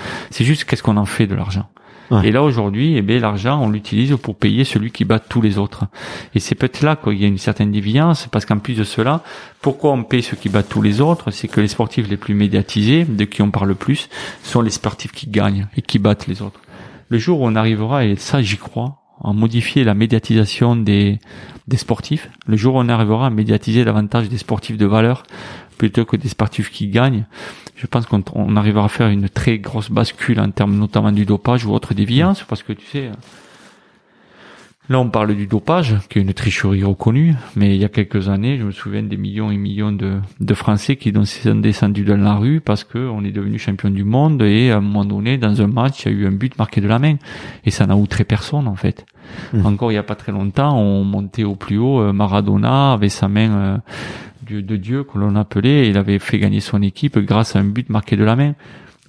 C'est 0.44 0.48
juste 0.48 0.66
qu'est-ce 0.66 0.84
qu'on 0.84 0.98
en 0.98 1.06
fait 1.06 1.26
de 1.26 1.36
l'argent. 1.36 1.70
Et 2.22 2.30
là 2.30 2.44
aujourd'hui, 2.44 2.98
eh 2.98 3.02
bien 3.02 3.18
l'argent, 3.18 3.64
on 3.64 3.70
l'utilise 3.70 4.14
pour 4.22 4.36
payer 4.36 4.66
celui 4.66 4.92
qui 4.92 5.06
bat 5.06 5.20
tous 5.20 5.42
les 5.42 5.58
autres. 5.58 5.86
Et 6.36 6.42
c'est 6.42 6.54
peut-être 6.54 6.82
là 6.82 6.98
qu'il 6.98 7.14
y 7.14 7.24
a 7.24 7.30
une 7.30 7.38
certaine 7.38 7.72
déviance, 7.72 8.28
parce 8.30 8.46
qu'en 8.46 8.58
plus 8.58 8.74
de 8.74 8.84
cela, 8.84 9.24
pourquoi 9.62 9.94
on 9.94 10.04
paye 10.04 10.22
ceux 10.22 10.36
qui 10.36 10.50
battent 10.50 10.68
tous 10.68 10.82
les 10.82 11.00
autres? 11.00 11.32
C'est 11.32 11.48
que 11.48 11.62
les 11.62 11.70
sportifs 11.70 12.10
les 12.10 12.18
plus 12.18 12.34
médiatisés, 12.34 13.06
de 13.06 13.24
qui 13.24 13.42
on 13.42 13.52
parle 13.52 13.70
le 13.70 13.76
plus, 13.76 14.10
sont 14.44 14.60
les 14.60 14.70
sportifs 14.70 15.14
qui 15.14 15.28
gagnent 15.28 15.68
et 15.78 15.82
qui 15.82 15.98
battent 15.98 16.28
les 16.28 16.42
autres. 16.42 16.60
Le 17.08 17.18
jour 17.18 17.40
où 17.40 17.48
on 17.48 17.56
arrivera, 17.56 18.04
et 18.04 18.18
ça 18.18 18.42
j'y 18.42 18.58
crois, 18.58 18.98
à 19.24 19.32
modifier 19.32 19.86
la 19.86 19.94
médiatisation 19.94 20.76
des, 20.76 21.20
des 21.70 21.78
sportifs, 21.78 22.30
le 22.48 22.58
jour 22.58 22.76
où 22.76 22.80
on 22.80 22.90
arrivera 22.90 23.28
à 23.28 23.30
médiatiser 23.30 23.86
davantage 23.86 24.28
des 24.28 24.38
sportifs 24.38 24.76
de 24.76 24.86
valeur 24.86 25.24
plutôt 25.78 26.04
que 26.04 26.18
des 26.18 26.28
sportifs 26.28 26.70
qui 26.70 26.90
gagnent, 26.90 27.26
je 27.76 27.88
pense 27.88 28.06
qu'on 28.06 28.56
arrivera 28.56 28.86
à 28.86 28.90
faire 28.90 29.08
une 29.08 29.30
très 29.30 29.60
grosse 29.60 29.90
bascule 29.90 30.40
en 30.40 30.52
termes 30.52 30.78
notamment 30.78 31.12
du 31.12 31.26
dopage 31.26 31.66
ou 31.66 31.74
autre 31.74 31.94
déviance, 31.94 32.44
parce 32.44 32.64
que 32.64 32.74
tu 32.74 32.86
sais, 32.86 33.12
Là, 34.90 35.00
on 35.00 35.10
parle 35.10 35.34
du 35.34 35.48
dopage, 35.48 35.96
qui 36.10 36.20
est 36.20 36.22
une 36.22 36.34
tricherie 36.34 36.84
reconnue, 36.84 37.36
mais 37.56 37.74
il 37.74 37.82
y 37.82 37.86
a 37.86 37.90
quelques 37.90 38.28
années, 38.28 38.58
je 38.58 38.66
me 38.66 38.72
souviens 38.72 39.02
des 39.02 39.16
millions 39.16 39.50
et 39.50 39.56
millions 39.56 39.94
de, 39.94 40.20
de 40.42 40.54
Français 40.54 40.98
qui 40.98 41.14
sont 41.14 41.56
descendus 41.56 42.04
dans 42.04 42.18
la 42.18 42.36
rue 42.36 42.60
parce 42.60 42.84
qu'on 42.84 43.24
est 43.24 43.32
devenu 43.32 43.58
champion 43.58 43.90
du 43.90 44.04
monde 44.04 44.42
et 44.42 44.72
à 44.72 44.78
un 44.78 44.82
moment 44.82 45.06
donné, 45.06 45.38
dans 45.38 45.62
un 45.62 45.68
match, 45.68 46.06
il 46.06 46.12
y 46.12 46.16
a 46.16 46.18
eu 46.18 46.28
un 46.28 46.32
but 46.32 46.58
marqué 46.58 46.82
de 46.82 46.90
la 46.90 47.00
main. 47.00 47.16
Et 47.64 47.72
ça 47.72 47.88
n'a 47.88 47.96
outré 47.96 48.26
personne, 48.26 48.68
en 48.68 48.76
fait. 48.76 49.06
Mmh. 49.54 49.66
Encore 49.66 49.92
il 49.92 49.96
n'y 49.96 50.00
a 50.00 50.04
pas 50.04 50.16
très 50.16 50.32
longtemps, 50.32 50.78
on 50.78 51.04
montait 51.04 51.44
au 51.44 51.56
plus 51.56 51.78
haut, 51.78 52.02
euh, 52.02 52.14
Maradona 52.14 52.94
avait 52.94 53.10
sa 53.10 53.28
main 53.28 53.52
euh, 53.52 53.78
de 54.50 54.76
Dieu 54.76 55.04
que 55.04 55.18
l'on 55.18 55.36
appelait, 55.36 55.90
il 55.90 55.98
avait 55.98 56.20
fait 56.20 56.40
gagner 56.40 56.60
son 56.60 56.82
équipe 56.82 57.18
grâce 57.20 57.56
à 57.56 57.60
un 57.60 57.64
but 57.64 57.90
marqué 57.90 58.16
de 58.16 58.24
la 58.24 58.36
main. 58.36 58.54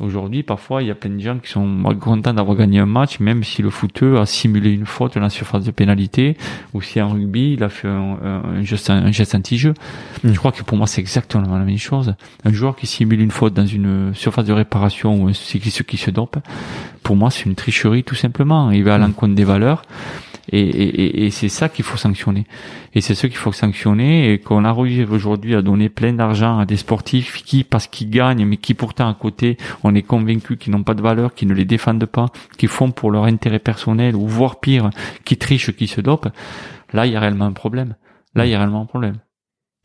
Aujourd'hui, 0.01 0.43
parfois, 0.43 0.83
il 0.83 0.89
y 0.89 0.91
a 0.91 0.97
plein 0.97 1.11
de 1.11 1.21
gens 1.21 1.39
qui 1.39 1.49
sont 1.49 1.85
contents 2.01 2.35
d'avoir 2.35 2.57
gagné 2.57 2.81
un 2.81 2.87
match, 2.87 3.21
même 3.21 3.45
si 3.45 3.63
le 3.63 3.71
footeur 3.71 4.21
a 4.21 4.27
simulé 4.27 4.73
une 4.73 4.87
faute 4.87 5.15
dans 5.15 5.21
la 5.21 5.31
surface 5.31 5.65
de 5.65 5.71
pénalité, 5.71 6.37
ou 6.73 6.83
si 6.83 7.01
en 7.01 7.11
rugby, 7.11 7.53
il 7.53 7.63
a 7.63 7.69
fait 7.69 7.87
un, 7.87 8.19
un, 8.25 8.63
geste, 8.65 8.91
un 8.91 9.13
geste 9.13 9.37
anti-jeu. 9.37 9.73
Hmm. 10.25 10.33
Je 10.33 10.37
crois 10.37 10.51
que 10.51 10.65
pour 10.65 10.77
moi, 10.77 10.89
c'est 10.89 11.01
exactement 11.01 11.57
la 11.57 11.65
même 11.65 11.79
chose. 11.79 12.15
Un 12.45 12.53
joueur 12.53 12.75
qui 12.75 12.89
simule 12.89 13.21
une 13.21 13.31
faute 13.31 13.55
dans 13.55 13.67
une 13.67 14.13
surface 14.15 14.47
de 14.47 14.53
réparation 14.53 15.23
ou 15.23 15.29
un 15.29 15.33
cycliste 15.33 15.85
qui 15.85 15.97
se 15.97 16.11
dope, 16.11 16.39
pour 17.05 17.15
moi, 17.15 17.31
c'est 17.31 17.45
une 17.45 17.55
tricherie 17.55 18.03
tout 18.03 18.17
simplement. 18.17 18.73
Il 18.73 18.83
va 18.83 18.97
à 18.97 18.99
hmm. 18.99 19.03
l'encontre 19.03 19.35
des 19.37 19.45
valeurs. 19.45 19.83
Et, 20.51 20.61
et, 20.61 21.27
et 21.27 21.31
c'est 21.31 21.49
ça 21.49 21.69
qu'il 21.69 21.85
faut 21.85 21.97
sanctionner. 21.97 22.47
Et 22.95 23.01
c'est 23.01 23.15
ce 23.15 23.27
qu'il 23.27 23.37
faut 23.37 23.53
sanctionner. 23.53 24.33
Et 24.33 24.39
qu'on 24.39 24.65
arrive 24.65 25.13
aujourd'hui 25.13 25.55
à 25.55 25.63
donner 25.63 25.89
plein 25.89 26.13
d'argent 26.13 26.59
à 26.59 26.67
des 26.67 26.77
sportifs 26.77 27.43
qui, 27.43 27.65
parce 27.65 27.87
qu'ils 27.87 28.11
gagnent, 28.11 28.45
mais 28.45 28.57
qui 28.57 28.75
pourtant 28.75 29.09
à 29.09 29.15
côté, 29.15 29.57
on 29.83 29.95
est 29.95 30.03
convaincu 30.03 30.57
qu'ils 30.57 30.73
n'ont 30.73 30.83
pas 30.83 30.95
de 30.95 31.03
valeur, 31.03 31.35
qu'ils 31.35 31.49
ne 31.49 31.55
les 31.55 31.65
défendent 31.65 32.07
pas, 32.07 32.27
qu'ils 32.59 32.69
font 32.69 32.91
pour 32.91 33.11
leur 33.11 33.25
intérêt 33.25 33.59
personnel, 33.59 34.15
ou 34.17 34.27
voire 34.27 34.61
pire, 34.61 34.91
qui 35.25 35.37
trichent, 35.37 35.73
qui 35.73 35.87
se 35.87 36.01
dopent. 36.01 36.29
Là, 36.93 37.07
il 37.07 37.13
y 37.13 37.17
a 37.17 37.21
réellement 37.21 37.47
un 37.47 37.53
problème. 37.53 37.95
Là, 38.35 38.47
il 38.47 38.51
y 38.51 38.55
a 38.55 38.59
réellement 38.59 38.83
un 38.83 38.87
problème. 38.87 39.17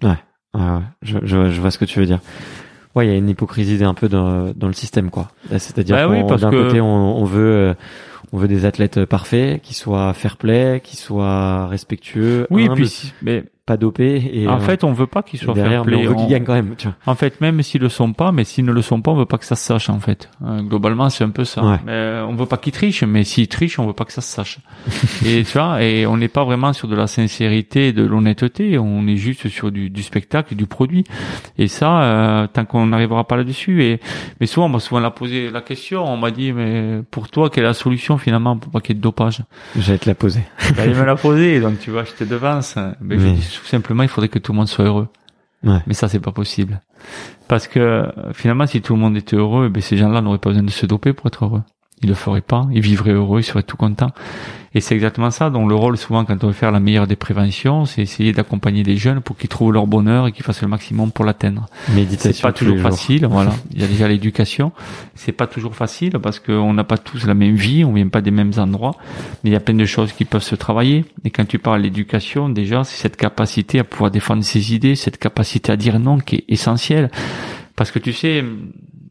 Ouais, 0.03 0.17
ouais, 0.53 0.81
Je, 1.01 1.19
je, 1.23 1.49
je 1.49 1.61
vois 1.61 1.71
ce 1.71 1.77
que 1.77 1.85
tu 1.85 1.99
veux 1.99 2.05
dire. 2.05 2.19
Ouais, 2.95 3.05
il 3.05 3.11
y 3.11 3.13
a 3.13 3.17
une 3.17 3.29
hypocrisie 3.29 3.83
un 3.83 3.93
peu 3.93 4.09
dans, 4.09 4.51
dans 4.55 4.67
le 4.67 4.73
système, 4.73 5.11
quoi. 5.11 5.29
C'est-à-dire 5.49 5.95
bah 5.95 6.07
oui, 6.07 6.23
d'un 6.23 6.49
côté, 6.49 6.81
on, 6.81 7.17
on 7.17 7.23
veut 7.23 7.51
euh, 7.51 7.73
on 8.31 8.37
veut 8.37 8.47
des 8.47 8.65
athlètes 8.65 9.05
parfaits, 9.05 9.61
qui 9.61 9.73
soient 9.73 10.13
fair 10.13 10.37
play, 10.37 10.81
qui 10.83 10.95
soient 10.95 11.67
respectueux. 11.67 12.47
Oui, 12.49 12.69
puis 12.69 13.13
mais 13.21 13.43
pas 13.69 13.77
dopé. 13.77 14.31
Et, 14.33 14.47
en 14.47 14.55
euh, 14.55 14.59
fait, 14.59 14.83
on 14.83 14.93
veut 14.93 15.05
pas 15.05 15.21
qu'ils 15.21 15.39
soient 15.39 15.53
fair 15.53 15.83
play. 15.83 15.95
on 15.95 16.09
veut 16.09 16.15
qu'ils 16.15 16.27
gagnent 16.27 16.43
quand 16.43 16.55
même. 16.55 16.73
Tu 16.75 16.87
vois. 16.87 16.95
En 17.05 17.13
fait, 17.13 17.39
même 17.39 17.61
s'ils 17.61 17.81
le 17.81 17.89
sont 17.89 18.13
pas, 18.13 18.31
mais 18.31 18.43
s'ils 18.43 18.65
ne 18.65 18.71
le 18.71 18.81
sont 18.81 18.99
pas, 18.99 19.11
on 19.11 19.15
veut 19.15 19.27
pas 19.27 19.37
que 19.37 19.45
ça 19.45 19.55
se 19.55 19.63
sache. 19.63 19.91
En 19.91 19.99
fait, 19.99 20.27
euh, 20.43 20.61
globalement, 20.61 21.07
c'est 21.11 21.23
un 21.23 21.29
peu 21.29 21.45
ça. 21.45 21.61
Mais 21.85 21.91
euh, 21.91 22.25
on 22.25 22.33
veut 22.33 22.47
pas 22.47 22.57
qu'ils 22.57 22.73
trichent, 22.73 23.03
mais 23.03 23.23
s'ils 23.23 23.47
trichent, 23.47 23.77
on 23.77 23.85
veut 23.85 23.93
pas 23.93 24.05
que 24.05 24.11
ça 24.11 24.21
se 24.21 24.33
sache. 24.33 24.57
et 25.25 25.43
tu 25.43 25.53
vois, 25.55 25.83
et 25.83 26.07
on 26.07 26.17
n'est 26.17 26.29
pas 26.29 26.43
vraiment 26.43 26.73
sur 26.73 26.87
de 26.87 26.95
la 26.95 27.05
sincérité, 27.05 27.93
de 27.93 28.03
l'honnêteté. 28.03 28.79
On 28.79 29.05
est 29.05 29.17
juste 29.17 29.49
sur 29.49 29.71
du, 29.71 29.91
du 29.91 30.01
spectacle, 30.01 30.55
du 30.55 30.65
produit. 30.65 31.03
Et 31.59 31.67
ça, 31.67 32.01
euh, 32.01 32.47
tant 32.47 32.65
qu'on 32.65 32.87
n'arrivera 32.87 33.25
pas 33.25 33.37
là-dessus. 33.37 33.83
Et 33.83 33.99
mais 34.39 34.47
souvent, 34.47 34.65
on 34.65 34.69
m'a 34.69 34.79
souvent 34.79 34.99
la 34.99 35.11
posé 35.11 35.51
la 35.51 35.61
question. 35.61 36.03
On 36.11 36.17
m'a 36.17 36.31
dit, 36.31 36.53
mais 36.53 37.01
pour 37.11 37.29
toi, 37.29 37.51
quelle 37.51 37.65
est 37.65 37.67
la 37.67 37.75
solution 37.75 38.17
finalement 38.17 38.57
pour 38.57 38.71
pas 38.71 38.81
qu'il 38.81 38.95
y 38.95 38.97
ait 38.97 38.99
de 38.99 39.03
dopage? 39.03 39.43
J'allais 39.77 39.99
te 39.99 40.09
la 40.09 40.15
poser. 40.15 40.41
J'allais 40.75 40.95
me 40.95 41.05
la 41.05 41.15
poser. 41.15 41.59
Donc 41.59 41.77
tu 41.77 41.91
vois, 41.91 42.03
je 42.03 42.13
te 42.13 42.23
devance. 42.23 42.79
Mais, 42.99 43.15
mais... 43.15 43.19
je 43.19 43.33
dis 43.33 43.58
tout 43.59 43.65
simplement, 43.65 44.03
il 44.03 44.09
faudrait 44.09 44.29
que 44.29 44.39
tout 44.39 44.51
le 44.51 44.57
monde 44.57 44.67
soit 44.67 44.85
heureux. 44.85 45.07
Ouais. 45.63 45.79
Mais 45.87 45.93
ça, 45.93 46.07
c'est 46.07 46.19
pas 46.19 46.31
possible. 46.31 46.81
Parce 47.47 47.67
que 47.67 48.05
finalement, 48.33 48.65
si 48.65 48.81
tout 48.81 48.93
le 48.93 48.99
monde 48.99 49.17
était 49.17 49.35
heureux, 49.35 49.69
ben, 49.69 49.81
ces 49.81 49.97
gens-là 49.97 50.21
n'auraient 50.21 50.37
pas 50.37 50.49
besoin 50.49 50.63
de 50.63 50.71
se 50.71 50.85
doper 50.85 51.13
pour 51.13 51.27
être 51.27 51.45
heureux 51.45 51.63
ils 52.01 52.09
le 52.09 52.15
feraient 52.15 52.41
pas, 52.41 52.67
ils 52.71 52.81
vivraient 52.81 53.11
heureux, 53.11 53.41
ils 53.41 53.43
seraient 53.43 53.63
tout 53.63 53.77
contents. 53.77 54.11
Et 54.75 54.81
c'est 54.81 54.93
exactement 54.93 55.31
ça. 55.31 55.49
Donc 55.49 55.67
le 55.67 55.75
rôle 55.75 55.97
souvent 55.97 56.25
quand 56.25 56.43
on 56.43 56.47
veut 56.47 56.53
faire 56.53 56.71
la 56.71 56.79
meilleure 56.79 57.07
des 57.07 57.15
préventions, 57.15 57.85
c'est 57.85 58.01
essayer 58.01 58.31
d'accompagner 58.33 58.83
les 58.83 58.97
jeunes 58.97 59.21
pour 59.21 59.35
qu'ils 59.35 59.49
trouvent 59.49 59.73
leur 59.73 59.87
bonheur 59.87 60.27
et 60.27 60.31
qu'ils 60.31 60.45
fassent 60.45 60.61
le 60.61 60.67
maximum 60.67 61.11
pour 61.11 61.25
l'atteindre. 61.25 61.65
Méditation. 61.93 62.31
C'est 62.31 62.41
pas 62.41 62.53
toujours 62.53 62.79
facile, 62.79 63.25
voilà. 63.25 63.51
Il 63.73 63.81
y 63.81 63.83
a 63.83 63.87
déjà 63.87 64.07
l'éducation. 64.07 64.71
C'est 65.15 65.31
pas 65.31 65.47
toujours 65.47 65.75
facile 65.75 66.11
parce 66.21 66.39
qu'on 66.39 66.73
n'a 66.73 66.83
pas 66.83 66.97
tous 66.97 67.25
la 67.25 67.33
même 67.33 67.55
vie, 67.55 67.83
on 67.83 67.93
vient 67.93 68.07
pas 68.07 68.21
des 68.21 68.31
mêmes 68.31 68.53
endroits, 68.57 68.95
mais 69.43 69.49
il 69.49 69.53
y 69.53 69.55
a 69.55 69.59
plein 69.59 69.73
de 69.73 69.85
choses 69.85 70.13
qui 70.13 70.25
peuvent 70.25 70.43
se 70.43 70.55
travailler. 70.55 71.05
Et 71.25 71.31
quand 71.31 71.45
tu 71.45 71.59
parles 71.59 71.81
d'éducation, 71.81 72.49
déjà, 72.49 72.83
c'est 72.83 73.01
cette 73.01 73.17
capacité 73.17 73.79
à 73.79 73.83
pouvoir 73.83 74.11
défendre 74.11 74.43
ses 74.43 74.73
idées, 74.73 74.95
cette 74.95 75.17
capacité 75.17 75.71
à 75.71 75.77
dire 75.77 75.99
non 75.99 76.19
qui 76.19 76.35
est 76.35 76.45
essentielle. 76.47 77.09
Parce 77.75 77.91
que 77.91 77.99
tu 77.99 78.13
sais, 78.13 78.43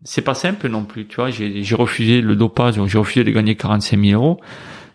c'est 0.05 0.22
pas 0.22 0.34
simple 0.34 0.68
non 0.68 0.84
plus. 0.84 1.07
Tu 1.07 1.16
vois, 1.16 1.30
j'ai 1.30 1.74
refusé 1.74 2.20
le 2.20 2.36
dopage, 2.36 2.74
j'ai 2.86 2.99
refusé 2.99 3.24
de 3.24 3.30
gagner 3.30 3.57
45 3.57 4.01
000 4.01 4.20
euros, 4.20 4.40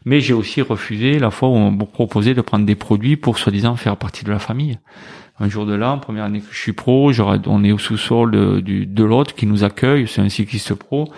mais 0.06 0.20
j'ai 0.22 0.34
aussi 0.34 0.62
refusé 0.62 1.20
la 1.20 1.32
fois 1.32 1.50
où 1.50 1.54
on 1.54 1.72
m'a 1.72 1.86
proposé 1.86 2.34
de 2.34 2.42
prendre 2.42 2.66
des 2.66 2.76
produits 2.76 3.18
pour 3.18 3.38
soi-disant 3.38 3.76
faire 3.76 3.98
partie 3.98 4.26
de 4.26 4.32
la 4.32 4.40
famille. 4.40 4.80
Un 5.40 5.50
jour 5.50 5.66
de 5.66 5.74
là, 5.74 5.92
en 5.92 5.98
première 5.98 6.26
année 6.26 6.42
que 6.42 6.54
je 6.54 6.60
suis 6.60 6.74
pro, 6.74 7.12
on 7.48 7.64
est 7.64 7.72
au 7.72 7.80
sous-sol 7.80 8.32
de, 8.32 8.60
de 8.62 9.04
l'autre 9.04 9.34
qui 9.34 9.48
nous 9.48 9.64
accueille, 9.64 10.08
c'est 10.08 10.22
un 10.22 10.30
cycliste 10.30 10.76
pro, 10.76 11.12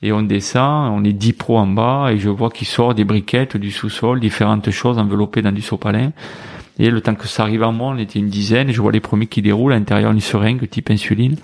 et 0.00 0.10
on 0.10 0.22
descend, 0.22 0.92
on 0.96 1.04
est 1.04 1.12
10 1.12 1.34
pros 1.34 1.58
en 1.58 1.66
bas, 1.66 2.10
et 2.10 2.18
je 2.18 2.30
vois 2.30 2.50
qu'il 2.50 2.66
sort 2.66 2.94
des 2.94 3.04
briquettes 3.04 3.56
du 3.56 3.70
sous-sol, 3.70 4.20
différentes 4.20 4.70
choses 4.70 4.98
enveloppées 4.98 5.42
dans 5.42 5.52
du 5.52 5.60
sopalin. 5.60 6.12
Et 6.78 6.90
le 6.90 7.00
temps 7.00 7.16
que 7.16 7.26
ça 7.26 7.42
arrive 7.42 7.64
à 7.64 7.72
moi, 7.72 7.92
on 7.94 7.98
était 7.98 8.20
une 8.20 8.28
dizaine, 8.28 8.70
je 8.70 8.80
vois 8.80 8.92
les 8.92 9.00
premiers 9.00 9.26
qui 9.26 9.42
déroulent, 9.42 9.72
à 9.72 9.76
l'intérieur 9.76 10.12
une 10.12 10.20
seringue 10.20 10.68
type 10.68 10.90
insuline. 10.90 11.36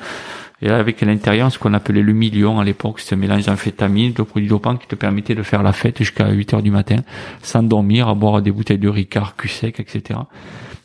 Et 0.64 0.70
avec 0.70 1.02
l'intérieur 1.02 1.52
ce 1.52 1.58
qu'on 1.58 1.74
appelait 1.74 2.00
le 2.00 2.14
million 2.14 2.58
à 2.58 2.64
l'époque, 2.64 3.02
un 3.12 3.16
mélange 3.16 3.44
d'amphétamine, 3.44 4.14
de 4.14 4.22
produits 4.22 4.48
dopants 4.48 4.76
qui 4.76 4.86
te 4.86 4.94
permettait 4.94 5.34
de 5.34 5.42
faire 5.42 5.62
la 5.62 5.74
fête 5.74 5.98
jusqu'à 5.98 6.30
8 6.30 6.54
heures 6.54 6.62
du 6.62 6.70
matin, 6.70 6.96
sans 7.42 7.62
dormir, 7.62 8.08
à 8.08 8.14
boire 8.14 8.40
des 8.40 8.50
bouteilles 8.50 8.78
de 8.78 8.88
Ricard, 8.88 9.36
cul 9.36 9.48
sec, 9.48 9.78
etc. 9.78 10.20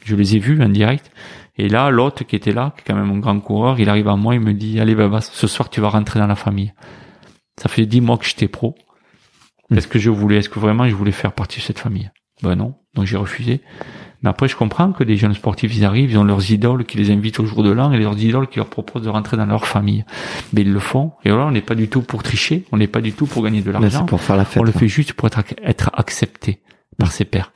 Je 0.04 0.18
les 0.18 0.36
ai 0.36 0.40
vus 0.40 0.62
en 0.62 0.68
direct. 0.68 1.10
Et 1.58 1.70
là, 1.70 1.92
l'autre 1.92 2.26
qui 2.26 2.36
était 2.36 2.52
là, 2.52 2.74
qui 2.76 2.82
est 2.82 2.84
quand 2.88 3.00
même 3.00 3.10
un 3.10 3.20
grand 3.20 3.40
coureur, 3.40 3.80
il 3.80 3.88
arrive 3.88 4.10
à 4.10 4.18
moi, 4.18 4.36
il 4.36 4.42
me 4.42 4.54
dit, 4.54 4.82
allez, 4.82 4.96
bah, 4.96 5.22
ce 5.22 5.48
soir, 5.48 5.70
tu 5.70 5.80
vas 5.80 5.90
rentrer 5.90 6.20
dans 6.20 6.28
la 6.28 6.36
famille. 6.36 6.74
Ça 7.56 7.70
fait 7.70 7.86
dix 7.86 8.02
mois 8.02 8.18
que 8.18 8.26
j'étais 8.26 8.50
pro. 8.50 8.76
Est-ce 9.74 9.88
que 9.88 9.98
je 9.98 10.10
voulais, 10.10 10.40
est-ce 10.40 10.50
que 10.50 10.60
vraiment 10.60 10.90
je 10.90 10.96
voulais 10.96 11.14
faire 11.14 11.32
partie 11.32 11.60
de 11.60 11.64
cette 11.64 11.80
famille? 11.80 12.12
Ben 12.44 12.56
non. 12.56 12.74
Donc 12.96 13.06
j'ai 13.06 13.18
refusé. 13.18 13.62
Mais 14.22 14.30
après, 14.30 14.48
je 14.48 14.56
comprends 14.56 14.92
que 14.92 15.04
des 15.04 15.16
jeunes 15.16 15.34
sportifs, 15.34 15.76
ils 15.76 15.86
arrivent, 15.86 16.12
ils 16.12 16.18
ont 16.18 16.26
leurs 16.26 16.52
idoles 16.52 16.84
qui 16.84 16.98
les 16.98 17.10
invitent 17.12 17.40
au 17.40 17.46
jour 17.46 17.64
de 17.64 17.72
l'an 17.72 17.92
et 17.94 17.98
leurs 17.98 18.22
idoles 18.22 18.48
qui 18.48 18.58
leur 18.58 18.68
proposent 18.68 19.04
de 19.04 19.10
rentrer 19.10 19.38
dans 19.38 19.46
leur 19.46 19.66
famille. 19.66 20.04
Mais 20.52 20.62
ils 20.62 20.74
le 20.74 20.80
font. 20.80 21.14
Et 21.24 21.30
là, 21.30 21.46
on 21.48 21.52
n'est 21.52 21.62
pas 21.62 21.76
du 21.76 21.88
tout 21.88 22.02
pour 22.02 22.22
tricher, 22.22 22.66
on 22.72 22.78
n'est 22.78 22.88
pas 22.88 23.02
du 23.02 23.14
tout 23.14 23.28
pour 23.28 23.44
gagner 23.44 23.62
de 23.62 23.72
l'argent. 23.72 24.06
pour 24.06 24.22
faire 24.22 24.36
la 24.36 24.46
fête. 24.46 24.62
On 24.62 24.66
le 24.66 24.74
fait 24.74 24.90
juste 24.90 25.14
pour 25.14 25.28
être, 25.28 25.40
être 25.64 25.90
accepté 25.94 26.60
par 26.98 27.12
ses 27.12 27.24
pairs. 27.24 27.54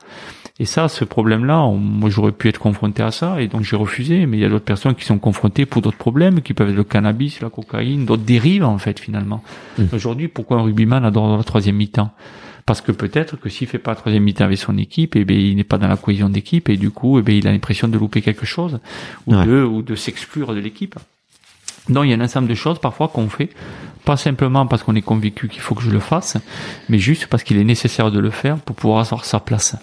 Et 0.59 0.65
ça, 0.65 0.87
ce 0.87 1.03
problème-là, 1.03 1.67
moi 1.75 2.09
j'aurais 2.09 2.31
pu 2.31 2.47
être 2.47 2.59
confronté 2.59 3.01
à 3.01 3.11
ça 3.11 3.41
et 3.41 3.47
donc 3.47 3.63
j'ai 3.63 3.75
refusé. 3.75 4.25
Mais 4.25 4.37
il 4.37 4.39
y 4.39 4.45
a 4.45 4.49
d'autres 4.49 4.63
personnes 4.63 4.95
qui 4.95 5.03
sont 5.03 5.17
confrontées 5.17 5.65
pour 5.65 5.81
d'autres 5.81 5.97
problèmes, 5.97 6.41
qui 6.41 6.53
peuvent 6.53 6.69
être 6.69 6.75
le 6.75 6.83
cannabis, 6.83 7.41
la 7.41 7.49
cocaïne, 7.49 8.05
d'autres 8.05 8.23
dérives 8.23 8.63
en 8.63 8.77
fait 8.77 8.99
finalement. 8.99 9.43
Mmh. 9.77 9.83
Aujourd'hui, 9.91 10.27
pourquoi 10.29 10.57
un 10.57 10.61
rugbyman 10.61 11.03
adore 11.03 11.37
la 11.37 11.43
troisième 11.43 11.75
mi-temps? 11.75 12.11
Parce 12.65 12.81
que 12.81 12.91
peut-être 12.91 13.37
que 13.37 13.49
s'il 13.49 13.67
fait 13.67 13.77
pas 13.77 13.91
la 13.91 13.95
troisième 13.95 14.23
mi-temps 14.23 14.45
avec 14.45 14.57
son 14.57 14.77
équipe, 14.77 15.15
eh 15.15 15.25
bien, 15.25 15.37
il 15.37 15.55
n'est 15.55 15.63
pas 15.63 15.77
dans 15.77 15.87
la 15.87 15.97
cohésion 15.97 16.29
d'équipe 16.29 16.69
et 16.69 16.77
du 16.77 16.91
coup, 16.91 17.19
eh 17.19 17.21
bien, 17.21 17.35
il 17.35 17.47
a 17.47 17.51
l'impression 17.51 17.87
de 17.87 17.97
louper 17.97 18.21
quelque 18.21 18.45
chose 18.45 18.79
ou 19.27 19.35
de, 19.35 19.63
ou 19.63 19.81
de 19.81 19.95
s'exclure 19.95 20.53
de 20.53 20.59
l'équipe. 20.59 20.95
Donc 21.89 22.05
il 22.05 22.11
y 22.11 22.13
a 22.13 22.17
un 22.17 22.21
ensemble 22.21 22.47
de 22.47 22.53
choses 22.53 22.79
parfois 22.79 23.09
qu'on 23.09 23.27
fait, 23.27 23.49
pas 24.05 24.15
simplement 24.15 24.65
parce 24.65 24.83
qu'on 24.83 24.95
est 24.95 25.01
convaincu 25.01 25.49
qu'il 25.49 25.61
faut 25.61 25.75
que 25.75 25.83
je 25.83 25.89
le 25.89 25.99
fasse, 25.99 26.37
mais 26.87 26.97
juste 26.97 27.27
parce 27.27 27.43
qu'il 27.43 27.57
est 27.57 27.63
nécessaire 27.65 28.09
de 28.09 28.19
le 28.19 28.29
faire 28.29 28.57
pour 28.57 28.75
pouvoir 28.75 29.05
avoir 29.05 29.25
sa 29.25 29.41
place. 29.41 29.75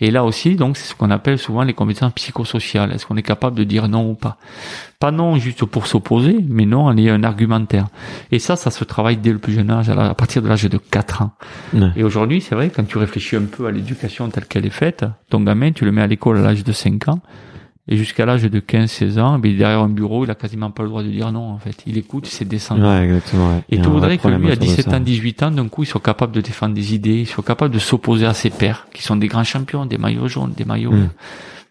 Et 0.00 0.10
là 0.10 0.24
aussi, 0.24 0.54
donc, 0.54 0.76
c'est 0.76 0.88
ce 0.88 0.94
qu'on 0.94 1.10
appelle 1.10 1.38
souvent 1.38 1.62
les 1.62 1.74
compétences 1.74 2.12
psychosociales. 2.12 2.92
Est-ce 2.92 3.06
qu'on 3.06 3.16
est 3.16 3.22
capable 3.22 3.56
de 3.56 3.64
dire 3.64 3.88
non 3.88 4.10
ou 4.10 4.14
pas? 4.14 4.36
Pas 5.00 5.10
non 5.10 5.36
juste 5.36 5.64
pour 5.64 5.86
s'opposer, 5.86 6.38
mais 6.48 6.66
non 6.66 6.86
en 6.86 6.96
ayant 6.96 7.14
un 7.14 7.24
argumentaire. 7.24 7.86
Et 8.30 8.38
ça, 8.38 8.56
ça 8.56 8.70
se 8.70 8.84
travaille 8.84 9.16
dès 9.16 9.32
le 9.32 9.38
plus 9.38 9.52
jeune 9.52 9.70
âge, 9.70 9.88
à 9.90 10.14
partir 10.14 10.42
de 10.42 10.48
l'âge 10.48 10.64
de 10.64 10.78
4 10.78 11.22
ans. 11.22 11.32
Et 11.96 12.04
aujourd'hui, 12.04 12.40
c'est 12.40 12.54
vrai, 12.54 12.70
quand 12.70 12.86
tu 12.86 12.98
réfléchis 12.98 13.36
un 13.36 13.44
peu 13.44 13.66
à 13.66 13.70
l'éducation 13.70 14.28
telle 14.28 14.46
qu'elle 14.46 14.66
est 14.66 14.70
faite, 14.70 15.04
ton 15.30 15.40
gamin, 15.40 15.72
tu 15.72 15.84
le 15.84 15.92
mets 15.92 16.02
à 16.02 16.06
l'école 16.06 16.38
à 16.38 16.42
l'âge 16.42 16.64
de 16.64 16.72
5 16.72 17.08
ans, 17.08 17.20
Et 17.90 17.96
jusqu'à 17.96 18.26
l'âge 18.26 18.42
de 18.42 18.60
15-16 18.60 19.18
ans, 19.18 19.38
ben, 19.38 19.56
derrière 19.56 19.80
un 19.80 19.88
bureau, 19.88 20.24
il 20.24 20.30
a 20.30 20.34
quasiment 20.34 20.70
pas 20.70 20.82
le 20.82 20.90
droit 20.90 21.02
de 21.02 21.08
dire 21.08 21.32
non, 21.32 21.50
en 21.52 21.58
fait. 21.58 21.74
Il 21.86 21.96
écoute, 21.96 22.26
c'est 22.26 22.46
descendu. 22.46 22.82
Ouais, 22.82 23.04
exactement. 23.04 23.48
Ouais. 23.48 23.62
Et 23.70 23.80
tu 23.80 23.88
voudrais 23.88 24.18
que 24.18 24.28
lui, 24.28 24.52
à 24.52 24.56
17 24.56 24.88
ans, 24.88 25.00
18 25.00 25.42
ans, 25.44 25.50
d'un 25.50 25.68
coup, 25.68 25.84
il 25.84 25.86
soit 25.86 26.00
capable 26.00 26.32
de 26.32 26.42
défendre 26.42 26.74
des 26.74 26.94
idées, 26.94 27.20
il 27.20 27.26
soit 27.26 27.44
capable 27.44 27.72
de 27.72 27.78
s'opposer 27.78 28.26
à 28.26 28.34
ses 28.34 28.50
pairs, 28.50 28.86
qui 28.92 29.02
sont 29.02 29.16
des 29.16 29.26
grands 29.26 29.44
champions, 29.44 29.86
des 29.86 29.96
maillots 29.96 30.28
jaunes, 30.28 30.52
des 30.54 30.66
maillots. 30.66 30.92
Mm. 30.92 31.08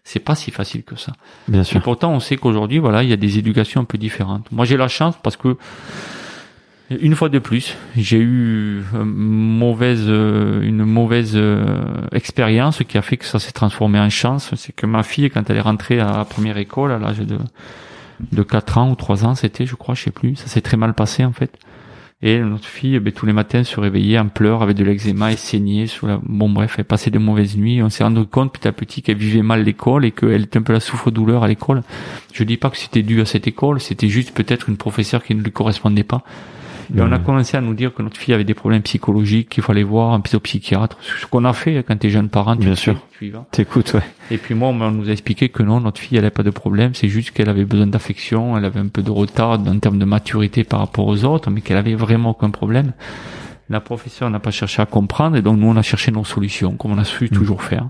C'est 0.02 0.20
pas 0.20 0.34
si 0.34 0.50
facile 0.50 0.82
que 0.82 0.96
ça. 0.96 1.12
Bien 1.46 1.62
sûr. 1.62 1.76
Et 1.76 1.80
pourtant, 1.80 2.10
on 2.12 2.18
sait 2.18 2.36
qu'aujourd'hui, 2.36 2.78
voilà, 2.78 3.02
il 3.04 3.10
y 3.10 3.12
a 3.12 3.16
des 3.16 3.38
éducations 3.38 3.82
un 3.82 3.84
peu 3.84 3.98
différentes. 3.98 4.50
Moi, 4.50 4.64
j'ai 4.64 4.76
la 4.76 4.88
chance 4.88 5.14
parce 5.22 5.36
que 5.36 5.56
une 6.90 7.14
fois 7.14 7.28
de 7.28 7.38
plus, 7.38 7.76
j'ai 7.96 8.18
eu 8.18 8.82
une 8.94 9.04
mauvaise, 9.04 10.04
euh, 10.06 10.62
une 10.62 10.84
mauvaise 10.84 11.32
euh, 11.34 11.84
expérience 12.12 12.82
qui 12.88 12.96
a 12.96 13.02
fait 13.02 13.18
que 13.18 13.26
ça 13.26 13.38
s'est 13.38 13.52
transformé 13.52 13.98
en 13.98 14.08
chance. 14.08 14.54
C'est 14.56 14.74
que 14.74 14.86
ma 14.86 15.02
fille, 15.02 15.28
quand 15.28 15.50
elle 15.50 15.58
est 15.58 15.62
rentrée 15.62 16.00
à 16.00 16.16
la 16.16 16.24
première 16.24 16.56
école, 16.56 16.92
à 16.92 16.98
l'âge 16.98 17.18
de, 17.18 17.38
de 18.32 18.42
4 18.42 18.78
ans 18.78 18.90
ou 18.90 18.94
3 18.94 19.26
ans, 19.26 19.34
c'était, 19.34 19.66
je 19.66 19.74
crois, 19.74 19.94
je 19.94 20.04
sais 20.04 20.10
plus, 20.10 20.36
ça 20.36 20.46
s'est 20.46 20.62
très 20.62 20.78
mal 20.78 20.94
passé 20.94 21.24
en 21.24 21.32
fait. 21.32 21.58
Et 22.20 22.40
notre 22.40 22.64
fille, 22.64 22.98
ben, 22.98 23.12
tous 23.12 23.26
les 23.26 23.32
matins, 23.32 23.62
se 23.62 23.78
réveillait 23.78 24.18
en 24.18 24.28
pleurs 24.28 24.62
avec 24.62 24.76
de 24.76 24.82
l'eczéma 24.82 25.30
et 25.30 25.36
saignait 25.36 25.86
sous 25.86 26.06
la... 26.06 26.18
Bon 26.24 26.48
bref, 26.48 26.74
elle 26.78 26.84
passait 26.84 27.10
de 27.10 27.18
mauvaises 27.18 27.56
nuits. 27.56 27.80
On 27.80 27.90
s'est 27.90 28.02
rendu 28.02 28.24
compte 28.24 28.52
petit 28.52 28.66
à 28.66 28.72
petit 28.72 29.02
qu'elle 29.02 29.18
vivait 29.18 29.42
mal 29.42 29.62
l'école 29.62 30.04
et 30.04 30.10
qu'elle 30.10 30.42
était 30.42 30.58
un 30.58 30.62
peu 30.62 30.72
la 30.72 30.80
souffre-douleur 30.80 31.44
à 31.44 31.48
l'école. 31.48 31.82
Je 32.32 32.42
dis 32.42 32.56
pas 32.56 32.70
que 32.70 32.76
c'était 32.76 33.02
dû 33.02 33.20
à 33.20 33.24
cette 33.24 33.46
école, 33.46 33.78
c'était 33.78 34.08
juste 34.08 34.32
peut-être 34.32 34.68
une 34.68 34.78
professeure 34.78 35.22
qui 35.22 35.34
ne 35.34 35.42
lui 35.42 35.52
correspondait 35.52 36.02
pas. 36.02 36.24
Et 36.96 37.00
on 37.00 37.12
a 37.12 37.18
commencé 37.18 37.56
à 37.56 37.60
nous 37.60 37.74
dire 37.74 37.92
que 37.92 38.02
notre 38.02 38.16
fille 38.16 38.34
avait 38.34 38.44
des 38.44 38.54
problèmes 38.54 38.82
psychologiques, 38.82 39.48
qu'il 39.50 39.62
fallait 39.62 39.82
voir 39.82 40.12
un 40.12 40.20
psychiatre. 40.20 40.96
Ce 41.20 41.26
qu'on 41.26 41.44
a 41.44 41.52
fait 41.52 41.84
quand 41.86 41.96
t'es 41.98 42.10
jeune 42.10 42.28
parent, 42.28 42.56
tu 42.56 42.64
Bien 42.64 42.74
sûr. 42.74 42.96
tu 43.18 43.26
y 43.26 43.30
vas. 43.30 43.46
T'écoutes, 43.50 43.94
ouais. 43.94 44.02
Et 44.30 44.38
puis 44.38 44.54
moi, 44.54 44.68
on 44.68 44.90
nous 44.90 45.08
a 45.08 45.12
expliqué 45.12 45.48
que 45.48 45.62
non, 45.62 45.80
notre 45.80 46.00
fille, 46.00 46.16
elle 46.16 46.24
avait 46.24 46.30
pas 46.30 46.42
de 46.42 46.50
problème. 46.50 46.94
C'est 46.94 47.08
juste 47.08 47.32
qu'elle 47.32 47.48
avait 47.48 47.64
besoin 47.64 47.86
d'affection, 47.86 48.56
elle 48.56 48.64
avait 48.64 48.80
un 48.80 48.88
peu 48.88 49.02
de 49.02 49.10
retard 49.10 49.60
en 49.60 49.78
termes 49.78 49.98
de 49.98 50.04
maturité 50.04 50.64
par 50.64 50.80
rapport 50.80 51.06
aux 51.06 51.24
autres, 51.24 51.50
mais 51.50 51.60
qu'elle 51.60 51.76
avait 51.76 51.94
vraiment 51.94 52.30
aucun 52.30 52.50
problème. 52.50 52.92
La 53.70 53.80
professeure 53.80 54.30
n'a 54.30 54.40
pas 54.40 54.50
cherché 54.50 54.80
à 54.80 54.86
comprendre 54.86 55.36
et 55.36 55.42
donc 55.42 55.58
nous, 55.58 55.66
on 55.66 55.76
a 55.76 55.82
cherché 55.82 56.10
nos 56.10 56.24
solutions, 56.24 56.72
comme 56.72 56.92
on 56.92 56.98
a 56.98 57.04
su 57.04 57.26
mm. 57.26 57.28
toujours 57.28 57.62
faire 57.62 57.88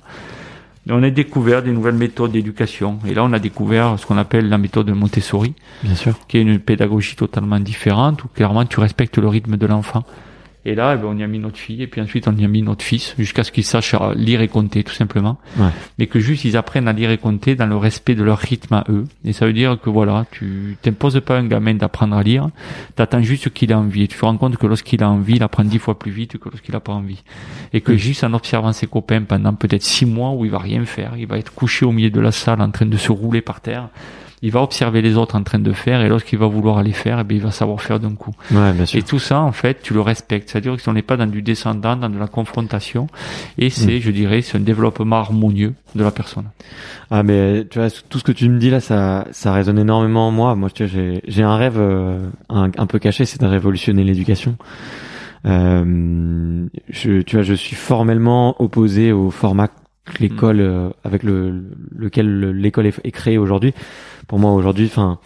on 0.91 1.03
a 1.03 1.11
découvert 1.11 1.63
des 1.63 1.73
nouvelles 1.73 1.95
méthodes 1.95 2.33
d'éducation. 2.33 2.99
Et 3.07 3.15
là, 3.15 3.25
on 3.25 3.33
a 3.33 3.39
découvert 3.39 3.99
ce 3.99 4.07
qu'on 4.07 4.17
appelle 4.17 4.49
la 4.49 4.59
méthode 4.59 4.87
de 4.87 4.93
Montessori, 4.93 5.55
Bien 5.83 5.95
sûr. 5.95 6.15
qui 6.29 6.39
est 6.39 6.43
une 6.43 6.59
pédagogie 6.59 7.17
totalement 7.17 7.61
différente, 7.61 8.25
où 8.25 8.29
clairement 8.29 8.65
tu 8.65 8.81
respectes 8.81 9.19
le 9.19 9.29
rythme 9.29 9.57
de 9.57 9.67
l'enfant. 9.67 10.05
Et 10.65 10.75
là, 10.75 10.95
eh 10.95 10.97
ben, 11.01 11.07
on 11.07 11.17
y 11.17 11.23
a 11.23 11.27
mis 11.27 11.39
notre 11.39 11.57
fille, 11.57 11.83
et 11.83 11.87
puis 11.87 12.01
ensuite 12.01 12.29
on 12.29 12.37
y 12.37 12.45
a 12.45 12.49
mis 12.49 12.63
notre 12.63 12.85
fils, 12.85 13.15
jusqu'à 13.19 13.45
ce 13.45 13.53
qu'ils 13.53 13.65
sachent 13.65 13.95
lire 14.17 14.41
et 14.41 14.49
compter, 14.49 14.83
tout 14.83 14.93
simplement. 14.93 15.39
Ouais. 15.57 15.71
Mais 15.99 16.07
que 16.07 16.19
juste 16.19 16.45
ils 16.45 16.57
apprennent 16.57 16.89
à 16.89 16.93
lire 16.93 17.11
et 17.11 17.19
compter 17.19 17.55
dans 17.55 17.67
le 17.67 17.77
respect 17.77 18.15
de 18.15 18.23
leur 18.23 18.39
rythme 18.39 18.75
à 18.75 18.85
eux. 18.89 19.05
Et 19.25 19.33
ça 19.33 19.47
veut 19.47 19.53
dire 19.53 19.79
que 19.81 19.89
voilà, 19.89 20.27
tu 20.31 20.77
t'imposes 20.83 21.21
pas 21.25 21.39
un 21.39 21.47
gamin 21.47 21.75
d'apprendre 21.75 22.17
à 22.17 22.23
lire, 22.23 22.51
t'attends 22.97 23.23
juste 23.23 23.51
qu'il 23.51 23.73
a 23.73 23.79
envie. 23.79 24.03
Et 24.03 24.09
tu 24.09 24.19
te 24.19 24.25
rends 24.25 24.37
compte 24.37 24.57
que 24.57 24.67
lorsqu'il 24.67 25.03
a 25.03 25.09
envie, 25.09 25.37
il 25.37 25.43
apprend 25.43 25.65
dix 25.65 25.79
fois 25.79 25.99
plus 25.99 26.11
vite 26.11 26.39
que 26.39 26.49
lorsqu'il 26.49 26.75
a 26.75 26.81
pas 26.81 26.93
envie. 26.93 27.23
Et 27.73 27.81
que 27.81 27.97
juste 27.97 28.25
en 28.25 28.33
observant 28.35 28.73
ses 28.73 28.87
copains 28.87 29.23
pendant 29.23 29.55
peut-être 29.55 29.83
six 29.83 30.07
mois 30.07 30.33
où 30.33 30.45
il 30.45 30.51
va 30.51 30.59
rien 30.59 30.85
faire, 30.85 31.13
il 31.17 31.27
va 31.27 31.39
être 31.39 31.55
couché 31.55 31.87
au 31.87 31.93
milieu 31.93 32.11
de 32.11 32.21
la 32.21 32.33
salle 32.33 32.61
en 32.61 32.71
train 32.71 32.87
de 32.87 32.97
se 32.97 33.13
rouler 33.13 33.41
par 33.41 33.61
terre, 33.61 33.89
il 34.43 34.51
va 34.51 34.63
observer 34.63 35.03
les 35.03 35.17
autres 35.17 35.37
en 35.37 35.43
train 35.43 35.59
de 35.59 35.73
faire 35.73 36.01
et 36.01 36.09
lorsqu'il 36.09 36.39
va 36.39 36.47
vouloir 36.47 36.79
aller 36.79 36.93
faire, 36.93 37.21
eh 37.21 37.25
bien, 37.25 37.39
il 37.39 37.43
va 37.43 37.51
savoir 37.51 37.81
faire 37.81 37.99
d'un 37.99 38.15
coup. 38.15 38.33
Ouais, 38.51 38.73
bien 38.73 38.87
sûr. 38.87 38.99
Et 38.99 39.03
tout 39.03 39.19
ça, 39.19 39.41
en 39.41 39.53
fait, 39.53 39.83
tu 39.83 39.95
le 39.95 40.01
respectes. 40.01 40.51
C'est-à-dire 40.51 40.77
qu'on 40.83 40.93
n'est 40.93 41.03
pas 41.03 41.17
dans 41.17 41.27
du 41.27 41.43
descendant, 41.43 41.97
dans 41.97 42.09
de 42.09 42.19
la 42.19 42.29
confrontation. 42.29 43.09
Et 43.59 43.71
c'est, 43.71 43.97
mm. 43.97 44.01
je 44.01 44.11
dirais, 44.11 44.43
c'est 44.43 44.57
un 44.57 44.61
développement 44.61 45.17
harmonieux 45.17 45.75
de 45.95 46.05
la 46.05 46.11
personne. 46.11 46.47
Ah, 47.11 47.23
mais 47.23 47.67
tu 47.71 47.79
vois, 47.79 47.89
tout 48.09 48.19
ce 48.19 48.25
que 48.25 48.33
tu 48.33 48.49
me 48.49 48.59
dis 48.59 48.71
là, 48.71 48.81
ça, 48.81 49.27
ça 49.33 49.53
résonne 49.53 49.79
énormément 49.79 50.29
en 50.29 50.31
moi. 50.31 50.55
Moi, 50.55 50.71
tu 50.71 50.85
vois, 50.85 50.93
j'ai, 50.93 51.21
j'ai 51.27 51.43
un 51.43 51.57
rêve 51.57 51.79
euh, 51.79 52.29
un, 52.49 52.71
un, 52.77 52.87
peu 52.87 52.99
caché, 52.99 53.25
c'est 53.25 53.41
de 53.41 53.47
révolutionner 53.47 54.05
l'éducation. 54.05 54.57
Euh, 55.47 56.67
je, 56.89 57.23
tu 57.23 57.37
vois, 57.37 57.43
je 57.43 57.55
suis 57.55 57.77
formellement 57.77 58.61
opposé 58.61 59.13
au 59.13 59.31
format 59.31 59.69
l'école 60.21 60.61
euh, 60.61 60.91
avec 61.05 61.23
le, 61.23 61.65
lequel 61.91 62.51
l'école 62.51 62.87
est, 62.87 63.11
créée 63.11 63.39
aujourd'hui. 63.39 63.75
Pour 64.27 64.39
moi 64.39 64.53
aujourd'hui, 64.53 64.87
enfin, 64.87 65.19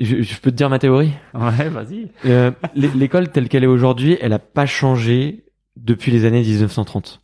je, 0.00 0.22
je, 0.22 0.40
peux 0.40 0.50
te 0.50 0.56
dire 0.56 0.70
ma 0.70 0.78
théorie? 0.78 1.12
Ouais, 1.34 1.68
vas-y. 1.68 2.08
Euh, 2.26 2.50
l'école 2.74 3.30
telle 3.30 3.48
qu'elle 3.48 3.64
est 3.64 3.68
aujourd'hui, 3.68 4.18
elle 4.20 4.32
a 4.32 4.38
pas 4.38 4.66
changé 4.66 5.44
depuis 5.76 6.12
les 6.12 6.24
années 6.24 6.42
1930. 6.42 7.20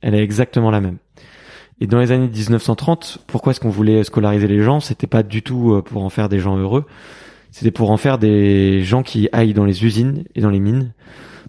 Elle 0.00 0.14
est 0.14 0.22
exactement 0.22 0.70
la 0.70 0.80
même. 0.80 0.98
Et 1.80 1.86
dans 1.86 1.98
les 1.98 2.12
années 2.12 2.28
1930, 2.28 3.18
pourquoi 3.26 3.50
est-ce 3.50 3.60
qu'on 3.60 3.68
voulait 3.68 4.04
scolariser 4.04 4.46
les 4.46 4.62
gens? 4.62 4.80
C'était 4.80 5.06
pas 5.06 5.22
du 5.22 5.42
tout 5.42 5.74
euh, 5.74 5.82
pour 5.82 6.04
en 6.04 6.10
faire 6.10 6.28
des 6.28 6.38
gens 6.38 6.56
heureux. 6.56 6.84
C'était 7.50 7.70
pour 7.70 7.90
en 7.90 7.96
faire 7.96 8.18
des 8.18 8.82
gens 8.82 9.02
qui 9.02 9.28
aillent 9.32 9.54
dans 9.54 9.64
les 9.64 9.84
usines 9.84 10.24
et 10.34 10.40
dans 10.40 10.50
les 10.50 10.60
mines 10.60 10.92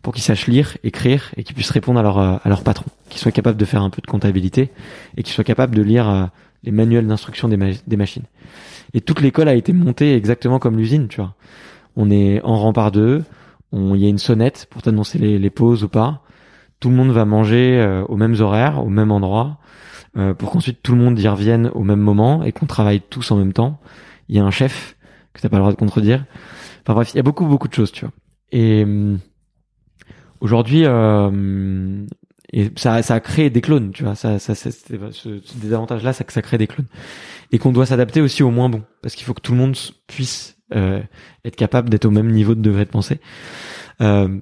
pour 0.05 0.13
qu'ils 0.13 0.21
sachent 0.21 0.45
lire, 0.45 0.77
écrire 0.83 1.31
et 1.35 1.43
qu'ils 1.43 1.55
puissent 1.55 1.71
répondre 1.71 1.99
à 1.99 2.03
leur, 2.03 2.19
euh, 2.19 2.37
à 2.43 2.55
patron, 2.57 2.85
qu'ils 3.09 3.19
soient 3.19 3.31
capables 3.31 3.57
de 3.57 3.65
faire 3.65 3.81
un 3.81 3.89
peu 3.89 4.03
de 4.03 4.07
comptabilité 4.07 4.69
et 5.17 5.23
qu'ils 5.23 5.33
soient 5.33 5.43
capables 5.43 5.73
de 5.73 5.81
lire 5.81 6.07
euh, 6.07 6.25
les 6.63 6.71
manuels 6.71 7.07
d'instruction 7.07 7.47
des, 7.47 7.57
des 7.87 7.97
machines. 7.97 8.25
Et 8.93 9.01
toute 9.01 9.19
l'école 9.19 9.47
a 9.47 9.55
été 9.55 9.73
montée 9.73 10.13
exactement 10.15 10.59
comme 10.59 10.77
l'usine, 10.77 11.07
tu 11.07 11.21
vois. 11.21 11.33
On 11.95 12.11
est 12.11 12.39
en 12.43 12.55
rang 12.55 12.71
par 12.71 12.91
deux, 12.91 13.23
il 13.73 13.95
y 13.95 14.05
a 14.05 14.07
une 14.07 14.19
sonnette 14.19 14.67
pour 14.69 14.83
t'annoncer 14.83 15.17
les, 15.17 15.49
pauses 15.49 15.83
ou 15.83 15.89
pas. 15.89 16.21
Tout 16.79 16.91
le 16.91 16.95
monde 16.95 17.09
va 17.09 17.25
manger 17.25 17.79
euh, 17.79 18.03
aux 18.03 18.15
mêmes 18.15 18.39
horaires, 18.39 18.85
au 18.85 18.89
même 18.89 19.11
endroit, 19.11 19.57
pour 20.37 20.51
qu'ensuite 20.51 20.83
tout 20.83 20.93
le 20.93 21.01
monde 21.01 21.19
y 21.19 21.27
revienne 21.27 21.71
au 21.73 21.83
même 21.83 21.99
moment 21.99 22.43
et 22.43 22.51
qu'on 22.51 22.67
travaille 22.67 23.01
tous 23.01 23.31
en 23.31 23.37
même 23.37 23.53
temps. 23.53 23.79
Il 24.29 24.35
y 24.35 24.39
a 24.39 24.45
un 24.45 24.51
chef 24.51 24.97
que 25.33 25.41
t'as 25.41 25.49
pas 25.49 25.57
le 25.57 25.63
droit 25.63 25.73
de 25.73 25.77
contredire. 25.77 26.25
Enfin 26.83 26.93
bref, 26.93 27.11
il 27.13 27.17
y 27.17 27.19
a 27.19 27.23
beaucoup 27.23 27.47
beaucoup 27.47 27.67
de 27.67 27.73
choses, 27.73 27.91
tu 27.91 28.05
vois. 28.05 28.13
Hum, 28.53 29.19
Aujourd'hui, 30.45 30.83
euh, 30.85 32.05
ça, 32.75 33.01
ça 33.01 33.15
a 33.15 33.19
créé 33.19 33.49
des 33.49 33.61
clones, 33.61 33.91
tu 33.91 34.03
vois. 34.03 34.13
Ça, 34.13 34.37
ça, 34.37 34.53
ce, 34.53 34.69
ce 34.69 35.57
désavantage-là, 35.57 36.13
ça, 36.13 36.23
ça 36.27 36.41
crée 36.43 36.59
des 36.59 36.67
clones, 36.67 36.85
et 37.51 37.57
qu'on 37.57 37.71
doit 37.71 37.87
s'adapter 37.87 38.21
aussi 38.21 38.43
au 38.43 38.51
moins 38.51 38.69
bon, 38.69 38.83
parce 39.01 39.15
qu'il 39.15 39.25
faut 39.25 39.33
que 39.33 39.41
tout 39.41 39.53
le 39.53 39.57
monde 39.57 39.75
puisse 40.05 40.57
euh, 40.75 41.01
être 41.45 41.55
capable 41.55 41.89
d'être 41.89 42.05
au 42.05 42.11
même 42.11 42.29
niveau 42.31 42.53
de 42.53 42.61
degré 42.61 42.85
de 42.85 42.91
pensée. 42.91 43.19
Euh, 44.01 44.39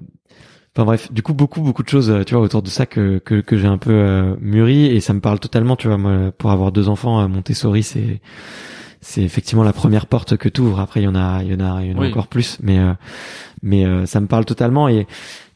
Enfin 0.76 0.86
bref, 0.86 1.12
du 1.12 1.22
coup 1.22 1.34
beaucoup 1.34 1.60
beaucoup 1.60 1.84
de 1.84 1.88
choses, 1.88 2.12
tu 2.26 2.34
vois, 2.34 2.42
autour 2.42 2.60
de 2.60 2.68
ça 2.68 2.84
que 2.84 3.18
que, 3.18 3.40
que 3.40 3.56
j'ai 3.56 3.68
un 3.68 3.78
peu 3.78 3.92
euh, 3.92 4.34
mûri 4.40 4.86
et 4.86 4.98
ça 5.00 5.12
me 5.14 5.20
parle 5.20 5.38
totalement, 5.38 5.76
tu 5.76 5.86
vois. 5.86 5.98
Moi, 5.98 6.32
pour 6.36 6.50
avoir 6.50 6.72
deux 6.72 6.88
enfants, 6.88 7.20
euh, 7.20 7.28
Montessori, 7.28 7.84
c'est 7.84 8.20
c'est 9.04 9.20
effectivement 9.20 9.64
la 9.64 9.74
première 9.74 10.06
porte 10.06 10.38
que 10.38 10.48
tu 10.48 10.62
ouvres. 10.62 10.80
Après, 10.80 11.02
il 11.02 11.04
y 11.04 11.06
en 11.06 11.14
a 11.14 11.42
il 11.42 11.52
y 11.52 11.54
en 11.54 11.60
a, 11.60 11.82
il 11.82 11.92
y 11.92 11.94
en 11.94 12.00
a 12.00 12.08
encore 12.08 12.26
plus, 12.26 12.58
mais 12.62 12.78
euh, 12.78 12.94
mais 13.62 13.84
euh, 13.84 14.06
ça 14.06 14.18
me 14.18 14.26
parle 14.26 14.46
totalement. 14.46 14.88
Et 14.88 15.06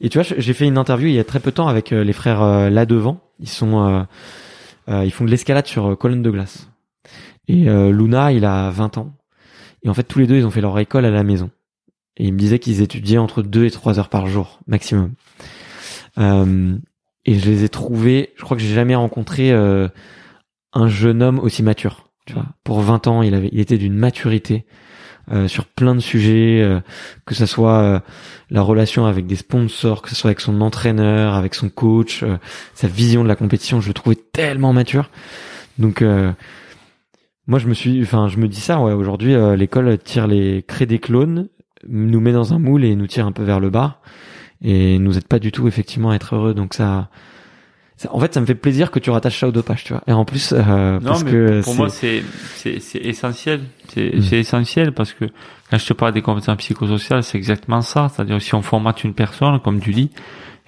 et 0.03 0.11
tu 0.11 0.18
vois 0.18 0.36
j'ai 0.36 0.53
fait 0.53 0.66
une 0.66 0.76
interview 0.76 1.09
il 1.09 1.14
y 1.14 1.18
a 1.18 1.24
très 1.24 1.40
peu 1.40 1.51
de 1.51 1.57
temps 1.57 1.66
avec 1.66 1.92
euh, 1.92 2.05
les 2.05 2.12
frères 2.12 2.42
euh, 2.42 2.68
là 2.68 2.84
devant 2.84 3.20
ils 3.40 3.49
sont 3.49 4.07
ils 4.88 5.11
font 5.11 5.24
de 5.24 5.30
l'escalade 5.30 5.66
sur 5.66 5.96
colonne 5.96 6.22
de 6.22 6.30
glace. 6.30 6.68
Et 7.46 7.64
Luna 7.64 8.32
il 8.32 8.44
a 8.44 8.70
20 8.70 8.99
ans. 8.99 9.12
Et 9.82 9.88
en 9.88 9.94
fait 9.94 10.03
tous 10.03 10.18
les 10.18 10.26
deux 10.26 10.36
ils 10.36 10.46
ont 10.46 10.51
fait 10.51 10.61
leur 10.61 10.78
école 10.78 11.05
à 11.05 11.11
la 11.11 11.22
maison. 11.22 11.51
Et 12.16 12.26
ils 12.26 12.32
me 12.32 12.38
disaient 12.38 12.59
qu'ils 12.59 12.82
étudiaient 12.82 13.18
entre 13.18 13.42
2 13.42 13.64
et 13.64 13.70
3 13.70 13.99
heures 13.99 14.09
par 14.09 14.26
jour 14.26 14.61
maximum. 14.66 15.12
Et 16.16 17.38
je 17.38 17.51
les 17.51 17.64
ai 17.64 17.68
trouvés 17.68 18.32
je 18.36 18.44
crois 18.44 18.57
que 18.57 18.62
j'ai 18.62 18.74
jamais 18.74 18.94
rencontré 18.96 19.53
un 19.53 20.88
jeune 20.88 21.22
homme 21.22 21.38
aussi 21.38 21.62
mature 21.62 22.08
tu 22.29 22.35
vois 22.35 22.47
pour 22.62 22.81
20 22.83 23.07
ans 23.09 23.22
il 23.22 23.35
avait 23.35 23.49
il 23.51 23.59
était 23.59 23.79
d'une 23.79 23.95
maturité 23.95 24.66
euh, 25.31 25.47
sur 25.47 25.66
plein 25.66 25.95
de 25.95 26.01
sujets, 26.01 26.62
euh, 26.62 26.81
que 27.26 27.35
ce 27.35 27.45
soit 27.45 27.81
euh, 27.81 28.01
la 28.49 28.62
relation 28.62 29.05
avec 29.05 29.26
des 29.26 29.37
sponsors, 29.37 30.01
que 30.01 30.09
ce 30.09 30.14
soit 30.14 30.29
avec 30.29 30.41
son 30.41 30.62
entraîneur, 30.62 31.35
avec 31.35 31.55
son 31.55 31.68
coach, 31.68 32.24
sa 32.72 32.89
vision 32.89 33.24
de 33.24 33.29
la 33.29 33.37
compétition, 33.37 33.81
je 33.83 33.89
le 33.89 33.95
trouvais 33.95 34.16
tellement 34.16 34.72
mature. 34.72 35.11
Donc 35.79 36.03
moi 37.47 37.59
je 37.59 37.68
me 37.68 37.74
suis, 37.74 38.03
enfin 38.03 38.29
je 38.29 38.39
me 38.39 38.49
dis 38.49 38.61
ça, 38.61 38.81
ouais, 38.81 38.93
aujourd'hui 38.93 39.35
l'école 39.57 39.99
tire 39.99 40.26
les 40.26 40.64
crée 40.66 40.87
des 40.87 40.99
clones, 40.99 41.49
nous 41.87 42.20
met 42.20 42.33
dans 42.33 42.55
un 42.55 42.59
moule 42.59 42.85
et 42.85 42.97
nous 42.97 43.07
tire 43.07 43.26
un 43.26 43.33
peu 43.33 43.43
vers 43.43 43.61
le 43.61 43.70
bas 43.70 44.01
et 44.62 44.99
nous 44.99 45.18
aide 45.18 45.29
pas 45.29 45.39
du 45.39 45.53
tout 45.53 45.68
effectivement 45.68 46.11
à 46.11 46.16
être 46.16 46.35
heureux. 46.35 46.55
Donc 46.55 46.74
ça 46.74 47.11
en 48.11 48.20
fait, 48.20 48.34
ça 48.34 48.40
me 48.40 48.46
fait 48.46 48.55
plaisir 48.55 48.90
que 48.90 48.99
tu 48.99 49.11
rattaches 49.11 49.40
ça 49.40 49.49
au 49.49 49.51
dopage, 49.51 49.84
tu 49.84 49.92
vois. 49.92 50.03
Et 50.07 50.12
en 50.12 50.24
plus, 50.24 50.55
euh, 50.57 51.01
parce 51.01 51.24
que 51.24 51.62
pour 51.62 51.74
moi, 51.74 51.88
c'est 51.88 52.22
c'est 52.55 52.80
essentiel. 52.94 53.62
C'est 53.88 54.16
mm. 54.16 54.22
c'est 54.22 54.38
essentiel 54.38 54.92
parce 54.92 55.12
que 55.12 55.24
quand 55.70 55.78
je 55.78 55.86
te 55.86 55.92
parle 55.92 56.12
des 56.12 56.22
compétences 56.22 56.57
psychosociales, 56.59 57.22
c'est 57.22 57.38
exactement 57.38 57.80
ça. 57.80 58.09
C'est-à-dire 58.09 58.40
si 58.40 58.55
on 58.55 58.62
formate 58.62 59.03
une 59.03 59.14
personne, 59.14 59.59
comme 59.61 59.80
tu 59.80 59.92
dis, 59.92 60.11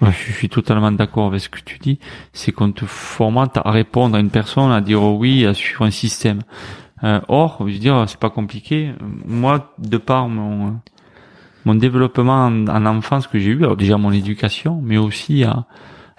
je 0.03 0.33
suis 0.33 0.49
totalement 0.49 0.91
d'accord 0.91 1.29
avec 1.29 1.41
ce 1.41 1.49
que 1.49 1.61
tu 1.65 1.79
dis, 1.79 1.99
c'est 2.33 2.53
qu'on 2.53 2.73
te 2.73 2.85
formate 2.85 3.59
à 3.59 3.71
répondre 3.71 4.17
à 4.17 4.21
une 4.21 4.31
personne, 4.31 4.73
à 4.73 4.81
dire 4.81 5.03
oui, 5.03 5.47
à 5.47 5.55
suivre 5.55 5.85
un 5.85 5.91
système. 5.91 6.41
Euh, 7.05 7.21
or, 7.29 7.59
je 7.61 7.73
veux 7.73 7.79
dire, 7.79 8.05
c'est 8.09 8.19
pas 8.19 8.31
compliqué. 8.31 8.93
Moi, 9.25 9.73
de 9.79 9.99
par 9.99 10.29
mon 10.29 10.79
mon 11.67 11.75
développement 11.75 12.47
en, 12.47 12.67
en 12.69 12.87
enfance 12.87 13.27
que 13.27 13.39
j'ai 13.39 13.51
eu, 13.51 13.63
alors 13.63 13.77
déjà 13.77 13.99
mon 13.99 14.13
éducation, 14.13 14.81
mais 14.83 14.97
aussi 14.97 15.45
à 15.45 15.67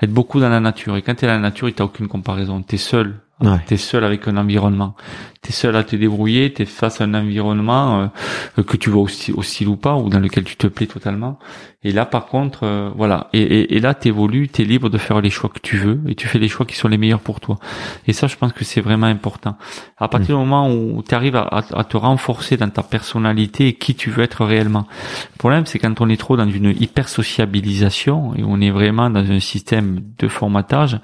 être 0.01 0.13
beaucoup 0.13 0.39
dans 0.39 0.49
la 0.49 0.59
nature. 0.59 0.97
Et 0.97 1.01
quand 1.01 1.15
tu 1.15 1.25
es 1.25 1.27
dans 1.27 1.35
la 1.35 1.39
nature, 1.39 1.67
tu 1.67 1.75
n'as 1.79 1.85
aucune 1.85 2.07
comparaison. 2.07 2.61
Tu 2.61 2.75
es 2.75 2.77
seul 2.77 3.15
Ouais. 3.41 3.59
T'es 3.65 3.77
seul 3.77 4.03
avec 4.03 4.27
un 4.27 4.37
environnement. 4.37 4.95
T'es 5.41 5.53
seul 5.53 5.75
à 5.75 5.83
te 5.83 5.95
débrouiller. 5.95 6.53
T'es 6.53 6.65
face 6.65 7.01
à 7.01 7.05
un 7.05 7.13
environnement 7.13 8.09
euh, 8.57 8.63
que 8.63 8.77
tu 8.77 8.89
vois 8.89 9.01
aussi 9.01 9.31
hostile 9.31 9.69
ou 9.69 9.75
pas, 9.75 9.95
ou 9.95 10.09
dans 10.09 10.19
lequel 10.19 10.43
tu 10.43 10.55
te 10.55 10.67
plais 10.67 10.85
totalement. 10.85 11.39
Et 11.83 11.91
là, 11.91 12.05
par 12.05 12.27
contre, 12.27 12.59
euh, 12.63 12.91
voilà. 12.95 13.27
Et, 13.33 13.41
et, 13.41 13.75
et 13.75 13.79
là, 13.79 13.95
t'évolues, 13.95 14.49
t'es 14.49 14.63
libre 14.63 14.89
de 14.89 14.99
faire 14.99 15.19
les 15.19 15.31
choix 15.31 15.49
que 15.49 15.59
tu 15.59 15.77
veux, 15.77 15.99
et 16.07 16.13
tu 16.13 16.27
fais 16.27 16.37
les 16.37 16.47
choix 16.47 16.67
qui 16.67 16.75
sont 16.75 16.87
les 16.87 16.99
meilleurs 16.99 17.21
pour 17.21 17.39
toi. 17.39 17.57
Et 18.05 18.13
ça, 18.13 18.27
je 18.27 18.35
pense 18.35 18.53
que 18.53 18.63
c'est 18.63 18.81
vraiment 18.81 19.07
important. 19.07 19.57
À 19.97 20.07
partir 20.07 20.35
du 20.37 20.41
moment 20.41 20.69
où 20.71 21.01
tu 21.01 21.15
arrives 21.15 21.35
à, 21.35 21.47
à, 21.47 21.83
te 21.83 21.97
renforcer 21.97 22.55
dans 22.57 22.69
ta 22.69 22.83
personnalité 22.83 23.69
et 23.69 23.73
qui 23.73 23.95
tu 23.95 24.11
veux 24.11 24.23
être 24.23 24.45
réellement. 24.45 24.85
Le 25.33 25.37
problème, 25.39 25.65
c'est 25.65 25.79
quand 25.79 26.01
on 26.01 26.09
est 26.09 26.17
trop 26.17 26.37
dans 26.37 26.49
une 26.49 26.75
hyper 26.79 27.09
sociabilisation 27.09 28.35
et 28.35 28.43
on 28.43 28.61
est 28.61 28.71
vraiment 28.71 29.09
dans 29.09 29.31
un 29.31 29.39
système 29.39 30.01
de 30.19 30.27
formatage, 30.27 30.99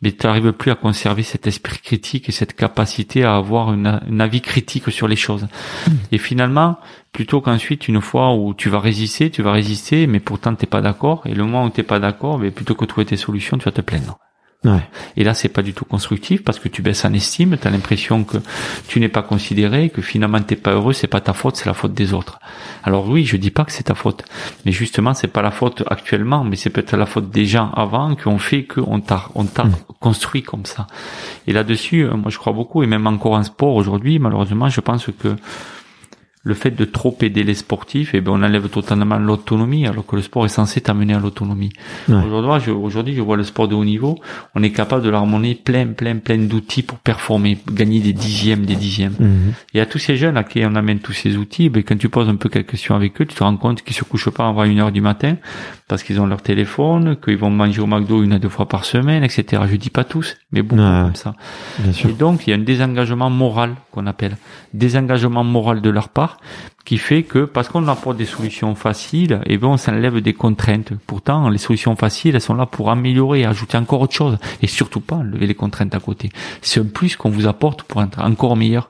mais 0.00 0.12
tu 0.12 0.26
n'arrives 0.26 0.52
plus 0.52 0.70
à 0.70 0.76
conserver 0.76 1.24
cet 1.24 1.48
esprit 1.48 1.79
critique 1.82 2.28
et 2.28 2.32
cette 2.32 2.54
capacité 2.54 3.24
à 3.24 3.36
avoir 3.36 3.72
une, 3.72 3.86
un 3.86 4.20
avis 4.20 4.40
critique 4.40 4.90
sur 4.90 5.08
les 5.08 5.16
choses. 5.16 5.46
Hmm. 5.86 5.92
Et 6.12 6.18
finalement, 6.18 6.78
plutôt 7.12 7.40
qu'ensuite 7.40 7.88
une 7.88 8.00
fois 8.00 8.34
où 8.34 8.54
tu 8.54 8.68
vas 8.68 8.80
résister, 8.80 9.30
tu 9.30 9.42
vas 9.42 9.52
résister, 9.52 10.06
mais 10.06 10.20
pourtant 10.20 10.54
t'es 10.54 10.66
pas 10.66 10.80
d'accord, 10.80 11.22
et 11.26 11.34
le 11.34 11.44
moment 11.44 11.64
où 11.64 11.70
t'es 11.70 11.82
pas 11.82 11.98
d'accord, 11.98 12.38
mais 12.38 12.50
plutôt 12.50 12.74
que 12.74 12.84
de 12.84 12.88
trouver 12.88 13.06
tes 13.06 13.16
solutions, 13.16 13.58
tu 13.58 13.64
vas 13.64 13.72
te 13.72 13.80
plaindre. 13.80 14.18
Ouais. 14.62 14.82
Et 15.16 15.24
là, 15.24 15.32
c'est 15.32 15.48
pas 15.48 15.62
du 15.62 15.72
tout 15.72 15.86
constructif 15.86 16.44
parce 16.44 16.58
que 16.58 16.68
tu 16.68 16.82
baisses 16.82 17.06
en 17.06 17.14
estime, 17.14 17.56
tu 17.56 17.66
as 17.66 17.70
l'impression 17.70 18.24
que 18.24 18.36
tu 18.88 19.00
n'es 19.00 19.08
pas 19.08 19.22
considéré, 19.22 19.88
que 19.88 20.02
finalement 20.02 20.40
t'es 20.42 20.56
pas 20.56 20.72
heureux, 20.72 20.92
c'est 20.92 21.06
pas 21.06 21.22
ta 21.22 21.32
faute, 21.32 21.56
c'est 21.56 21.64
la 21.64 21.72
faute 21.72 21.94
des 21.94 22.12
autres. 22.12 22.38
Alors 22.82 23.08
oui, 23.08 23.24
je 23.24 23.38
dis 23.38 23.50
pas 23.50 23.64
que 23.64 23.72
c'est 23.72 23.84
ta 23.84 23.94
faute, 23.94 24.22
mais 24.66 24.72
justement, 24.72 25.14
c'est 25.14 25.28
pas 25.28 25.40
la 25.40 25.50
faute 25.50 25.82
actuellement, 25.86 26.44
mais 26.44 26.56
c'est 26.56 26.68
peut-être 26.68 26.94
la 26.94 27.06
faute 27.06 27.30
des 27.30 27.46
gens 27.46 27.70
avant 27.70 28.14
qui 28.14 28.28
ont 28.28 28.38
fait 28.38 28.64
qu'on 28.64 29.00
t'a 29.00 29.30
on 29.34 29.44
t'a 29.44 29.64
hmm. 29.64 29.76
construit 29.98 30.42
comme 30.42 30.66
ça. 30.66 30.86
Et 31.46 31.54
là-dessus, 31.54 32.02
euh, 32.02 32.14
moi 32.14 32.30
je 32.30 32.36
crois 32.36 32.52
beaucoup, 32.52 32.82
et 32.82 32.86
même 32.86 33.06
encore 33.06 33.32
en 33.32 33.42
sport 33.42 33.74
aujourd'hui, 33.74 34.18
malheureusement, 34.18 34.68
je 34.68 34.82
pense 34.82 35.06
que 35.06 35.36
le 36.42 36.54
fait 36.54 36.70
de 36.70 36.86
trop 36.86 37.16
aider 37.20 37.44
les 37.44 37.54
sportifs, 37.54 38.14
et 38.14 38.18
eh 38.18 38.20
ben 38.22 38.32
on 38.32 38.42
enlève 38.42 38.68
totalement 38.70 39.18
l'autonomie, 39.18 39.86
alors 39.86 40.06
que 40.06 40.16
le 40.16 40.22
sport 40.22 40.46
est 40.46 40.48
censé 40.48 40.80
t'amener 40.80 41.12
à 41.12 41.18
l'autonomie. 41.18 41.70
Aujourd'hui, 42.08 42.64
je, 42.64 42.70
aujourd'hui, 42.70 43.14
je 43.14 43.20
vois 43.20 43.36
le 43.36 43.42
sport 43.42 43.68
de 43.68 43.74
haut 43.74 43.84
niveau, 43.84 44.18
on 44.54 44.62
est 44.62 44.70
capable 44.70 45.02
de 45.02 45.10
leur 45.10 45.26
plein, 45.62 45.88
plein, 45.88 46.16
plein 46.16 46.38
d'outils 46.38 46.82
pour 46.82 46.98
performer, 46.98 47.58
gagner 47.70 48.00
des 48.00 48.14
dixièmes, 48.14 48.64
des 48.64 48.76
dixièmes. 48.76 49.16
Mhm. 49.20 49.52
Et 49.74 49.80
à 49.80 49.86
tous 49.86 49.98
ces 49.98 50.16
jeunes 50.16 50.38
à 50.38 50.44
qui 50.44 50.64
on 50.64 50.74
amène 50.76 51.00
tous 51.00 51.12
ces 51.12 51.36
outils, 51.36 51.68
ben, 51.68 51.82
quand 51.82 51.98
tu 51.98 52.08
poses 52.08 52.28
un 52.28 52.36
peu 52.36 52.48
quelques 52.48 52.70
questions 52.70 52.94
avec 52.94 53.20
eux, 53.20 53.26
tu 53.26 53.34
te 53.34 53.44
rends 53.44 53.56
compte 53.58 53.82
qu'ils 53.82 53.96
se 53.96 54.04
couchent 54.04 54.30
pas 54.30 54.48
avant 54.48 54.64
une 54.64 54.80
heure 54.80 54.92
du 54.92 55.02
matin 55.02 55.36
parce 55.88 56.04
qu'ils 56.04 56.20
ont 56.20 56.26
leur 56.26 56.40
téléphone, 56.40 57.16
qu'ils 57.16 57.36
vont 57.36 57.50
manger 57.50 57.82
au 57.82 57.86
McDo 57.86 58.22
une 58.22 58.32
à 58.32 58.38
deux 58.38 58.48
fois 58.48 58.68
par 58.68 58.84
semaine, 58.84 59.24
etc. 59.24 59.62
Je 59.68 59.76
dis 59.76 59.90
pas 59.90 60.04
tous, 60.04 60.36
mais 60.52 60.62
beaucoup 60.62 60.80
comme 60.80 61.16
ça. 61.16 61.34
Et 62.08 62.12
donc, 62.12 62.46
il 62.46 62.50
y 62.50 62.52
a 62.52 62.56
un 62.56 62.60
désengagement 62.60 63.28
moral 63.28 63.74
qu'on 63.90 64.06
appelle 64.06 64.36
désengagement 64.72 65.42
moral 65.42 65.80
de 65.80 65.90
leur 65.90 66.08
part 66.08 66.29
qui 66.84 66.98
fait 66.98 67.22
que 67.22 67.44
parce 67.44 67.68
qu'on 67.68 67.86
apporte 67.88 68.16
des 68.16 68.24
solutions 68.24 68.74
faciles, 68.74 69.40
et 69.44 69.54
eh 69.54 69.58
ben 69.58 69.68
on 69.68 69.76
s'enlève 69.76 70.20
des 70.20 70.32
contraintes. 70.32 70.92
Pourtant, 71.06 71.48
les 71.48 71.58
solutions 71.58 71.94
faciles, 71.94 72.34
elles 72.34 72.40
sont 72.40 72.54
là 72.54 72.66
pour 72.66 72.90
améliorer, 72.90 73.44
ajouter 73.44 73.76
encore 73.76 74.00
autre 74.00 74.14
chose, 74.14 74.38
et 74.62 74.66
surtout 74.66 75.00
pas 75.00 75.16
enlever 75.16 75.46
les 75.46 75.54
contraintes 75.54 75.94
à 75.94 76.00
côté. 76.00 76.30
C'est 76.62 76.80
un 76.80 76.86
plus 76.86 77.16
qu'on 77.16 77.30
vous 77.30 77.46
apporte 77.46 77.82
pour 77.84 78.02
être 78.02 78.20
encore 78.20 78.56
meilleur. 78.56 78.88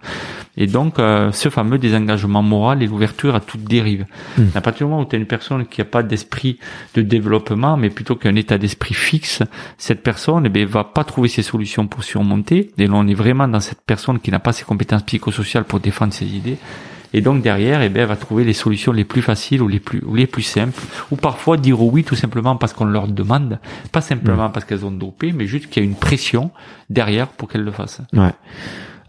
Et 0.57 0.67
donc, 0.67 0.99
euh, 0.99 1.33
ce 1.33 1.49
fameux 1.49 1.79
désengagement 1.79 2.43
moral 2.43 2.83
et 2.83 2.87
l'ouverture 2.87 3.35
à 3.35 3.41
toute 3.41 3.65
dérive. 3.65 4.07
Mmh. 4.39 4.45
À 4.55 4.61
partir 4.61 4.87
du 4.87 4.91
moment 4.91 5.03
où 5.03 5.07
tu 5.07 5.17
as 5.17 5.19
une 5.19 5.27
personne 5.27 5.67
qui 5.67 5.81
n'a 5.81 5.85
pas 5.85 6.03
d'esprit 6.03 6.59
de 6.95 7.03
développement, 7.03 7.77
mais 7.77 7.91
plutôt 7.91 8.17
qu'un 8.17 8.35
état 8.35 8.59
d'esprit 8.59 8.95
fixe, 8.95 9.43
cette 9.79 10.03
personne, 10.03 10.47
eh 10.47 10.49
ben, 10.49 10.67
va 10.67 10.85
pas 10.85 11.05
trouver 11.05 11.29
ses 11.29 11.43
solutions 11.43 11.87
pour 11.87 12.05
surmonter. 12.05 12.71
Et 12.79 12.87
là, 12.87 12.95
on 12.95 13.07
est 13.07 13.15
vraiment 13.15 13.49
dans 13.49 13.61
cette 13.61 13.83
personne 13.83 14.21
qui 14.21 14.31
n'a 14.31 14.39
pas 14.39 14.53
ses 14.53 14.65
compétences 14.65 15.03
psychosociales 15.03 15.65
pour 15.65 15.81
défendre 15.81 16.13
ses 16.13 16.27
idées. 16.27 16.59
Et 17.13 17.21
donc 17.21 17.43
derrière, 17.43 17.83
eh 17.83 17.89
bien, 17.89 18.03
elle 18.03 18.09
va 18.09 18.17
trouver 18.17 18.45
les 18.45 18.53
solutions 18.53 18.93
les 18.93 19.05
plus 19.05 19.23
faciles 19.23 19.63
ou 19.63 19.69
les 19.69 19.81
plus 19.81 20.03
ou 20.07 20.15
les 20.15 20.27
plus 20.27 20.43
simples, 20.43 20.81
ou 21.11 21.17
parfois 21.17 21.57
dire 21.57 21.83
oui 21.83 22.05
tout 22.05 22.17
simplement 22.17 22.57
parce 22.57 22.73
qu'on 22.73 22.85
leur 22.85 23.09
demande, 23.09 23.59
pas 23.93 24.01
simplement 24.01 24.51
parce 24.51 24.65
qu'elles 24.65 24.85
ont 24.85 24.91
dopé, 24.91 25.33
mais 25.33 25.47
juste 25.47 25.69
qu'il 25.69 25.83
y 25.83 25.87
a 25.87 25.89
une 25.89 25.97
pression 25.97 26.51
derrière 26.89 27.29
pour 27.29 27.49
qu'elles 27.49 27.65
le 27.65 27.73
fassent. 27.73 28.01
Ouais. 28.13 28.33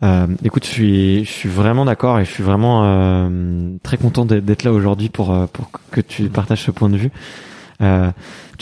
Euh, 0.03 0.27
écoute, 0.43 0.65
je 0.65 0.69
suis, 0.69 1.25
je 1.25 1.31
suis 1.31 1.49
vraiment 1.49 1.85
d'accord 1.85 2.19
et 2.19 2.25
je 2.25 2.31
suis 2.31 2.43
vraiment 2.43 2.81
euh, 2.83 3.69
très 3.83 3.97
content 3.97 4.25
d'être 4.25 4.63
là 4.63 4.71
aujourd'hui 4.71 5.09
pour, 5.09 5.31
euh, 5.31 5.45
pour 5.45 5.69
que 5.91 6.01
tu 6.01 6.23
partages 6.29 6.63
ce 6.63 6.71
point 6.71 6.89
de 6.89 6.97
vue. 6.97 7.11
Euh, 7.81 8.11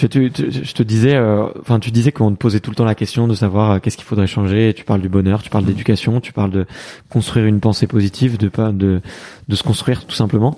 tu, 0.08 0.32
tu, 0.32 0.52
je 0.52 0.74
te 0.74 0.84
disais, 0.84 1.16
euh, 1.16 1.48
enfin, 1.60 1.80
tu 1.80 1.92
disais 1.92 2.12
qu'on 2.12 2.32
te 2.32 2.38
posait 2.38 2.60
tout 2.60 2.70
le 2.70 2.76
temps 2.76 2.86
la 2.86 2.96
question 2.96 3.28
de 3.28 3.36
savoir 3.36 3.72
euh, 3.72 3.80
qu'est-ce 3.80 3.98
qu'il 3.98 4.06
faudrait 4.06 4.28
changer. 4.28 4.74
Tu 4.76 4.84
parles 4.84 5.02
du 5.02 5.10
bonheur, 5.10 5.42
tu 5.44 5.50
parles 5.50 5.66
d'éducation, 5.66 6.22
tu 6.22 6.34
parles 6.34 6.52
de 6.52 6.66
construire 7.10 7.46
une 7.46 7.60
pensée 7.60 7.88
positive, 7.88 8.38
de 8.38 8.50
pas 8.50 8.72
de 8.72 9.02
de 9.48 9.56
se 9.56 9.64
construire 9.64 10.06
tout 10.06 10.16
simplement. 10.16 10.58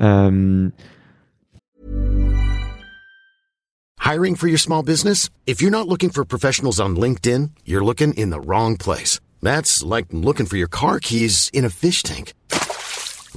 Euh... 0.00 0.70
Hiring 4.04 4.36
for 4.36 4.48
your 4.48 4.58
small 4.58 4.82
business? 4.82 5.28
If 5.46 5.60
you're 5.60 5.70
not 5.70 5.86
looking 5.88 6.10
for 6.10 6.24
professionals 6.24 6.80
on 6.80 6.96
LinkedIn, 6.96 7.50
you're 7.66 7.84
looking 7.84 8.14
in 8.14 8.30
the 8.30 8.40
wrong 8.40 8.76
place. 8.76 9.20
That's 9.42 9.82
like 9.82 10.06
looking 10.12 10.46
for 10.46 10.56
your 10.56 10.68
car 10.68 10.98
keys 10.98 11.50
in 11.52 11.64
a 11.64 11.70
fish 11.70 12.02
tank. 12.02 12.32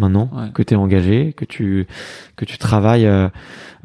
maintenant 0.00 0.30
que 0.54 0.62
tu 0.62 0.74
es 0.74 0.76
engagé, 0.76 1.32
que 1.32 1.44
tu 1.44 1.86
que 2.36 2.44
tu 2.44 2.58
travailles 2.58 3.06
euh, 3.06 3.28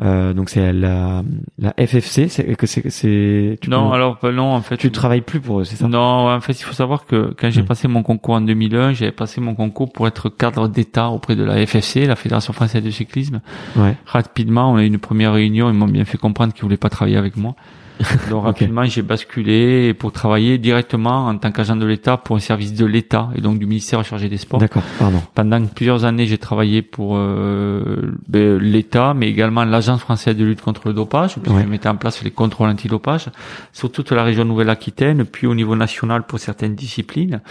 euh, 0.01 0.33
donc 0.33 0.49
c'est 0.49 0.73
la 0.73 1.23
la 1.57 1.73
FFC, 1.77 2.27
c'est 2.27 2.55
que 2.55 2.67
c'est 2.67 2.89
c'est 2.89 3.57
Non, 3.67 3.91
alors 3.93 4.17
bah, 4.21 4.31
non 4.31 4.51
en 4.53 4.61
fait. 4.61 4.77
Tu 4.77 4.91
travailles 4.91 5.21
plus 5.21 5.39
pour 5.39 5.61
eux, 5.61 5.63
c'est 5.63 5.77
ça? 5.77 5.87
Non, 5.87 6.29
en 6.29 6.41
fait, 6.41 6.59
il 6.59 6.63
faut 6.63 6.73
savoir 6.73 7.05
que 7.05 7.33
quand 7.37 7.49
j'ai 7.49 7.63
passé 7.63 7.87
mon 7.87 8.03
concours 8.03 8.35
en 8.35 8.41
2001, 8.41 8.93
j'avais 8.93 9.11
passé 9.11 9.39
mon 9.39 9.55
concours 9.55 9.91
pour 9.91 10.07
être 10.07 10.29
cadre 10.29 10.67
d'État 10.67 11.09
auprès 11.09 11.35
de 11.35 11.43
la 11.43 11.65
FFC, 11.65 12.05
la 12.05 12.15
Fédération 12.15 12.51
française 12.51 12.83
de 12.83 12.89
cyclisme. 12.89 13.41
Ouais. 13.77 13.95
Rapidement, 14.05 14.71
on 14.71 14.77
a 14.77 14.83
eu 14.83 14.87
une 14.87 14.99
première 14.99 15.33
réunion, 15.33 15.69
ils 15.69 15.75
m'ont 15.75 15.87
bien 15.87 16.05
fait 16.05 16.17
comprendre 16.17 16.53
qu'ils 16.53 16.63
voulaient 16.63 16.77
pas 16.77 16.89
travailler 16.89 17.17
avec 17.17 17.37
moi. 17.37 17.55
Donc 18.29 18.43
rapidement, 18.43 18.83
j'ai 18.85 19.01
basculé 19.01 19.93
pour 19.93 20.11
travailler 20.11 20.57
directement 20.57 21.27
en 21.27 21.37
tant 21.37 21.51
qu'agent 21.51 21.75
de 21.75 21.85
l'État 21.85 22.17
pour 22.17 22.35
un 22.35 22.39
service 22.39 22.73
de 22.73 22.85
l'État 22.85 23.29
et 23.35 23.41
donc 23.41 23.59
du 23.59 23.65
ministère 23.65 24.03
chargé 24.03 24.29
des 24.29 24.37
sports. 24.37 24.59
D'accord, 24.59 24.83
pardon. 24.99 25.21
Pendant 25.33 25.65
plusieurs 25.65 26.05
années, 26.05 26.25
j'ai 26.25 26.37
travaillé 26.37 26.81
pour 26.81 27.13
euh, 27.15 28.13
ben, 28.27 28.57
l'État, 28.57 29.13
mais 29.13 29.29
également 29.29 29.63
l'Agence 29.63 30.01
française 30.01 30.35
de 30.35 30.43
lutte 30.43 30.61
contre 30.61 30.87
le 30.87 30.93
dopage, 30.93 31.35
puisque 31.35 31.59
je 31.59 31.67
mettais 31.67 31.89
en 31.89 31.95
place 31.95 32.23
les 32.23 32.31
contrôles 32.31 32.69
antidopage 32.69 33.29
sur 33.73 33.91
toute 33.91 34.11
la 34.11 34.23
région 34.23 34.45
Nouvelle-Aquitaine, 34.45 35.25
puis 35.25 35.47
au 35.47 35.55
niveau 35.55 35.75
national 35.75 36.23
pour 36.23 36.39
certaines 36.39 36.75
disciplines. 36.75 37.41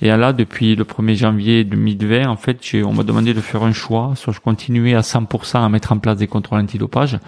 Et 0.00 0.08
là, 0.08 0.32
depuis 0.32 0.76
le 0.76 0.84
1er 0.84 1.14
janvier 1.14 1.64
2020, 1.64 2.28
en 2.28 2.36
fait, 2.36 2.60
on 2.84 2.92
m'a 2.92 3.02
demandé 3.02 3.34
de 3.34 3.40
faire 3.40 3.64
un 3.64 3.72
choix. 3.72 4.12
Soit 4.14 4.32
je 4.32 4.40
continuais 4.40 4.94
à 4.94 5.00
100% 5.00 5.64
à 5.64 5.68
mettre 5.68 5.92
en 5.92 5.98
place 5.98 6.18
des 6.18 6.28
contrôles 6.28 6.60
antidopage 6.60 7.18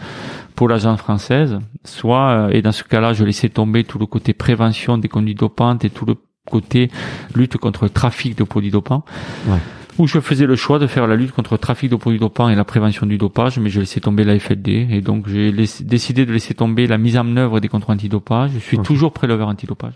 pour 0.54 0.68
l'agence 0.68 0.98
française, 0.98 1.58
soit, 1.84 2.30
euh, 2.30 2.50
et 2.50 2.60
dans 2.60 2.72
ce 2.72 2.84
cas-là, 2.84 3.12
je 3.12 3.24
laissais 3.24 3.48
tomber 3.48 3.82
tout 3.82 3.98
le 3.98 4.06
côté 4.06 4.34
prévention 4.34 4.98
des 4.98 5.08
conduites 5.08 5.38
dopantes 5.38 5.84
et 5.84 5.90
tout 5.90 6.04
le 6.04 6.16
côté 6.50 6.90
lutte 7.34 7.56
contre 7.56 7.84
le 7.84 7.90
trafic 7.90 8.36
de 8.36 8.44
produits 8.44 8.70
dopants. 8.70 9.04
Ouais. 9.46 9.58
Où 9.98 10.06
je 10.06 10.20
faisais 10.20 10.46
le 10.46 10.56
choix 10.56 10.78
de 10.78 10.86
faire 10.86 11.06
la 11.06 11.16
lutte 11.16 11.32
contre 11.32 11.54
le 11.54 11.58
trafic 11.58 11.90
de 11.90 11.96
produits 11.96 12.20
dopants 12.20 12.48
et 12.48 12.54
la 12.54 12.64
prévention 12.64 13.06
du 13.06 13.18
dopage, 13.18 13.58
mais 13.58 13.70
je 13.70 13.80
laissais 13.80 14.00
tomber 14.00 14.24
la 14.24 14.38
FLD. 14.38 14.68
Et 14.90 15.00
donc, 15.00 15.28
j'ai 15.28 15.52
décidé 15.52 16.26
de 16.26 16.32
laisser 16.32 16.54
tomber 16.54 16.86
la 16.86 16.98
mise 16.98 17.16
en 17.16 17.36
œuvre 17.36 17.60
des 17.60 17.68
contrôles 17.68 17.96
antidopage. 17.96 18.50
Je 18.54 18.58
suis 18.60 18.78
toujours 18.78 19.12
préleveur 19.12 19.48
antidopage. 19.48 19.94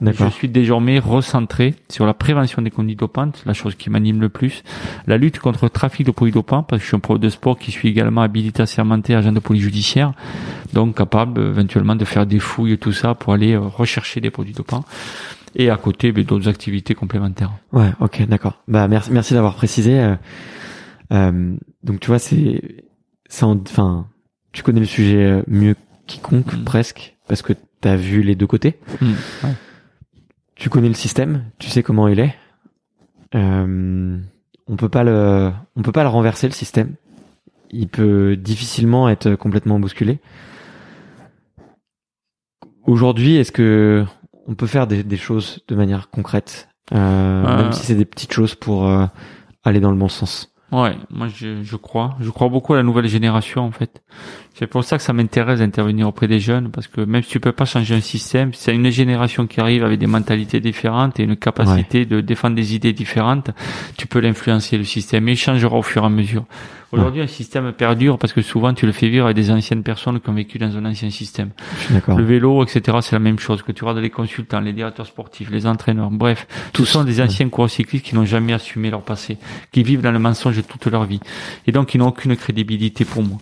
Je 0.00 0.28
suis 0.30 0.48
désormais 0.48 0.98
recentré 0.98 1.74
sur 1.88 2.06
la 2.06 2.14
prévention 2.14 2.60
des 2.62 2.70
conduites 2.70 2.98
dopantes, 2.98 3.42
la 3.46 3.52
chose 3.52 3.76
qui 3.76 3.88
m'anime 3.90 4.20
le 4.20 4.28
plus, 4.28 4.64
la 5.06 5.16
lutte 5.16 5.38
contre 5.38 5.64
le 5.64 5.70
trafic 5.70 6.06
de 6.06 6.10
produits 6.10 6.32
dopants, 6.32 6.62
parce 6.62 6.80
que 6.80 6.84
je 6.84 6.88
suis 6.88 6.96
un 6.96 7.00
pro 7.00 7.18
de 7.18 7.28
sport 7.28 7.58
qui 7.58 7.70
suis 7.70 7.88
également 7.88 8.22
habilité 8.22 8.62
assermenté 8.62 9.14
agent 9.14 9.32
de 9.32 9.38
police 9.38 9.62
judiciaire, 9.62 10.12
donc 10.72 10.96
capable 10.96 11.40
éventuellement 11.40 11.94
de 11.94 12.04
faire 12.04 12.26
des 12.26 12.40
fouilles 12.40 12.72
et 12.72 12.78
tout 12.78 12.92
ça 12.92 13.14
pour 13.14 13.32
aller 13.32 13.52
euh, 13.52 13.60
rechercher 13.60 14.20
des 14.20 14.30
produits 14.30 14.54
dopants. 14.54 14.84
Et 15.54 15.70
à 15.70 15.76
côté, 15.76 16.12
ben, 16.12 16.24
d'autres 16.24 16.48
activités 16.48 16.94
complémentaires. 16.94 17.52
Ouais, 17.72 17.90
ok, 18.00 18.26
d'accord. 18.26 18.62
Bah 18.68 18.88
merci, 18.88 19.10
merci 19.12 19.34
d'avoir 19.34 19.54
précisé. 19.54 20.00
Euh, 20.00 20.14
euh, 21.12 21.54
donc 21.84 22.00
tu 22.00 22.08
vois, 22.08 22.18
c'est, 22.18 22.60
enfin, 23.42 24.06
tu 24.52 24.62
connais 24.62 24.80
le 24.80 24.86
sujet 24.86 25.42
mieux 25.46 25.76
quiconque 26.06 26.54
mm. 26.54 26.64
presque, 26.64 27.16
parce 27.28 27.42
que 27.42 27.52
tu 27.52 27.88
as 27.88 27.96
vu 27.96 28.22
les 28.22 28.34
deux 28.34 28.46
côtés. 28.46 28.78
Mm, 29.00 29.12
ouais. 29.44 29.50
Tu 30.62 30.70
connais 30.70 30.86
le 30.86 30.94
système, 30.94 31.46
tu 31.58 31.68
sais 31.68 31.82
comment 31.82 32.06
il 32.06 32.20
est. 32.20 32.36
Euh, 33.34 34.16
on 34.68 34.76
peut 34.76 34.88
pas 34.88 35.02
le, 35.02 35.50
on 35.74 35.82
peut 35.82 35.90
pas 35.90 36.04
le 36.04 36.08
renverser 36.08 36.46
le 36.46 36.52
système. 36.52 36.94
Il 37.70 37.88
peut 37.88 38.36
difficilement 38.36 39.08
être 39.08 39.34
complètement 39.34 39.80
bousculé. 39.80 40.20
Aujourd'hui, 42.86 43.34
est-ce 43.34 43.50
que 43.50 44.04
on 44.46 44.54
peut 44.54 44.68
faire 44.68 44.86
des, 44.86 45.02
des 45.02 45.16
choses 45.16 45.64
de 45.66 45.74
manière 45.74 46.10
concrète, 46.10 46.68
euh, 46.92 47.44
Euh. 47.44 47.56
même 47.56 47.72
si 47.72 47.84
c'est 47.84 47.96
des 47.96 48.04
petites 48.04 48.32
choses 48.32 48.54
pour 48.54 48.88
euh, 48.88 49.06
aller 49.64 49.80
dans 49.80 49.90
le 49.90 49.96
bon 49.96 50.08
sens? 50.08 50.54
Ouais, 50.70 50.96
moi 51.10 51.26
je, 51.26 51.64
je 51.64 51.76
crois. 51.76 52.14
Je 52.20 52.30
crois 52.30 52.48
beaucoup 52.48 52.72
à 52.72 52.76
la 52.76 52.84
nouvelle 52.84 53.08
génération 53.08 53.62
en 53.62 53.72
fait. 53.72 54.00
C'est 54.54 54.66
pour 54.66 54.84
ça 54.84 54.98
que 54.98 55.02
ça 55.02 55.12
m'intéresse 55.12 55.60
d'intervenir 55.60 56.08
auprès 56.08 56.28
des 56.28 56.38
jeunes 56.38 56.70
parce 56.70 56.86
que 56.86 57.00
même 57.00 57.22
si 57.22 57.30
tu 57.30 57.40
peux 57.40 57.52
pas 57.52 57.64
changer 57.64 57.94
un 57.94 58.00
système, 58.00 58.52
c'est 58.52 58.74
une 58.74 58.90
génération 58.90 59.46
qui 59.46 59.60
arrive 59.60 59.82
avec 59.82 59.98
des 59.98 60.06
mentalités 60.06 60.60
différentes 60.60 61.18
et 61.18 61.22
une 61.22 61.36
capacité 61.36 62.04
de 62.04 62.20
défendre 62.20 62.54
des 62.54 62.74
idées 62.74 62.92
différentes, 62.92 63.50
tu 63.96 64.06
peux 64.06 64.20
l'influencer 64.20 64.76
le 64.76 64.84
système 64.84 65.28
et 65.28 65.32
il 65.32 65.36
changera 65.36 65.76
au 65.76 65.82
fur 65.82 66.02
et 66.02 66.06
à 66.06 66.10
mesure. 66.10 66.44
Aujourd'hui, 66.92 67.22
un 67.22 67.26
système 67.26 67.72
perdure 67.72 68.18
parce 68.18 68.34
que 68.34 68.42
souvent 68.42 68.74
tu 68.74 68.84
le 68.84 68.92
fais 68.92 69.08
vivre 69.08 69.24
avec 69.24 69.36
des 69.36 69.50
anciennes 69.50 69.82
personnes 69.82 70.20
qui 70.20 70.28
ont 70.28 70.34
vécu 70.34 70.58
dans 70.58 70.76
un 70.76 70.84
ancien 70.84 71.08
système. 71.08 71.48
Le 72.06 72.22
vélo, 72.22 72.62
etc., 72.62 72.98
c'est 73.00 73.12
la 73.16 73.20
même 73.20 73.38
chose. 73.38 73.62
Que 73.62 73.72
tu 73.72 73.84
regardes 73.84 74.02
les 74.02 74.10
consultants, 74.10 74.60
les 74.60 74.74
directeurs 74.74 75.06
sportifs, 75.06 75.50
les 75.50 75.66
entraîneurs, 75.66 76.10
bref, 76.10 76.46
tous 76.74 76.84
sont 76.84 77.04
des 77.04 77.22
anciens 77.22 77.48
coureurs 77.48 77.70
cyclistes 77.70 78.04
qui 78.04 78.14
n'ont 78.14 78.26
jamais 78.26 78.52
assumé 78.52 78.90
leur 78.90 79.00
passé, 79.00 79.38
qui 79.72 79.82
vivent 79.82 80.02
dans 80.02 80.12
le 80.12 80.18
mensonge 80.18 80.60
toute 80.68 80.86
leur 80.92 81.04
vie, 81.04 81.20
et 81.66 81.72
donc 81.72 81.88
qui 81.88 81.96
n'ont 81.96 82.08
aucune 82.08 82.36
crédibilité 82.36 83.06
pour 83.06 83.22
moi. 83.22 83.38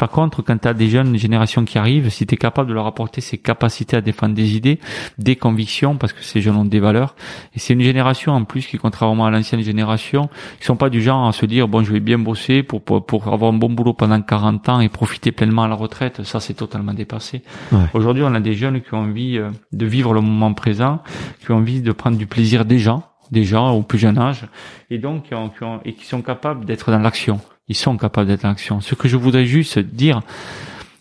Par 0.00 0.08
contre, 0.08 0.40
quand 0.40 0.56
tu 0.56 0.66
as 0.66 0.72
des 0.72 0.88
jeunes 0.88 1.14
générations 1.18 1.66
qui 1.66 1.76
arrivent, 1.76 2.08
si 2.08 2.26
tu 2.26 2.34
es 2.34 2.38
capable 2.38 2.70
de 2.70 2.74
leur 2.74 2.86
apporter 2.86 3.20
ces 3.20 3.36
capacités 3.36 3.98
à 3.98 4.00
défendre 4.00 4.34
des 4.34 4.56
idées, 4.56 4.78
des 5.18 5.36
convictions, 5.36 5.96
parce 5.96 6.14
que 6.14 6.22
ces 6.24 6.40
jeunes 6.40 6.56
ont 6.56 6.64
des 6.64 6.80
valeurs, 6.80 7.14
et 7.54 7.58
c'est 7.58 7.74
une 7.74 7.82
génération 7.82 8.32
en 8.32 8.44
plus 8.44 8.66
qui, 8.66 8.78
contrairement 8.78 9.26
à 9.26 9.30
l'ancienne 9.30 9.60
génération, 9.60 10.30
qui 10.58 10.64
sont 10.64 10.76
pas 10.76 10.88
du 10.88 11.02
genre 11.02 11.28
à 11.28 11.32
se 11.32 11.44
dire, 11.44 11.68
bon, 11.68 11.84
je 11.84 11.92
vais 11.92 12.00
bien 12.00 12.18
bosser 12.18 12.62
pour, 12.62 12.80
pour, 12.82 13.04
pour 13.04 13.28
avoir 13.28 13.52
un 13.52 13.58
bon 13.58 13.68
boulot 13.68 13.92
pendant 13.92 14.22
40 14.22 14.68
ans 14.70 14.80
et 14.80 14.88
profiter 14.88 15.32
pleinement 15.32 15.64
à 15.64 15.68
la 15.68 15.74
retraite. 15.74 16.22
Ça, 16.24 16.40
c'est 16.40 16.54
totalement 16.54 16.94
dépassé. 16.94 17.42
Ouais. 17.70 17.78
Aujourd'hui, 17.92 18.22
on 18.24 18.34
a 18.34 18.40
des 18.40 18.54
jeunes 18.54 18.80
qui 18.80 18.94
ont 18.94 19.00
envie 19.02 19.36
euh, 19.36 19.50
de 19.72 19.84
vivre 19.84 20.14
le 20.14 20.22
moment 20.22 20.54
présent, 20.54 21.02
qui 21.44 21.50
ont 21.52 21.56
envie 21.56 21.82
de 21.82 21.92
prendre 21.92 22.16
du 22.16 22.26
plaisir 22.26 22.64
des 22.64 22.78
gens, 22.78 23.02
des 23.30 23.44
gens 23.44 23.70
au 23.72 23.82
plus 23.82 23.98
jeune 23.98 24.16
âge, 24.18 24.46
et 24.90 24.96
donc 24.96 25.24
qui 25.24 25.34
ont- 25.34 25.50
qui 25.50 25.62
ont- 25.62 25.80
et 25.84 25.92
qui 25.92 26.06
sont 26.06 26.22
capables 26.22 26.64
d'être 26.64 26.90
dans 26.90 26.98
l'action. 27.00 27.38
Ils 27.70 27.76
sont 27.76 27.96
capables 27.96 28.26
d'être 28.26 28.42
dans 28.42 28.48
l'action. 28.48 28.80
Ce 28.80 28.96
que 28.96 29.06
je 29.06 29.16
voudrais 29.16 29.46
juste 29.46 29.78
dire, 29.78 30.22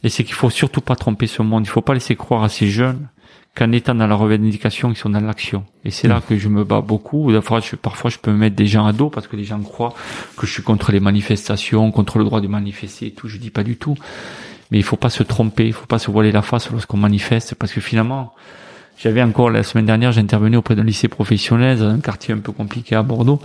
et 0.03 0.09
c'est 0.09 0.23
qu'il 0.23 0.35
faut 0.35 0.51
surtout 0.51 0.81
pas 0.81 0.95
tromper 0.95 1.25
ce 1.25 1.41
monde. 1.41 1.65
Il 1.65 1.69
faut 1.69 1.81
pas 1.81 1.95
laisser 1.95 2.15
croire 2.15 2.43
à 2.43 2.49
ces 2.49 2.67
jeunes 2.67 3.07
qu'en 3.55 3.71
étant 3.71 3.95
dans 3.95 4.05
la 4.05 4.13
revendication, 4.13 4.91
ils 4.91 4.95
sont 4.95 5.09
dans 5.09 5.19
l'action. 5.19 5.65
Et 5.83 5.89
c'est 5.89 6.07
là 6.07 6.21
que 6.21 6.37
je 6.37 6.47
me 6.47 6.63
bats 6.63 6.81
beaucoup. 6.81 7.33
Parfois 7.33 7.59
je, 7.59 7.75
parfois, 7.75 8.11
je 8.11 8.19
peux 8.19 8.31
me 8.31 8.37
mettre 8.37 8.55
des 8.55 8.67
gens 8.67 8.85
à 8.85 8.93
dos 8.93 9.09
parce 9.09 9.27
que 9.27 9.35
les 9.35 9.45
gens 9.45 9.59
croient 9.61 9.95
que 10.37 10.45
je 10.45 10.53
suis 10.53 10.61
contre 10.61 10.91
les 10.91 10.99
manifestations, 10.99 11.89
contre 11.89 12.19
le 12.19 12.23
droit 12.23 12.39
de 12.39 12.47
manifester 12.47 13.07
et 13.07 13.11
tout. 13.13 13.27
Je 13.27 13.37
dis 13.37 13.49
pas 13.49 13.63
du 13.63 13.75
tout. 13.75 13.95
Mais 14.69 14.77
il 14.77 14.83
faut 14.83 14.95
pas 14.95 15.09
se 15.09 15.23
tromper, 15.23 15.65
il 15.65 15.73
faut 15.73 15.87
pas 15.87 15.97
se 15.97 16.11
voiler 16.11 16.31
la 16.31 16.43
face 16.43 16.69
lorsqu'on 16.69 16.97
manifeste 16.97 17.55
parce 17.55 17.73
que 17.73 17.81
finalement, 17.81 18.35
j'avais 18.99 19.23
encore 19.23 19.49
la 19.49 19.63
semaine 19.63 19.87
dernière, 19.87 20.11
j'intervenais 20.11 20.57
auprès 20.57 20.75
d'un 20.75 20.83
lycée 20.83 21.07
professionnel 21.07 21.79
dans 21.79 21.89
un 21.89 21.99
quartier 21.99 22.35
un 22.35 22.37
peu 22.37 22.51
compliqué 22.51 22.95
à 22.95 23.01
Bordeaux 23.01 23.41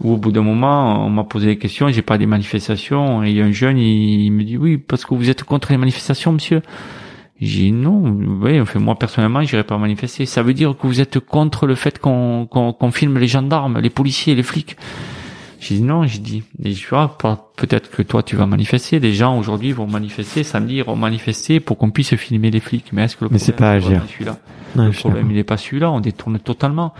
où 0.00 0.12
au 0.12 0.16
bout 0.16 0.32
d'un 0.32 0.42
moment, 0.42 1.04
on 1.06 1.10
m'a 1.10 1.24
posé 1.24 1.46
des 1.46 1.58
questions, 1.58 1.88
j'ai 1.88 2.02
pas 2.02 2.18
des 2.18 2.26
manifestations, 2.26 3.22
et 3.24 3.30
il 3.30 3.36
y 3.36 3.40
a 3.40 3.44
un 3.44 3.52
jeune, 3.52 3.78
il, 3.78 4.24
il 4.26 4.30
me 4.32 4.42
dit, 4.44 4.56
oui, 4.56 4.76
parce 4.78 5.04
que 5.04 5.14
vous 5.14 5.30
êtes 5.30 5.44
contre 5.44 5.70
les 5.72 5.78
manifestations, 5.78 6.32
monsieur. 6.32 6.62
J'ai 7.40 7.62
dit, 7.64 7.72
non, 7.72 8.00
oui, 8.42 8.60
enfin, 8.60 8.78
moi, 8.78 8.94
personnellement, 8.96 9.42
j'irai 9.42 9.64
pas 9.64 9.76
manifester. 9.78 10.24
Ça 10.26 10.42
veut 10.42 10.54
dire 10.54 10.76
que 10.76 10.86
vous 10.86 11.00
êtes 11.00 11.18
contre 11.20 11.66
le 11.66 11.74
fait 11.74 11.98
qu'on, 11.98 12.46
qu'on, 12.50 12.72
qu'on 12.72 12.90
filme 12.92 13.18
les 13.18 13.26
gendarmes, 13.28 13.78
les 13.80 13.90
policiers, 13.90 14.34
les 14.34 14.42
flics. 14.42 14.76
J'ai 15.60 15.76
dit 15.76 15.82
non, 15.82 16.04
j'ai 16.06 16.18
dit, 16.18 16.42
et 16.62 16.72
je 16.72 16.88
vois, 16.90 17.16
pas- 17.16 17.50
peut-être 17.56 17.90
que 17.90 18.02
toi 18.02 18.22
tu 18.22 18.36
vas 18.36 18.44
manifester, 18.44 19.00
les 19.00 19.14
gens 19.14 19.38
aujourd'hui 19.38 19.72
vont 19.72 19.86
manifester, 19.86 20.42
samedi 20.44 20.76
ils 20.76 20.84
vont 20.84 20.94
manifester 20.94 21.58
pour 21.58 21.78
qu'on 21.78 21.90
puisse 21.90 22.14
filmer 22.16 22.50
les 22.50 22.60
flics. 22.60 22.90
Mais 22.92 23.04
est-ce 23.04 23.16
que 23.16 23.24
le 23.24 23.30
Mais 23.30 23.38
c'est 23.38 23.52
problème, 23.52 23.80
pas 23.80 23.86
c'est 23.88 23.94
agir. 23.94 24.02
celui-là? 24.12 24.36
Le 24.76 24.92
suis 24.92 25.00
problème, 25.00 25.30
il 25.30 25.36
n'est 25.36 25.42
pas 25.44 25.56
celui-là. 25.56 25.90
On 25.90 26.00
détourne 26.00 26.38
totalement. 26.38 26.92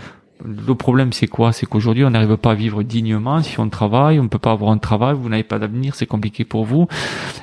Le 0.43 0.75
problème, 0.75 1.13
c'est 1.13 1.27
quoi? 1.27 1.53
C'est 1.53 1.65
qu'aujourd'hui, 1.65 2.03
on 2.03 2.09
n'arrive 2.09 2.35
pas 2.37 2.51
à 2.51 2.55
vivre 2.55 2.83
dignement. 2.83 3.41
Si 3.41 3.59
on 3.59 3.69
travaille, 3.69 4.19
on 4.19 4.23
ne 4.23 4.27
peut 4.27 4.39
pas 4.39 4.51
avoir 4.51 4.71
un 4.71 4.77
travail. 4.77 5.15
Vous 5.17 5.29
n'avez 5.29 5.43
pas 5.43 5.59
d'avenir, 5.59 5.95
c'est 5.95 6.05
compliqué 6.05 6.43
pour 6.43 6.65
vous. 6.65 6.87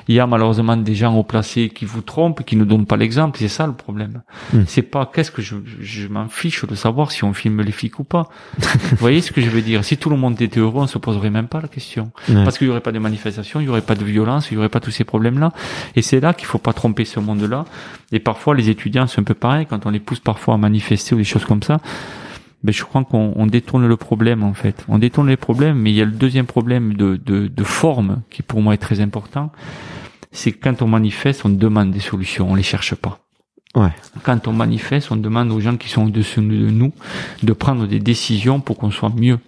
Il 0.07 0.15
y 0.15 0.19
a 0.19 0.27
malheureusement 0.27 0.77
des 0.77 0.93
gens 0.93 1.15
haut 1.15 1.23
placés 1.23 1.69
qui 1.69 1.85
vous 1.85 2.01
trompent, 2.01 2.43
qui 2.43 2.55
ne 2.55 2.63
donnent 2.65 2.85
pas 2.85 2.97
l'exemple. 2.97 3.39
C'est 3.39 3.47
ça 3.47 3.65
le 3.65 3.73
problème. 3.73 4.21
Hmm. 4.53 4.63
C'est 4.67 4.83
pas 4.83 5.09
qu'est-ce 5.11 5.31
que 5.31 5.41
je, 5.41 5.55
je 5.79 6.07
m'en 6.07 6.27
fiche 6.27 6.65
de 6.65 6.75
savoir 6.75 7.11
si 7.11 7.23
on 7.23 7.33
filme 7.33 7.61
les 7.61 7.71
flics 7.71 7.97
ou 7.99 8.03
pas. 8.03 8.29
vous 8.59 8.97
voyez 8.97 9.21
ce 9.21 9.31
que 9.31 9.41
je 9.41 9.49
veux 9.49 9.61
dire? 9.61 9.83
Si 9.83 9.97
tout 9.97 10.09
le 10.09 10.17
monde 10.17 10.39
était 10.39 10.59
heureux, 10.59 10.83
on 10.83 10.87
se 10.87 10.99
poserait 10.99 11.31
même 11.31 11.47
pas 11.47 11.61
la 11.61 11.67
question. 11.67 12.11
Parce 12.27 12.57
qu'il 12.57 12.67
y 12.67 12.69
aurait 12.69 12.81
pas 12.81 12.91
de 12.91 12.99
manifestations, 12.99 13.59
il 13.59 13.65
y 13.65 13.69
aurait 13.69 13.81
pas 13.81 13.95
de 13.95 14.05
violence, 14.05 14.51
il 14.51 14.55
y 14.55 14.57
aurait 14.57 14.69
pas 14.69 14.79
tous 14.79 14.91
ces 14.91 15.03
problèmes-là. 15.03 15.51
Et 15.95 16.01
c'est 16.01 16.19
là 16.19 16.33
qu'il 16.33 16.45
faut 16.45 16.59
pas 16.59 16.73
tromper 16.73 17.05
ce 17.05 17.19
monde-là. 17.19 17.65
Et 18.11 18.19
parfois, 18.19 18.55
les 18.55 18.69
étudiants, 18.69 19.07
c'est 19.07 19.19
un 19.19 19.23
peu 19.23 19.33
pareil. 19.33 19.65
Quand 19.67 19.85
on 19.85 19.89
les 19.89 19.99
pousse 19.99 20.19
parfois 20.19 20.53
à 20.53 20.57
manifester 20.57 21.15
ou 21.15 21.17
des 21.17 21.23
choses 21.23 21.45
comme 21.45 21.63
ça, 21.63 21.79
ben, 22.63 22.71
je 22.71 22.83
crois 22.83 23.03
qu'on 23.03 23.33
on 23.35 23.45
détourne 23.45 23.87
le 23.87 23.97
problème, 23.97 24.43
en 24.43 24.53
fait. 24.53 24.85
On 24.87 24.97
détourne 24.97 25.27
les 25.27 25.37
problèmes, 25.37 25.77
mais 25.77 25.91
il 25.91 25.95
y 25.95 26.01
a 26.01 26.05
le 26.05 26.11
deuxième 26.11 26.45
problème 26.45 26.93
de, 26.93 27.17
de, 27.17 27.47
de 27.47 27.63
forme 27.63 28.21
qui, 28.29 28.41
pour 28.41 28.61
moi, 28.61 28.73
est 28.73 28.77
très 28.77 29.01
important. 29.01 29.51
C'est 30.31 30.51
quand 30.51 30.81
on 30.81 30.87
manifeste, 30.87 31.45
on 31.45 31.49
demande 31.49 31.91
des 31.91 31.99
solutions, 31.99 32.51
on 32.51 32.55
les 32.55 32.63
cherche 32.63 32.95
pas. 32.95 33.22
Ouais. 33.75 33.89
Quand 34.23 34.47
on 34.47 34.53
manifeste, 34.53 35.11
on 35.11 35.15
demande 35.15 35.51
aux 35.51 35.59
gens 35.59 35.77
qui 35.77 35.89
sont 35.89 36.05
au-dessus 36.05 36.41
de 36.41 36.69
nous 36.69 36.93
de 37.41 37.53
prendre 37.53 37.87
des 37.87 37.99
décisions 37.99 38.59
pour 38.59 38.77
qu'on 38.77 38.91
soit 38.91 39.11
mieux. 39.15 39.39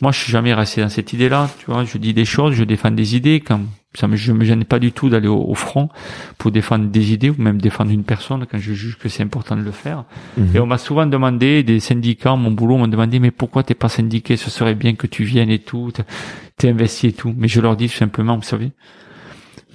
Moi, 0.00 0.10
je 0.10 0.18
suis 0.18 0.32
jamais 0.32 0.52
resté 0.52 0.80
dans 0.80 0.88
cette 0.88 1.12
idée-là. 1.12 1.48
Tu 1.60 1.66
vois, 1.70 1.84
je 1.84 1.96
dis 1.98 2.12
des 2.12 2.24
choses, 2.24 2.54
je 2.54 2.64
défends 2.64 2.90
des 2.90 3.14
idées. 3.14 3.40
Quand 3.40 3.60
ça 3.94 4.08
me, 4.08 4.16
je 4.16 4.32
me 4.32 4.44
gêne 4.44 4.64
pas 4.64 4.80
du 4.80 4.90
tout 4.90 5.08
d'aller 5.08 5.28
au, 5.28 5.40
au 5.40 5.54
front 5.54 5.88
pour 6.36 6.50
défendre 6.50 6.86
des 6.86 7.12
idées 7.12 7.30
ou 7.30 7.36
même 7.38 7.60
défendre 7.60 7.92
une 7.92 8.02
personne 8.02 8.44
quand 8.50 8.58
je 8.58 8.72
juge 8.74 8.98
que 8.98 9.08
c'est 9.08 9.22
important 9.22 9.54
de 9.56 9.62
le 9.62 9.70
faire. 9.70 10.02
Mhm. 10.36 10.56
Et 10.56 10.58
on 10.58 10.66
m'a 10.66 10.78
souvent 10.78 11.06
demandé, 11.06 11.62
des 11.62 11.78
syndicats, 11.78 12.34
mon 12.34 12.50
boulot 12.50 12.76
m'ont 12.76 12.88
demandé, 12.88 13.20
mais 13.20 13.30
pourquoi 13.30 13.62
t'es 13.62 13.74
pas 13.74 13.88
syndiqué? 13.88 14.36
Ce 14.36 14.50
serait 14.50 14.74
bien 14.74 14.94
que 14.96 15.06
tu 15.06 15.22
viennes 15.22 15.50
et 15.50 15.60
tout, 15.60 15.92
t'es- 15.92 16.02
t'es 16.56 16.68
investi 16.70 17.06
et 17.06 17.12
tout. 17.12 17.32
Mais 17.38 17.46
je 17.46 17.60
leur 17.60 17.76
dis 17.76 17.88
tout 17.88 17.96
simplement, 17.96 18.34
vous 18.36 18.42
savez, 18.42 18.72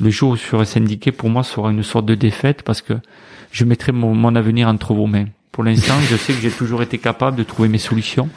le 0.02 0.10
jour 0.10 0.32
où 0.32 0.36
je 0.36 0.42
serai 0.42 0.66
syndiqué, 0.66 1.14
pour 1.14 1.30
moi, 1.30 1.44
sera 1.44 1.72
une 1.72 1.84
sorte 1.84 2.06
de 2.06 2.16
défaite 2.16 2.62
parce 2.64 2.82
que 2.82 2.94
je 3.52 3.66
mettrai 3.66 3.92
mon, 3.92 4.14
mon 4.16 4.36
avenir 4.36 4.68
entre 4.68 4.94
vos 4.94 5.08
mains. 5.08 5.26
Pour 5.52 5.64
l'instant, 5.64 5.96
je 6.10 6.16
sais 6.16 6.34
que 6.34 6.40
j'ai 6.40 6.52
toujours 6.52 6.82
été 6.84 6.98
capable 6.98 7.38
de 7.38 7.44
trouver 7.44 7.68
mes 7.70 7.78
solutions. 7.80 8.30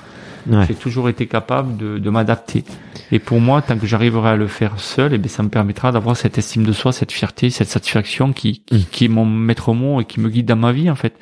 Ouais. 0.48 0.64
J'ai 0.66 0.74
toujours 0.74 1.08
été 1.08 1.26
capable 1.26 1.76
de, 1.76 1.98
de 1.98 2.10
m'adapter. 2.10 2.64
Et 3.12 3.20
pour 3.20 3.40
moi, 3.40 3.62
tant 3.62 3.78
que 3.78 3.86
j'arriverai 3.86 4.30
à 4.30 4.36
le 4.36 4.48
faire 4.48 4.80
seul, 4.80 5.14
eh 5.14 5.18
bien, 5.18 5.28
ça 5.28 5.44
me 5.44 5.48
permettra 5.48 5.92
d'avoir 5.92 6.16
cette 6.16 6.36
estime 6.36 6.64
de 6.64 6.72
soi, 6.72 6.92
cette 6.92 7.12
fierté, 7.12 7.48
cette 7.50 7.68
satisfaction 7.68 8.32
qui, 8.32 8.62
qui, 8.66 8.74
Mm. 8.74 8.84
qui 8.90 9.04
est 9.04 9.08
mon 9.08 9.24
maître 9.24 9.72
mot 9.72 10.00
et 10.00 10.04
qui 10.04 10.18
me 10.18 10.28
guide 10.28 10.46
dans 10.46 10.56
ma 10.56 10.72
vie, 10.72 10.90
en 10.90 10.96
fait. 10.96 11.14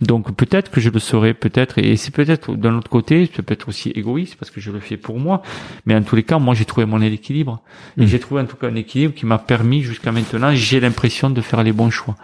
Donc 0.00 0.34
peut-être 0.34 0.70
que 0.70 0.80
je 0.80 0.88
le 0.88 0.98
saurai, 0.98 1.34
peut-être, 1.34 1.78
et 1.78 1.94
c'est 1.96 2.10
peut-être 2.10 2.54
d'un 2.56 2.74
autre 2.74 2.88
côté, 2.88 3.30
c'est 3.36 3.42
peut-être 3.42 3.68
aussi 3.68 3.90
égoïste 3.90 4.36
parce 4.36 4.50
que 4.50 4.58
je 4.60 4.70
le 4.72 4.80
fais 4.80 4.96
pour 4.96 5.20
moi, 5.20 5.42
mais 5.84 5.94
en 5.94 6.02
tous 6.02 6.16
les 6.16 6.22
cas, 6.22 6.38
moi 6.38 6.54
j'ai 6.54 6.64
trouvé 6.64 6.86
mon 6.86 7.00
équilibre. 7.02 7.60
Et 7.98 8.04
Mm. 8.04 8.06
j'ai 8.06 8.18
trouvé 8.18 8.40
en 8.40 8.46
tout 8.46 8.56
cas 8.56 8.68
un 8.68 8.74
équilibre 8.76 9.14
qui 9.14 9.26
m'a 9.26 9.36
permis 9.38 9.82
jusqu'à 9.82 10.10
maintenant, 10.10 10.52
j'ai 10.54 10.80
l'impression 10.80 11.28
de 11.30 11.40
faire 11.42 11.62
les 11.62 11.72
bons 11.72 11.90
choix. 11.90 12.16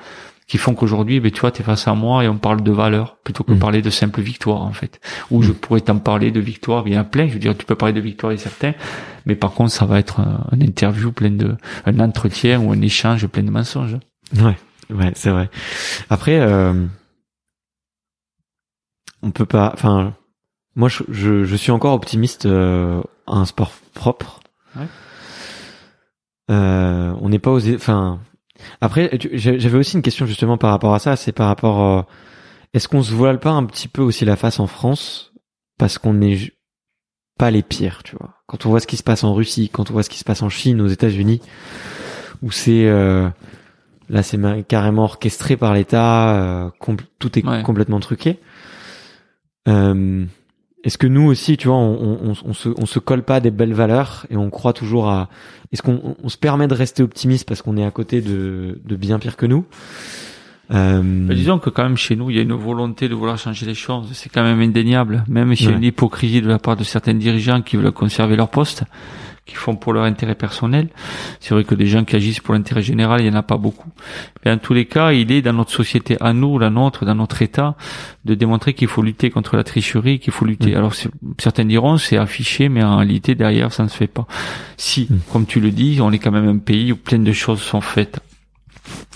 Qui 0.49 0.59
font 0.59 0.75
qu'aujourd'hui, 0.75 1.19
ben, 1.19 1.33
tu 1.33 1.41
vois, 1.41 1.51
tu 1.51 1.63
es 1.63 1.65
face 1.65 1.89
à 1.89 1.95
moi 1.95 2.23
et 2.23 2.29
on 2.29 2.39
parle 2.39 2.63
de 2.63 2.71
valeur 2.71 3.17
plutôt 3.25 3.43
que 3.43 3.53
Mm. 3.53 3.59
parler 3.59 3.83
de 3.83 3.91
simple 3.91 4.21
victoire, 4.21 4.63
en 4.63 4.73
fait. 4.73 5.01
Ou 5.33 5.43
je 5.43 5.51
pourrais 5.51 5.81
t'en 5.81 5.99
parler 5.99 6.31
de 6.31 6.39
victoire, 6.39 6.87
il 6.87 6.95
y 6.95 6.97
en 6.97 7.01
a 7.01 7.05
plein, 7.05 7.27
je 7.27 7.33
veux 7.33 7.39
dire, 7.41 7.57
tu 7.57 7.67
peux 7.67 7.75
parler 7.75 7.93
de 7.95 8.01
victoire 8.01 8.31
et 8.33 8.37
certains, 8.37 8.73
mais 9.25 9.35
par 9.35 9.51
contre, 9.53 9.73
ça 9.73 9.87
va 9.87 9.99
être 9.99 10.21
un, 10.21 10.47
un 10.53 10.61
interview 10.61 11.11
plein 11.11 11.31
de, 11.33 11.57
un 11.85 11.99
entretien 11.99 12.61
ou 12.61 12.71
un 12.71 12.81
échange 12.81 13.27
plein 13.27 13.43
de 13.43 13.51
mensonges. 13.51 13.97
Ouais, 14.41 14.57
ouais, 14.91 15.11
c'est 15.17 15.31
vrai. 15.31 15.51
Après, 16.11 16.39
euh, 16.39 16.87
on 19.23 19.31
peut 19.33 19.47
pas. 19.47 19.73
Enfin, 19.75 20.15
moi, 20.77 20.89
je, 20.89 21.03
je, 21.09 21.45
je 21.45 21.57
suis 21.57 21.73
encore 21.73 21.95
optimiste 21.95 22.47
euh, 22.47 23.03
à 23.27 23.35
un 23.37 23.47
sport 23.47 23.73
propre. 23.95 24.41
Ouais. 24.77 24.87
Euh, 26.51 27.13
on 27.21 27.29
n'est 27.31 27.39
pas 27.41 27.51
osé. 27.51 27.75
Enfin, 27.75 28.21
après, 28.81 29.11
j'avais 29.33 29.79
aussi 29.79 29.97
une 29.97 30.03
question 30.03 30.27
justement 30.27 30.59
par 30.59 30.71
rapport 30.71 30.95
à 30.95 30.99
ça. 30.99 31.17
C'est 31.17 31.33
par 31.33 31.49
rapport. 31.49 31.83
euh, 31.83 32.03
Est-ce 32.75 32.89
qu'on 32.89 33.03
se 33.03 33.13
voile 33.13 33.39
pas 33.41 33.51
un 33.51 33.65
petit 33.65 33.89
peu 33.89 34.03
aussi 34.03 34.25
la 34.25 34.37
face 34.37 34.61
en 34.61 34.67
France 34.67 35.33
parce 35.79 35.99
qu'on 35.99 36.15
n'est 36.15 36.39
pas 37.39 37.51
les 37.51 37.63
pires, 37.63 38.03
tu 38.03 38.17
vois? 38.17 38.35
Quand 38.47 38.67
on 38.67 38.71
voit 38.71 38.81
ce 38.81 38.87
qui 38.87 38.97
se 38.97 39.03
passe 39.03 39.25
en 39.25 39.35
Russie, 39.35 39.69
quand 39.69 39.91
on 39.91 39.93
voit 39.93 40.03
ce 40.03 40.11
qui 40.11 40.19
se 40.19 40.25
passe 40.25 40.43
en 40.43 40.49
Chine, 40.49 40.81
aux 40.81 40.87
États-Unis, 40.89 41.41
où 42.43 42.51
c'est 42.51 42.87
euh, 42.87 43.29
Là, 44.09 44.23
c'est 44.23 44.39
carrément 44.69 45.03
orchestré 45.05 45.57
par 45.57 45.75
l'État. 45.75 46.37
euh, 46.37 46.71
tout 47.19 47.39
est 47.39 47.45
Ouais. 47.45 47.63
complètement 47.65 47.99
truqué. 47.99 48.39
Euh, 49.69 50.25
Est-ce 50.87 50.97
que 50.99 51.07
nous 51.09 51.27
aussi, 51.27 51.57
tu 51.59 51.67
vois, 51.69 51.77
on, 51.77 52.19
on, 52.31 52.33
on 52.45 52.53
se, 52.55 52.69
on 52.79 52.87
se 52.87 52.99
colle 53.01 53.23
pas 53.25 53.41
des 53.41 53.51
belles 53.51 53.75
valeurs 53.75 54.25
et 54.31 54.37
on 54.37 54.49
croit 54.51 54.73
toujours 54.73 55.09
à. 55.11 55.29
Est-ce 55.73 55.83
qu'on 55.83 56.15
on 56.23 56.29
se 56.31 56.39
permet 56.39 56.69
de 56.69 56.75
rester 56.75 57.03
optimiste 57.03 57.47
parce 57.47 57.61
qu'on 57.61 57.77
est 57.77 57.85
à 57.85 57.91
côté 57.91 58.21
de, 58.21 58.79
de 58.85 58.97
bien 58.97 59.19
pire 59.19 59.37
que 59.37 59.47
nous? 59.47 59.65
Euh, 60.73 61.03
disons 61.35 61.59
que 61.61 61.71
quand 61.71 61.85
même 61.85 61.97
chez 61.97 62.17
nous, 62.17 62.31
il 62.31 62.37
y 62.37 62.39
a 62.39 62.43
une 62.43 62.53
volonté 62.53 63.09
de 63.09 63.15
vouloir 63.15 63.39
changer 63.39 63.67
les 63.67 63.75
choses. 63.75 64.09
C'est 64.15 64.29
quand 64.29 64.43
même 64.43 64.61
indéniable. 64.61 65.25
Même 65.29 65.55
s'il 65.55 65.67
y 65.67 65.69
a 65.69 65.73
Ouais. 65.73 65.77
une 65.79 65.85
hypocrisie 65.85 66.41
de 66.43 66.49
la 66.49 66.59
part 66.59 66.77
de 66.77 66.83
certains 66.85 67.15
dirigeants 67.15 67.63
qui 67.63 67.77
veulent 67.77 67.93
conserver 67.93 68.35
leur 68.37 68.49
poste, 68.49 68.83
qui 69.47 69.55
font 69.55 69.77
pour 69.77 69.93
leur 69.93 70.05
intérêt 70.05 70.35
personnel. 70.35 70.89
C'est 71.41 71.55
vrai 71.55 71.65
que 71.65 71.75
des 71.75 71.87
gens 71.87 72.05
qui 72.05 72.17
agissent 72.17 72.41
pour 72.41 72.53
l'intérêt 72.55 72.83
général, 72.83 73.21
il 73.21 73.27
y 73.27 73.31
en 73.31 73.35
a 73.35 73.43
pas 73.43 73.57
beaucoup. 73.57 73.89
Mais 74.45 74.51
en 74.51 74.59
tous 74.59 74.75
les 74.75 74.87
cas, 74.87 75.13
il 75.13 75.31
est 75.31 75.41
dans 75.41 75.53
notre 75.53 75.71
société 75.71 76.17
à 76.21 76.33
nous, 76.33 76.59
la 76.59 76.69
nôtre, 76.69 77.05
dans 77.05 77.15
notre 77.15 77.41
État, 77.43 77.77
de 78.25 78.35
démontrer 78.35 78.75
qu'il 78.75 78.89
faut 78.89 79.03
lutter 79.03 79.31
contre 79.31 79.57
la 79.57 79.63
tricherie, 79.65 80.19
qu'il 80.19 80.33
faut 80.33 80.45
lutter. 80.45 80.73
Mm. 80.73 80.77
Alors 80.79 80.93
certains 81.39 81.65
diront 81.65 81.97
c'est 81.97 82.17
affiché, 82.17 82.69
mais 82.69 82.83
en 82.83 82.97
réalité 82.97 83.35
derrière 83.37 83.73
ça 83.73 83.85
ne 83.85 83.89
se 83.89 83.97
fait 83.97 84.09
pas. 84.09 84.27
Si, 84.77 85.07
Mm. 85.09 85.17
comme 85.33 85.47
tu 85.47 85.61
le 85.61 85.71
dis, 85.71 85.99
on 86.03 86.11
est 86.11 86.19
quand 86.19 86.33
même 86.33 86.49
un 86.49 86.59
pays 86.59 86.93
où 86.93 86.97
plein 86.97 87.19
de 87.21 87.33
choses 87.33 87.61
sont 87.61 87.81
faites. 87.81 88.21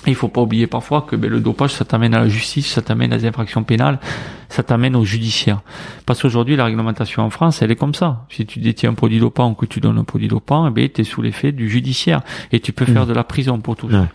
Il 0.06 0.14
faut 0.14 0.28
pas 0.28 0.40
oublier 0.40 0.66
parfois 0.66 1.02
que 1.02 1.14
ben, 1.14 1.30
le 1.30 1.40
dopage, 1.40 1.74
ça 1.74 1.84
t'amène 1.84 2.14
à 2.14 2.20
la 2.20 2.28
justice, 2.28 2.66
ça 2.66 2.80
t'amène 2.80 3.12
à 3.12 3.18
des 3.18 3.26
infractions 3.26 3.64
pénales, 3.64 4.00
ça 4.48 4.62
t'amène 4.62 4.96
au 4.96 5.04
judiciaire. 5.04 5.60
Parce 6.06 6.22
qu'aujourd'hui, 6.22 6.56
la 6.56 6.64
réglementation 6.64 7.22
en 7.22 7.28
France, 7.28 7.60
elle 7.60 7.70
est 7.70 7.76
comme 7.76 7.94
ça. 7.94 8.24
Si 8.30 8.46
tu 8.46 8.60
détiens 8.60 8.90
un 8.90 8.94
produit 8.94 9.20
dopant 9.20 9.50
ou 9.50 9.54
que 9.54 9.66
tu 9.66 9.78
donnes 9.78 9.98
un 9.98 10.04
produit 10.04 10.28
dopant, 10.28 10.66
eh 10.66 10.70
ben, 10.70 10.88
tu 10.88 11.02
es 11.02 11.04
sous 11.04 11.20
l'effet 11.20 11.52
du 11.52 11.68
judiciaire 11.68 12.22
et 12.50 12.60
tu 12.60 12.72
peux 12.72 12.86
faire 12.86 13.06
de 13.06 13.12
la 13.12 13.24
prison 13.24 13.60
pour 13.60 13.76
tout 13.76 13.90
ça. 13.90 14.08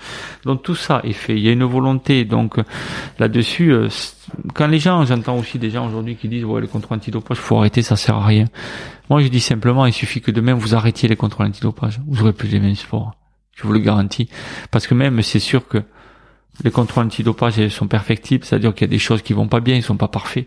Donc 0.44 0.64
tout 0.64 0.76
ça 0.76 1.02
est 1.04 1.14
fait. 1.14 1.36
Il 1.36 1.44
y 1.44 1.50
a 1.50 1.52
une 1.52 1.64
volonté. 1.64 2.26
Donc 2.26 2.58
euh, 2.58 2.64
là-dessus, 3.20 3.72
euh, 3.72 3.88
quand 4.56 4.68
les 4.68 4.80
gens, 4.80 5.06
j'entends 5.06 5.38
aussi 5.38 5.60
des 5.60 5.70
gens 5.70 5.88
aujourd'hui 5.88 6.16
qui 6.16 6.28
disent 6.28 6.46
ouais 6.46 6.62
les 6.62 6.68
contrôles 6.68 6.98
antidopage, 6.98 7.38
faut 7.38 7.58
arrêter, 7.58 7.84
ça 7.84 7.96
sert 7.96 8.16
à 8.16 8.26
rien. 8.26 8.46
Moi, 9.10 9.22
je 9.22 9.28
dis 9.28 9.40
simplement, 9.40 9.86
il 9.86 9.94
suffit 9.94 10.20
que 10.20 10.32
demain 10.32 10.56
vous 10.56 10.74
arrêtiez 10.74 11.08
les 11.08 11.16
contrôles 11.16 11.46
antidopage, 11.46 12.02
vous 12.08 12.24
aurez 12.24 12.34
plus 12.34 12.48
les 12.48 12.60
mêmes 12.60 12.76
sports. 12.76 13.14
Je 13.56 13.64
vous 13.64 13.74
le 13.74 13.80
garantis. 13.80 14.30
Parce 14.72 14.86
que 14.88 14.94
même, 14.94 15.22
c'est 15.22 15.40
sûr 15.40 15.68
que 15.68 15.80
les 16.64 16.72
contrôles 16.72 17.06
antidopage 17.06 17.58
ils 17.58 17.72
sont 17.72 17.88
perfectibles, 17.88 18.46
c'est-à-dire 18.46 18.74
qu'il 18.74 18.88
y 18.88 18.90
a 18.90 18.92
des 18.92 19.00
choses 19.00 19.22
qui 19.22 19.34
vont 19.34 19.48
pas 19.48 19.60
bien, 19.60 19.76
ils 19.76 19.84
sont 19.84 19.98
pas 19.98 20.08
parfaits. 20.08 20.46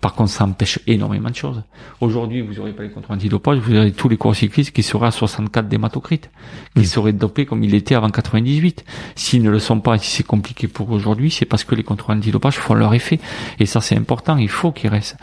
Par 0.00 0.12
contre, 0.14 0.30
ça 0.32 0.44
empêche 0.44 0.80
énormément 0.86 1.30
de 1.30 1.34
choses. 1.34 1.62
Aujourd'hui, 2.02 2.42
vous 2.42 2.52
n'aurez 2.54 2.72
pas 2.72 2.82
les 2.82 2.90
contrôles 2.90 3.16
antidopage, 3.16 3.58
vous 3.58 3.74
aurez 3.74 3.90
tous 3.92 4.08
les 4.10 4.16
coureurs 4.18 4.36
cyclistes 4.36 4.72
qui 4.72 4.82
seraient 4.82 5.06
à 5.06 5.10
64 5.10 5.66
d'hématocrite, 5.66 6.30
qui 6.76 6.84
seraient 6.84 7.12
dopés 7.14 7.46
comme 7.46 7.64
il 7.64 7.74
était 7.74 7.94
avant 7.94 8.10
98. 8.10 8.84
S'ils 9.14 9.42
ne 9.42 9.48
le 9.50 9.58
sont 9.58 9.80
pas, 9.80 9.96
si 9.96 10.10
c'est 10.10 10.22
compliqué 10.26 10.68
pour 10.68 10.90
aujourd'hui, 10.90 11.30
c'est 11.30 11.46
parce 11.46 11.64
que 11.64 11.74
les 11.74 11.84
contrôles 11.84 12.16
antidopage 12.18 12.56
font 12.56 12.74
leur 12.74 12.92
effet. 12.92 13.18
Et 13.60 13.66
ça, 13.66 13.80
c'est 13.80 13.96
important, 13.96 14.36
il 14.36 14.50
faut 14.50 14.72
qu'ils 14.72 14.90
restent. 14.90 15.16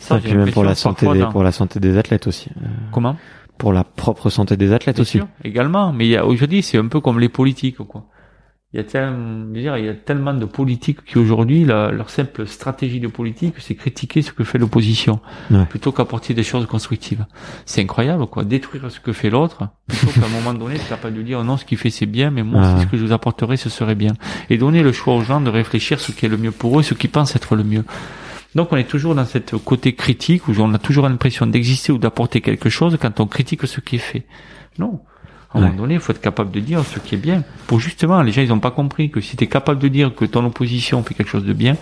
Ça, 0.00 0.16
et 0.16 0.20
puis 0.20 0.34
même 0.34 0.50
pour 0.50 0.62
la 0.64 0.70
l'impression 0.70 0.90
santé 0.90 1.06
parfois 1.06 1.14
des, 1.14 1.20
dans- 1.20 1.30
pour 1.32 1.42
la 1.44 1.52
santé 1.52 1.78
des 1.78 1.96
athlètes 1.96 2.26
aussi. 2.26 2.48
Euh, 2.62 2.66
Comment? 2.90 3.16
Pour 3.58 3.72
la 3.72 3.84
propre 3.84 4.30
santé 4.30 4.56
des 4.56 4.72
athlètes 4.72 4.96
Bien 4.96 5.02
aussi. 5.02 5.18
sûr, 5.18 5.28
également. 5.44 5.92
Mais 5.92 6.18
aujourd'hui, 6.20 6.62
c'est 6.62 6.78
un 6.78 6.86
peu 6.86 7.00
comme 7.00 7.18
les 7.20 7.28
politiques, 7.28 7.78
quoi. 7.78 8.04
Il 8.74 8.76
y 8.76 8.80
a 8.80 8.84
tellement, 8.84 9.46
je 9.48 9.54
veux 9.54 9.62
dire, 9.62 9.78
il 9.78 9.86
y 9.86 9.88
a 9.88 9.94
tellement 9.94 10.34
de 10.34 10.44
politiques 10.44 11.02
qui 11.06 11.16
aujourd'hui, 11.16 11.64
leur 11.64 12.10
simple 12.10 12.46
stratégie 12.46 13.00
de 13.00 13.08
politique, 13.08 13.54
c'est 13.60 13.74
critiquer 13.74 14.20
ce 14.20 14.30
que 14.30 14.44
fait 14.44 14.58
l'opposition, 14.58 15.20
Ouais. 15.50 15.64
plutôt 15.64 15.90
qu'apporter 15.90 16.34
des 16.34 16.42
choses 16.42 16.66
constructives. 16.66 17.24
C'est 17.64 17.80
incroyable, 17.80 18.26
quoi. 18.26 18.44
Détruire 18.44 18.90
ce 18.90 19.00
que 19.00 19.14
fait 19.14 19.30
l'autre, 19.30 19.68
plutôt 19.86 20.08
qu'à 20.20 20.26
un 20.26 20.28
moment 20.28 20.52
donné, 20.52 20.74
être 20.74 20.86
capable 20.86 21.16
de 21.16 21.22
dire, 21.22 21.42
non, 21.44 21.56
ce 21.56 21.64
qu'il 21.64 21.78
fait, 21.78 21.88
c'est 21.88 22.04
bien, 22.04 22.30
mais 22.30 22.42
moi, 22.42 22.60
Ah. 22.62 22.80
ce 22.82 22.84
que 22.86 22.98
je 22.98 23.04
vous 23.06 23.12
apporterai, 23.12 23.56
ce 23.56 23.70
serait 23.70 23.94
bien. 23.94 24.12
Et 24.50 24.58
donner 24.58 24.82
le 24.82 24.92
choix 24.92 25.14
aux 25.14 25.22
gens 25.22 25.40
de 25.40 25.48
réfléchir 25.48 25.98
ce 25.98 26.12
qui 26.12 26.26
est 26.26 26.28
le 26.28 26.36
mieux 26.36 26.52
pour 26.52 26.78
eux, 26.78 26.82
ce 26.82 26.92
qu'ils 26.92 27.08
pensent 27.08 27.34
être 27.36 27.56
le 27.56 27.64
mieux. 27.64 27.84
Donc 28.58 28.72
on 28.72 28.76
est 28.76 28.90
toujours 28.90 29.14
dans 29.14 29.24
cette 29.24 29.56
côté 29.58 29.94
critique 29.94 30.48
où 30.48 30.52
on 30.58 30.74
a 30.74 30.78
toujours 30.78 31.08
l'impression 31.08 31.46
d'exister 31.46 31.92
ou 31.92 31.98
d'apporter 31.98 32.40
quelque 32.40 32.68
chose 32.68 32.98
quand 33.00 33.20
on 33.20 33.26
critique 33.28 33.64
ce 33.68 33.78
qui 33.80 33.94
est 33.96 34.00
fait. 34.10 34.24
Non. 34.80 34.98
À 35.54 35.58
un 35.58 35.62
Ouais. 35.62 35.68
moment 35.68 35.82
donné, 35.82 35.94
il 35.94 36.00
faut 36.00 36.10
être 36.12 36.20
capable 36.20 36.50
de 36.50 36.58
dire 36.58 36.82
ce 36.84 36.98
qui 36.98 37.14
est 37.14 37.18
bien. 37.18 37.44
Pour 37.68 37.78
justement, 37.78 38.20
les 38.20 38.32
gens, 38.32 38.42
ils 38.42 38.48
n'ont 38.48 38.58
pas 38.58 38.72
compris 38.72 39.10
que 39.12 39.20
si 39.20 39.36
tu 39.36 39.44
es 39.44 39.46
capable 39.46 39.80
de 39.80 39.86
dire 39.86 40.12
que 40.14 40.24
ton 40.24 40.44
opposition 40.44 41.02
fait 41.04 41.14
quelque 41.14 41.30
chose 41.30 41.44
de 41.44 41.52
bien, 41.52 41.76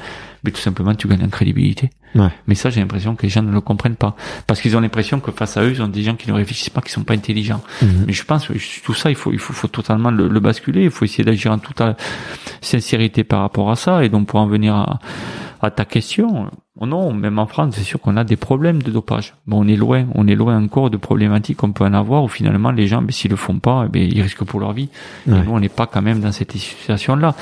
mais 0.45 0.51
tout 0.51 0.61
simplement, 0.61 0.95
tu 0.95 1.09
gagnes 1.09 1.25
en 1.25 1.29
crédibilité. 1.31 1.89
Ouais. 2.15 2.29
Mais 2.47 2.55
ça, 2.55 2.69
j'ai 2.71 2.81
l'impression 2.81 3.17
que 3.17 3.23
les 3.23 3.31
gens 3.31 3.43
ne 3.43 3.51
le 3.51 3.61
comprennent 3.63 3.97
pas. 3.97 4.15
Parce 4.47 4.61
qu'ils 4.61 4.77
ont 4.77 4.81
l'impression 4.81 5.19
que 5.19 5.33
face 5.33 5.57
à 5.57 5.63
eux, 5.65 5.71
ils 5.73 5.83
ont 5.83 5.89
des 5.89 6.03
gens 6.03 6.15
qui 6.15 6.29
ne 6.29 6.35
réfléchissent 6.35 6.71
pas, 6.71 6.83
qui 6.83 6.93
sont 6.93 7.03
pas 7.05 7.15
intelligents. 7.15 7.63
Mhm. 7.83 8.05
Mais 8.07 8.13
je 8.13 8.23
pense 8.25 8.47
que 8.49 8.53
tout 8.85 8.95
ça, 8.95 9.09
il 9.11 9.17
faut, 9.17 9.33
il 9.33 9.39
faut, 9.41 9.55
faut 9.55 9.67
totalement 9.69 10.11
le, 10.11 10.29
le 10.29 10.41
basculer. 10.41 10.85
Il 10.85 10.91
faut 10.91 11.05
essayer 11.07 11.25
d'agir 11.25 11.51
en 11.53 11.59
toute 11.59 11.81
euh, 11.81 11.95
sincérité 12.61 13.25
par 13.25 13.41
rapport 13.41 13.71
à 13.71 13.77
ça. 13.77 14.05
Et 14.05 14.09
donc, 14.11 14.29
pour 14.29 14.39
en 14.41 14.47
venir 14.47 14.75
à, 14.77 14.99
à 15.67 15.71
ta 15.71 15.85
question, 15.85 16.51
oh 16.81 16.87
non, 16.87 17.13
même 17.13 17.39
en 17.39 17.47
France, 17.47 17.75
c'est 17.77 17.83
sûr 17.85 18.01
qu'on 18.01 18.17
a 18.17 18.25
des 18.25 18.37
problèmes 18.37 18.83
de 18.83 18.91
dopage. 18.91 19.35
Bon, 19.47 19.65
on 19.65 19.69
est 19.69 19.77
loin, 19.77 20.07
on 20.15 20.27
est 20.27 20.35
loin 20.35 20.57
encore 20.63 20.91
de 20.91 20.97
problématiques 20.97 21.59
qu'on 21.59 21.73
peut 21.73 21.85
en 21.85 21.93
avoir 21.95 22.25
où 22.25 22.29
finalement 22.29 22.71
les 22.71 22.87
gens, 22.87 23.03
ben, 23.03 23.11
s'ils 23.11 23.31
le 23.31 23.37
font 23.37 23.59
pas, 23.59 23.85
eh 23.87 23.89
ben, 23.91 24.03
ils 24.03 24.23
risquent 24.23 24.45
pour 24.45 24.61
leur 24.61 24.73
vie. 24.73 24.89
Ouais. 25.27 25.39
Et 25.39 25.43
nous, 25.43 25.53
on 25.53 25.61
n'est 25.61 25.69
pas 25.69 25.87
quand 25.87 26.03
même 26.03 26.21
dans 26.21 26.33
cette 26.33 26.53
situation-là. 26.53 27.35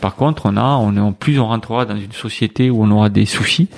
Par 0.00 0.14
contre, 0.16 0.46
on 0.46 0.56
a, 0.56 0.76
on 0.76 0.96
est 0.96 1.00
en 1.00 1.12
plus, 1.12 1.38
on 1.38 1.46
rentrera 1.46 1.86
dans 1.86 1.96
une 1.96 2.12
société 2.12 2.70
où 2.70 2.82
on 2.82 2.90
aura 2.90 3.08
des 3.08 3.26
soucis, 3.26 3.68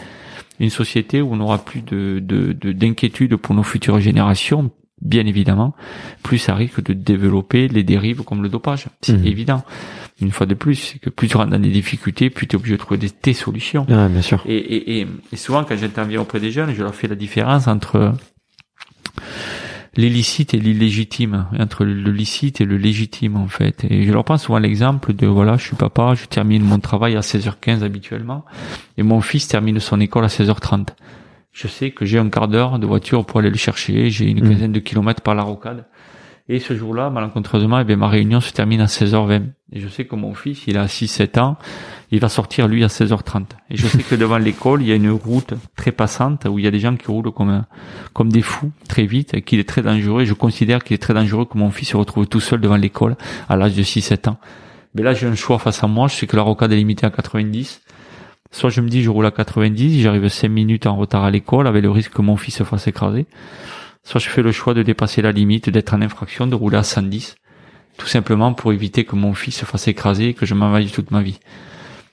une 0.61 0.70
société 0.70 1.22
où 1.22 1.28
on 1.32 1.40
aura 1.40 1.59
plus 1.59 1.82
de, 1.82 2.18
de, 2.20 2.53
de- 2.53 2.72
d'inquiétude 2.72 3.36
pour 3.36 3.55
nos 3.55 3.62
futures 3.62 4.01
générations, 4.01 4.70
bien 5.01 5.24
évidemment, 5.26 5.74
plus 6.24 6.38
ça 6.38 6.55
risque 6.57 6.82
de 6.82 6.92
développer 6.92 7.68
les 7.68 7.84
dérives 7.84 8.22
comme 8.24 8.42
le 8.42 8.49
dopage. 8.49 8.86
C'est 9.03 9.12
Mhm. 9.18 9.26
évident. 9.26 9.62
Une 10.21 10.33
fois 10.33 10.47
de 10.47 10.55
plus, 10.55 10.75
c'est 10.75 10.99
que 10.99 11.11
plus 11.11 11.29
tu 11.29 11.37
rentres 11.37 11.51
dans 11.51 11.59
des 11.61 11.71
difficultés, 11.71 12.29
plus 12.29 12.47
tu 12.49 12.57
es 12.57 12.59
obligé 12.59 12.75
de 12.75 12.81
trouver 12.81 12.99
des, 12.99 13.11
tes 13.11 13.33
solutions. 13.35 13.87
Ouais, 13.89 14.09
bien 14.09 14.23
sûr. 14.23 14.43
Et, 14.47 14.57
et, 14.57 15.01
et, 15.01 15.07
et 15.33 15.37
souvent, 15.37 15.62
quand 15.64 15.77
j'interviens 15.77 16.21
auprès 16.21 16.41
des 16.41 16.51
jeunes, 16.51 16.75
je 16.75 16.83
leur 16.83 16.95
fais 16.95 17.07
la 17.07 17.14
différence 17.14 17.69
entre 17.69 18.14
l'illicite 19.97 20.55
et 20.55 20.59
l'illégitime, 20.59 21.47
entre 21.59 21.85
le 21.85 22.11
licite 22.12 22.61
et 22.61 22.64
le 22.64 22.77
légitime, 22.77 23.37
en 23.37 23.49
fait. 23.49 23.85
Et 23.91 24.05
je 24.05 24.12
leur 24.12 24.25
prends 24.25 24.39
souvent 24.39 24.59
l'exemple 24.59 25.12
de, 25.12 25.27
voilà, 25.27 25.57
je 25.57 25.64
suis 25.66 25.77
papa, 25.77 26.14
je 26.14 26.27
termine 26.27 26.62
mon 26.62 26.79
travail 26.79 27.16
à 27.16 27.21
16h15 27.21 27.83
habituellement, 27.83 28.45
et 28.97 29.03
mon 29.03 29.21
fils 29.21 29.49
termine 29.49 29.81
son 29.81 30.01
école 30.01 30.25
à 30.25 30.29
16h30. 30.29 30.89
Je 31.53 31.66
sais 31.66 31.91
que 31.91 32.05
j'ai 32.05 32.19
un 32.19 32.29
quart 32.29 32.47
d'heure 32.47 32.79
de 32.79 32.87
voiture 32.87 33.25
pour 33.27 33.41
aller 33.41 33.51
le 33.51 33.57
chercher, 33.57 34.11
j'ai 34.11 34.27
une 34.27 34.41
Mhm. 34.45 34.51
quinzaine 34.53 34.73
de 34.73 34.79
kilomètres 34.81 35.23
par 35.23 35.35
la 35.35 35.43
rocade. 35.43 35.87
Et 36.51 36.61
ce 36.61 36.74
jour-là, 36.74 37.11
malencontreusement, 37.11 37.78
eh 37.80 37.84
bien, 37.84 37.96
ma 37.96 38.09
réunion 38.09 38.40
se 38.40 38.53
termine 38.53 38.80
à 38.80 38.86
16h20. 38.86 39.42
Et 39.72 39.80
je 39.80 39.88
sais 39.88 40.07
que 40.07 40.14
mon 40.14 40.32
fils, 40.32 40.66
il 40.66 40.78
a 40.78 40.86
6-7 40.86 41.38
ans, 41.38 41.59
il 42.11 42.20
va 42.20 42.30
sortir 42.30 42.68
lui 42.68 42.82
à 42.84 42.86
16h30. 42.86 43.44
Et 43.68 43.76
je 43.76 43.86
sais 43.86 44.03
que 44.03 44.14
devant 44.14 44.38
l'école, 44.38 44.80
il 44.80 44.88
y 44.88 44.92
a 44.92 44.94
une 44.94 45.11
route 45.11 45.53
très 45.76 45.92
passante 45.92 46.46
où 46.49 46.59
il 46.59 46.64
y 46.64 46.68
a 46.68 46.70
des 46.70 46.78
gens 46.78 46.96
qui 46.96 47.07
roulent 47.07 47.32
comme 47.32 47.64
comme 48.14 48.32
des 48.32 48.40
fous 48.40 48.72
très 48.88 49.05
vite 49.05 49.34
et 49.34 49.42
qu'il 49.42 49.59
est 49.59 49.68
très 49.68 49.82
dangereux. 49.82 50.22
Et 50.22 50.26
je 50.26 50.32
considère 50.32 50.82
qu'il 50.82 50.94
est 50.94 51.03
très 51.03 51.12
dangereux 51.12 51.44
que 51.44 51.59
mon 51.59 51.70
fils 51.70 51.90
se 51.90 51.99
retrouve 51.99 52.26
tout 52.26 52.40
seul 52.40 52.62
devant 52.62 52.76
l'école 52.76 53.16
à 53.51 53.57
l'âge 53.57 53.74
de 53.74 53.82
6-7 53.82 54.30
ans. 54.30 54.38
Mais 54.94 55.03
là, 55.03 55.12
j'ai 55.12 55.26
un 55.26 55.34
choix 55.34 55.59
face 55.59 55.84
à 55.84 55.86
moi. 55.86 56.09
Je 56.09 56.14
sais 56.14 56.26
que 56.26 56.36
la 56.36 56.42
rocade 56.42 56.72
est 56.72 56.76
limitée 56.76 57.05
à 57.05 57.11
90. 57.11 57.82
Soit 58.51 58.70
je 58.70 58.80
me 58.80 58.88
dis 58.88 59.03
je 59.03 59.11
roule 59.11 59.26
à 59.26 59.30
90, 59.30 60.01
j'arrive 60.01 60.28
5 60.28 60.49
minutes 60.49 60.86
en 60.86 60.96
retard 60.96 61.24
à 61.24 61.30
l'école 61.30 61.66
avec 61.66 61.82
le 61.82 61.90
risque 61.90 62.14
que 62.14 62.22
mon 62.22 62.38
fils 62.38 62.57
se 62.57 62.64
fasse 62.64 62.86
écraser. 62.86 63.26
Soit 64.05 64.20
je 64.20 64.28
fais 64.28 64.42
le 64.42 64.53
choix 64.53 64.74
de 64.74 64.82
dépasser 64.82 65.20
la 65.22 65.32
limite, 65.32 65.68
d'être 65.70 65.92
en 65.94 66.01
infraction, 66.03 66.46
de 66.46 66.55
rouler 66.55 66.78
à 66.78 66.82
110. 66.82 67.36
Tout 67.99 68.07
simplement 68.07 68.55
pour 68.55 68.72
éviter 68.72 69.05
que 69.05 69.16
mon 69.16 69.34
fils 69.34 69.57
se 69.57 69.64
fasse 69.64 69.88
écraser 69.88 70.28
et 70.28 70.34
que 70.34 70.46
je 70.46 70.55
m'envahisse 70.55 70.92
toute 70.92 71.11
ma 71.11 71.20
vie. 71.22 71.38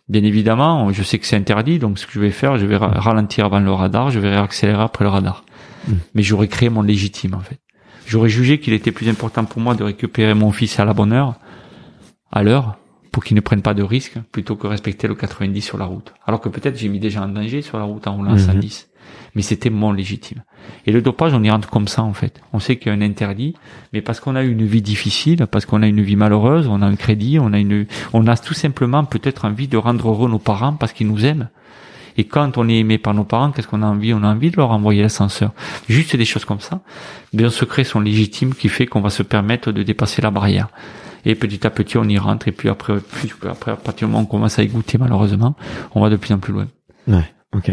Bien 0.10 0.24
évidemment, 0.24 0.92
je 0.92 1.04
sais 1.04 1.18
que 1.20 1.26
c'est 1.26 1.36
interdit, 1.36 1.80
donc 1.80 1.98
ce 2.00 2.06
que 2.06 2.12
je 2.14 2.20
vais 2.20 2.32
faire, 2.32 2.58
je 2.58 2.66
vais 2.66 2.78
ra- 2.78 2.88
ralentir 3.00 3.46
avant 3.46 3.60
le 3.60 3.72
radar, 3.72 4.12
je 4.12 4.20
vais 4.20 4.30
réaccélérer 4.30 4.82
après 4.82 5.04
le 5.04 5.10
radar. 5.10 5.46
Mm. 5.88 5.94
Mais 6.16 6.22
j'aurais 6.24 6.48
créé 6.48 6.70
mon 6.70 6.82
légitime, 6.82 7.34
en 7.34 7.40
fait. 7.40 7.60
J'aurais 8.08 8.30
jugé 8.30 8.60
qu'il 8.60 8.74
était 8.74 8.92
plus 8.92 9.10
important 9.10 9.46
pour 9.46 9.62
moi 9.62 9.74
de 9.74 9.84
récupérer 9.84 10.34
mon 10.36 10.52
fils 10.52 10.80
à 10.80 10.86
la 10.86 10.94
bonne 10.94 11.12
heure, 11.14 11.36
à 12.32 12.44
l'heure, 12.44 12.78
pour 13.12 13.24
qu'il 13.24 13.36
ne 13.36 13.42
prenne 13.42 13.62
pas 13.64 13.74
de 13.74 13.82
risques, 13.82 14.18
plutôt 14.32 14.56
que 14.56 14.68
respecter 14.68 15.08
le 15.08 15.16
90 15.16 15.62
sur 15.62 15.78
la 15.78 15.86
route. 15.86 16.14
Alors 16.28 16.40
que 16.42 16.50
peut-être 16.50 16.78
j'ai 16.78 16.90
mis 16.90 17.00
des 17.00 17.10
gens 17.10 17.24
en 17.24 17.28
danger 17.30 17.62
sur 17.64 17.78
la 17.80 17.86
route 17.86 18.06
en 18.08 18.16
roulant 18.16 18.32
à 18.32 18.34
Mhm. 18.34 18.40
110. 18.40 18.88
Mais 19.36 19.42
c'était 19.42 19.70
mon 19.70 19.92
légitime. 19.92 20.44
Et 20.86 20.92
le 20.92 21.02
dopage, 21.02 21.34
on 21.34 21.44
y 21.44 21.50
rentre 21.50 21.70
comme 21.70 21.88
ça, 21.88 22.04
en 22.04 22.14
fait. 22.14 22.42
On 22.54 22.60
sait 22.60 22.78
qu'il 22.78 22.92
y 22.92 22.96
a 22.96 22.98
un 22.98 23.02
interdit, 23.02 23.54
mais 23.94 24.02
parce 24.02 24.20
qu'on 24.20 24.36
a 24.36 24.44
une 24.44 24.66
vie 24.66 24.82
difficile, 24.82 25.46
parce 25.48 25.66
qu'on 25.66 25.82
a 25.82 25.88
une 25.88 26.02
vie 26.02 26.16
malheureuse, 26.16 26.68
on 26.68 26.82
a 26.82 26.86
un 26.86 26.96
crédit, 26.96 27.38
on 27.40 27.54
a 27.54 27.60
une, 27.60 27.86
on 28.14 28.26
a 28.28 28.38
tout 28.38 28.54
simplement 28.54 29.04
peut-être 29.04 29.46
envie 29.46 29.68
de 29.68 29.78
rendre 29.78 30.10
heureux 30.10 30.30
nos 30.30 30.40
parents 30.40 30.74
parce 30.74 30.94
qu'ils 30.94 31.08
nous 31.08 31.26
aiment. 31.26 31.50
Et 32.18 32.24
quand 32.24 32.58
on 32.58 32.70
est 32.70 32.78
aimé 32.78 32.98
par 32.98 33.14
nos 33.14 33.26
parents, 33.26 33.52
qu'est-ce 33.52 33.68
qu'on 33.68 33.84
a 33.84 33.88
envie? 33.88 34.14
On 34.14 34.24
a 34.24 34.28
envie 34.28 34.50
de 34.50 34.56
leur 34.56 34.72
envoyer 34.72 35.02
l'ascenseur. 35.02 35.52
Juste 35.90 36.16
des 36.16 36.26
choses 36.26 36.46
comme 36.46 36.62
ça. 36.62 36.82
Mais 37.34 37.44
un 37.44 37.50
secret 37.50 37.84
sont 37.84 38.00
légitimes 38.00 38.54
qui 38.54 38.70
fait 38.70 38.86
qu'on 38.86 39.02
va 39.02 39.10
se 39.10 39.24
permettre 39.24 39.72
de 39.72 39.84
dépasser 39.84 40.22
la 40.22 40.32
barrière. 40.32 40.70
Et 41.26 41.36
petit 41.36 41.66
à 41.68 41.70
petit, 41.70 41.98
on 41.98 42.06
y 42.06 42.18
rentre. 42.18 42.48
Et 42.48 42.52
puis 42.52 42.70
après, 42.70 42.94
après, 43.50 43.72
à 43.72 43.76
partir 43.76 44.08
du 44.08 44.12
moment 44.14 44.24
où 44.24 44.28
on 44.28 44.32
commence 44.32 44.60
à 44.60 44.64
y 44.64 44.68
goûter, 44.68 44.98
malheureusement, 44.98 45.56
on 45.94 46.02
va 46.02 46.10
de 46.10 46.16
plus 46.16 46.34
en 46.34 46.40
plus 46.40 46.54
loin. 46.54 46.68
Ouais, 47.08 47.34
ok. 47.54 47.72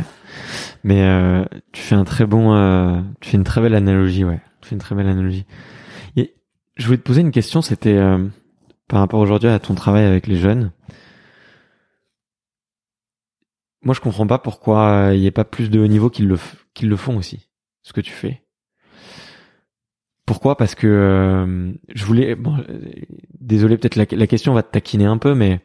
Mais 0.84 1.02
euh, 1.02 1.44
tu 1.72 1.82
fais 1.82 1.94
un 1.94 2.04
très 2.04 2.26
bon, 2.26 2.54
euh, 2.54 3.00
tu 3.20 3.30
fais 3.30 3.36
une 3.36 3.44
très 3.44 3.60
belle 3.60 3.74
analogie, 3.74 4.24
ouais. 4.24 4.40
Tu 4.60 4.68
fais 4.68 4.74
une 4.74 4.80
très 4.80 4.94
belle 4.94 5.08
analogie. 5.08 5.46
Et 6.16 6.34
je 6.76 6.86
voulais 6.86 6.98
te 6.98 7.02
poser 7.02 7.20
une 7.20 7.30
question, 7.30 7.62
c'était 7.62 7.96
euh, 7.96 8.26
par 8.88 9.00
rapport 9.00 9.20
aujourd'hui 9.20 9.48
à 9.48 9.58
ton 9.58 9.74
travail 9.74 10.04
avec 10.04 10.26
les 10.26 10.36
jeunes. 10.36 10.72
Moi, 13.84 13.94
je 13.94 14.00
comprends 14.00 14.26
pas 14.26 14.38
pourquoi 14.38 14.90
euh, 14.90 15.14
il 15.14 15.20
n'y 15.20 15.28
a 15.28 15.32
pas 15.32 15.44
plus 15.44 15.68
de 15.70 15.80
haut 15.80 15.88
niveau 15.88 16.08
qui 16.10 16.22
le, 16.22 16.38
qui 16.74 16.86
le 16.86 16.96
font 16.96 17.16
aussi, 17.16 17.48
ce 17.82 17.92
que 17.92 18.00
tu 18.00 18.12
fais. 18.12 18.42
Pourquoi? 20.24 20.56
Parce 20.56 20.76
que 20.76 20.86
euh, 20.86 21.72
je 21.92 22.04
voulais. 22.04 22.36
Bon, 22.36 22.56
euh, 22.68 22.90
désolé, 23.40 23.76
peut-être 23.76 23.96
la, 23.96 24.04
la 24.10 24.26
question 24.28 24.54
va 24.54 24.62
te 24.62 24.70
taquiner 24.70 25.04
un 25.04 25.18
peu, 25.18 25.34
mais 25.34 25.60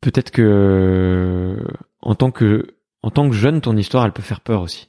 peut-être 0.00 0.30
que 0.30 1.62
en 2.04 2.14
tant 2.14 2.30
que 2.30 2.76
en 3.02 3.10
tant 3.10 3.28
que 3.28 3.34
jeune, 3.34 3.60
ton 3.60 3.76
histoire, 3.76 4.06
elle 4.06 4.12
peut 4.12 4.22
faire 4.22 4.40
peur 4.40 4.62
aussi. 4.62 4.88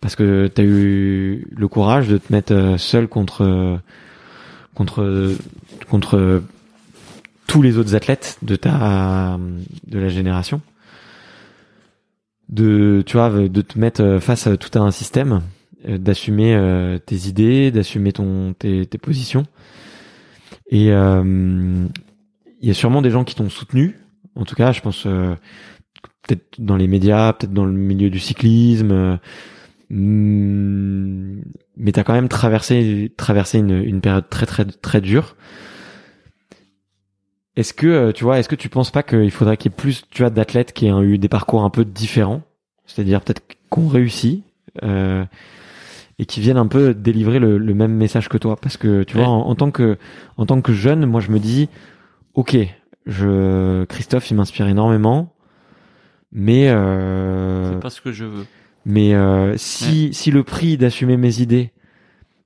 Parce 0.00 0.16
que 0.16 0.48
tu 0.48 0.60
as 0.60 0.64
eu 0.64 1.46
le 1.50 1.68
courage 1.68 2.08
de 2.08 2.18
te 2.18 2.30
mettre 2.32 2.52
euh, 2.52 2.76
seul 2.76 3.08
contre 3.08 3.80
contre 4.74 5.34
contre 5.88 6.42
tous 7.46 7.62
les 7.62 7.78
autres 7.78 7.94
athlètes 7.94 8.38
de 8.42 8.56
ta 8.56 9.38
de 9.86 9.98
la 9.98 10.08
génération 10.08 10.60
de 12.48 13.02
tu 13.06 13.16
vois 13.16 13.30
de 13.30 13.60
te 13.62 13.78
mettre 13.78 14.18
face 14.20 14.46
à 14.46 14.56
tout 14.56 14.78
un 14.78 14.90
système 14.90 15.42
euh, 15.88 15.98
d'assumer 15.98 16.54
euh, 16.54 16.98
tes 16.98 17.28
idées 17.28 17.70
d'assumer 17.70 18.12
tes, 18.58 18.86
positions 19.00 19.44
et 20.70 20.92
euh, 20.92 21.86
il 22.60 22.68
y 22.68 22.70
a 22.70 22.74
sûrement 22.74 23.02
des 23.02 23.10
gens 23.10 23.24
qui 23.24 23.34
t'ont 23.34 23.50
soutenu 23.50 24.01
en 24.36 24.44
tout 24.44 24.54
cas 24.54 24.72
je 24.72 24.80
pense 24.80 25.02
peut-être 25.02 26.60
dans 26.60 26.76
les 26.76 26.88
médias 26.88 27.32
peut-être 27.32 27.52
dans 27.52 27.64
le 27.64 27.72
milieu 27.72 28.10
du 28.10 28.18
cyclisme 28.18 29.18
mm, 29.90 31.42
mais 31.76 31.92
t'as 31.92 32.04
quand 32.04 32.12
même 32.12 32.28
traversé 32.28 33.12
traversé 33.16 33.58
une, 33.58 33.82
une 33.82 34.00
période 34.00 34.28
très 34.28 34.46
très 34.46 34.64
très 34.64 35.00
dure. 35.00 35.36
Est-ce 37.56 37.74
que 37.74 37.86
euh, 37.86 38.12
tu 38.12 38.24
vois, 38.24 38.38
est-ce 38.38 38.48
que 38.48 38.54
tu 38.54 38.68
penses 38.68 38.90
pas 38.90 39.02
qu'il 39.02 39.30
faudrait 39.30 39.56
qu'il 39.56 39.70
y 39.70 39.74
ait 39.74 39.76
plus, 39.76 40.04
tu 40.10 40.22
vois, 40.22 40.30
d'athlètes 40.30 40.72
qui 40.72 40.86
aient 40.86 41.00
eu 41.00 41.18
des 41.18 41.28
parcours 41.28 41.64
un 41.64 41.70
peu 41.70 41.84
différents, 41.84 42.42
c'est-à-dire 42.86 43.20
peut-être 43.20 43.42
qu'on 43.68 43.88
réussit 43.88 44.44
euh, 44.82 45.24
et 46.18 46.24
qui 46.24 46.40
viennent 46.40 46.56
un 46.56 46.66
peu 46.66 46.94
délivrer 46.94 47.38
le, 47.38 47.58
même 47.74 47.94
message 47.94 48.28
que 48.28 48.38
toi, 48.38 48.56
parce 48.56 48.76
que 48.76 49.02
tu 49.02 49.16
vois, 49.16 49.28
en, 49.28 49.54
tant 49.54 49.70
que 49.70 49.98
en 50.36 50.46
tant 50.46 50.60
que 50.62 50.72
jeune, 50.72 51.04
moi 51.04 51.20
je 51.20 51.30
me 51.30 51.38
dis, 51.38 51.68
ok, 52.34 52.56
je 53.06 53.84
Christophe, 53.84 54.30
il 54.30 54.36
m'inspire 54.36 54.66
énormément, 54.68 55.34
mais 56.32 56.68
euh, 56.68 57.74
c'est 57.74 57.80
pas 57.80 57.90
ce 57.90 58.00
que 58.00 58.12
je 58.12 58.24
veux. 58.24 58.46
Mais 58.84 59.14
euh, 59.14 59.56
si 59.56 60.12
si 60.12 60.30
le 60.30 60.42
prix 60.42 60.76
d'assumer 60.76 61.16
mes 61.16 61.40
idées 61.40 61.72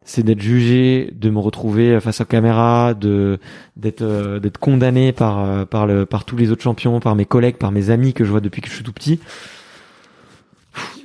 c'est 0.06 0.22
d'être 0.22 0.40
jugé, 0.40 1.10
de 1.12 1.30
me 1.30 1.40
retrouver 1.40 2.00
face 2.00 2.20
aux 2.20 2.24
caméras, 2.24 2.94
de 2.94 3.38
d'être 3.76 4.02
euh, 4.02 4.38
d'être 4.38 4.58
condamné 4.58 5.12
par 5.12 5.44
euh, 5.44 5.64
par 5.64 5.84
le 5.86 6.06
par 6.06 6.24
tous 6.24 6.36
les 6.36 6.52
autres 6.52 6.62
champions, 6.62 7.00
par 7.00 7.16
mes 7.16 7.26
collègues, 7.26 7.56
par 7.56 7.72
mes 7.72 7.90
amis 7.90 8.14
que 8.14 8.24
je 8.24 8.30
vois 8.30 8.40
depuis 8.40 8.62
que 8.62 8.68
je 8.68 8.74
suis 8.74 8.84
tout 8.84 8.92
petit. 8.92 9.20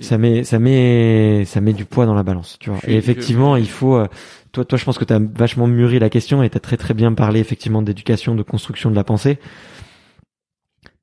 Ça 0.02 0.18
met 0.20 0.44
ça 0.44 0.60
met 0.60 1.46
ça 1.46 1.62
met 1.62 1.74
du 1.74 1.86
poids 1.86 2.06
dans 2.06 2.14
la 2.14 2.24
balance, 2.24 2.58
tu 2.60 2.70
vois. 2.70 2.80
Et 2.88 2.96
effectivement, 2.96 3.56
il 3.56 3.70
faut 3.70 3.96
euh, 3.96 4.08
toi 4.52 4.66
toi 4.66 4.78
je 4.78 4.86
pense 4.86 4.98
que 4.98 5.06
tu 5.06 5.14
as 5.14 5.20
vachement 5.20 5.68
mûri 5.68 6.00
la 6.00 6.10
question 6.10 6.44
et 6.44 6.50
tu 6.50 6.58
as 6.58 6.60
très 6.60 6.78
très 6.78 6.94
bien 6.94 7.14
parlé 7.14 7.40
effectivement 7.40 7.82
d'éducation, 7.82 8.36
de 8.36 8.44
construction 8.44 8.92
de 8.92 8.96
la 8.96 9.04
pensée. 9.04 9.40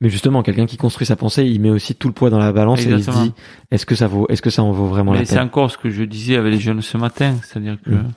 Mais 0.01 0.11
justement, 0.11 0.43
quelqu'un 0.43 0.67
qui 0.67 0.77
construit 0.77 1.07
sa 1.07 1.17
pensée, 1.17 1.45
il 1.45 1.61
met 1.61 1.71
aussi 1.71 1.97
tout 1.97 2.07
le 2.07 2.15
poids 2.15 2.31
dans 2.31 2.39
la 2.39 2.53
balance 2.53 2.87
et 2.87 2.91
il 2.91 3.03
se 3.03 3.11
dit 3.11 3.33
est-ce 3.73 3.85
que 3.85 3.97
ça 3.97 4.07
vaut, 4.07 4.27
est-ce 4.29 4.43
que 4.43 4.51
ça 4.51 4.63
en 4.63 4.71
vaut 4.71 4.87
vraiment 4.87 5.13
la 5.13 5.19
peine 5.19 5.27
C'est 5.27 5.41
encore 5.41 5.71
ce 5.73 5.79
que 5.79 5.91
je 5.91 6.05
disais 6.05 6.37
avec 6.37 6.53
les 6.53 6.61
jeunes 6.61 6.83
ce 6.83 6.97
matin, 6.97 7.35
c'est-à-dire 7.43 7.79
que 7.85 7.91
mm. 7.91 8.13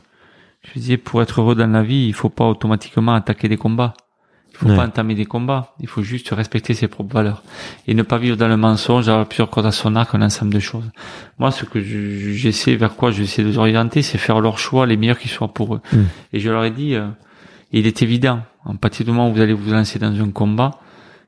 je 0.61 0.73
disais 0.73 0.97
pour 0.97 1.23
être 1.23 1.41
heureux 1.41 1.55
dans 1.55 1.67
la 1.67 1.81
vie, 1.81 2.05
il 2.05 2.13
faut 2.13 2.29
pas 2.29 2.45
automatiquement 2.45 3.13
attaquer 3.15 3.47
des 3.47 3.57
combats. 3.57 3.95
Il 4.53 4.57
faut 4.57 4.75
pas 4.75 4.85
entamer 4.85 5.15
des 5.15 5.25
combats. 5.25 5.73
Il 5.79 5.87
faut 5.87 6.03
juste 6.03 6.29
respecter 6.29 6.73
ses 6.73 6.87
propres 6.87 7.13
valeurs 7.13 7.41
et 7.87 7.93
ne 7.93 8.03
pas 8.03 8.17
vivre 8.17 8.37
dans 8.37 8.47
le 8.47 8.57
mensonge, 8.57 9.09
avoir 9.09 9.25
plusieurs 9.25 9.49
cordes 9.49 9.65
à 9.65 9.71
son 9.71 9.95
arc, 9.95 10.13
un 10.13 10.21
ensemble 10.21 10.53
de 10.53 10.59
choses. 10.59 10.89
Moi, 11.39 11.51
ce 11.51 11.65
que 11.65 11.81
j'essaie, 11.81 12.75
vers 12.75 12.95
quoi 12.95 13.11
j'essaie 13.11 13.43
de 13.43 13.47
les 13.47 13.57
orienter, 13.57 14.01
c'est 14.01 14.17
faire 14.17 14.39
leur 14.39 14.59
choix 14.59 14.85
les 14.85 14.97
meilleurs 14.97 15.17
qui 15.17 15.29
soient 15.29 15.53
pour 15.53 15.75
eux. 15.75 15.81
Mm. 15.93 15.97
Et 16.33 16.39
je 16.39 16.49
leur 16.49 16.63
ai 16.63 16.71
dit, 16.71 16.95
euh, 16.95 17.07
il 17.71 17.87
est 17.87 18.01
évident, 18.03 18.41
en 18.65 18.75
partir 18.75 19.05
du 19.05 19.11
moment 19.11 19.29
où 19.29 19.33
vous 19.33 19.41
allez 19.41 19.53
vous 19.53 19.71
lancer 19.71 19.97
dans 19.97 20.13
un 20.13 20.31
combat, 20.31 20.71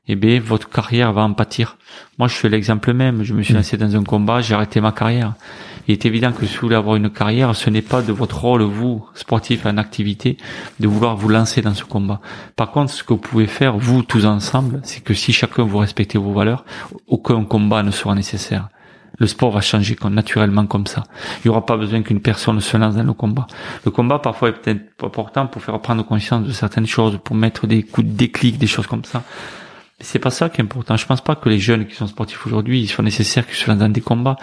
eh 0.06 0.16
bien, 0.16 0.38
votre 0.38 0.68
carrière 0.68 1.12
va 1.12 1.22
en 1.22 1.32
pâtir. 1.32 1.78
Moi, 2.18 2.28
je 2.28 2.34
suis 2.34 2.48
l'exemple 2.48 2.92
même. 2.92 3.24
Je 3.24 3.32
me 3.32 3.42
suis 3.42 3.54
mm. 3.54 3.56
lancé 3.56 3.76
dans 3.76 3.96
un 3.96 4.04
combat, 4.04 4.42
j'ai 4.42 4.54
arrêté 4.54 4.80
ma 4.80 4.92
carrière. 4.92 5.34
Il 5.86 5.92
est 5.92 6.06
évident 6.06 6.32
que 6.32 6.46
si 6.46 6.54
vous 6.54 6.62
voulez 6.62 6.76
avoir 6.76 6.96
une 6.96 7.10
carrière, 7.10 7.54
ce 7.54 7.68
n'est 7.70 7.82
pas 7.82 8.02
de 8.02 8.12
votre 8.12 8.40
rôle, 8.40 8.62
vous, 8.62 9.04
sportif 9.14 9.66
en 9.66 9.76
activité, 9.76 10.38
de 10.80 10.88
vouloir 10.88 11.16
vous 11.16 11.28
lancer 11.28 11.60
dans 11.60 11.74
ce 11.74 11.84
combat. 11.84 12.20
Par 12.56 12.70
contre, 12.70 12.92
ce 12.92 13.04
que 13.04 13.12
vous 13.12 13.18
pouvez 13.18 13.46
faire, 13.46 13.76
vous 13.76 14.02
tous 14.02 14.24
ensemble, 14.24 14.80
c'est 14.82 15.02
que 15.02 15.14
si 15.14 15.32
chacun 15.32 15.64
vous 15.64 15.78
respectez 15.78 16.18
vos 16.18 16.32
valeurs, 16.32 16.64
aucun 17.06 17.44
combat 17.44 17.82
ne 17.82 17.90
sera 17.90 18.14
nécessaire. 18.14 18.68
Le 19.18 19.26
sport 19.26 19.52
va 19.52 19.60
changer 19.60 19.96
naturellement 20.10 20.66
comme 20.66 20.86
ça. 20.86 21.04
Il 21.38 21.48
n'y 21.48 21.50
aura 21.50 21.64
pas 21.64 21.76
besoin 21.76 22.02
qu'une 22.02 22.20
personne 22.20 22.60
se 22.60 22.76
lance 22.76 22.96
dans 22.96 23.04
le 23.04 23.12
combat. 23.12 23.46
Le 23.84 23.90
combat 23.92 24.18
parfois 24.18 24.48
est 24.48 24.52
peut-être 24.52 25.04
important 25.04 25.46
pour 25.46 25.62
faire 25.62 25.78
prendre 25.80 26.04
conscience 26.04 26.44
de 26.44 26.52
certaines 26.52 26.86
choses, 26.86 27.20
pour 27.22 27.36
mettre 27.36 27.66
des 27.68 27.84
coups 27.84 28.06
de 28.06 28.12
déclic, 28.12 28.58
des 28.58 28.66
choses 28.66 28.88
comme 28.88 29.04
ça 29.04 29.22
c'est 30.00 30.18
pas 30.18 30.30
ça 30.30 30.48
qui 30.48 30.60
est 30.60 30.64
important. 30.64 30.96
Je 30.96 31.06
pense 31.06 31.20
pas 31.20 31.36
que 31.36 31.48
les 31.48 31.58
jeunes 31.58 31.86
qui 31.86 31.94
sont 31.94 32.08
sportifs 32.08 32.46
aujourd'hui, 32.46 32.80
ils 32.80 32.88
sont 32.88 33.02
nécessaires 33.02 33.46
qu'ils 33.46 33.56
soient 33.56 33.76
dans 33.76 33.88
des 33.88 34.00
combats. 34.00 34.36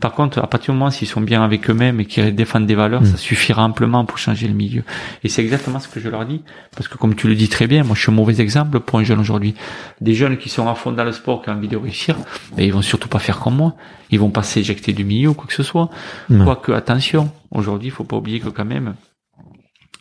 Par 0.00 0.12
contre, 0.12 0.38
à 0.38 0.46
partir 0.46 0.72
du 0.72 0.78
moment 0.78 0.90
s'ils 0.90 1.08
sont 1.08 1.20
bien 1.20 1.44
avec 1.44 1.68
eux-mêmes 1.68 2.00
et 2.00 2.06
qu'ils 2.06 2.34
défendent 2.34 2.66
des 2.66 2.74
valeurs, 2.74 3.02
mm. 3.02 3.06
ça 3.06 3.16
suffira 3.18 3.62
amplement 3.62 4.04
pour 4.06 4.16
changer 4.16 4.48
le 4.48 4.54
milieu. 4.54 4.82
Et 5.22 5.28
c'est 5.28 5.42
exactement 5.42 5.78
ce 5.78 5.88
que 5.88 6.00
je 6.00 6.08
leur 6.08 6.24
dis. 6.24 6.42
Parce 6.74 6.88
que 6.88 6.96
comme 6.96 7.14
tu 7.14 7.28
le 7.28 7.34
dis 7.34 7.48
très 7.48 7.66
bien, 7.66 7.84
moi 7.84 7.94
je 7.94 8.00
suis 8.00 8.10
un 8.10 8.14
mauvais 8.14 8.40
exemple 8.40 8.80
pour 8.80 8.98
un 8.98 9.04
jeune 9.04 9.20
aujourd'hui. 9.20 9.54
Des 10.00 10.14
jeunes 10.14 10.38
qui 10.38 10.48
sont 10.48 10.68
à 10.68 10.74
fond 10.74 10.90
dans 10.90 11.04
le 11.04 11.12
sport, 11.12 11.42
qui 11.42 11.50
ont 11.50 11.52
envie 11.52 11.68
de 11.68 11.76
réussir, 11.76 12.16
mais 12.56 12.66
ils 12.66 12.72
vont 12.72 12.82
surtout 12.82 13.08
pas 13.08 13.18
faire 13.18 13.38
comme 13.38 13.56
moi. 13.56 13.74
Ils 14.10 14.18
vont 14.18 14.30
pas 14.30 14.42
s'éjecter 14.42 14.94
du 14.94 15.04
milieu 15.04 15.30
ou 15.30 15.34
quoi 15.34 15.46
que 15.46 15.54
ce 15.54 15.62
soit. 15.62 15.90
Quoique, 16.28 16.72
attention, 16.72 17.30
aujourd'hui, 17.50 17.88
il 17.88 17.92
faut 17.92 18.04
pas 18.04 18.16
oublier 18.16 18.40
que 18.40 18.48
quand 18.48 18.64
même, 18.64 18.94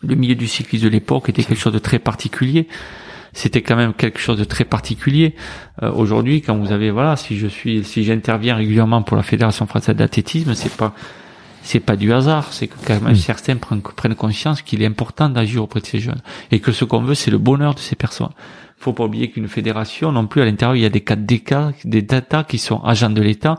le 0.01 0.16
milieu 0.16 0.36
du 0.36 0.47
cyclisme 0.47 0.86
de 0.86 0.89
l'époque 0.89 1.30
était 1.30 1.43
quelque 1.43 1.60
chose 1.60 1.74
de 1.74 1.80
très 1.80 1.99
particulier 1.99 2.68
c'était 3.34 3.62
quand 3.62 3.76
même 3.76 3.94
quelque 3.94 4.20
chose 4.20 4.38
de 4.38 4.44
très 4.44 4.64
particulier. 4.64 5.36
Euh, 5.82 5.92
aujourd'hui, 5.92 6.42
quand 6.42 6.56
vous 6.58 6.72
avez 6.72 6.92
voilà, 6.92 7.16
si 7.16 7.38
je 7.38 7.48
suis, 7.48 7.84
si 7.84 8.04
j'interviens 8.04 8.56
régulièrement 8.56 9.02
pour 9.02 9.18
la 9.18 9.24
fédération 9.24 9.66
française 9.66 9.96
d'athlétisme, 9.96 10.54
c'est 10.54 10.76
pas 10.76 10.94
c'est 11.64 11.80
pas 11.80 11.96
du 11.96 12.12
hasard, 12.12 12.52
c'est 12.52 12.68
que 12.68 12.76
quand 12.86 13.02
même 13.02 13.16
certains 13.16 13.56
prennent, 13.56 13.82
prennent 13.82 14.16
conscience 14.16 14.62
qu'il 14.62 14.82
est 14.82 14.86
important 14.86 15.30
d'agir 15.30 15.64
auprès 15.64 15.80
de 15.80 15.86
ces 15.86 16.00
jeunes 16.00 16.22
et 16.52 16.60
que 16.60 16.74
ce 16.74 16.84
qu'on 16.84 17.02
veut, 17.02 17.16
c'est 17.16 17.32
le 17.32 17.38
bonheur 17.38 17.74
de 17.74 17.80
ces 17.80 17.96
personnes. 17.96 18.32
Faut 18.78 18.92
pas 18.92 19.06
oublier 19.06 19.32
qu'une 19.32 19.48
fédération, 19.48 20.12
non 20.12 20.28
plus 20.28 20.42
à 20.42 20.46
l'intérieur, 20.46 20.76
il 20.76 20.82
y 20.82 20.86
a 20.86 20.90
des 20.90 21.02
cas 21.02 21.16
d'état, 21.16 21.72
des 21.86 22.02
data 22.02 22.44
qui 22.44 22.58
sont 22.58 22.84
agents 22.84 23.10
de 23.10 23.22
l'État 23.22 23.58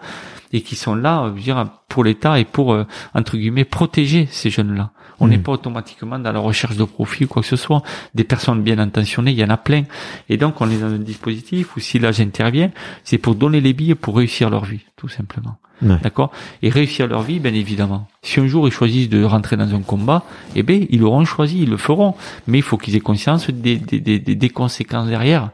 et 0.54 0.60
qui 0.60 0.76
sont 0.76 0.94
là, 0.94 1.24
je 1.26 1.32
veux 1.32 1.40
dire, 1.40 1.66
pour 1.88 2.04
l'État 2.04 2.38
et 2.38 2.44
pour 2.44 2.72
euh, 2.72 2.86
entre 3.12 3.36
guillemets 3.36 3.64
protéger 3.64 4.28
ces 4.30 4.50
jeunes-là. 4.50 4.90
On 5.18 5.26
n'est 5.26 5.36
hmm. 5.36 5.42
pas 5.42 5.52
automatiquement 5.52 6.18
dans 6.18 6.32
la 6.32 6.38
recherche 6.38 6.76
de 6.76 6.84
profit 6.84 7.24
ou 7.24 7.28
quoi 7.28 7.42
que 7.42 7.48
ce 7.48 7.56
soit. 7.56 7.82
Des 8.14 8.24
personnes 8.24 8.62
bien 8.62 8.78
intentionnées, 8.78 9.32
il 9.32 9.38
y 9.38 9.44
en 9.44 9.50
a 9.50 9.56
plein. 9.56 9.82
Et 10.28 10.36
donc, 10.36 10.60
on 10.60 10.70
est 10.70 10.78
dans 10.78 10.86
un 10.86 10.98
dispositif 10.98 11.76
où 11.76 11.80
si 11.80 11.98
là 11.98 12.12
j'interviens, 12.12 12.70
c'est 13.02 13.18
pour 13.18 13.34
donner 13.34 13.60
les 13.60 13.72
billes 13.72 13.96
pour 13.96 14.16
réussir 14.16 14.48
leur 14.48 14.64
vie, 14.64 14.80
tout 14.96 15.08
simplement. 15.08 15.56
D'accord? 15.82 16.30
Et 16.62 16.70
réussir 16.70 17.08
leur 17.08 17.22
vie, 17.22 17.40
bien 17.40 17.52
évidemment. 17.52 18.06
Si 18.22 18.40
un 18.40 18.46
jour 18.46 18.66
ils 18.68 18.72
choisissent 18.72 19.08
de 19.08 19.22
rentrer 19.22 19.56
dans 19.56 19.74
un 19.74 19.82
combat, 19.82 20.22
eh 20.54 20.62
bien, 20.62 20.86
ils 20.88 21.00
l'auront 21.00 21.24
choisi, 21.24 21.62
ils 21.62 21.70
le 21.70 21.76
feront. 21.76 22.14
Mais 22.46 22.58
il 22.58 22.62
faut 22.62 22.78
qu'ils 22.78 22.96
aient 22.96 23.00
conscience 23.00 23.50
des, 23.50 23.76
des, 23.76 24.00
des, 24.00 24.18
des, 24.18 24.50
conséquences 24.50 25.08
derrière. 25.08 25.50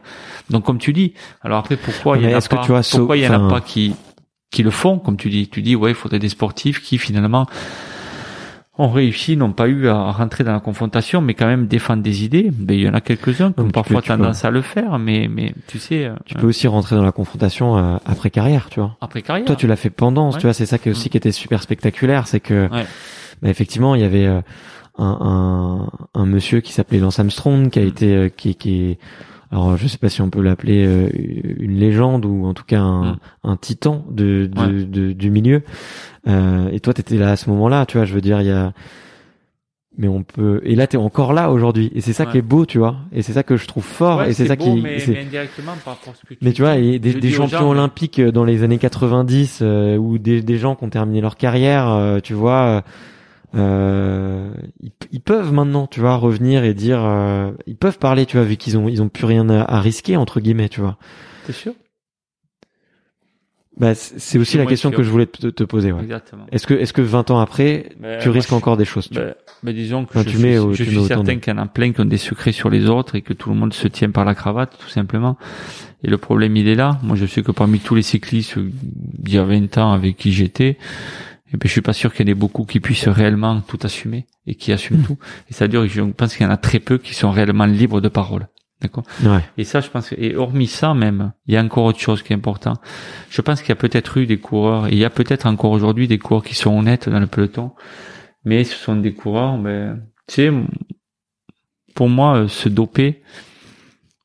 Donc, 0.49 0.63
comme 0.63 0.77
tu 0.77 0.93
dis, 0.93 1.13
alors 1.41 1.57
après, 1.57 1.75
pourquoi 1.75 2.17
il 2.17 2.29
y 2.29 2.33
en 2.33 2.37
a 2.37 2.41
pas, 2.41 2.81
pourquoi 2.91 3.17
il 3.17 3.23
y 3.23 3.27
en 3.27 3.47
a 3.47 3.49
pas 3.49 3.61
qui, 3.61 3.93
qui 4.51 4.63
le 4.63 4.69
font, 4.69 4.99
comme 4.99 5.17
tu 5.17 5.29
dis, 5.29 5.47
tu 5.47 5.61
dis, 5.61 5.75
ouais, 5.75 5.91
il 5.91 5.95
faudrait 5.95 6.19
des 6.19 6.29
sportifs 6.29 6.81
qui 6.81 6.97
finalement 6.97 7.47
ont 8.77 8.89
réussi, 8.89 9.37
n'ont 9.37 9.51
pas 9.51 9.67
eu 9.67 9.87
à 9.87 10.11
rentrer 10.11 10.43
dans 10.43 10.53
la 10.53 10.59
confrontation, 10.59 11.21
mais 11.21 11.33
quand 11.33 11.45
même 11.45 11.67
défendre 11.67 12.03
des 12.03 12.23
idées. 12.23 12.51
Ben, 12.51 12.77
il 12.77 12.83
y 12.83 12.89
en 12.89 12.93
a 12.93 13.01
quelques-uns 13.01 13.51
qui 13.51 13.59
ont 13.59 13.69
parfois 13.69 14.01
tendance 14.01 14.45
à 14.45 14.51
le 14.51 14.61
faire, 14.61 14.97
mais, 14.97 15.29
mais 15.29 15.53
tu 15.67 15.77
sais. 15.77 16.05
Euh, 16.05 16.15
tu 16.25 16.35
peux 16.35 16.47
aussi 16.47 16.67
rentrer 16.67 16.95
dans 16.95 17.03
la 17.03 17.11
confrontation 17.11 17.77
euh, 17.77 17.97
après 18.05 18.29
carrière, 18.29 18.69
tu 18.69 18.79
vois. 18.79 18.97
Après 19.01 19.21
carrière. 19.21 19.45
Toi, 19.45 19.55
tu 19.55 19.67
l'as 19.67 19.75
fait 19.75 19.89
pendant, 19.89 20.31
tu 20.31 20.41
vois, 20.41 20.53
c'est 20.53 20.65
ça 20.65 20.77
qui 20.77 20.89
aussi 20.89 21.09
qui 21.09 21.17
était 21.17 21.31
super 21.31 21.61
spectaculaire, 21.61 22.27
c'est 22.27 22.39
que, 22.39 22.69
ben, 23.41 23.49
effectivement, 23.49 23.95
il 23.95 24.01
y 24.01 24.05
avait 24.05 24.25
euh, 24.25 24.41
un, 24.97 25.89
un, 26.15 26.21
un, 26.21 26.25
monsieur 26.25 26.61
qui 26.61 26.73
s'appelait 26.73 26.99
Lance 26.99 27.19
Armstrong, 27.19 27.69
qui 27.69 27.79
a 27.79 27.83
mm. 27.83 27.87
été, 27.87 28.33
qui, 28.35 28.55
qui 28.55 28.97
alors 29.51 29.75
je 29.75 29.87
sais 29.87 29.97
pas 29.97 30.09
si 30.09 30.21
on 30.21 30.29
peut 30.29 30.41
l'appeler 30.41 30.85
euh, 30.85 31.09
une 31.59 31.77
légende 31.77 32.25
ou 32.25 32.45
en 32.45 32.53
tout 32.53 32.63
cas 32.63 32.79
un, 32.79 33.13
mm. 33.13 33.17
un 33.43 33.57
titan 33.57 34.05
de, 34.09 34.49
de, 34.51 35.11
du 35.11 35.29
milieu. 35.29 35.63
Euh, 36.27 36.69
et 36.71 36.79
toi, 36.79 36.93
t'étais 36.93 37.17
là 37.17 37.31
à 37.31 37.35
ce 37.35 37.49
moment-là, 37.49 37.85
tu 37.85 37.97
vois. 37.97 38.05
Je 38.05 38.13
veux 38.13 38.21
dire, 38.21 38.39
il 38.41 38.47
y 38.47 38.51
a, 38.51 38.71
mais 39.97 40.07
on 40.07 40.23
peut. 40.23 40.61
Et 40.63 40.75
là, 40.75 40.87
t'es 40.87 40.97
encore 40.97 41.33
là 41.33 41.51
aujourd'hui. 41.51 41.91
Et 41.93 42.01
c'est 42.01 42.13
ça 42.13 42.25
qui 42.25 42.37
est 42.37 42.43
beau, 42.43 42.65
tu 42.65 42.77
vois. 42.77 42.97
Et 43.11 43.21
c'est 43.23 43.33
ça 43.33 43.43
que 43.43 43.57
je 43.57 43.67
trouve 43.67 43.83
fort. 43.83 44.23
et 44.23 44.33
c'est 44.33 44.45
ça 44.45 44.55
qui. 44.55 44.69
Mais, 44.81 45.03
mais 45.05 45.21
indirectement 45.21 45.73
par 45.83 45.95
rapport 45.95 46.13
à 46.13 46.15
ce 46.15 46.21
que 46.25 46.33
tu 46.33 46.39
Mais 46.41 46.53
tu 46.53 46.61
vois, 46.61 46.75
des, 46.75 46.99
des 46.99 47.31
champions 47.31 47.69
olympiques 47.69 48.19
euh, 48.19 48.31
dans 48.31 48.45
les 48.45 48.63
années 48.63 48.77
90 48.77 49.59
euh, 49.61 49.97
ou 49.97 50.17
des, 50.17 50.41
des 50.41 50.57
gens 50.57 50.75
qui 50.75 50.85
ont 50.85 50.89
terminé 50.89 51.19
leur 51.19 51.35
carrière, 51.35 52.19
tu 52.23 52.33
vois 52.33 52.83
euh, 53.55 54.49
ils, 55.11 55.21
peuvent 55.21 55.51
maintenant, 55.51 55.87
tu 55.87 55.99
vois, 55.99 56.15
revenir 56.15 56.63
et 56.63 56.73
dire, 56.73 57.03
euh, 57.03 57.51
ils 57.67 57.75
peuvent 57.75 57.99
parler, 57.99 58.25
tu 58.25 58.37
vois, 58.37 58.45
vu 58.45 58.55
qu'ils 58.57 58.77
ont, 58.77 58.87
ils 58.87 59.01
ont 59.01 59.09
plus 59.09 59.25
rien 59.25 59.49
à, 59.49 59.81
risquer 59.81 60.17
entre 60.17 60.39
guillemets, 60.39 60.69
tu 60.69 60.81
vois. 60.81 60.97
T'es 61.45 61.53
sûr? 61.53 61.73
Bah, 63.77 63.95
c'est 63.95 64.37
aussi 64.37 64.57
la 64.57 64.65
question 64.65 64.91
que 64.91 65.01
je 65.01 65.09
voulais 65.09 65.25
te, 65.25 65.47
te 65.47 65.63
poser. 65.63 65.91
Ouais. 65.91 66.03
Exactement. 66.03 66.45
Est-ce 66.51 66.67
que, 66.67 66.73
est-ce 66.73 66.93
que 66.93 67.01
20 67.01 67.31
ans 67.31 67.39
après, 67.39 67.89
Ben, 67.99 68.19
tu 68.19 68.29
risques 68.29 68.49
je- 68.49 68.55
encore 68.55 68.77
des 68.77 68.85
choses 68.85 69.07
tu 69.09 69.15
Ben, 69.15 69.33
ben, 69.63 69.73
disons 69.73 70.03
que 70.05 70.11
Enfin, 70.11 70.19
je, 70.21 70.29
tu 70.29 70.37
suis, 70.37 70.45
mets 70.45 70.57
au- 70.59 70.71
je 70.73 70.77
tu 70.77 70.83
suis 70.83 70.91
mets 70.91 70.97
autant 71.05 71.15
certain 71.25 71.39
qu'il 71.39 71.53
y 71.53 71.55
en 71.57 71.61
a 71.61 71.65
plein 71.65 71.91
qui 71.91 72.01
ont 72.01 72.05
des 72.05 72.17
secrets 72.17 72.51
sur 72.51 72.69
les 72.69 72.87
autres 72.89 73.15
et 73.15 73.21
que 73.21 73.33
tout 73.33 73.49
le 73.49 73.55
monde 73.55 73.73
se 73.73 73.87
tient 73.87 74.11
par 74.11 74.23
la 74.25 74.35
cravate, 74.35 74.77
tout 74.77 74.89
simplement. 74.89 75.37
Et 76.03 76.09
le 76.09 76.17
problème, 76.17 76.57
il 76.57 76.67
est 76.67 76.75
là. 76.75 76.99
Moi, 77.01 77.15
je 77.15 77.25
sais 77.25 77.43
que 77.43 77.51
parmi 77.51 77.79
tous 77.79 77.95
les 77.95 78.01
cyclistes 78.01 78.59
d'il 78.59 79.33
y 79.33 79.37
a 79.37 79.43
20 79.43 79.77
ans 79.77 79.93
avec 79.93 80.17
qui 80.17 80.31
j'étais, 80.31 80.77
eh 81.53 81.57
ben, 81.57 81.67
je 81.67 81.71
suis 81.71 81.81
pas 81.81 81.93
sûr 81.93 82.13
qu'il 82.13 82.25
y 82.27 82.29
en 82.29 82.31
ait 82.31 82.35
beaucoup 82.35 82.65
qui 82.65 82.79
puissent 82.79 83.07
réellement 83.07 83.61
tout 83.61 83.79
assumer 83.83 84.25
et 84.47 84.55
qui 84.55 84.71
assument 84.71 84.99
Mm. 85.01 85.03
tout. 85.05 85.17
Et 85.49 85.53
c'est-à-dire, 85.53 85.85
je 85.87 86.01
pense 86.01 86.35
qu'il 86.35 86.45
y 86.45 86.49
en 86.49 86.51
a 86.51 86.57
très 86.57 86.79
peu 86.79 86.97
qui 86.97 87.13
sont 87.13 87.31
réellement 87.31 87.65
libres 87.65 88.01
de 88.01 88.09
parole. 88.09 88.47
D'accord? 88.81 89.03
Ouais. 89.23 89.41
et 89.59 89.63
ça, 89.63 89.79
je 89.79 89.89
pense, 89.89 90.09
que- 90.09 90.15
et 90.17 90.35
hormis 90.35 90.65
ça 90.65 90.95
même, 90.95 91.33
il 91.45 91.53
y 91.53 91.57
a 91.57 91.61
encore 91.63 91.83
autre 91.85 91.99
chose 91.99 92.23
qui 92.23 92.33
est 92.33 92.35
important. 92.35 92.73
Je 93.29 93.39
pense 93.41 93.59
qu'il 93.61 93.69
y 93.69 93.73
a 93.73 93.75
peut-être 93.75 94.17
eu 94.17 94.25
des 94.25 94.39
coureurs, 94.39 94.87
et 94.87 94.93
il 94.93 94.97
y 94.97 95.05
a 95.05 95.11
peut-être 95.11 95.45
encore 95.45 95.69
aujourd'hui 95.69 96.07
des 96.07 96.17
coureurs 96.17 96.43
qui 96.43 96.55
sont 96.55 96.71
honnêtes 96.75 97.07
dans 97.07 97.19
le 97.19 97.27
peloton, 97.27 97.73
mais 98.43 98.63
ce 98.63 98.75
sont 98.75 98.95
des 98.95 99.13
coureurs, 99.13 99.59
ben, 99.59 100.01
tu 100.27 100.33
sais, 100.33 100.51
pour 101.93 102.09
moi, 102.09 102.37
euh, 102.37 102.47
se 102.47 102.69
doper, 102.69 103.21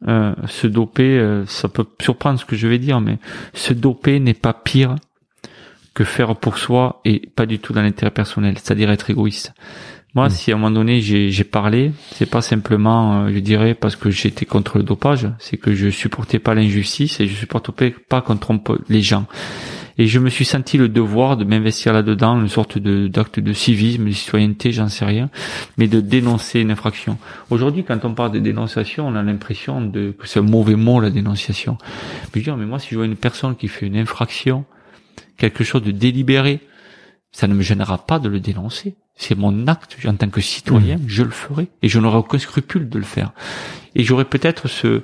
euh, 0.08 0.34
se 0.46 0.66
doper, 0.66 1.18
euh, 1.18 1.44
ça 1.46 1.68
peut 1.68 1.84
surprendre 2.00 2.38
ce 2.40 2.44
que 2.46 2.56
je 2.56 2.66
vais 2.66 2.78
dire, 2.78 3.00
mais 3.02 3.18
se 3.52 3.74
doper 3.74 4.20
n'est 4.20 4.32
pas 4.34 4.54
pire 4.54 4.96
que 5.96 6.04
faire 6.04 6.36
pour 6.36 6.58
soi 6.58 7.00
et 7.06 7.22
pas 7.34 7.46
du 7.46 7.58
tout 7.58 7.72
dans 7.72 7.80
l'intérêt 7.80 8.10
personnel, 8.10 8.56
c'est-à-dire 8.58 8.90
être 8.90 9.08
égoïste. 9.08 9.54
Moi, 10.14 10.26
Mm. 10.26 10.30
si 10.30 10.52
à 10.52 10.54
un 10.54 10.58
moment 10.58 10.70
donné 10.70 11.00
j'ai 11.00 11.44
parlé, 11.44 11.92
c'est 12.12 12.28
pas 12.28 12.42
simplement, 12.42 13.24
euh, 13.24 13.30
je 13.32 13.38
dirais, 13.38 13.74
parce 13.74 13.96
que 13.96 14.10
j'étais 14.10 14.44
contre 14.44 14.76
le 14.76 14.84
dopage, 14.84 15.26
c'est 15.38 15.56
que 15.56 15.74
je 15.74 15.88
supportais 15.88 16.38
pas 16.38 16.54
l'injustice 16.54 17.18
et 17.18 17.26
je 17.26 17.34
supportais 17.34 17.94
pas 18.08 18.20
qu'on 18.20 18.36
trompe 18.36 18.78
les 18.90 19.00
gens. 19.00 19.26
Et 19.96 20.06
je 20.06 20.18
me 20.18 20.28
suis 20.28 20.44
senti 20.44 20.76
le 20.76 20.90
devoir 20.90 21.38
de 21.38 21.44
m'investir 21.44 21.94
là-dedans, 21.94 22.38
une 22.38 22.48
sorte 22.48 22.76
de 22.76 23.08
d'acte 23.08 23.40
de 23.40 23.54
civisme, 23.54 24.04
de 24.04 24.10
citoyenneté, 24.10 24.72
j'en 24.72 24.88
sais 24.88 25.06
rien, 25.06 25.30
mais 25.78 25.88
de 25.88 26.00
dénoncer 26.02 26.60
une 26.60 26.70
infraction. 26.70 27.16
Aujourd'hui, 27.48 27.84
quand 27.84 28.04
on 28.04 28.12
parle 28.12 28.32
de 28.32 28.38
dénonciation, 28.38 29.08
on 29.08 29.14
a 29.14 29.22
l'impression 29.22 29.80
de 29.80 30.14
que 30.18 30.28
c'est 30.28 30.40
un 30.40 30.42
mauvais 30.42 30.76
mot 30.76 31.00
la 31.00 31.08
dénonciation. 31.08 31.78
Mais 32.34 32.42
je 32.42 32.50
mais 32.50 32.66
moi, 32.66 32.78
si 32.78 32.88
je 32.90 32.96
vois 32.96 33.06
une 33.06 33.16
personne 33.16 33.56
qui 33.56 33.68
fait 33.68 33.86
une 33.86 33.96
infraction, 33.96 34.66
quelque 35.36 35.64
chose 35.64 35.82
de 35.82 35.90
délibéré, 35.90 36.60
ça 37.32 37.46
ne 37.48 37.54
me 37.54 37.62
gênera 37.62 37.98
pas 38.06 38.18
de 38.18 38.28
le 38.28 38.40
dénoncer. 38.40 38.94
C'est 39.16 39.36
mon 39.36 39.66
acte 39.66 39.96
en 40.06 40.14
tant 40.14 40.28
que 40.28 40.40
citoyen, 40.42 40.98
je 41.06 41.22
le 41.22 41.30
ferai 41.30 41.68
et 41.82 41.88
je 41.88 41.98
n'aurai 41.98 42.18
aucun 42.18 42.38
scrupule 42.38 42.88
de 42.88 42.98
le 42.98 43.04
faire. 43.04 43.32
Et 43.94 44.04
j'aurais 44.04 44.26
peut-être 44.26 44.68
ce 44.68 45.02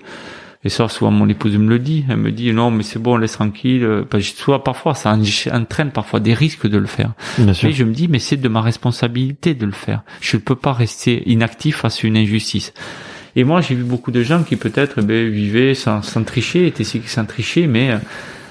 et 0.65 0.69
ça 0.69 0.87
souvent 0.89 1.11
mon 1.11 1.29
épouse 1.29 1.57
me 1.57 1.69
le 1.69 1.79
dit, 1.81 2.05
elle 2.09 2.19
me 2.19 2.31
dit 2.31 2.53
non 2.53 2.71
mais 2.71 2.83
c'est 2.85 2.99
bon 3.01 3.17
laisse 3.17 3.33
tranquille. 3.33 4.05
Parce 4.09 4.31
que 4.31 4.37
soit 4.39 4.63
parfois 4.65 4.95
ça 4.95 5.13
en- 5.15 5.57
entraîne 5.57 5.91
parfois 5.91 6.21
des 6.21 6.35
risques 6.35 6.69
de 6.69 6.77
le 6.79 6.87
faire. 6.87 7.13
Bien 7.39 7.53
sûr. 7.55 7.73
Je 7.73 7.85
me 7.85 7.93
dis 7.93 8.07
mais 8.07 8.19
c'est 8.19 8.37
de 8.37 8.49
ma 8.49 8.61
responsabilité 8.61 9.55
de 9.55 9.65
le 9.67 9.73
faire. 9.73 10.03
Je 10.21 10.37
ne 10.37 10.43
peux 10.43 10.55
pas 10.57 10.73
rester 10.75 11.23
inactif 11.31 11.77
face 11.79 12.05
à 12.05 12.07
une 12.07 12.17
injustice. 12.19 12.75
Et 13.35 13.45
moi 13.45 13.63
j'ai 13.63 13.75
vu 13.75 13.83
beaucoup 13.83 14.11
de 14.11 14.23
gens 14.23 14.43
qui 14.43 14.57
peut-être 14.57 14.97
eh 14.99 15.03
ben, 15.03 15.29
vivaient 15.31 15.75
sans, 15.75 16.03
sans 16.03 16.23
tricher, 16.23 16.67
étaient 16.67 16.85
sans 16.85 17.25
tricher, 17.25 17.67
mais 17.67 17.93
euh, 17.93 17.99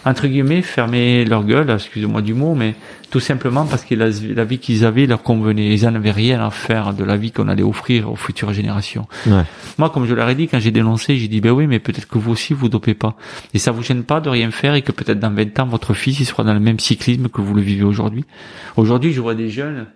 entre 0.06 0.28
guillemets 0.28 0.62
fermer 0.62 1.26
leur 1.26 1.44
gueule, 1.44 1.70
excusez-moi 1.70 2.22
du 2.22 2.34
mot, 2.34 2.56
mais 2.56 2.76
tout 3.12 3.20
simplement 3.20 3.66
parce 3.66 3.84
que 3.84 3.94
la, 3.94 4.08
la 4.34 4.46
vie 4.46 4.58
qu'ils 4.58 4.86
avaient 4.86 5.06
leur 5.06 5.22
convenait. 5.22 5.74
Ils 5.74 5.86
en 5.86 5.94
avaient 5.94 6.12
rien 6.12 6.44
à 6.44 6.50
faire 6.50 6.94
de 6.94 7.04
la 7.04 7.18
vie 7.18 7.32
qu'on 7.32 7.48
allait 7.48 7.64
offrir 7.64 8.12
aux 8.12 8.16
futures 8.16 8.54
générations. 8.54 9.08
Ouais. 9.28 9.44
Moi, 9.78 9.90
comme 9.90 10.06
je 10.06 10.16
leur 10.16 10.28
ai 10.30 10.36
dit, 10.36 10.48
quand 10.48 10.60
j'ai 10.60 10.72
dénoncé, 10.72 11.18
j'ai 11.18 11.28
dit, 11.28 11.42
ben 11.42 11.52
oui, 11.52 11.68
mais 11.68 11.80
peut-être 11.80 12.08
que 12.08 12.18
vous 12.18 12.32
aussi, 12.32 12.54
vous 12.54 12.70
dopez 12.70 12.94
pas. 12.94 13.16
Et 13.54 13.60
ça 13.60 13.72
vous 13.72 13.84
gêne 13.84 14.04
pas 14.04 14.22
de 14.22 14.30
rien 14.30 14.50
faire 14.50 14.76
et 14.76 14.82
que 14.82 14.92
peut-être 14.92 15.20
dans 15.20 15.32
20 15.32 15.60
ans, 15.60 15.68
votre 15.68 15.94
fils, 15.94 16.20
il 16.20 16.26
sera 16.26 16.44
dans 16.44 16.54
le 16.54 16.60
même 16.60 16.80
cyclisme 16.80 17.28
que 17.28 17.42
vous 17.42 17.54
le 17.54 17.62
vivez 17.62 17.84
aujourd'hui? 17.84 18.26
Aujourd'hui, 18.78 19.14
je 19.14 19.22
vois 19.22 19.36
des 19.36 19.50
jeunes 19.50 19.88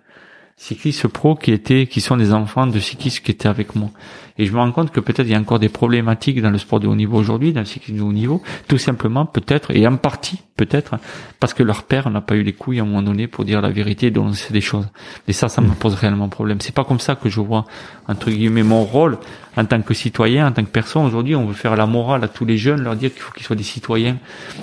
cyclistes 0.56 1.06
pro 1.08 1.34
qui 1.34 1.52
étaient, 1.52 1.86
qui 1.86 2.00
sont 2.00 2.16
des 2.16 2.32
enfants 2.32 2.66
de 2.66 2.78
cyclistes 2.78 3.20
qui 3.20 3.30
étaient 3.30 3.48
avec 3.48 3.74
moi. 3.74 3.90
Et 4.38 4.46
je 4.46 4.52
me 4.52 4.58
rends 4.58 4.72
compte 4.72 4.90
que 4.90 5.00
peut-être 5.00 5.26
il 5.26 5.32
y 5.32 5.34
a 5.34 5.38
encore 5.38 5.58
des 5.58 5.68
problématiques 5.68 6.40
dans 6.42 6.50
le 6.50 6.58
sport 6.58 6.80
de 6.80 6.86
haut 6.86 6.94
niveau 6.94 7.16
aujourd'hui, 7.18 7.52
dans 7.52 7.60
le 7.60 7.66
cyclisme 7.66 7.98
de 7.98 8.02
haut 8.02 8.12
niveau, 8.12 8.42
tout 8.68 8.78
simplement 8.78 9.26
peut-être, 9.26 9.70
et 9.74 9.86
en 9.86 9.96
partie 9.96 10.40
peut-être, 10.56 10.96
parce 11.40 11.52
que 11.54 11.62
leur 11.62 11.82
père 11.84 12.08
n'a 12.10 12.20
pas 12.20 12.34
eu 12.36 12.42
les 12.42 12.52
couilles 12.54 12.80
à 12.80 12.82
un 12.82 12.86
moment 12.86 13.02
donné 13.02 13.26
pour 13.26 13.44
dire 13.44 13.60
la 13.60 13.68
vérité 13.70 14.06
et 14.06 14.10
dénoncer 14.10 14.52
des 14.52 14.60
choses. 14.62 14.88
Et 15.28 15.32
ça, 15.32 15.48
ça 15.48 15.60
me 15.60 15.70
pose 15.70 15.94
réellement 15.94 16.28
problème. 16.28 16.60
C'est 16.60 16.74
pas 16.74 16.84
comme 16.84 17.00
ça 17.00 17.14
que 17.14 17.28
je 17.28 17.40
vois, 17.40 17.66
entre 18.08 18.30
guillemets, 18.30 18.62
mon 18.62 18.84
rôle 18.84 19.18
en 19.58 19.64
tant 19.64 19.80
que 19.80 19.94
citoyen, 19.94 20.48
en 20.48 20.52
tant 20.52 20.62
que 20.62 20.70
personne. 20.70 21.04
Aujourd'hui, 21.06 21.34
on 21.34 21.46
veut 21.46 21.54
faire 21.54 21.76
la 21.76 21.86
morale 21.86 22.22
à 22.24 22.28
tous 22.28 22.44
les 22.44 22.58
jeunes, 22.58 22.82
leur 22.82 22.94
dire 22.96 23.10
qu'il 23.12 23.22
faut 23.22 23.32
qu'ils 23.32 23.44
soient 23.44 23.56
des 23.56 23.62
citoyens, 23.62 24.16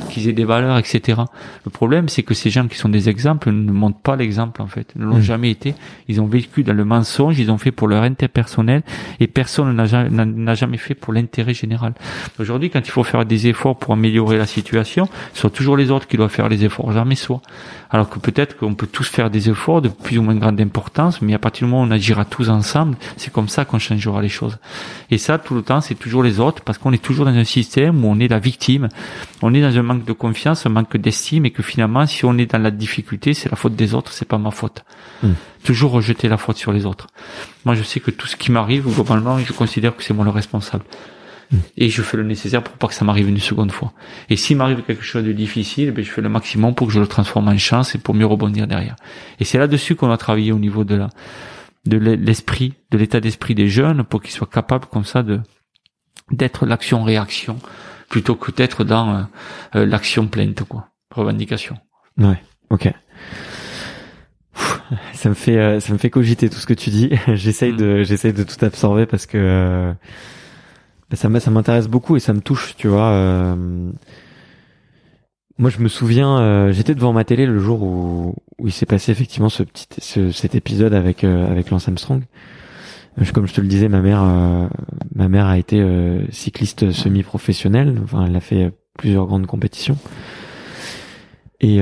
qu'ils 0.09 0.27
aient 0.29 0.33
des 0.33 0.45
valeurs, 0.45 0.77
etc. 0.77 1.21
Le 1.65 1.71
problème, 1.71 2.09
c'est 2.09 2.21
que 2.23 2.33
ces 2.33 2.49
gens 2.51 2.67
qui 2.67 2.77
sont 2.77 2.89
des 2.89 3.09
exemples 3.09 3.51
ne 3.51 3.71
montrent 3.71 3.99
pas 3.99 4.15
l'exemple, 4.15 4.61
en 4.61 4.67
fait. 4.67 4.93
Ils 4.95 5.01
ne 5.01 5.07
l'ont 5.07 5.17
Mm. 5.17 5.21
jamais 5.21 5.51
été. 5.51 5.75
Ils 6.07 6.21
ont 6.21 6.27
vécu 6.27 6.63
dans 6.63 6.73
le 6.73 6.85
mensonge, 6.85 7.39
ils 7.39 7.49
ont 7.51 7.57
fait 7.57 7.71
pour 7.71 7.87
leur 7.87 8.03
intérêt 8.03 8.27
personnel 8.29 8.83
et 9.19 9.27
personne 9.27 9.62
ja- 9.85 10.09
n'a 10.09 10.55
jamais 10.55 10.77
fait 10.77 10.95
pour 10.95 11.13
l'intérêt 11.13 11.53
général. 11.53 11.93
Aujourd'hui, 12.39 12.69
quand 12.69 12.79
il 12.85 12.91
faut 12.91 13.03
faire 13.03 13.25
des 13.25 13.47
efforts 13.47 13.77
pour 13.77 13.93
améliorer 13.93 14.37
la 14.37 14.45
situation, 14.45 15.07
ce 15.33 15.41
sont 15.41 15.49
toujours 15.49 15.77
les 15.77 15.91
autres 15.91 16.07
qui 16.07 16.17
doivent 16.17 16.31
faire 16.31 16.49
les 16.49 16.63
efforts, 16.63 16.91
jamais 16.91 17.15
soi. 17.15 17.41
Alors 17.89 18.09
que 18.09 18.17
peut-être 18.19 18.57
qu'on 18.57 18.73
peut 18.73 18.87
tous 18.87 19.07
faire 19.07 19.29
des 19.29 19.49
efforts 19.49 19.81
de 19.81 19.89
plus 19.89 20.17
ou 20.17 20.23
moins 20.23 20.35
grande 20.35 20.59
importance, 20.59 21.21
mais 21.21 21.33
à 21.35 21.39
partir 21.39 21.67
du 21.67 21.71
moment 21.71 21.83
où 21.83 21.87
on 21.87 21.91
agira 21.91 22.25
tous 22.25 22.49
ensemble, 22.49 22.97
c'est 23.17 23.31
comme 23.31 23.47
ça 23.47 23.65
qu'on 23.65 23.77
changera 23.79 24.21
les 24.21 24.29
choses. 24.29 24.57
Et 25.11 25.17
ça, 25.19 25.37
tout 25.37 25.53
le 25.53 25.61
temps, 25.61 25.79
c'est 25.81 25.95
toujours 25.95 26.23
les 26.23 26.39
autres, 26.39 26.63
parce 26.63 26.77
qu'on 26.79 26.91
est 26.91 27.03
toujours 27.03 27.25
dans 27.25 27.35
un 27.35 27.43
système 27.43 28.03
où 28.03 28.07
on 28.07 28.19
est 28.19 28.27
la 28.27 28.39
victime, 28.39 28.89
on 29.43 29.53
est 29.53 29.61
dans 29.61 29.77
un 29.77 29.83
manque 29.83 30.05
de 30.05 30.13
confiance, 30.13 30.65
un 30.65 30.69
manque 30.69 30.97
d'estime, 30.97 31.45
et 31.45 31.51
que 31.51 31.61
finalement, 31.61 32.05
si 32.07 32.25
on 32.25 32.37
est 32.37 32.51
dans 32.51 32.61
la 32.61 32.71
difficulté, 32.71 33.33
c'est 33.33 33.49
la 33.49 33.55
faute 33.55 33.75
des 33.75 33.93
autres, 33.93 34.11
c'est 34.11 34.27
pas 34.27 34.39
ma 34.39 34.51
faute. 34.51 34.83
Hmm. 35.21 35.33
Toujours 35.63 35.91
rejeter 35.91 36.27
la 36.27 36.37
faute 36.37 36.57
sur 36.57 36.73
les 36.73 36.85
autres. 36.85 37.07
Moi, 37.65 37.75
je 37.75 37.83
sais 37.83 37.99
que 37.99 38.11
tout 38.11 38.27
ce 38.27 38.35
qui 38.35 38.51
m'arrive, 38.51 38.85
globalement, 38.85 39.37
je 39.39 39.53
considère 39.53 39.95
que 39.95 40.03
c'est 40.03 40.13
moi 40.13 40.25
le 40.25 40.31
responsable. 40.31 40.83
Et 41.77 41.89
je 41.89 42.01
fais 42.01 42.17
le 42.17 42.23
nécessaire 42.23 42.63
pour 42.63 42.75
pas 42.75 42.87
que 42.87 42.93
ça 42.93 43.05
m'arrive 43.05 43.29
une 43.29 43.39
seconde 43.39 43.71
fois. 43.71 43.93
Et 44.29 44.35
s'il 44.35 44.57
m'arrive 44.57 44.81
quelque 44.81 45.03
chose 45.03 45.23
de 45.23 45.31
difficile, 45.31 45.91
ben, 45.91 46.03
je 46.03 46.09
fais 46.09 46.21
le 46.21 46.29
maximum 46.29 46.73
pour 46.73 46.87
que 46.87 46.93
je 46.93 46.99
le 46.99 47.07
transforme 47.07 47.47
en 47.47 47.57
chance 47.57 47.95
et 47.95 47.99
pour 47.99 48.15
mieux 48.15 48.25
rebondir 48.25 48.67
derrière. 48.67 48.95
Et 49.39 49.45
c'est 49.45 49.59
là-dessus 49.59 49.95
qu'on 49.95 50.11
a 50.11 50.17
travaillé 50.17 50.51
au 50.51 50.59
niveau 50.59 50.83
de 50.83 50.95
la, 50.95 51.09
de 51.85 51.97
l'esprit, 51.97 52.73
de 52.91 52.97
l'état 52.97 53.19
d'esprit 53.19 53.55
des 53.55 53.67
jeunes 53.67 54.03
pour 54.03 54.21
qu'ils 54.21 54.31
soient 54.31 54.47
capables 54.47 54.85
comme 54.85 55.05
ça 55.05 55.21
de, 55.21 55.41
d'être 56.31 56.65
l'action-réaction 56.65 57.59
plutôt 58.09 58.35
que 58.35 58.51
d'être 58.51 58.83
dans 58.83 59.15
euh, 59.15 59.21
euh, 59.75 59.85
l'action 59.85 60.27
plainte, 60.27 60.63
quoi. 60.63 60.89
Revendication. 61.11 61.77
Ouais. 62.17 62.41
Ok. 62.69 62.91
Ça 65.13 65.29
me 65.29 65.33
fait, 65.33 65.57
euh, 65.57 65.79
ça 65.79 65.93
me 65.93 65.97
fait 65.97 66.09
cogiter 66.09 66.49
tout 66.49 66.57
ce 66.57 66.65
que 66.67 66.73
tu 66.73 66.89
dis. 66.89 67.09
j'essaye 67.33 67.73
Mm. 67.73 67.77
de, 67.77 68.03
j'essaye 68.03 68.33
de 68.33 68.43
tout 68.43 68.63
absorber 68.63 69.05
parce 69.05 69.25
que 69.25 69.37
euh, 69.37 69.93
bah, 71.09 71.15
ça, 71.15 71.29
m'intéresse 71.49 71.87
beaucoup 71.87 72.15
et 72.15 72.19
ça 72.19 72.33
me 72.33 72.41
touche, 72.41 72.75
tu 72.77 72.87
vois. 72.87 73.09
euh. 73.11 73.91
Moi, 75.59 75.69
je 75.69 75.79
me 75.79 75.87
souviens, 75.87 76.39
euh, 76.39 76.71
j'étais 76.71 76.95
devant 76.95 77.13
ma 77.13 77.23
télé 77.23 77.45
le 77.45 77.59
jour 77.59 77.83
où, 77.83 78.35
où 78.59 78.67
il 78.67 78.71
s'est 78.71 78.85
passé 78.87 79.11
effectivement 79.11 79.49
ce 79.49 79.61
petit, 79.63 79.87
ce- 79.99 80.31
cet 80.31 80.55
épisode 80.55 80.93
avec 80.93 81.23
euh, 81.23 81.49
avec 81.49 81.69
Lance 81.69 81.87
Armstrong. 81.87 82.23
Comme 83.33 83.45
je 83.45 83.53
te 83.53 83.61
le 83.61 83.67
disais, 83.67 83.87
ma 83.89 84.01
mère, 84.01 84.23
euh, 84.23 84.67
ma 85.13 85.29
mère 85.29 85.45
a 85.45 85.59
été 85.59 85.79
cycliste 86.31 86.91
semi-professionnelle. 86.91 87.99
Enfin, 88.03 88.25
elle 88.25 88.35
a 88.35 88.39
fait 88.39 88.71
plusieurs 88.97 89.27
grandes 89.27 89.45
compétitions. 89.45 89.97
Et 91.61 91.77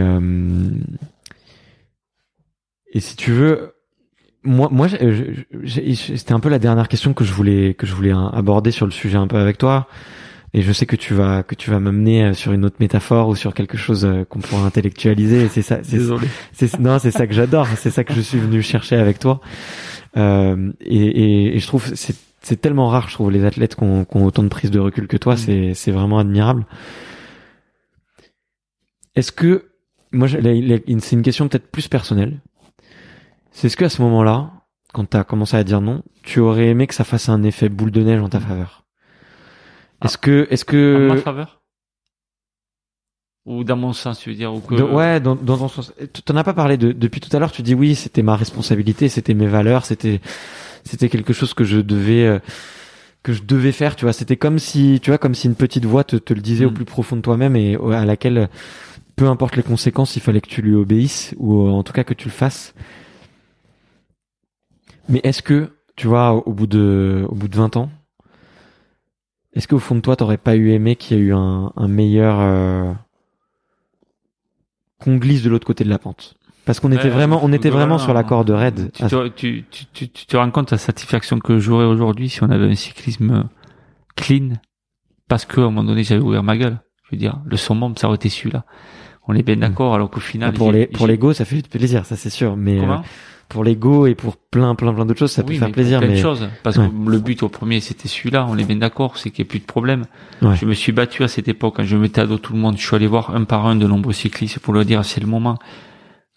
et 2.92 3.00
si 3.00 3.16
tu 3.16 3.32
veux, 3.32 3.74
moi, 4.44 4.70
moi, 4.72 4.88
c'était 4.90 6.34
un 6.34 6.40
peu 6.40 6.50
la 6.50 6.60
dernière 6.60 6.88
question 6.88 7.14
que 7.14 7.24
je 7.24 7.34
voulais 7.34 7.74
que 7.74 7.86
je 7.86 7.94
voulais 7.94 8.12
hein, 8.12 8.30
aborder 8.34 8.72
sur 8.72 8.86
le 8.86 8.92
sujet 8.92 9.18
un 9.18 9.28
peu 9.28 9.38
avec 9.38 9.58
toi. 9.58 9.88
Et 10.54 10.62
je 10.62 10.72
sais 10.74 10.86
que 10.86 10.98
tu 10.98 11.14
vas 11.14 11.44
que 11.44 11.56
tu 11.56 11.72
vas 11.72 11.80
m'amener 11.80 12.24
euh, 12.26 12.34
sur 12.34 12.52
une 12.52 12.66
autre 12.66 12.76
métaphore 12.82 13.30
ou 13.30 13.36
sur 13.36 13.54
quelque 13.54 13.78
chose 13.78 14.04
euh, 14.04 14.26
qu'on 14.26 14.40
pourra 14.40 14.66
intellectualiser. 14.66 15.48
C'est 15.48 15.62
ça. 15.62 15.78
Désolé. 15.78 16.28
non, 16.80 17.00
c'est 17.00 17.12
ça 17.12 17.26
que 17.26 17.34
j'adore. 17.34 17.68
C'est 17.78 17.92
ça 17.92 18.04
que 18.04 18.14
je 18.14 18.20
suis 18.20 18.40
venu 18.40 18.62
chercher 18.62 18.98
avec 18.98 19.20
toi. 19.20 19.40
Euh, 20.18 20.74
et, 20.82 20.98
et, 20.98 21.56
et 21.56 21.60
je 21.60 21.68
trouve 21.68 21.90
c'est 21.96 22.16
c'est 22.42 22.60
tellement 22.60 22.88
rare, 22.88 23.08
je 23.08 23.14
trouve, 23.14 23.30
les 23.30 23.46
athlètes 23.46 23.76
qui 23.76 23.84
ont, 23.84 24.04
qui 24.04 24.18
ont 24.18 24.26
autant 24.26 24.42
de 24.42 24.48
prise 24.48 24.72
de 24.72 24.80
recul 24.80 25.08
que 25.08 25.16
toi. 25.16 25.36
Mm. 25.36 25.38
C'est 25.38 25.74
c'est 25.74 25.92
vraiment 25.92 26.20
admirable. 26.20 26.66
Est-ce 29.16 29.32
que 29.32 29.72
moi, 30.12 30.28
c'est 30.28 31.12
une 31.12 31.22
question 31.22 31.48
peut-être 31.48 31.68
plus 31.68 31.88
personnelle. 31.88 32.42
C'est 33.52 33.70
ce 33.70 33.78
que 33.78 33.86
à 33.86 33.90
ce 33.90 34.02
moment-là, 34.02 34.52
quand 34.94 35.10
tu 35.10 35.18
as 35.18 35.24
commencé 35.24 35.56
à 35.58 35.64
dire 35.64 35.82
non, 35.82 36.04
tu 36.24 36.40
aurais 36.40 36.68
aimé 36.68 36.88
que 36.88 36.96
ça 36.96 37.04
fasse 37.04 37.30
un 37.30 37.44
effet 37.44 37.70
boule 37.70 37.92
de 37.92 38.02
neige 38.02 38.22
en 38.22 38.30
ta 38.30 38.40
faveur. 38.40 38.86
Est-ce 40.04 40.18
que 40.18 40.48
est-ce 40.50 40.66
En 40.66 41.08
ma 41.10 41.16
que 41.16 41.22
faveur? 41.22 41.62
Ou 43.46 43.64
dans 43.64 43.76
mon 43.76 43.92
sens, 43.94 44.20
tu 44.20 44.30
veux 44.30 44.36
dire 44.36 44.54
ou 44.54 44.60
que... 44.60 44.76
ouais, 44.76 45.20
dans, 45.20 45.36
dans 45.36 45.58
ton 45.58 45.68
sens. 45.68 45.94
Tu 46.14 46.22
t'en 46.22 46.36
as 46.36 46.44
pas 46.44 46.54
parlé 46.54 46.78
de, 46.78 46.92
depuis 46.92 47.20
tout 47.22 47.36
à 47.36 47.40
l'heure. 47.40 47.52
Tu 47.52 47.64
dis 47.64 47.74
oui, 47.74 47.96
c'était 47.96 48.22
ma 48.22 48.36
responsabilité, 48.36 49.10
c'était 49.10 49.34
mes 49.34 49.48
valeurs, 49.48 49.86
c'était, 49.86 50.22
c'était 50.84 51.10
quelque 51.10 51.34
chose 51.34 51.54
que 51.56 51.64
je 51.64 51.78
devais, 51.80 52.26
euh, 52.28 52.40
que 53.24 53.34
je 53.34 53.42
devais 53.42 53.72
faire. 53.72 53.96
Tu 53.96 54.06
vois, 54.06 54.14
c'était 54.14 54.38
comme 54.38 54.60
si, 54.60 55.00
tu 55.02 55.10
vois, 55.10 55.18
comme 55.18 55.34
si 55.34 55.48
une 55.48 55.56
petite 55.56 55.86
voix 55.86 56.04
te, 56.04 56.18
te 56.18 56.34
le 56.36 56.42
disait 56.42 56.66
au 56.66 56.70
Mm. 56.70 56.76
plus 56.76 56.86
profond 56.86 57.16
de 57.16 57.22
toi-même 57.22 57.56
et 57.56 57.76
à 57.94 58.06
laquelle 58.06 58.48
peu 59.16 59.28
importe 59.28 59.56
les 59.56 59.64
conséquences, 59.64 60.16
il 60.16 60.22
fallait 60.22 60.42
que 60.42 60.50
tu 60.50 60.62
lui 60.62 60.76
obéisses 60.76 61.34
ou 61.38 61.68
en 61.68 61.82
tout 61.84 61.94
cas 61.94 62.04
que 62.04 62.14
tu 62.14 62.28
le 62.28 62.34
fasses. 62.34 62.74
Mais 65.12 65.20
est-ce 65.24 65.42
que, 65.44 65.70
tu 65.96 66.08
vois, 66.08 66.32
au 66.48 66.54
bout 66.54 66.68
de, 66.68 67.26
au 67.30 67.36
bout 67.36 67.48
de 67.48 67.56
20 67.56 67.78
ans, 67.78 67.90
est-ce 69.54 69.68
qu'au 69.68 69.80
fond 69.80 69.96
de 69.96 70.00
toi, 70.00 70.16
t'aurais 70.16 70.38
pas 70.38 70.56
eu 70.56 70.72
aimé 70.72 70.96
qu'il 70.96 71.18
y 71.18 71.20
ait 71.20 71.24
eu 71.24 71.34
un, 71.34 71.72
un 71.76 71.88
meilleur, 71.88 72.38
euh, 72.40 72.92
qu'on 75.00 75.18
glisse 75.18 75.44
de 75.44 75.50
l'autre 75.50 75.68
côté 75.68 75.84
de 75.84 75.90
la 75.90 76.00
pente? 76.00 76.36
Parce 76.66 76.80
qu'on 76.80 76.92
était 76.92 77.10
vraiment, 77.10 77.40
on 77.44 77.52
était 77.54 77.72
vraiment 77.72 77.98
sur 77.98 78.14
la 78.14 78.24
corde 78.24 78.52
raide. 78.52 78.92
Tu 78.94 79.04
te, 79.04 79.28
tu, 79.30 79.66
tu, 79.72 80.10
tu, 80.10 80.26
te 80.28 80.38
rends 80.38 80.52
compte 80.52 80.72
la 80.72 80.78
satisfaction 80.78 81.40
que 81.40 81.58
j'aurais 81.60 81.86
aujourd'hui 81.86 82.30
si 82.30 82.44
on 82.44 82.50
avait 82.52 82.66
un 82.70 82.76
cyclisme 82.76 83.50
clean, 84.16 84.54
parce 85.28 85.46
qu'à 85.46 85.62
un 85.62 85.66
moment 85.66 85.84
donné 85.84 86.04
j'avais 86.04 86.22
ouvert 86.22 86.44
ma 86.44 86.56
gueule. 86.58 86.80
Je 87.06 87.16
veux 87.16 87.18
dire, 87.18 87.40
le 87.46 87.58
summum 87.58 87.98
ça 87.98 88.08
aurait 88.08 88.16
été 88.18 88.30
celui-là. 88.30 88.64
On 89.28 89.34
est 89.36 89.42
bien 89.44 89.56
Mm. 89.56 89.60
d'accord, 89.62 89.96
alors 89.96 90.12
qu'au 90.12 90.20
final. 90.20 90.54
pour 90.54 90.72
j'ai- 90.72 90.80
les, 90.82 90.88
pour 90.88 91.08
l'ego, 91.08 91.34
ça 91.34 91.46
fait 91.46 91.68
plaisir, 91.68 92.06
ça 92.06 92.16
c'est 92.16 92.30
sûr. 92.30 92.56
Mais 92.56 92.78
euh, 92.78 92.82
Comment 92.82 93.04
pour 93.52 93.64
l'ego 93.66 94.08
et 94.08 94.16
pour 94.16 94.38
plein, 94.38 94.74
plein, 94.76 94.94
plein 94.94 95.06
d'autres 95.06 95.20
choses, 95.20 95.32
ça 95.32 95.44
peut 95.44 95.54
faire 95.54 95.72
plaisir. 95.72 96.00
plein 96.00 96.10
de 96.10 96.16
choses. 96.16 96.48
Parce 96.64 96.78
Ouais. 96.78 96.88
que 96.88 97.10
le 97.12 97.20
but 97.20 97.44
au 97.44 97.50
premier, 97.50 97.82
c'était 97.82 98.08
celui-là. 98.08 98.48
On 98.50 98.58
est 98.58 98.64
bien 98.64 98.78
d'accord, 98.78 99.18
c'est 99.18 99.30
qu'il 99.30 99.44
n'y 99.44 99.48
ait 99.48 99.50
plus 99.50 99.60
de 99.60 99.66
problème. 99.66 100.06
Ouais. 100.42 100.56
Je 100.56 100.66
me 100.66 100.74
suis 100.74 100.94
battu 100.94 101.24
à 101.24 101.28
cette 101.28 101.48
époque. 101.50 101.76
Quand 101.78 101.84
je 101.84 101.98
mettais 101.98 102.22
à 102.22 102.26
dos 102.28 102.38
tout 102.38 102.54
le 102.54 102.60
monde, 102.60 102.78
je 102.78 102.86
suis 102.88 102.96
allé 102.96 103.08
voir 103.08 103.36
un 103.36 103.44
par 103.44 103.66
un 103.68 103.76
de 103.76 103.86
nombreux 103.86 104.14
cyclistes 104.14 104.60
pour 104.60 104.74
leur 104.74 104.86
dire 104.86 105.04
c'est 105.04 105.20
le 105.22 105.28
moment. 105.28 105.58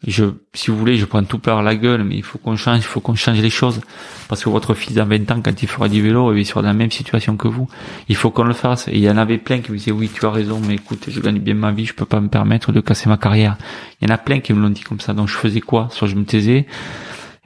Je, 0.06 0.24
si 0.52 0.70
vous 0.70 0.76
voulez, 0.76 0.96
je 0.96 1.06
prends 1.06 1.24
tout 1.24 1.38
par 1.38 1.62
la 1.62 1.76
gueule, 1.76 2.04
mais 2.04 2.16
il 2.16 2.22
faut 2.22 2.38
qu'on 2.38 2.56
change, 2.56 2.78
il 2.78 2.82
faut 2.82 3.00
qu'on 3.00 3.14
change 3.14 3.40
les 3.40 3.50
choses. 3.50 3.80
Parce 4.28 4.44
que 4.44 4.50
votre 4.50 4.74
fils 4.74 4.94
dans 4.94 5.06
20 5.06 5.30
ans, 5.30 5.40
quand 5.42 5.62
il 5.62 5.68
fera 5.68 5.88
du 5.88 6.02
vélo, 6.02 6.34
il 6.34 6.44
sera 6.44 6.60
dans 6.60 6.68
la 6.68 6.74
même 6.74 6.90
situation 6.90 7.36
que 7.36 7.48
vous. 7.48 7.68
Il 8.08 8.16
faut 8.16 8.30
qu'on 8.30 8.44
le 8.44 8.52
fasse. 8.52 8.88
Et 8.88 8.96
il 8.96 9.00
y 9.00 9.08
en 9.08 9.16
avait 9.16 9.38
plein 9.38 9.60
qui 9.60 9.72
me 9.72 9.78
disaient 9.78 9.92
oui, 9.92 10.10
tu 10.12 10.26
as 10.26 10.30
raison, 10.30 10.60
mais 10.66 10.74
écoute, 10.74 11.04
je 11.08 11.20
gagne 11.20 11.38
bien 11.38 11.54
ma 11.54 11.72
vie, 11.72 11.86
je 11.86 11.94
peux 11.94 12.04
pas 12.04 12.20
me 12.20 12.28
permettre 12.28 12.70
de 12.70 12.80
casser 12.80 13.08
ma 13.08 13.16
carrière. 13.16 13.56
Il 14.00 14.08
y 14.08 14.12
en 14.12 14.14
a 14.14 14.18
plein 14.18 14.40
qui 14.40 14.52
me 14.52 14.60
l'ont 14.60 14.70
dit 14.70 14.82
comme 14.82 15.00
ça. 15.00 15.14
Donc 15.14 15.28
je 15.28 15.34
faisais 15.34 15.60
quoi? 15.60 15.88
Soit 15.90 16.08
je 16.08 16.16
me 16.16 16.24
taisais, 16.24 16.66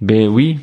ben 0.01 0.29
oui, 0.29 0.59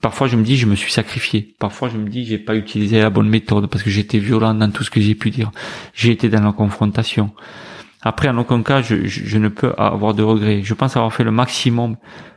parfois 0.00 0.26
je 0.26 0.36
me 0.36 0.42
dis 0.42 0.56
je 0.56 0.66
me 0.66 0.74
suis 0.74 0.92
sacrifié. 0.92 1.54
Parfois 1.58 1.88
je 1.88 1.96
me 1.96 2.08
dis 2.08 2.24
j'ai 2.24 2.38
pas 2.38 2.56
utilisé 2.56 3.00
la 3.00 3.10
bonne 3.10 3.28
méthode 3.28 3.68
parce 3.68 3.84
que 3.84 3.90
j'étais 3.90 4.18
violent 4.18 4.54
dans 4.54 4.70
tout 4.70 4.82
ce 4.82 4.90
que 4.90 5.00
j'ai 5.00 5.14
pu 5.14 5.30
dire. 5.30 5.52
J'ai 5.94 6.10
été 6.10 6.28
dans 6.28 6.42
la 6.42 6.52
confrontation. 6.52 7.30
Après 8.02 8.28
en 8.28 8.38
aucun 8.38 8.62
cas 8.62 8.82
je, 8.82 9.06
je, 9.06 9.24
je 9.24 9.38
ne 9.38 9.48
peux 9.48 9.72
avoir 9.76 10.14
de 10.14 10.22
regrets. 10.22 10.62
Je 10.62 10.74
pense 10.74 10.96
avoir 10.96 11.12
fait 11.12 11.24
le 11.24 11.30
maximum 11.30 11.96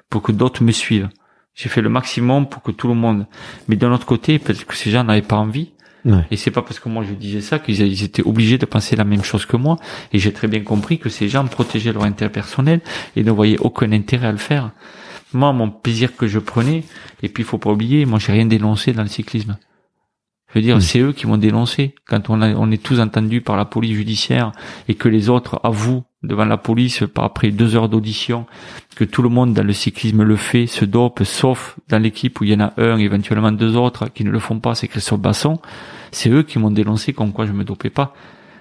pour 0.10 0.22
que 0.22 0.32
d'autres 0.32 0.64
me 0.64 0.72
suivent. 0.72 1.10
J'ai 1.56 1.70
fait 1.70 1.82
le 1.82 1.90
maximum 1.90 2.48
pour 2.48 2.62
que 2.62 2.72
tout 2.72 2.88
le 2.88 2.96
monde. 2.96 3.26
Mais 3.68 3.78
d'un 3.78 3.92
autre 3.92 4.06
côté, 4.06 4.40
peut-être 4.40 4.66
que 4.66 4.76
ces 4.76 4.92
gens 4.92 5.04
n'avaient 5.04 5.22
pas 5.22 5.38
envie. 5.38 5.72
Ouais. 6.04 6.26
Et 6.30 6.38
c'est 6.38 6.52
pas 6.52 6.62
parce 6.62 6.80
que 6.80 6.88
moi 6.88 7.04
je 7.08 7.14
disais 7.14 7.42
ça 7.42 7.58
qu'ils 7.58 7.82
ils 7.82 8.04
étaient 8.04 8.22
obligés 8.22 8.60
de 8.60 8.66
penser 8.66 8.96
la 8.96 9.06
même 9.06 9.24
chose 9.24 9.46
que 9.46 9.58
moi. 9.58 9.78
Et 10.14 10.20
j'ai 10.20 10.34
très 10.34 10.48
bien 10.48 10.62
compris 10.62 11.00
que 11.00 11.10
ces 11.10 11.30
gens 11.30 11.46
protégeaient 11.46 11.94
leur 11.94 12.04
intérêt 12.04 12.32
personnel 12.32 12.82
et 13.16 13.24
ne 13.24 13.32
voyaient 13.32 13.58
aucun 13.60 13.92
intérêt 13.92 14.28
à 14.28 14.32
le 14.32 14.38
faire. 14.38 14.72
Moi, 15.34 15.52
mon 15.52 15.72
plaisir 15.72 16.16
que 16.16 16.28
je 16.28 16.40
prenais, 16.40 16.84
et 17.24 17.30
puis 17.30 17.44
il 17.44 17.46
faut 17.46 17.58
pas 17.58 17.72
oublier, 17.72 18.06
moi 18.06 18.20
j'ai 18.20 18.32
rien 18.32 18.46
dénoncé 18.46 18.94
dans 18.94 19.02
le 19.02 19.10
cyclisme. 19.10 19.58
Je 20.56 20.62
veux 20.62 20.64
dire, 20.66 20.78
Mm. 20.78 20.82
c'est 20.82 21.00
eux 21.00 21.12
qui 21.12 21.28
m'ont 21.28 21.38
dénoncé. 21.38 21.96
Quand 22.08 22.30
on, 22.30 22.42
a, 22.42 22.54
on 22.54 22.72
est 22.72 22.82
tous 22.82 23.02
entendus 23.02 23.42
par 23.42 23.58
la 23.58 23.66
police 23.66 23.94
judiciaire 23.94 24.54
et 24.88 24.96
que 24.96 25.10
les 25.10 25.30
autres 25.30 25.60
avouent 25.64 26.04
devant 26.24 26.46
la 26.46 26.56
police, 26.56 27.04
après 27.18 27.52
deux 27.52 27.76
heures 27.76 27.90
d'audition, 27.90 28.46
que 28.96 29.04
tout 29.04 29.22
le 29.22 29.28
monde 29.28 29.54
dans 29.54 29.66
le 29.66 29.74
cyclisme 29.74 30.24
le 30.24 30.38
fait, 30.38 30.66
se 30.66 30.86
dope, 30.86 31.24
sauf 31.26 31.76
dans 31.90 32.02
l'équipe 32.02 32.40
où 32.40 32.46
il 32.46 32.52
y 32.52 32.56
en 32.56 32.62
a 32.62 32.74
un, 32.78 32.98
éventuellement 32.98 33.52
deux 33.52 33.76
autres 33.76 34.08
qui 34.14 34.24
ne 34.24 34.32
le 34.32 34.40
font 34.40 34.60
pas, 34.60 34.76
c'est 34.76 34.88
Christophe 34.88 35.20
Basson. 35.20 35.60
C'est 36.12 36.30
eux 36.30 36.44
qui 36.44 36.58
m'ont 36.58 36.72
dénoncé 36.72 37.12
comme 37.12 37.34
quoi 37.34 37.46
je 37.46 37.52
me 37.52 37.66
dopais 37.66 37.90
pas. 37.90 38.16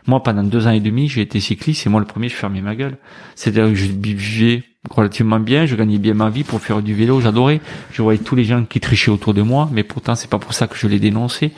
Moi, 0.08 0.20
pendant 0.20 0.42
deux 0.42 0.66
ans 0.66 0.72
et 0.72 0.80
demi, 0.80 1.08
j'ai 1.08 1.22
été 1.22 1.38
cycliste 1.38 1.86
et 1.86 1.90
moi, 1.90 2.00
le 2.00 2.06
premier, 2.06 2.28
je 2.28 2.34
fermais 2.34 2.60
ma 2.60 2.74
gueule. 2.74 2.98
C'est-à-dire 3.36 3.68
que 3.68 3.74
je 3.76 3.86
vivais 3.86 4.64
relativement 4.90 5.40
bien, 5.40 5.64
je 5.64 5.76
gagnais 5.76 5.98
bien 5.98 6.12
ma 6.12 6.28
vie 6.28 6.42
pour 6.44 6.60
faire 6.60 6.82
du 6.82 6.92
vélo, 6.92 7.20
j'adorais. 7.20 7.60
Je 7.92 8.02
voyais 8.02 8.18
tous 8.18 8.34
les 8.34 8.44
gens 8.44 8.64
qui 8.64 8.80
trichaient 8.80 9.12
autour 9.12 9.32
de 9.32 9.40
moi, 9.42 9.70
mais 9.72 9.84
pourtant, 9.84 10.14
c'est 10.16 10.28
pas 10.28 10.38
pour 10.38 10.52
ça 10.52 10.66
que 10.66 10.76
je 10.76 10.88
les 10.88 10.98
dénonçais. 10.98 11.52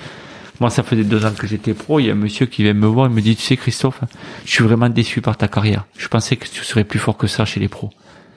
Moi, 0.60 0.70
ça 0.70 0.82
faisait 0.82 1.04
deux 1.04 1.24
ans 1.26 1.32
que 1.36 1.46
j'étais 1.46 1.74
pro. 1.74 2.00
Il 2.00 2.06
y 2.06 2.10
a 2.10 2.12
un 2.12 2.16
monsieur 2.16 2.46
qui 2.46 2.62
vient 2.62 2.72
me 2.72 2.86
voir 2.86 3.06
et 3.06 3.08
me 3.10 3.20
dit, 3.20 3.36
tu 3.36 3.42
sais, 3.42 3.56
Christophe, 3.56 4.00
je 4.44 4.50
suis 4.50 4.64
vraiment 4.64 4.88
déçu 4.88 5.20
par 5.20 5.36
ta 5.36 5.48
carrière. 5.48 5.86
Je 5.98 6.08
pensais 6.08 6.36
que 6.36 6.46
tu 6.46 6.64
serais 6.64 6.84
plus 6.84 6.98
fort 6.98 7.16
que 7.16 7.26
ça 7.26 7.44
chez 7.44 7.60
les 7.60 7.68
pros. 7.68 7.90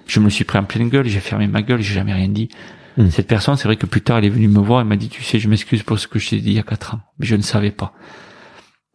Je 0.08 0.20
me 0.20 0.30
suis 0.30 0.44
pris 0.44 0.58
en 0.58 0.64
pleine 0.64 0.90
gueule, 0.90 1.08
j'ai 1.08 1.20
fermé 1.20 1.48
ma 1.48 1.62
gueule, 1.62 1.82
j'ai 1.82 1.94
jamais 1.94 2.14
rien 2.14 2.28
dit. 2.28 2.50
Mm. 2.98 3.10
Cette 3.10 3.28
personne, 3.28 3.56
c'est 3.56 3.68
vrai 3.68 3.78
que 3.78 3.86
plus 3.86 4.02
tard, 4.02 4.18
elle 4.18 4.26
est 4.26 4.30
venue 4.30 4.48
me 4.48 4.60
voir 4.60 4.82
et 4.82 4.84
m'a 4.84 4.96
dit, 4.96 5.10
tu 5.10 5.24
sais, 5.24 5.40
je 5.40 5.48
m'excuse 5.48 5.84
pour 5.84 6.00
ce 6.00 6.08
que 6.08 6.20
je 6.20 6.30
t'ai 6.30 6.40
dit 6.40 6.50
il 6.50 6.56
y 6.56 6.60
a 6.60 6.64
quatre 6.64 6.96
ans. 6.96 7.00
Mais 7.20 7.26
je 7.26 7.36
ne 7.36 7.41
savais 7.41 7.72
pas. 7.72 7.94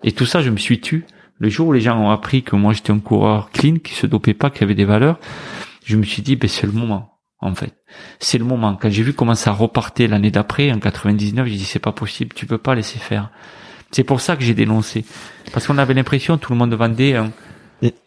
Et 0.03 0.13
tout 0.13 0.27
ça, 0.27 0.43
je 0.43 0.51
me 0.51 0.59
suis 0.59 0.81
tu. 0.81 1.07
Le 1.39 1.49
jour 1.49 1.69
où 1.69 1.73
les 1.73 1.81
gens 1.81 1.99
ont 1.99 2.11
appris 2.11 2.43
que 2.43 2.57
moi, 2.57 2.73
j'étais 2.73 2.93
un 2.93 2.99
coureur 2.99 3.51
clean, 3.51 3.77
qui 3.77 3.95
se 3.95 4.07
dopait 4.07 4.35
pas, 4.35 4.51
qui 4.51 4.63
avait 4.63 4.75
des 4.75 4.85
valeurs, 4.85 5.19
je 5.85 5.97
me 5.97 6.03
suis 6.03 6.23
dit, 6.23 6.37
ben, 6.37 6.49
c'est 6.49 6.67
le 6.67 6.73
moment, 6.73 7.14
en 7.45 7.55
fait. 7.55 7.75
C'est 8.19 8.39
le 8.39 8.45
moment. 8.45 8.77
Quand 8.81 8.91
j'ai 8.91 9.03
vu 9.03 9.13
comment 9.13 9.35
ça 9.35 9.53
repartait 9.53 10.07
l'année 10.07 10.31
d'après, 10.31 10.73
en 10.73 10.79
99, 10.79 11.47
j'ai 11.47 11.57
dit, 11.57 11.65
c'est 11.65 11.79
pas 11.79 11.93
possible, 11.93 12.35
tu 12.35 12.47
peux 12.47 12.59
pas 12.59 12.75
laisser 12.75 12.99
faire. 12.99 13.31
C'est 13.91 14.05
pour 14.05 14.21
ça 14.21 14.37
que 14.37 14.43
j'ai 14.43 14.55
dénoncé. 14.55 15.05
Parce 15.53 15.67
qu'on 15.67 15.79
avait 15.79 15.95
l'impression, 15.95 16.37
tout 16.37 16.53
le 16.53 16.59
monde 16.59 16.75
vendait 16.75 17.15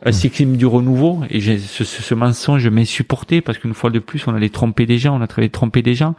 un 0.03 0.11
cyclisme 0.11 0.55
du 0.55 0.65
renouveau, 0.65 1.21
et 1.29 1.41
ce, 1.41 1.83
ce, 1.83 2.01
ce 2.01 2.13
mensonge 2.15 2.67
m'est 2.67 2.85
supporté, 2.85 3.41
parce 3.41 3.57
qu'une 3.57 3.73
fois 3.73 3.89
de 3.89 3.99
plus, 3.99 4.27
on 4.27 4.33
allait 4.33 4.49
tromper 4.49 4.85
des 4.85 4.97
gens, 4.97 5.17
on 5.17 5.21
a 5.21 5.27
travaillé 5.27 5.49
tromper 5.49 5.81
des 5.81 5.93
gens. 5.95 6.15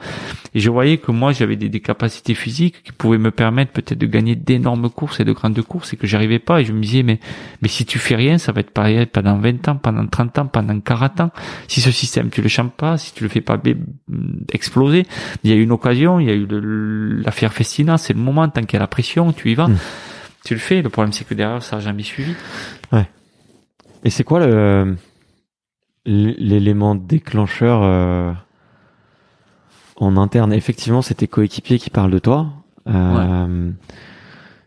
Et 0.55 0.61
je 0.61 0.71
voyais 0.71 0.99
que 0.99 1.11
moi, 1.11 1.33
j'avais 1.33 1.57
des, 1.57 1.69
des 1.69 1.81
capacités 1.81 2.35
physiques 2.35 2.83
qui 2.83 2.93
pouvaient 2.93 3.19
me 3.19 3.31
permettre 3.31 3.73
peut-être 3.73 3.99
de 3.99 4.07
gagner 4.07 4.37
d'énormes 4.37 4.91
courses 4.91 5.21
et 5.21 5.25
de 5.25 5.33
grandes 5.33 5.61
courses, 5.63 5.93
et 5.93 5.97
que 5.97 6.07
j'arrivais 6.07 6.39
pas. 6.39 6.61
Et 6.61 6.65
je 6.65 6.73
me 6.73 6.81
disais, 6.81 7.03
mais, 7.03 7.21
mais 7.63 7.69
si 7.69 7.85
tu 7.87 7.99
fais 7.99 8.15
rien, 8.15 8.39
ça 8.39 8.53
va 8.53 8.61
être 8.61 8.71
pareil 8.71 9.07
pendant 9.07 9.39
20 9.39 9.69
ans, 9.69 9.77
pendant 9.77 10.07
30 10.07 10.39
ans, 10.39 10.47
pendant 10.47 10.79
40 10.79 11.21
ans. 11.21 11.31
Si 11.67 11.81
ce 11.81 11.91
système, 11.91 12.31
tu 12.31 12.43
le 12.43 12.49
changes 12.49 12.71
pas, 12.77 12.99
si 12.99 13.13
tu 13.15 13.23
le 13.23 13.29
fais 13.29 13.41
pas 13.41 13.57
bé- 13.57 13.77
exploser, 14.53 15.05
il 15.45 15.51
y 15.51 15.53
a 15.53 15.57
eu 15.57 15.63
une 15.63 15.73
occasion, 15.73 16.21
il 16.21 16.27
y 16.27 16.31
a 16.31 16.35
eu 16.35 16.47
l'affaire 17.25 17.53
Festina, 17.53 17.99
c'est 17.99 18.13
le 18.13 18.21
moment, 18.21 18.49
tant 18.49 18.63
qu'il 18.63 18.75
y 18.75 18.77
a 18.77 18.81
la 18.81 18.87
pression, 18.87 19.33
tu 19.33 19.51
y 19.51 19.55
vas. 19.55 19.69
Mm. 19.69 19.79
Tu 20.45 20.55
le 20.55 20.61
fais. 20.61 20.83
Le 20.83 20.89
problème, 20.89 21.13
c'est 21.13 21.27
que 21.27 21.35
derrière, 21.35 21.63
ça 21.63 21.77
n'a 21.77 21.83
jamais 21.83 22.03
suivi. 22.03 22.33
Et 24.05 24.11
c'est 24.11 24.25
quoi 24.25 24.45
le 24.47 24.97
l'élément 26.07 26.95
déclencheur 26.95 27.83
euh, 27.83 28.33
en 29.97 30.16
interne? 30.16 30.53
Effectivement, 30.53 31.03
c'est 31.03 31.15
tes 31.15 31.29
coéquipiers 31.29 31.79
qui 31.79 31.91
parlent 31.91 32.11
de 32.11 32.19
toi. 32.19 32.47
Euh, 32.89 33.70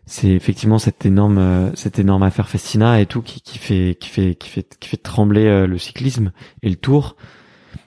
C'est 0.04 0.28
effectivement 0.30 0.78
cette 0.78 1.06
énorme 1.06 1.38
euh, 1.38 1.74
cette 1.74 1.98
énorme 1.98 2.22
affaire 2.22 2.48
Festina 2.48 3.00
et 3.00 3.06
tout 3.06 3.22
qui, 3.22 3.40
qui 3.40 3.58
fait 3.58 3.96
qui 3.98 4.08
fait 4.08 4.34
qui 4.34 4.48
fait 4.48 4.76
qui 4.78 4.88
fait 4.88 4.96
trembler 5.02 5.66
le 5.66 5.78
cyclisme 5.78 6.32
et 6.62 6.68
le 6.68 6.76
Tour. 6.76 7.16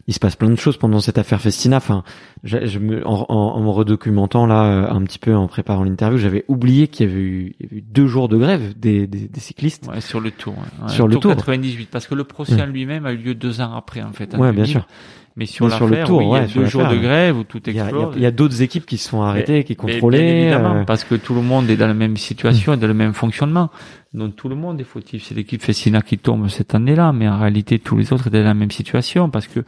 Il 0.07 0.13
se 0.13 0.19
passe 0.19 0.35
plein 0.35 0.49
de 0.51 0.55
choses 0.55 0.77
pendant 0.77 0.99
cette 0.99 1.17
affaire 1.17 1.41
Festina. 1.41 1.77
Enfin, 1.77 2.03
je, 2.43 2.63
je 2.67 2.77
me, 2.77 3.05
en, 3.07 3.25
en, 3.27 3.35
en 3.35 3.61
me 3.61 3.69
redocumentant 3.69 4.45
là 4.45 4.63
euh, 4.65 4.87
un 4.91 5.01
petit 5.03 5.17
peu 5.17 5.35
en 5.35 5.47
préparant 5.47 5.83
l'interview, 5.83 6.17
j'avais 6.19 6.45
oublié 6.47 6.87
qu'il 6.87 7.07
y 7.07 7.11
avait 7.11 7.19
eu, 7.19 7.55
il 7.59 7.63
y 7.65 7.69
avait 7.69 7.77
eu 7.77 7.81
deux 7.81 8.05
jours 8.05 8.29
de 8.29 8.37
grève 8.37 8.77
des, 8.77 9.07
des, 9.07 9.27
des 9.27 9.39
cyclistes. 9.39 9.87
Ouais, 9.87 10.01
sur 10.01 10.19
le 10.19 10.29
tour. 10.29 10.53
ouais. 10.83 10.89
Sur 10.89 11.07
le 11.07 11.15
Tour. 11.17 11.31
98, 11.35 11.89
parce 11.89 12.05
que 12.05 12.13
le 12.13 12.23
procès 12.23 12.61
en 12.61 12.67
lui-même 12.67 13.05
a 13.07 13.13
eu 13.13 13.17
lieu 13.17 13.33
deux 13.33 13.61
ans 13.61 13.73
après, 13.75 14.03
en 14.03 14.11
fait. 14.13 14.35
en 14.35 14.39
Ouais, 14.39 14.51
bien 14.51 14.65
2000. 14.65 14.71
sûr. 14.73 14.87
Mais 15.37 15.45
sur 15.45 15.67
le 15.67 16.03
Tour, 16.05 16.19
oui, 16.19 16.25
il 16.27 16.31
y 16.31 16.35
a 16.37 16.47
deux 16.47 16.65
jours 16.65 16.87
de 16.87 16.95
grève 16.95 17.37
où 17.37 17.43
tout 17.43 17.59
Il 17.67 17.75
y 17.75 17.79
a, 17.81 17.83
il 17.83 17.89
y 17.89 17.93
a- 17.93 17.97
explose. 17.99 18.13
il 18.15 18.21
y 18.21 18.25
a 18.25 18.31
d'autres 18.31 18.61
équipes 18.61 18.85
qui 18.85 18.97
se 18.97 19.09
sont 19.09 19.21
arrêtées, 19.21 19.65
qui 19.65 19.73
Mais- 19.73 19.93
contrôlaient. 19.93 20.17
bien 20.23 20.41
évidemment, 20.43 20.75
euh, 20.77 20.83
parce 20.85 21.03
que 21.03 21.15
tout 21.15 21.33
le 21.33 21.41
monde 21.41 21.69
est 21.69 21.75
dans 21.75 21.87
la 21.87 21.93
même 21.93 22.15
situation 22.15 22.73
et 22.73 22.77
dans 22.77 22.87
le 22.87 22.93
même 22.93 23.13
fonctionnement. 23.13 23.69
Donc 24.13 24.37
tout 24.37 24.47
le 24.47 24.55
monde 24.55 24.79
est 24.79 24.85
fautif. 24.85 25.25
C'est 25.25 25.35
l'équipe 25.35 25.61
Fessina 25.61 26.01
qui 26.01 26.17
tombe 26.17 26.47
cette 26.47 26.73
année-là, 26.73 27.11
mais 27.11 27.27
en 27.27 27.37
réalité 27.37 27.79
tous 27.79 27.97
les 27.97 28.13
autres 28.13 28.27
étaient 28.27 28.39
dans 28.41 28.47
la 28.47 28.53
même 28.53 28.71
situation 28.71 29.29
parce 29.29 29.47
que 29.47 29.59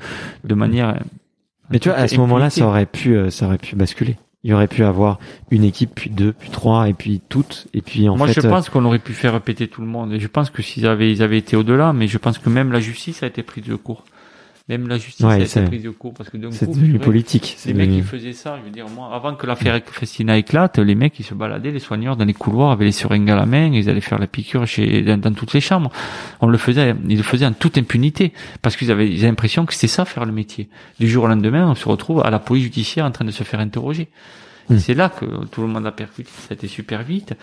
de 0.45 0.55
manière. 0.55 0.97
Mais 1.69 1.79
tu 1.79 1.89
vois, 1.89 1.97
à 1.97 2.07
ce 2.07 2.15
moment-là, 2.17 2.49
ça 2.49 2.65
aurait 2.65 2.85
pu, 2.85 3.17
euh, 3.17 3.29
ça 3.29 3.45
aurait 3.47 3.57
pu 3.57 3.75
basculer. 3.75 4.15
Il 4.45 4.51
y 4.51 4.53
aurait 4.53 4.67
pu 4.69 4.85
avoir 4.85 5.19
une 5.51 5.65
équipe, 5.65 5.91
puis 5.95 6.09
deux, 6.09 6.31
puis 6.31 6.49
trois, 6.49 6.87
et 6.87 6.93
puis 6.93 7.19
toutes, 7.27 7.67
et 7.73 7.81
puis 7.81 8.07
en 8.07 8.15
Moi, 8.15 8.27
fait. 8.27 8.39
je 8.41 8.47
euh, 8.47 8.49
pense 8.49 8.69
qu'on 8.69 8.85
aurait 8.85 8.99
pu 8.99 9.11
faire 9.11 9.33
répéter 9.33 9.67
tout 9.67 9.81
le 9.81 9.87
monde. 9.87 10.13
Et 10.13 10.19
je 10.21 10.27
pense 10.27 10.49
que 10.49 10.61
s'ils 10.61 10.87
avaient, 10.87 11.11
ils 11.11 11.21
avaient 11.21 11.39
été 11.39 11.57
au-delà, 11.57 11.91
mais 11.91 12.07
je 12.07 12.17
pense 12.17 12.37
que 12.37 12.49
même 12.49 12.71
la 12.71 12.79
justice 12.79 13.21
a 13.23 13.27
été 13.27 13.43
prise 13.43 13.65
de 13.65 13.75
court. 13.75 14.05
Même 14.69 14.89
la 14.89 14.97
justice 14.97 15.25
Ouais, 15.25 15.35
a 15.35 15.39
été 15.39 15.61
prise 15.61 15.83
de 15.83 15.91
court 15.91 16.13
parce 16.13 16.29
que 16.29 16.35
d'un 16.35 16.51
c'est 16.51 16.65
coup, 16.65 16.73
devenu 16.73 16.99
politique. 16.99 17.55
Les 17.65 17.73
mecs 17.73 17.89
qui 17.89 18.01
faisaient 18.01 18.33
ça, 18.33 18.57
je 18.59 18.65
veux 18.65 18.69
dire, 18.69 18.89
moi, 18.89 19.09
avant 19.13 19.33
que 19.33 19.47
l'affaire 19.47 19.79
Festina 19.85 20.37
éclate, 20.37 20.77
les 20.79 20.93
mecs, 20.93 21.17
ils 21.19 21.25
se 21.25 21.33
baladaient, 21.33 21.71
les 21.71 21.79
soigneurs, 21.79 22.17
dans 22.17 22.25
les 22.25 22.33
couloirs, 22.33 22.71
avaient 22.71 22.83
les 22.83 22.91
seringues 22.91 23.29
à 23.29 23.37
la 23.37 23.45
main, 23.45 23.71
ils 23.71 23.89
allaient 23.89 24.01
faire 24.01 24.19
la 24.19 24.27
piqûre 24.27 24.67
chez, 24.67 25.03
dans, 25.03 25.17
dans 25.17 25.31
toutes 25.31 25.53
les 25.53 25.61
chambres. 25.61 25.89
On 26.41 26.47
le 26.47 26.57
faisait, 26.57 26.95
ils 27.07 27.15
le 27.15 27.23
faisaient 27.23 27.45
en 27.45 27.53
toute 27.53 27.77
impunité, 27.77 28.33
parce 28.61 28.75
qu'ils 28.75 28.91
avaient, 28.91 29.09
ils 29.09 29.19
avaient 29.19 29.29
l'impression 29.29 29.65
que 29.65 29.73
c'était 29.73 29.87
ça, 29.87 30.03
faire 30.03 30.25
le 30.25 30.33
métier. 30.33 30.67
Du 30.99 31.07
jour 31.07 31.23
au 31.23 31.27
lendemain, 31.27 31.69
on 31.69 31.75
se 31.75 31.87
retrouve 31.87 32.21
à 32.25 32.29
la 32.29 32.39
police 32.39 32.63
judiciaire 32.63 33.05
en 33.05 33.11
train 33.11 33.23
de 33.23 33.31
se 33.31 33.43
faire 33.43 33.61
interroger. 33.61 34.09
Mm. 34.69 34.77
C'est 34.79 34.93
là 34.93 35.09
que 35.09 35.25
tout 35.45 35.61
le 35.61 35.67
monde 35.67 35.85
a 35.85 35.91
percuté, 35.91 36.29
ça 36.29 36.47
a 36.51 36.53
été 36.53 36.67
super 36.67 37.03
vite. 37.03 37.33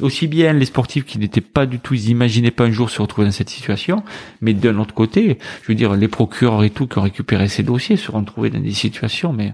Aussi 0.00 0.28
bien 0.28 0.54
les 0.54 0.64
sportifs 0.64 1.04
qui 1.04 1.18
n'étaient 1.18 1.42
pas 1.42 1.66
du 1.66 1.78
tout, 1.78 1.92
ils 1.92 2.08
imaginaient 2.08 2.50
pas 2.50 2.64
un 2.64 2.70
jour 2.70 2.88
se 2.88 3.02
retrouver 3.02 3.26
dans 3.26 3.32
cette 3.32 3.50
situation, 3.50 4.02
mais 4.40 4.54
d'un 4.54 4.78
autre 4.78 4.94
côté, 4.94 5.38
je 5.62 5.68
veux 5.68 5.74
dire, 5.74 5.94
les 5.94 6.08
procureurs 6.08 6.64
et 6.64 6.70
tout 6.70 6.86
qui 6.86 6.98
ont 6.98 7.02
récupéré 7.02 7.48
ces 7.48 7.62
dossiers 7.62 7.96
se 7.96 8.06
sont 8.06 8.18
retrouvés 8.18 8.48
dans 8.48 8.60
des 8.60 8.72
situations, 8.72 9.32
mais 9.34 9.52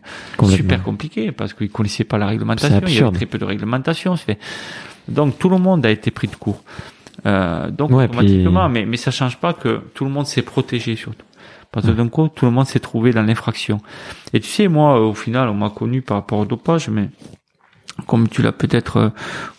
super 0.49 0.83
compliquées, 0.85 1.33
parce 1.33 1.53
qu'ils 1.53 1.71
connaissaient 1.71 2.05
pas 2.05 2.19
la 2.19 2.29
réglementation, 2.29 2.81
il 2.87 2.95
y 2.95 2.99
avait 2.99 3.17
très 3.17 3.27
peu 3.27 3.39
de 3.39 3.45
réglementation. 3.45 4.15
Donc 5.09 5.39
tout 5.39 5.49
le 5.49 5.59
monde 5.59 5.85
a 5.85 5.91
été 5.91 6.11
pris 6.13 6.29
de 6.29 6.37
court. 6.37 6.63
Euh, 7.25 7.71
donc 7.71 7.91
Ouais, 7.91 8.05
automatiquement, 8.05 8.69
mais 8.69 8.85
mais 8.87 8.97
ça 8.97 9.11
change 9.11 9.39
pas 9.39 9.53
que 9.53 9.81
tout 9.95 10.05
le 10.05 10.11
monde 10.11 10.27
s'est 10.27 10.43
protégé 10.43 10.95
surtout. 10.97 11.26
Parce 11.77 11.89
que 11.89 11.93
d'un 11.93 12.09
coup, 12.09 12.29
tout 12.29 12.47
le 12.47 12.53
monde 12.53 12.65
s'est 12.65 12.81
trouvé 12.81 13.13
dans 13.13 13.23
l'infraction. 13.23 13.83
Et 14.33 14.41
tu 14.41 14.49
sais, 14.49 14.67
moi, 14.67 14.99
au 14.99 15.13
final, 15.13 15.51
on 15.51 15.55
m'a 15.55 15.69
connu 15.69 16.01
par 16.01 16.17
rapport 16.17 16.39
au 16.39 16.47
dopage, 16.47 16.89
mais 16.89 17.11
comme 18.07 18.31
tu 18.31 18.41
l'as 18.41 18.53
peut-être 18.53 18.97
euh, 18.97 19.09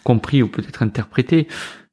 compris 0.04 0.42
ou 0.42 0.48
peut-être 0.48 0.82
interprété, 0.82 1.48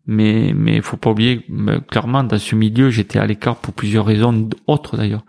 mais 0.06 0.54
mais 0.56 0.80
faut 0.80 0.96
pas 0.96 1.10
oublier 1.10 1.44
euh, 1.50 1.78
clairement 1.80 2.24
dans 2.24 2.38
ce 2.38 2.54
milieu, 2.54 2.88
j'étais 2.88 3.18
à 3.18 3.26
l'écart 3.26 3.56
pour 3.56 3.74
plusieurs 3.74 4.06
raisons 4.06 4.48
autres 4.66 4.96
d'ailleurs. 4.96 5.24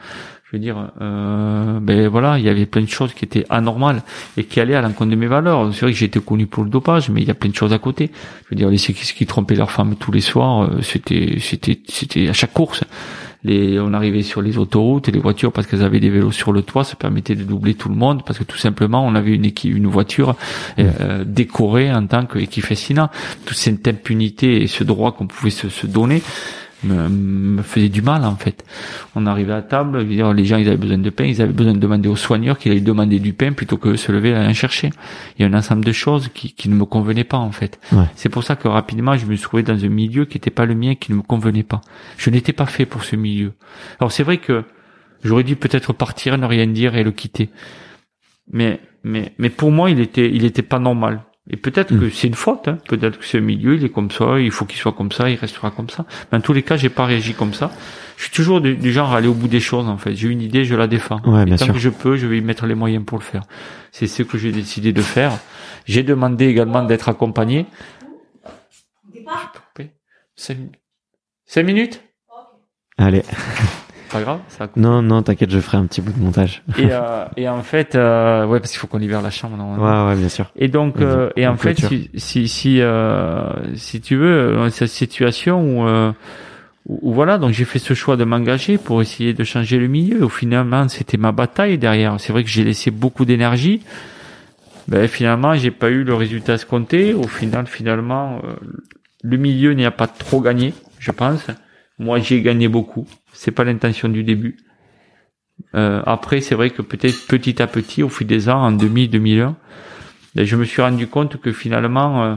Je 0.46 0.56
veux 0.56 0.60
dire, 0.60 0.92
euh, 1.02 1.80
ben 1.82 2.08
voilà, 2.08 2.40
il 2.40 2.46
y 2.46 2.50
avait 2.50 2.66
plein 2.66 2.84
de 2.84 2.88
choses 2.88 3.14
qui 3.14 3.26
étaient 3.26 3.46
anormales 3.50 4.02
et 4.38 4.46
qui 4.46 4.62
allaient 4.62 4.76
à 4.76 4.82
l'encontre 4.82 5.12
de 5.12 5.18
mes 5.18 5.28
valeurs. 5.28 5.74
C'est 5.74 5.82
vrai 5.82 5.92
que 5.92 5.98
j'étais 5.98 6.22
connu 6.22 6.48
pour 6.48 6.64
le 6.64 6.70
dopage, 6.70 7.10
mais 7.10 7.22
il 7.22 7.28
y 7.28 7.32
a 7.32 7.34
plein 7.34 7.50
de 7.50 7.56
choses 7.56 7.74
à 7.74 7.80
côté. 7.80 8.12
Je 8.46 8.50
veux 8.52 8.56
dire, 8.56 8.70
les 8.70 8.78
cyclistes 8.78 9.18
qui 9.18 9.26
trompaient 9.26 9.56
leurs 9.56 9.72
femmes 9.72 9.98
tous 9.98 10.14
les 10.14 10.22
soirs, 10.22 10.62
euh, 10.62 10.82
c'était 10.82 11.36
c'était 11.42 11.82
c'était 11.90 12.30
à 12.30 12.34
chaque 12.34 12.54
course 12.54 12.86
les, 13.46 13.80
on 13.80 13.94
arrivait 13.94 14.24
sur 14.24 14.42
les 14.42 14.58
autoroutes 14.58 15.08
et 15.08 15.12
les 15.12 15.20
voitures 15.20 15.52
parce 15.52 15.68
qu'elles 15.68 15.84
avaient 15.84 16.00
des 16.00 16.10
vélos 16.10 16.32
sur 16.32 16.52
le 16.52 16.62
toit, 16.62 16.84
ça 16.84 16.96
permettait 16.96 17.36
de 17.36 17.44
doubler 17.44 17.76
tout 17.76 17.90
le 17.90 17.96
monde 17.96 18.24
parce 18.26 18.40
que 18.40 18.44
tout 18.44 18.58
simplement 18.58 19.06
on 19.06 19.16
avait 19.16 19.34
une 19.34 19.46
équipe, 19.46 19.76
une 19.76 19.88
voiture 19.88 20.36
euh, 20.80 21.24
décorée 21.26 21.94
en 21.94 22.06
tant 22.08 22.26
qu'équipe 22.26 22.66
Fessina. 22.66 23.12
Toute 23.46 23.58
cette 23.58 23.88
impunité 23.88 24.64
et 24.64 24.68
ce 24.68 24.84
droit 24.84 25.12
qu'on 25.12 25.28
pouvait 25.28 25.52
se, 25.52 25.70
se 25.70 25.86
donner 25.86 26.22
me, 26.84 27.08
me 27.10 27.62
faisait 27.62 27.90
du 27.90 28.02
mal 28.02 28.26
en 28.26 28.36
fait. 28.36 28.66
On 29.16 29.26
arrivait 29.26 29.54
à 29.54 29.62
table, 29.62 30.02
les 30.02 30.46
gens 30.46 30.58
ils 30.58 30.68
avaient 30.68 30.78
besoin 30.78 30.98
de 30.98 31.10
pain, 31.10 31.26
ils 31.26 31.42
avaient 31.42 31.54
besoin 31.54 31.74
de 31.74 31.80
demander 31.80 32.10
aux 32.10 32.16
soigneurs 32.16 32.58
qu'ils 32.58 32.72
allaient 32.72 32.82
demander 32.82 33.20
du 33.20 33.34
pain 33.34 33.54
plutôt 33.54 33.78
que 33.78 33.90
de 33.90 33.96
se 33.96 34.12
lever 34.12 34.30
et 34.30 34.36
aller 34.36 34.50
en 34.50 34.54
chercher. 34.54 34.92
Il 35.38 35.44
y 35.44 35.46
a 35.46 35.48
un 35.50 35.58
ensemble 35.58 35.86
de 35.86 35.92
choses 35.92 36.30
qui, 36.34 36.54
qui 36.54 36.70
ne 36.70 36.76
me 36.76 36.86
convenaient 36.86 37.24
pas 37.24 37.38
en 37.38 37.52
fait. 37.52 37.80
Ouais. 37.92 38.06
C'est 38.16 38.30
pour 38.30 38.44
ça 38.44 38.56
que 38.56 38.68
rapidement 38.68 39.16
je 39.18 39.26
me 39.26 39.38
trouvé 39.38 39.64
dans 39.64 39.84
un 39.84 39.90
milieu 39.90 40.26
qui 40.26 40.38
n'était 40.38 40.52
pas 40.52 40.66
le 40.66 40.76
mien, 40.76 40.96
qui 40.96 41.12
ne 41.12 41.18
me 41.18 41.22
convenait 41.22 41.64
pas. 41.64 41.82
Je 42.18 42.30
n'étais 42.30 42.54
pas 42.54 42.66
fait 42.66 42.86
pour 42.86 43.04
ce 43.04 43.16
milieu. 43.16 43.54
Alors 44.00 44.12
c'est 44.12 44.24
vrai 44.24 44.38
que 44.38 44.64
j'aurais 45.24 45.44
dû 45.44 45.56
peut-être 45.56 45.94
partir, 45.94 46.38
ne 46.38 46.46
rien 46.46 46.68
dire 46.68 46.96
et 46.96 47.04
le 47.04 47.12
quitter. 47.12 47.50
Mais 48.52 48.80
mais 49.04 49.34
mais 49.38 49.50
pour 49.50 49.72
moi 49.72 49.90
il 49.90 50.00
était 50.00 50.30
il 50.34 50.46
était 50.46 50.62
pas 50.62 50.80
normal. 50.80 51.22
Et 51.50 51.58
peut-être 51.58 51.94
Mm. 51.94 52.00
que 52.00 52.10
c'est 52.10 52.28
une 52.28 52.34
faute, 52.34 52.68
hein. 52.68 52.80
peut-être 52.88 53.20
que 53.20 53.26
ce 53.26 53.38
milieu, 53.38 53.76
il 53.76 53.86
est 53.86 53.90
comme 53.90 54.10
ça, 54.10 54.40
il 54.40 54.50
faut 54.52 54.66
qu'il 54.66 54.80
soit 54.80 54.94
comme 54.94 55.12
ça, 55.12 55.30
il 55.30 55.36
restera 55.36 55.70
comme 55.70 55.90
ça. 55.90 56.06
Mais 56.32 56.40
en 56.40 56.42
tous 56.42 56.54
les 56.54 56.64
cas, 56.64 56.76
j'ai 56.76 56.90
pas 56.90 57.06
réagi 57.06 57.34
comme 57.36 57.54
ça. 57.54 57.72
Je 58.18 58.24
suis 58.24 58.32
toujours 58.32 58.62
du, 58.62 58.76
du 58.76 58.92
genre 58.92 59.14
à 59.14 59.18
aller 59.18 59.28
au 59.28 59.34
bout 59.36 59.48
des 59.48 59.60
choses, 59.60 59.88
en 59.88 59.98
fait. 59.98 60.16
J'ai 60.16 60.28
une 60.30 60.42
idée, 60.42 60.66
je 60.66 60.74
la 60.74 60.88
défends. 60.88 61.22
Ouais, 61.26 61.44
Et 61.44 61.46
bien 61.46 61.56
tant 61.58 61.66
sûr. 61.66 61.74
que 61.76 61.80
je 61.80 61.90
peux, 61.90 62.16
je 62.16 62.26
vais 62.26 62.40
y 62.40 62.42
mettre 62.42 62.66
les 62.66 62.74
moyens 62.76 63.06
pour 63.06 63.20
le 63.20 63.24
faire. 63.24 63.44
C'est 63.92 64.08
ce 64.08 64.24
que 64.24 64.38
j'ai 64.40 64.52
décidé 64.52 64.92
de 64.94 65.02
faire. 65.02 65.34
J'ai 65.86 66.02
demandé 66.02 66.46
également 66.48 66.82
d'être 66.84 67.10
accompagné. 67.10 67.68
Cinq. 70.36 70.58
Cinq 71.46 71.64
minutes? 71.64 72.02
Allez. 72.98 73.22
Pas 74.16 74.22
grave, 74.22 74.40
ça. 74.48 74.70
Non, 74.78 75.02
non, 75.02 75.22
t'inquiète, 75.24 75.52
je 75.52 75.60
ferai 75.60 75.76
un 75.78 75.86
petit 75.88 76.00
bout 76.00 76.14
de 76.14 76.20
montage. 76.24 76.64
Et, 76.78 76.88
euh, 76.90 77.26
et 77.38 77.50
en 77.50 77.64
fait, 77.64 77.96
euh, 77.96 78.46
ouais, 78.46 78.62
parce 78.62 78.72
qu'il 78.72 78.80
faut 78.80 78.88
qu'on 78.88 78.98
libère 78.98 79.22
la 79.22 79.30
chambre. 79.30 79.58
normalement. 79.58 80.06
Ouais, 80.06 80.14
ouais, 80.14 80.18
bien 80.18 80.30
sûr. 80.30 80.46
Et 80.56 80.70
donc, 80.70 81.02
euh, 81.02 81.30
et 81.36 81.46
en 81.46 81.58
fait, 81.58 81.78
si 81.86 82.10
si 82.16 82.48
si, 82.48 82.80
euh, 82.80 83.50
si 83.76 84.00
tu 84.00 84.16
veux, 84.16 84.56
dans 84.56 84.70
cette 84.70 84.88
situation 84.88 85.62
où, 85.62 85.86
euh, 85.86 86.14
où, 86.86 87.10
où 87.10 87.14
voilà, 87.14 87.38
donc 87.38 87.52
j'ai 87.52 87.66
fait 87.66 87.80
ce 87.80 87.94
choix 87.94 88.16
de 88.16 88.24
m'engager 88.24 88.78
pour 88.78 89.02
essayer 89.02 89.34
de 89.34 89.44
changer 89.44 89.80
le 89.80 89.88
milieu. 89.88 90.24
Au 90.24 90.30
finalement, 90.30 90.88
c'était 90.88 91.18
ma 91.18 91.34
bataille 91.34 91.78
derrière. 91.78 92.16
C'est 92.20 92.32
vrai 92.32 92.46
que 92.46 92.50
j'ai 92.50 92.64
laissé 92.64 92.92
beaucoup 92.92 93.26
d'énergie. 93.26 93.82
Ben 94.88 95.10
finalement, 95.10 95.56
j'ai 95.56 95.72
pas 95.72 95.90
eu 95.90 96.04
le 96.06 96.14
résultat 96.14 96.54
escompté. 96.54 97.14
Au 97.14 97.28
final, 97.28 97.68
finalement, 97.68 98.40
euh, 98.46 98.54
le 99.24 99.36
milieu 99.36 99.74
n'y 99.74 99.84
a 99.86 99.92
pas 99.92 100.08
trop 100.08 100.40
gagné, 100.40 100.74
je 101.00 101.12
pense. 101.12 101.48
Moi, 101.98 102.20
j'ai 102.20 102.42
gagné 102.42 102.68
beaucoup. 102.68 103.08
C'est 103.36 103.52
pas 103.52 103.64
l'intention 103.64 104.10
du 104.10 104.24
début. 104.24 104.58
Euh, 105.76 106.02
après, 106.06 106.42
c'est 106.42 106.56
vrai 106.56 106.70
que 106.70 106.82
peut-être 106.82 107.28
petit 107.28 107.62
à 107.62 107.68
petit, 107.68 108.04
au 108.04 108.10
fil 108.10 108.28
des 108.28 108.50
ans, 108.50 108.62
en 108.62 108.72
2000, 108.72 109.10
2001, 109.10 109.56
ben, 110.36 110.46
je 110.46 110.56
me 110.56 110.66
suis 110.66 110.82
rendu 110.82 111.08
compte 111.08 111.38
que 111.38 111.52
finalement, 111.52 112.24
euh, 112.24 112.36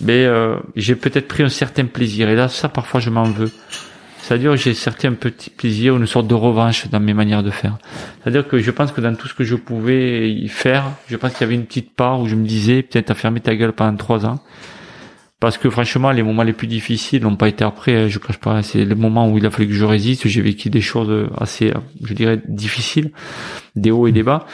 ben, 0.00 0.12
euh, 0.12 0.56
j'ai 0.76 0.94
peut-être 0.94 1.28
pris 1.28 1.42
un 1.42 1.48
certain 1.48 1.86
plaisir. 1.86 2.28
Et 2.28 2.36
là, 2.36 2.48
ça, 2.48 2.68
parfois, 2.68 3.00
je 3.00 3.10
m'en 3.10 3.24
veux. 3.24 3.50
C'est-à-dire 4.20 4.54
j'ai 4.56 4.74
certain 4.74 5.14
petit 5.14 5.48
plaisir, 5.48 5.96
une 5.96 6.06
sorte 6.06 6.26
de 6.26 6.34
revanche 6.34 6.86
dans 6.90 7.00
mes 7.00 7.14
manières 7.14 7.42
de 7.42 7.50
faire. 7.50 7.78
C'est-à-dire 8.20 8.46
que 8.46 8.58
je 8.58 8.70
pense 8.70 8.92
que 8.92 9.00
dans 9.00 9.14
tout 9.14 9.26
ce 9.26 9.32
que 9.32 9.42
je 9.42 9.54
pouvais 9.54 10.30
y 10.30 10.48
faire, 10.48 10.84
je 11.06 11.16
pense 11.16 11.32
qu'il 11.32 11.40
y 11.40 11.44
avait 11.44 11.54
une 11.54 11.64
petite 11.64 11.94
part 11.94 12.20
où 12.20 12.28
je 12.28 12.34
me 12.34 12.44
disais, 12.44 12.82
peut-être 12.82 13.10
à 13.10 13.14
fermer 13.14 13.40
ta 13.40 13.56
gueule 13.56 13.72
pendant 13.72 13.96
trois 13.96 14.26
ans. 14.26 14.38
Parce 15.40 15.56
que 15.56 15.70
franchement, 15.70 16.10
les 16.10 16.22
moments 16.24 16.42
les 16.42 16.52
plus 16.52 16.66
difficiles 16.66 17.22
n'ont 17.22 17.36
pas 17.36 17.48
été 17.48 17.62
après, 17.64 17.94
hein, 17.96 18.08
je 18.08 18.18
cache 18.18 18.38
pas. 18.38 18.60
C'est 18.62 18.84
les 18.84 18.94
moments 18.96 19.30
où 19.30 19.38
il 19.38 19.46
a 19.46 19.50
fallu 19.50 19.68
que 19.68 19.74
je 19.74 19.84
résiste. 19.84 20.26
J'ai 20.26 20.40
vécu 20.42 20.68
des 20.68 20.80
choses 20.80 21.28
assez, 21.40 21.72
je 22.02 22.12
dirais, 22.14 22.40
difficiles, 22.48 23.12
des 23.76 23.92
hauts 23.92 24.08
et 24.08 24.12
des 24.12 24.24
bas. 24.24 24.46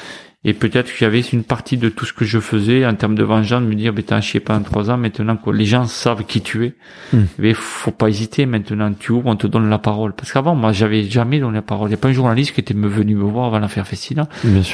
Et 0.47 0.53
peut-être 0.53 0.93
qu'il 0.93 1.05
y 1.05 1.07
avait 1.07 1.21
une 1.23 1.43
partie 1.43 1.79
de 1.79 1.89
tout 1.89 2.05
ce 2.05 2.13
que 2.13 2.27
je 2.27 2.39
faisais 2.39 2.85
en 2.85 2.95
termes 2.95 3.15
de 3.15 3.23
vengeance, 3.25 3.63
de 3.63 3.67
me 3.67 3.75
dire, 3.75 3.95
ben 3.95 4.05
t'as 4.05 4.21
chié 4.21 4.41
pendant 4.41 4.61
trois 4.63 4.91
ans, 4.91 4.99
maintenant 4.99 5.39
que 5.39 5.49
les 5.49 5.65
gens 5.65 5.87
savent 5.87 6.25
qui 6.27 6.43
tu 6.43 6.67
es, 6.67 6.75
Mm. 7.15 7.19
mais 7.39 7.55
faut 7.55 7.93
pas 7.93 8.09
hésiter. 8.11 8.45
Maintenant, 8.45 8.93
tu 8.93 9.13
ouvres, 9.13 9.27
on 9.31 9.37
te 9.37 9.47
donne 9.47 9.71
la 9.71 9.79
parole. 9.79 10.13
Parce 10.13 10.33
qu'avant, 10.33 10.55
moi, 10.55 10.73
j'avais 10.73 11.05
jamais 11.05 11.41
donné 11.41 11.55
la 11.55 11.63
parole. 11.63 11.89
Il 11.89 11.93
n'y 11.93 11.95
a 11.95 11.97
pas 11.99 12.09
un 12.09 12.13
journaliste 12.13 12.53
qui 12.53 12.61
était 12.61 12.75
venu 12.75 13.15
me 13.15 13.23
voir 13.23 13.47
avant 13.47 13.59
l'affaire 13.59 13.87
Festina. 13.87 14.29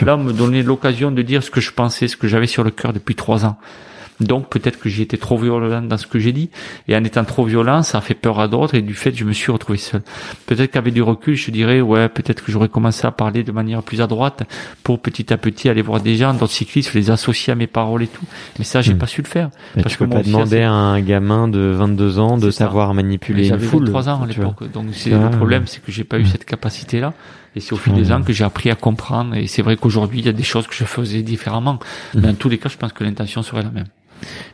Là, 0.07 0.17
on 0.17 0.25
me 0.25 0.33
donnait 0.33 0.65
l'occasion 0.65 1.13
de 1.13 1.23
dire 1.23 1.45
ce 1.45 1.53
que 1.53 1.61
je 1.61 1.71
pensais, 1.71 2.09
ce 2.09 2.17
que 2.17 2.27
j'avais 2.27 2.49
sur 2.49 2.65
le 2.65 2.73
cœur 2.73 2.93
depuis 2.93 3.15
trois 3.15 3.45
ans. 3.45 3.57
Donc 4.21 4.49
peut-être 4.51 4.79
que 4.79 4.89
j'ai 4.89 5.03
été 5.03 5.17
trop 5.19 5.39
violent 5.39 5.83
dans 5.83 5.97
ce 5.97 6.07
que 6.07 6.19
j'ai 6.19 6.33
dit, 6.33 6.51
et 6.89 6.97
en 6.97 7.03
étant 7.05 7.25
trop 7.25 7.45
violent, 7.45 7.83
ça 7.83 7.99
a 7.99 8.01
fait 8.01 8.15
peur 8.15 8.39
à 8.41 8.49
d'autres, 8.49 8.75
et 8.75 8.83
du 8.83 8.95
fait, 8.95 9.15
je 9.15 9.25
me 9.25 9.33
suis 9.33 9.51
retrouvé 9.51 9.79
seul. 9.79 10.03
Peut-être 10.47 10.71
qu'avec 10.73 10.93
du 10.95 11.03
recul, 11.03 11.35
je 11.37 11.51
dirais, 11.51 11.81
ouais, 11.81 12.09
peut-être 12.09 12.45
que 12.45 12.53
j'aurais 12.53 12.69
commencé 12.69 13.07
à 13.07 13.11
parler 13.11 13.43
de 13.43 13.53
manière 13.53 13.83
plus 13.83 14.01
à 14.01 14.07
droite, 14.07 14.43
pour 14.83 14.99
petit 15.01 15.33
à 15.33 15.37
petit 15.39 15.69
aller 15.69 15.83
voir 15.83 16.01
des 16.01 16.17
gens, 16.17 16.35
d'autres 16.35 16.53
cyclistes, 16.53 16.93
les 16.95 17.11
associer 17.11 17.53
à 17.53 17.57
mes 17.57 17.67
paroles 17.67 18.03
et 18.03 18.09
tout. 18.09 18.25
Mais 18.59 18.65
ça, 18.65 18.83
j'ai 18.83 18.95
Hmm. 18.95 18.99
pas 18.99 19.07
su 19.07 19.23
le 19.23 19.27
faire. 19.29 19.51
Mais 19.77 19.83
parce 19.83 19.95
tu 19.95 19.99
peux 19.99 20.07
que 20.07 20.11
pas 20.13 20.21
aussi, 20.21 20.31
demander 20.31 20.63
à 20.63 20.73
un 20.73 21.01
gamin 21.01 21.49
de 21.49 21.59
22 21.61 22.19
ans 22.19 22.37
de 22.37 22.51
C'est 22.51 22.59
ça. 22.59 22.65
savoir 22.67 22.93
manipuler 22.95 23.45
une 23.45 23.49
J'avais 23.51 23.67
foule. 23.67 23.85
23 23.85 24.09
ans 24.09 24.23
à 24.23 24.27
l'époque, 24.27 24.71
donc 24.73 24.87
c'est 24.93 25.13
Ah. 25.13 25.29
le 25.31 25.37
problème, 25.37 25.63
c'est 25.67 25.83
que 25.83 25.91
j'ai 25.93 26.05
pas 26.05 26.19
eu 26.19 26.27
cette 26.27 26.45
capacité-là. 26.45 27.15
Et 27.57 27.61
c'est 27.61 27.73
au 27.73 27.77
fil 27.77 27.93
des 27.95 28.13
ans 28.13 28.23
que 28.23 28.33
j'ai 28.33 28.45
appris 28.45 28.71
à 28.71 28.75
comprendre. 28.77 29.35
Et 29.35 29.47
c'est 29.49 29.63
vrai 29.63 29.77
qu'aujourd'hui, 29.77 30.21
il 30.21 30.27
y 30.27 30.29
a 30.29 30.33
des 30.33 30.43
choses 30.45 30.67
que 30.69 30.75
je 30.75 30.85
faisais 30.85 31.23
différemment. 31.23 31.79
Mais 32.15 32.21
Mhm. 32.23 32.29
en 32.31 32.35
tous 32.35 32.49
les 32.49 32.59
cas, 32.59 32.69
je 32.69 32.77
pense 32.77 32.93
que 32.93 33.03
l'intention 33.05 33.43
serait 33.43 33.63
la 33.63 33.71
même. 33.71 33.87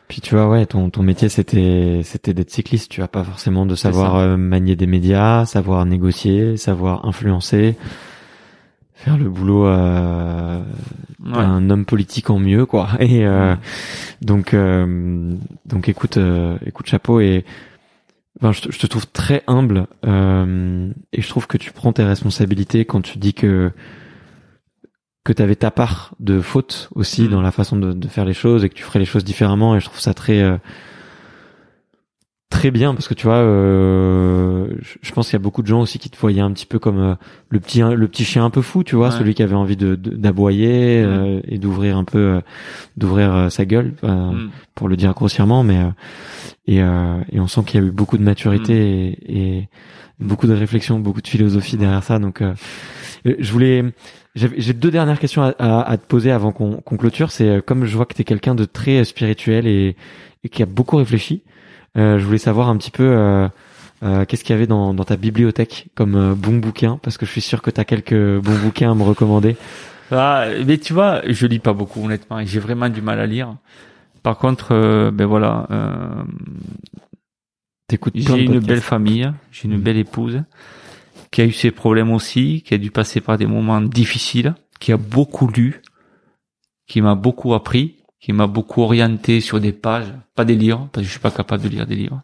Puis 0.08 0.20
tu 0.20 0.34
vois, 0.36 0.48
ouais, 0.48 0.64
ton, 0.64 0.90
ton 0.90 1.02
métier 1.02 1.28
c'était 1.28 2.00
c'était 2.04 2.32
d'être 2.32 2.50
cycliste. 2.52 2.88
Tu 2.90 3.02
as 3.02 3.08
pas 3.08 3.24
forcément 3.24 3.66
de 3.66 3.74
savoir 3.74 4.14
euh, 4.16 4.36
manier 4.36 4.76
des 4.76 4.86
médias, 4.86 5.44
savoir 5.44 5.84
négocier, 5.84 6.56
savoir 6.56 7.04
influencer, 7.04 7.74
faire 8.94 9.18
le 9.18 9.28
boulot 9.28 9.66
euh, 9.66 10.62
Ouais. 11.24 11.32
d'un 11.32 11.68
homme 11.70 11.84
politique 11.84 12.30
en 12.30 12.38
mieux, 12.38 12.64
quoi. 12.66 12.90
Et 13.00 13.26
euh, 13.26 13.56
donc 14.22 14.54
euh, 14.54 15.34
donc 15.66 15.88
écoute 15.88 16.16
euh, 16.18 16.56
écoute 16.64 16.86
chapeau 16.86 17.18
et 17.20 17.44
enfin, 18.40 18.52
je, 18.52 18.62
te, 18.62 18.72
je 18.72 18.78
te 18.78 18.86
trouve 18.86 19.06
très 19.06 19.42
humble 19.46 19.86
euh, 20.04 20.90
et 21.12 21.22
je 21.22 21.28
trouve 21.28 21.46
que 21.46 21.56
tu 21.58 21.72
prends 21.72 21.92
tes 21.92 22.04
responsabilités 22.04 22.84
quand 22.84 23.00
tu 23.02 23.18
dis 23.18 23.34
que 23.34 23.72
que 25.24 25.32
tu 25.32 25.42
avais 25.42 25.56
ta 25.56 25.72
part 25.72 26.14
de 26.20 26.40
faute 26.40 26.88
aussi 26.94 27.22
Mm. 27.22 27.28
dans 27.28 27.42
la 27.42 27.50
façon 27.50 27.76
de, 27.76 27.92
de 27.92 28.08
faire 28.08 28.24
les 28.24 28.34
choses 28.34 28.64
et 28.64 28.68
que 28.68 28.74
tu 28.74 28.84
ferais 28.84 29.00
les 29.00 29.04
choses 29.04 29.24
différemment 29.24 29.74
et 29.74 29.80
je 29.80 29.86
trouve 29.86 29.98
ça 30.00 30.14
très 30.14 30.40
euh, 30.40 30.56
très 32.48 32.70
bien 32.70 32.94
parce 32.94 33.08
que 33.08 33.14
tu 33.14 33.26
vois 33.26 33.36
euh, 33.36 34.68
je, 35.02 35.12
pense 35.12 35.26
qu'il 35.28 35.34
y 35.34 35.36
a 35.36 35.42
beaucoup 35.42 35.62
de 35.62 35.66
gens 35.66 35.80
aussi 35.80 35.98
qui 35.98 36.10
te 36.10 36.16
voyaient 36.18 36.40
un 36.40 36.52
petit 36.52 36.66
peu 36.66 36.78
comme 36.78 36.98
euh, 37.00 37.14
le 37.50 37.60
petit 37.60 37.80
le 37.80 38.08
petit 38.08 38.24
chien 38.24 38.44
un 38.44 38.50
peu 38.50 38.62
fou 38.62 38.84
tu 38.84 38.94
vois 38.96 39.08
Ouais. 39.08 39.18
celui 39.18 39.34
qui 39.34 39.42
avait 39.42 39.54
envie 39.54 39.76
de 39.76 39.94
d'aboyer 39.96 41.02
euh, 41.04 41.40
et 41.46 41.58
d'ouvrir 41.58 41.96
un 41.96 42.04
peu 42.04 42.18
euh, 42.18 42.40
d'ouvrir 42.96 43.34
euh, 43.34 43.48
sa 43.48 43.64
gueule 43.64 43.94
euh, 44.04 44.30
Mm. 44.32 44.50
pour 44.74 44.88
le 44.88 44.96
dire 44.96 45.12
grossièrement 45.14 45.62
mais 45.64 45.78
euh, 45.78 45.90
et 46.66 46.82
euh, 46.82 47.18
et 47.32 47.40
on 47.40 47.48
sent 47.48 47.62
qu'il 47.66 47.80
y 47.80 47.84
a 47.84 47.86
eu 47.86 47.90
beaucoup 47.90 48.16
de 48.18 48.22
maturité 48.22 48.74
et, 49.26 49.38
et 49.58 49.68
beaucoup 50.20 50.46
de 50.46 50.54
réflexion 50.54 50.98
beaucoup 51.00 51.20
de 51.22 51.28
philosophie 51.28 51.76
derrière 51.76 52.02
ça 52.04 52.18
donc 52.18 52.42
euh, 52.42 52.54
je 53.24 53.52
voulais 53.52 53.84
j'ai 54.34 54.72
deux 54.74 54.90
dernières 54.90 55.18
questions 55.18 55.42
à, 55.42 55.54
à- 55.58 55.80
à 55.90 55.96
te 55.96 56.06
poser 56.06 56.30
avant 56.30 56.52
qu'on 56.52 56.80
clôture 56.96 57.30
c'est 57.30 57.60
comme 57.64 57.84
je 57.86 57.96
vois 57.96 58.06
que 58.06 58.14
tu 58.14 58.20
es 58.22 58.24
quelqu'un 58.24 58.54
de 58.54 58.64
très 58.66 59.04
spirituel 59.04 59.66
et, 59.66 59.96
et 60.44 60.48
qui 60.48 60.62
a 60.62 60.66
beaucoup 60.66 60.96
réfléchi 60.96 61.42
je 61.96 62.24
voulais 62.24 62.38
savoir 62.38 62.68
un 62.68 62.76
petit 62.76 62.90
peu 62.90 63.02
euh, 63.04 63.48
euh, 64.02 64.24
qu'est-ce 64.26 64.44
qu'il 64.44 64.54
y 64.54 64.56
avait 64.56 64.66
dans, 64.66 64.92
dans 64.94 65.04
ta 65.04 65.16
bibliothèque 65.16 65.88
comme 65.94 66.14
euh, 66.14 66.34
bon 66.34 66.58
bouquin 66.58 66.98
parce 67.02 67.16
que 67.16 67.24
je 67.26 67.30
suis 67.30 67.40
sûr 67.40 67.62
que 67.62 67.70
tu 67.70 67.80
as 67.80 67.84
quelques 67.84 68.38
bons 68.40 68.58
bouquins 68.58 68.90
à 68.90 68.94
me 68.94 69.02
recommander 69.02 69.56
Ah, 70.10 70.46
mais 70.66 70.78
tu 70.78 70.92
vois, 70.92 71.22
je 71.26 71.46
lis 71.46 71.58
pas 71.58 71.72
beaucoup 71.72 72.04
honnêtement, 72.04 72.44
j'ai 72.44 72.60
vraiment 72.60 72.88
du 72.88 73.00
mal 73.02 73.18
à 73.20 73.26
lire. 73.26 73.56
Par 74.22 74.36
contre, 74.38 74.72
euh, 74.72 75.10
ben 75.10 75.24
voilà, 75.26 75.66
euh, 75.70 76.22
j'ai 78.14 78.44
une 78.44 78.58
belle 78.60 78.80
famille, 78.80 79.30
j'ai 79.52 79.68
une 79.68 79.76
Mhm. 79.76 79.82
belle 79.82 79.96
épouse 79.98 80.42
qui 81.30 81.40
a 81.42 81.44
eu 81.44 81.52
ses 81.52 81.70
problèmes 81.70 82.10
aussi, 82.12 82.62
qui 82.66 82.74
a 82.74 82.78
dû 82.78 82.90
passer 82.90 83.20
par 83.20 83.38
des 83.38 83.46
moments 83.46 83.80
difficiles, 83.80 84.54
qui 84.80 84.92
a 84.92 84.96
beaucoup 84.96 85.48
lu, 85.48 85.82
qui 86.86 87.00
m'a 87.00 87.14
beaucoup 87.14 87.54
appris. 87.54 87.96
Qui 88.20 88.32
m'a 88.32 88.46
beaucoup 88.46 88.82
orienté 88.82 89.40
sur 89.40 89.60
des 89.60 89.72
pages, 89.72 90.12
pas 90.34 90.44
des 90.44 90.56
livres, 90.56 90.88
parce 90.92 91.02
que 91.02 91.06
je 91.06 91.10
suis 91.10 91.20
pas 91.20 91.30
capable 91.30 91.62
de 91.62 91.68
lire 91.68 91.86
des 91.86 91.96
livres. 91.96 92.22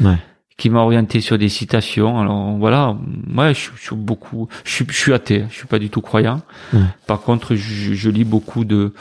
Ouais. 0.00 0.18
Qui 0.56 0.68
m'a 0.70 0.80
orienté 0.80 1.20
sur 1.20 1.38
des 1.38 1.48
citations. 1.48 2.20
Alors 2.20 2.56
voilà, 2.58 2.94
moi 3.26 3.52
je, 3.52 3.70
suis 3.76 3.96
beaucoup, 3.96 4.48
je 4.64 4.70
suis, 4.72 4.86
je 4.88 4.96
suis 4.96 5.12
athée, 5.12 5.44
je 5.50 5.54
suis 5.54 5.66
pas 5.66 5.78
du 5.78 5.88
tout 5.88 6.02
croyant. 6.02 6.42
Ouais. 6.74 6.80
Par 7.06 7.22
contre, 7.22 7.54
je, 7.54 7.94
je 7.94 8.10
lis 8.10 8.24
beaucoup 8.24 8.64
de 8.64 8.92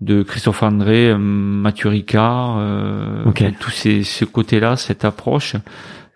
de 0.00 0.22
Christophe 0.22 0.62
André, 0.62 1.10
euh, 1.10 1.18
Mathieu 1.18 1.90
Ricard, 1.90 2.56
euh, 2.58 3.24
Ok. 3.26 3.44
tous 3.58 3.70
ces 3.70 4.02
ce 4.02 4.24
côté-là, 4.24 4.76
cette 4.76 5.04
approche. 5.04 5.56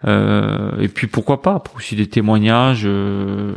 Euh, 0.07 0.79
et 0.81 0.89
puis 0.89 1.07
pourquoi 1.07 1.41
pas 1.43 1.55
après 1.55 1.77
aussi 1.77 1.97
des 1.97 2.07
témoignages, 2.07 2.83
euh, 2.85 3.55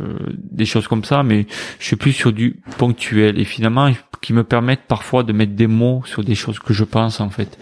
des 0.50 0.64
choses 0.64 0.88
comme 0.88 1.04
ça, 1.04 1.22
mais 1.22 1.46
je 1.78 1.84
suis 1.84 1.96
plus 1.96 2.12
sur 2.12 2.32
du 2.32 2.56
ponctuel 2.78 3.38
et 3.38 3.44
finalement 3.44 3.90
qui 4.20 4.32
me 4.32 4.42
permettent 4.44 4.86
parfois 4.88 5.22
de 5.22 5.32
mettre 5.32 5.52
des 5.52 5.66
mots 5.68 6.02
sur 6.06 6.24
des 6.24 6.34
choses 6.34 6.58
que 6.58 6.72
je 6.72 6.84
pense 6.84 7.20
en 7.20 7.30
fait. 7.30 7.58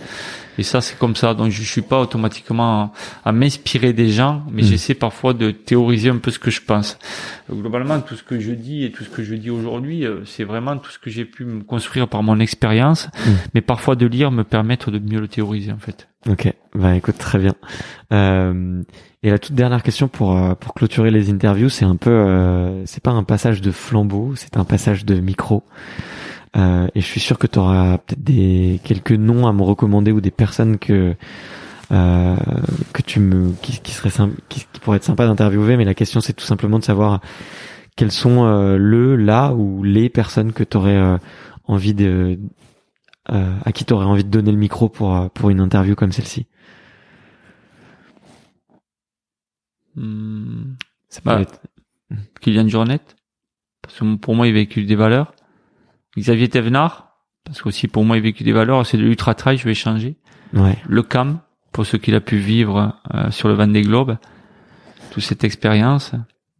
Et 0.58 0.62
ça 0.62 0.80
c'est 0.80 0.98
comme 0.98 1.14
ça, 1.16 1.34
donc 1.34 1.50
je 1.50 1.62
suis 1.62 1.82
pas 1.82 2.00
automatiquement 2.00 2.92
à, 3.24 3.28
à 3.28 3.32
m'inspirer 3.32 3.92
des 3.92 4.08
gens, 4.08 4.42
mais 4.50 4.62
Mm. 4.62 4.66
j'essaie 4.66 4.94
parfois 4.94 5.34
de 5.34 5.50
théoriser 5.50 6.08
un 6.08 6.16
peu 6.16 6.30
ce 6.30 6.38
que 6.38 6.50
je 6.50 6.62
pense. 6.62 6.98
Globalement, 7.50 8.00
tout 8.00 8.14
ce 8.16 8.22
que 8.22 8.40
je 8.40 8.52
dis 8.52 8.84
et 8.84 8.90
tout 8.90 9.04
ce 9.04 9.10
que 9.10 9.22
je 9.22 9.34
dis 9.34 9.50
aujourd'hui, 9.50 10.06
euh, 10.06 10.24
c'est 10.24 10.44
vraiment 10.44 10.78
tout 10.78 10.90
ce 10.90 10.98
que 10.98 11.10
j'ai 11.10 11.26
pu 11.26 11.44
me 11.44 11.62
construire 11.62 12.08
par 12.08 12.22
mon 12.22 12.40
expérience, 12.40 13.08
Mm. 13.26 13.30
mais 13.54 13.60
parfois 13.60 13.96
de 13.96 14.06
lire 14.06 14.30
me 14.30 14.44
permettre 14.44 14.90
de 14.90 14.98
mieux 14.98 15.20
le 15.20 15.28
théoriser 15.28 15.72
en 15.72 15.78
fait. 15.78 16.08
Ok, 16.26 16.50
bah 16.77 16.94
écoute 16.94 17.19
très 17.19 17.39
bien. 17.39 17.55
Euh, 18.12 18.82
et 19.23 19.31
la 19.31 19.39
toute 19.39 19.55
dernière 19.55 19.82
question 19.82 20.09
pour 20.09 20.36
euh, 20.36 20.55
pour 20.55 20.74
clôturer 20.74 21.11
les 21.11 21.31
interviews, 21.31 21.69
c'est 21.69 21.85
un 21.85 21.97
peu, 21.97 22.11
euh, 22.11 22.85
c'est 22.86 23.03
pas 23.03 23.11
un 23.11 23.24
passage 23.24 23.61
de 23.61 23.73
flambeau, 23.73 24.35
c'est 24.36 24.57
un 24.57 24.65
passage 24.65 25.05
de 25.05 25.19
micro. 25.19 25.65
Euh, 26.57 26.86
et 26.94 27.01
je 27.01 27.07
suis 27.07 27.20
sûr 27.20 27.39
que 27.39 27.47
tu 27.47 27.59
auras 27.59 27.98
peut-être 27.98 28.23
des 28.23 28.81
quelques 28.85 29.12
noms 29.12 29.47
à 29.47 29.53
me 29.53 29.62
recommander 29.62 30.12
ou 30.12 30.20
des 30.20 30.31
personnes 30.31 30.78
que 30.78 31.15
euh, 31.93 32.36
que 32.93 33.03
tu 33.03 33.20
me 33.20 33.53
qui, 33.62 33.81
qui 33.81 33.93
serait 33.93 34.11
qui, 34.48 34.66
qui 34.73 34.81
pourraient 34.81 34.98
être 34.98 35.05
sympa 35.05 35.27
d'interviewer. 35.27 35.77
Mais 35.77 35.85
la 35.85 35.94
question 35.94 36.20
c'est 36.20 36.32
tout 36.32 36.44
simplement 36.44 36.78
de 36.78 36.85
savoir 36.85 37.20
quels 37.97 38.12
sont 38.12 38.44
euh, 38.44 38.77
le, 38.77 39.16
là 39.16 39.55
ou 39.55 39.82
les 39.82 40.09
personnes 40.09 40.53
que 40.53 40.62
tu 40.62 40.77
aurais 40.77 41.19
envie 41.66 41.94
de 41.94 42.39
à 43.28 43.73
qui 43.73 43.85
tu 43.85 43.93
aurais 43.93 44.05
envie 44.05 44.23
de 44.23 44.31
donner 44.31 44.53
le 44.53 44.59
micro 44.59 44.89
pour 44.89 45.31
pour 45.31 45.51
une 45.51 45.61
interview 45.61 45.97
comme 45.97 46.12
celle-ci. 46.12 46.47
Hmm. 49.97 50.74
Bah, 51.24 51.36
peut 51.36 51.43
être- 51.43 51.60
Kylian 52.40 52.68
Jornet, 52.68 53.01
parce 53.82 53.98
que 53.98 54.14
pour 54.16 54.35
moi 54.35 54.47
il 54.47 54.52
véhicule 54.55 54.86
des 54.86 54.94
valeurs. 54.97 55.32
Xavier 56.16 56.48
Thévenard, 56.48 57.12
parce 57.44 57.60
qu'aussi 57.62 57.89
pour 57.89 58.05
moi 58.05 58.16
il 58.16 58.23
véhicule 58.23 58.47
des 58.47 58.52
valeurs, 58.52 58.85
c'est 58.86 58.97
de 58.97 59.02
l'ultra 59.02 59.35
trail, 59.35 59.56
je 59.59 59.64
vais 59.64 59.74
changer. 59.74 60.16
Ouais. 60.52 60.77
Le 60.86 61.02
CAM, 61.02 61.40
pour 61.73 61.85
ce 61.86 61.97
qu'il 61.97 62.14
a 62.14 62.20
pu 62.20 62.36
vivre 62.36 62.94
euh, 63.14 63.31
sur 63.31 63.48
le 63.48 63.55
Vendée 63.55 63.82
Globe, 63.82 64.16
toute 65.10 65.23
cette 65.23 65.44
expérience, 65.44 66.12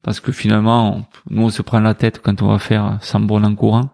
parce 0.02 0.20
que 0.20 0.32
finalement, 0.32 0.96
on- 0.96 1.04
nous 1.30 1.42
on 1.44 1.50
se 1.50 1.62
prend 1.62 1.80
la 1.80 1.94
tête 1.94 2.20
quand 2.22 2.42
on 2.42 2.48
va 2.48 2.58
faire 2.58 2.98
100 3.02 3.20
bornes 3.20 3.44
en 3.44 3.54
courant, 3.54 3.90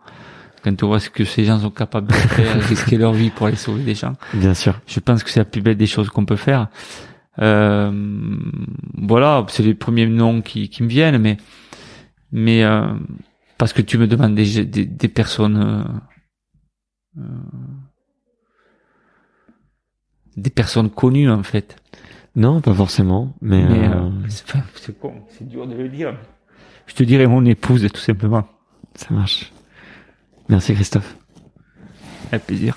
quand 0.64 0.82
on 0.82 0.86
voit 0.86 1.00
ce 1.00 1.10
que 1.10 1.24
ces 1.24 1.44
gens 1.44 1.58
sont 1.58 1.70
capables 1.70 2.06
de 2.08 2.14
faire, 2.14 2.60
risquer 2.68 2.96
leur 2.96 3.12
vie 3.12 3.30
pour 3.30 3.46
aller 3.48 3.56
sauver 3.56 3.82
des 3.82 3.94
gens. 3.94 4.14
Bien 4.34 4.54
sûr. 4.54 4.80
Je 4.86 5.00
pense 5.00 5.22
que 5.24 5.30
c'est 5.30 5.40
la 5.40 5.44
plus 5.44 5.60
belle 5.60 5.76
des 5.76 5.86
choses 5.86 6.08
qu'on 6.08 6.24
peut 6.24 6.36
faire. 6.36 6.68
Euh, 7.38 7.90
voilà, 8.98 9.46
c'est 9.48 9.62
les 9.62 9.74
premiers 9.74 10.06
noms 10.06 10.42
qui, 10.42 10.68
qui 10.68 10.82
me 10.82 10.88
viennent, 10.88 11.18
mais 11.18 11.36
mais 12.30 12.62
euh, 12.64 12.94
parce 13.58 13.72
que 13.72 13.82
tu 13.82 13.96
me 13.98 14.06
demandes 14.06 14.34
des, 14.34 14.64
des, 14.64 14.84
des 14.84 15.08
personnes 15.08 15.56
euh, 17.16 17.20
euh, 17.22 17.22
des 20.36 20.50
personnes 20.50 20.90
connues 20.90 21.30
en 21.30 21.42
fait. 21.42 21.76
Non, 22.34 22.60
pas 22.62 22.72
forcément, 22.74 23.34
mais, 23.42 23.62
Mais 23.64 23.88
euh, 23.88 24.10
c'est 24.74 24.98
con, 24.98 25.22
c'est 25.28 25.46
dur 25.46 25.66
de 25.66 25.74
le 25.74 25.88
dire. 25.88 26.16
Je 26.86 26.94
te 26.94 27.02
dirais 27.02 27.26
mon 27.26 27.44
épouse 27.44 27.86
tout 27.92 28.00
simplement. 28.00 28.46
ça 28.94 29.12
marche. 29.12 29.52
Merci 30.48 30.74
Christophe. 30.74 31.16
Avec 32.30 32.46
plaisir. 32.46 32.76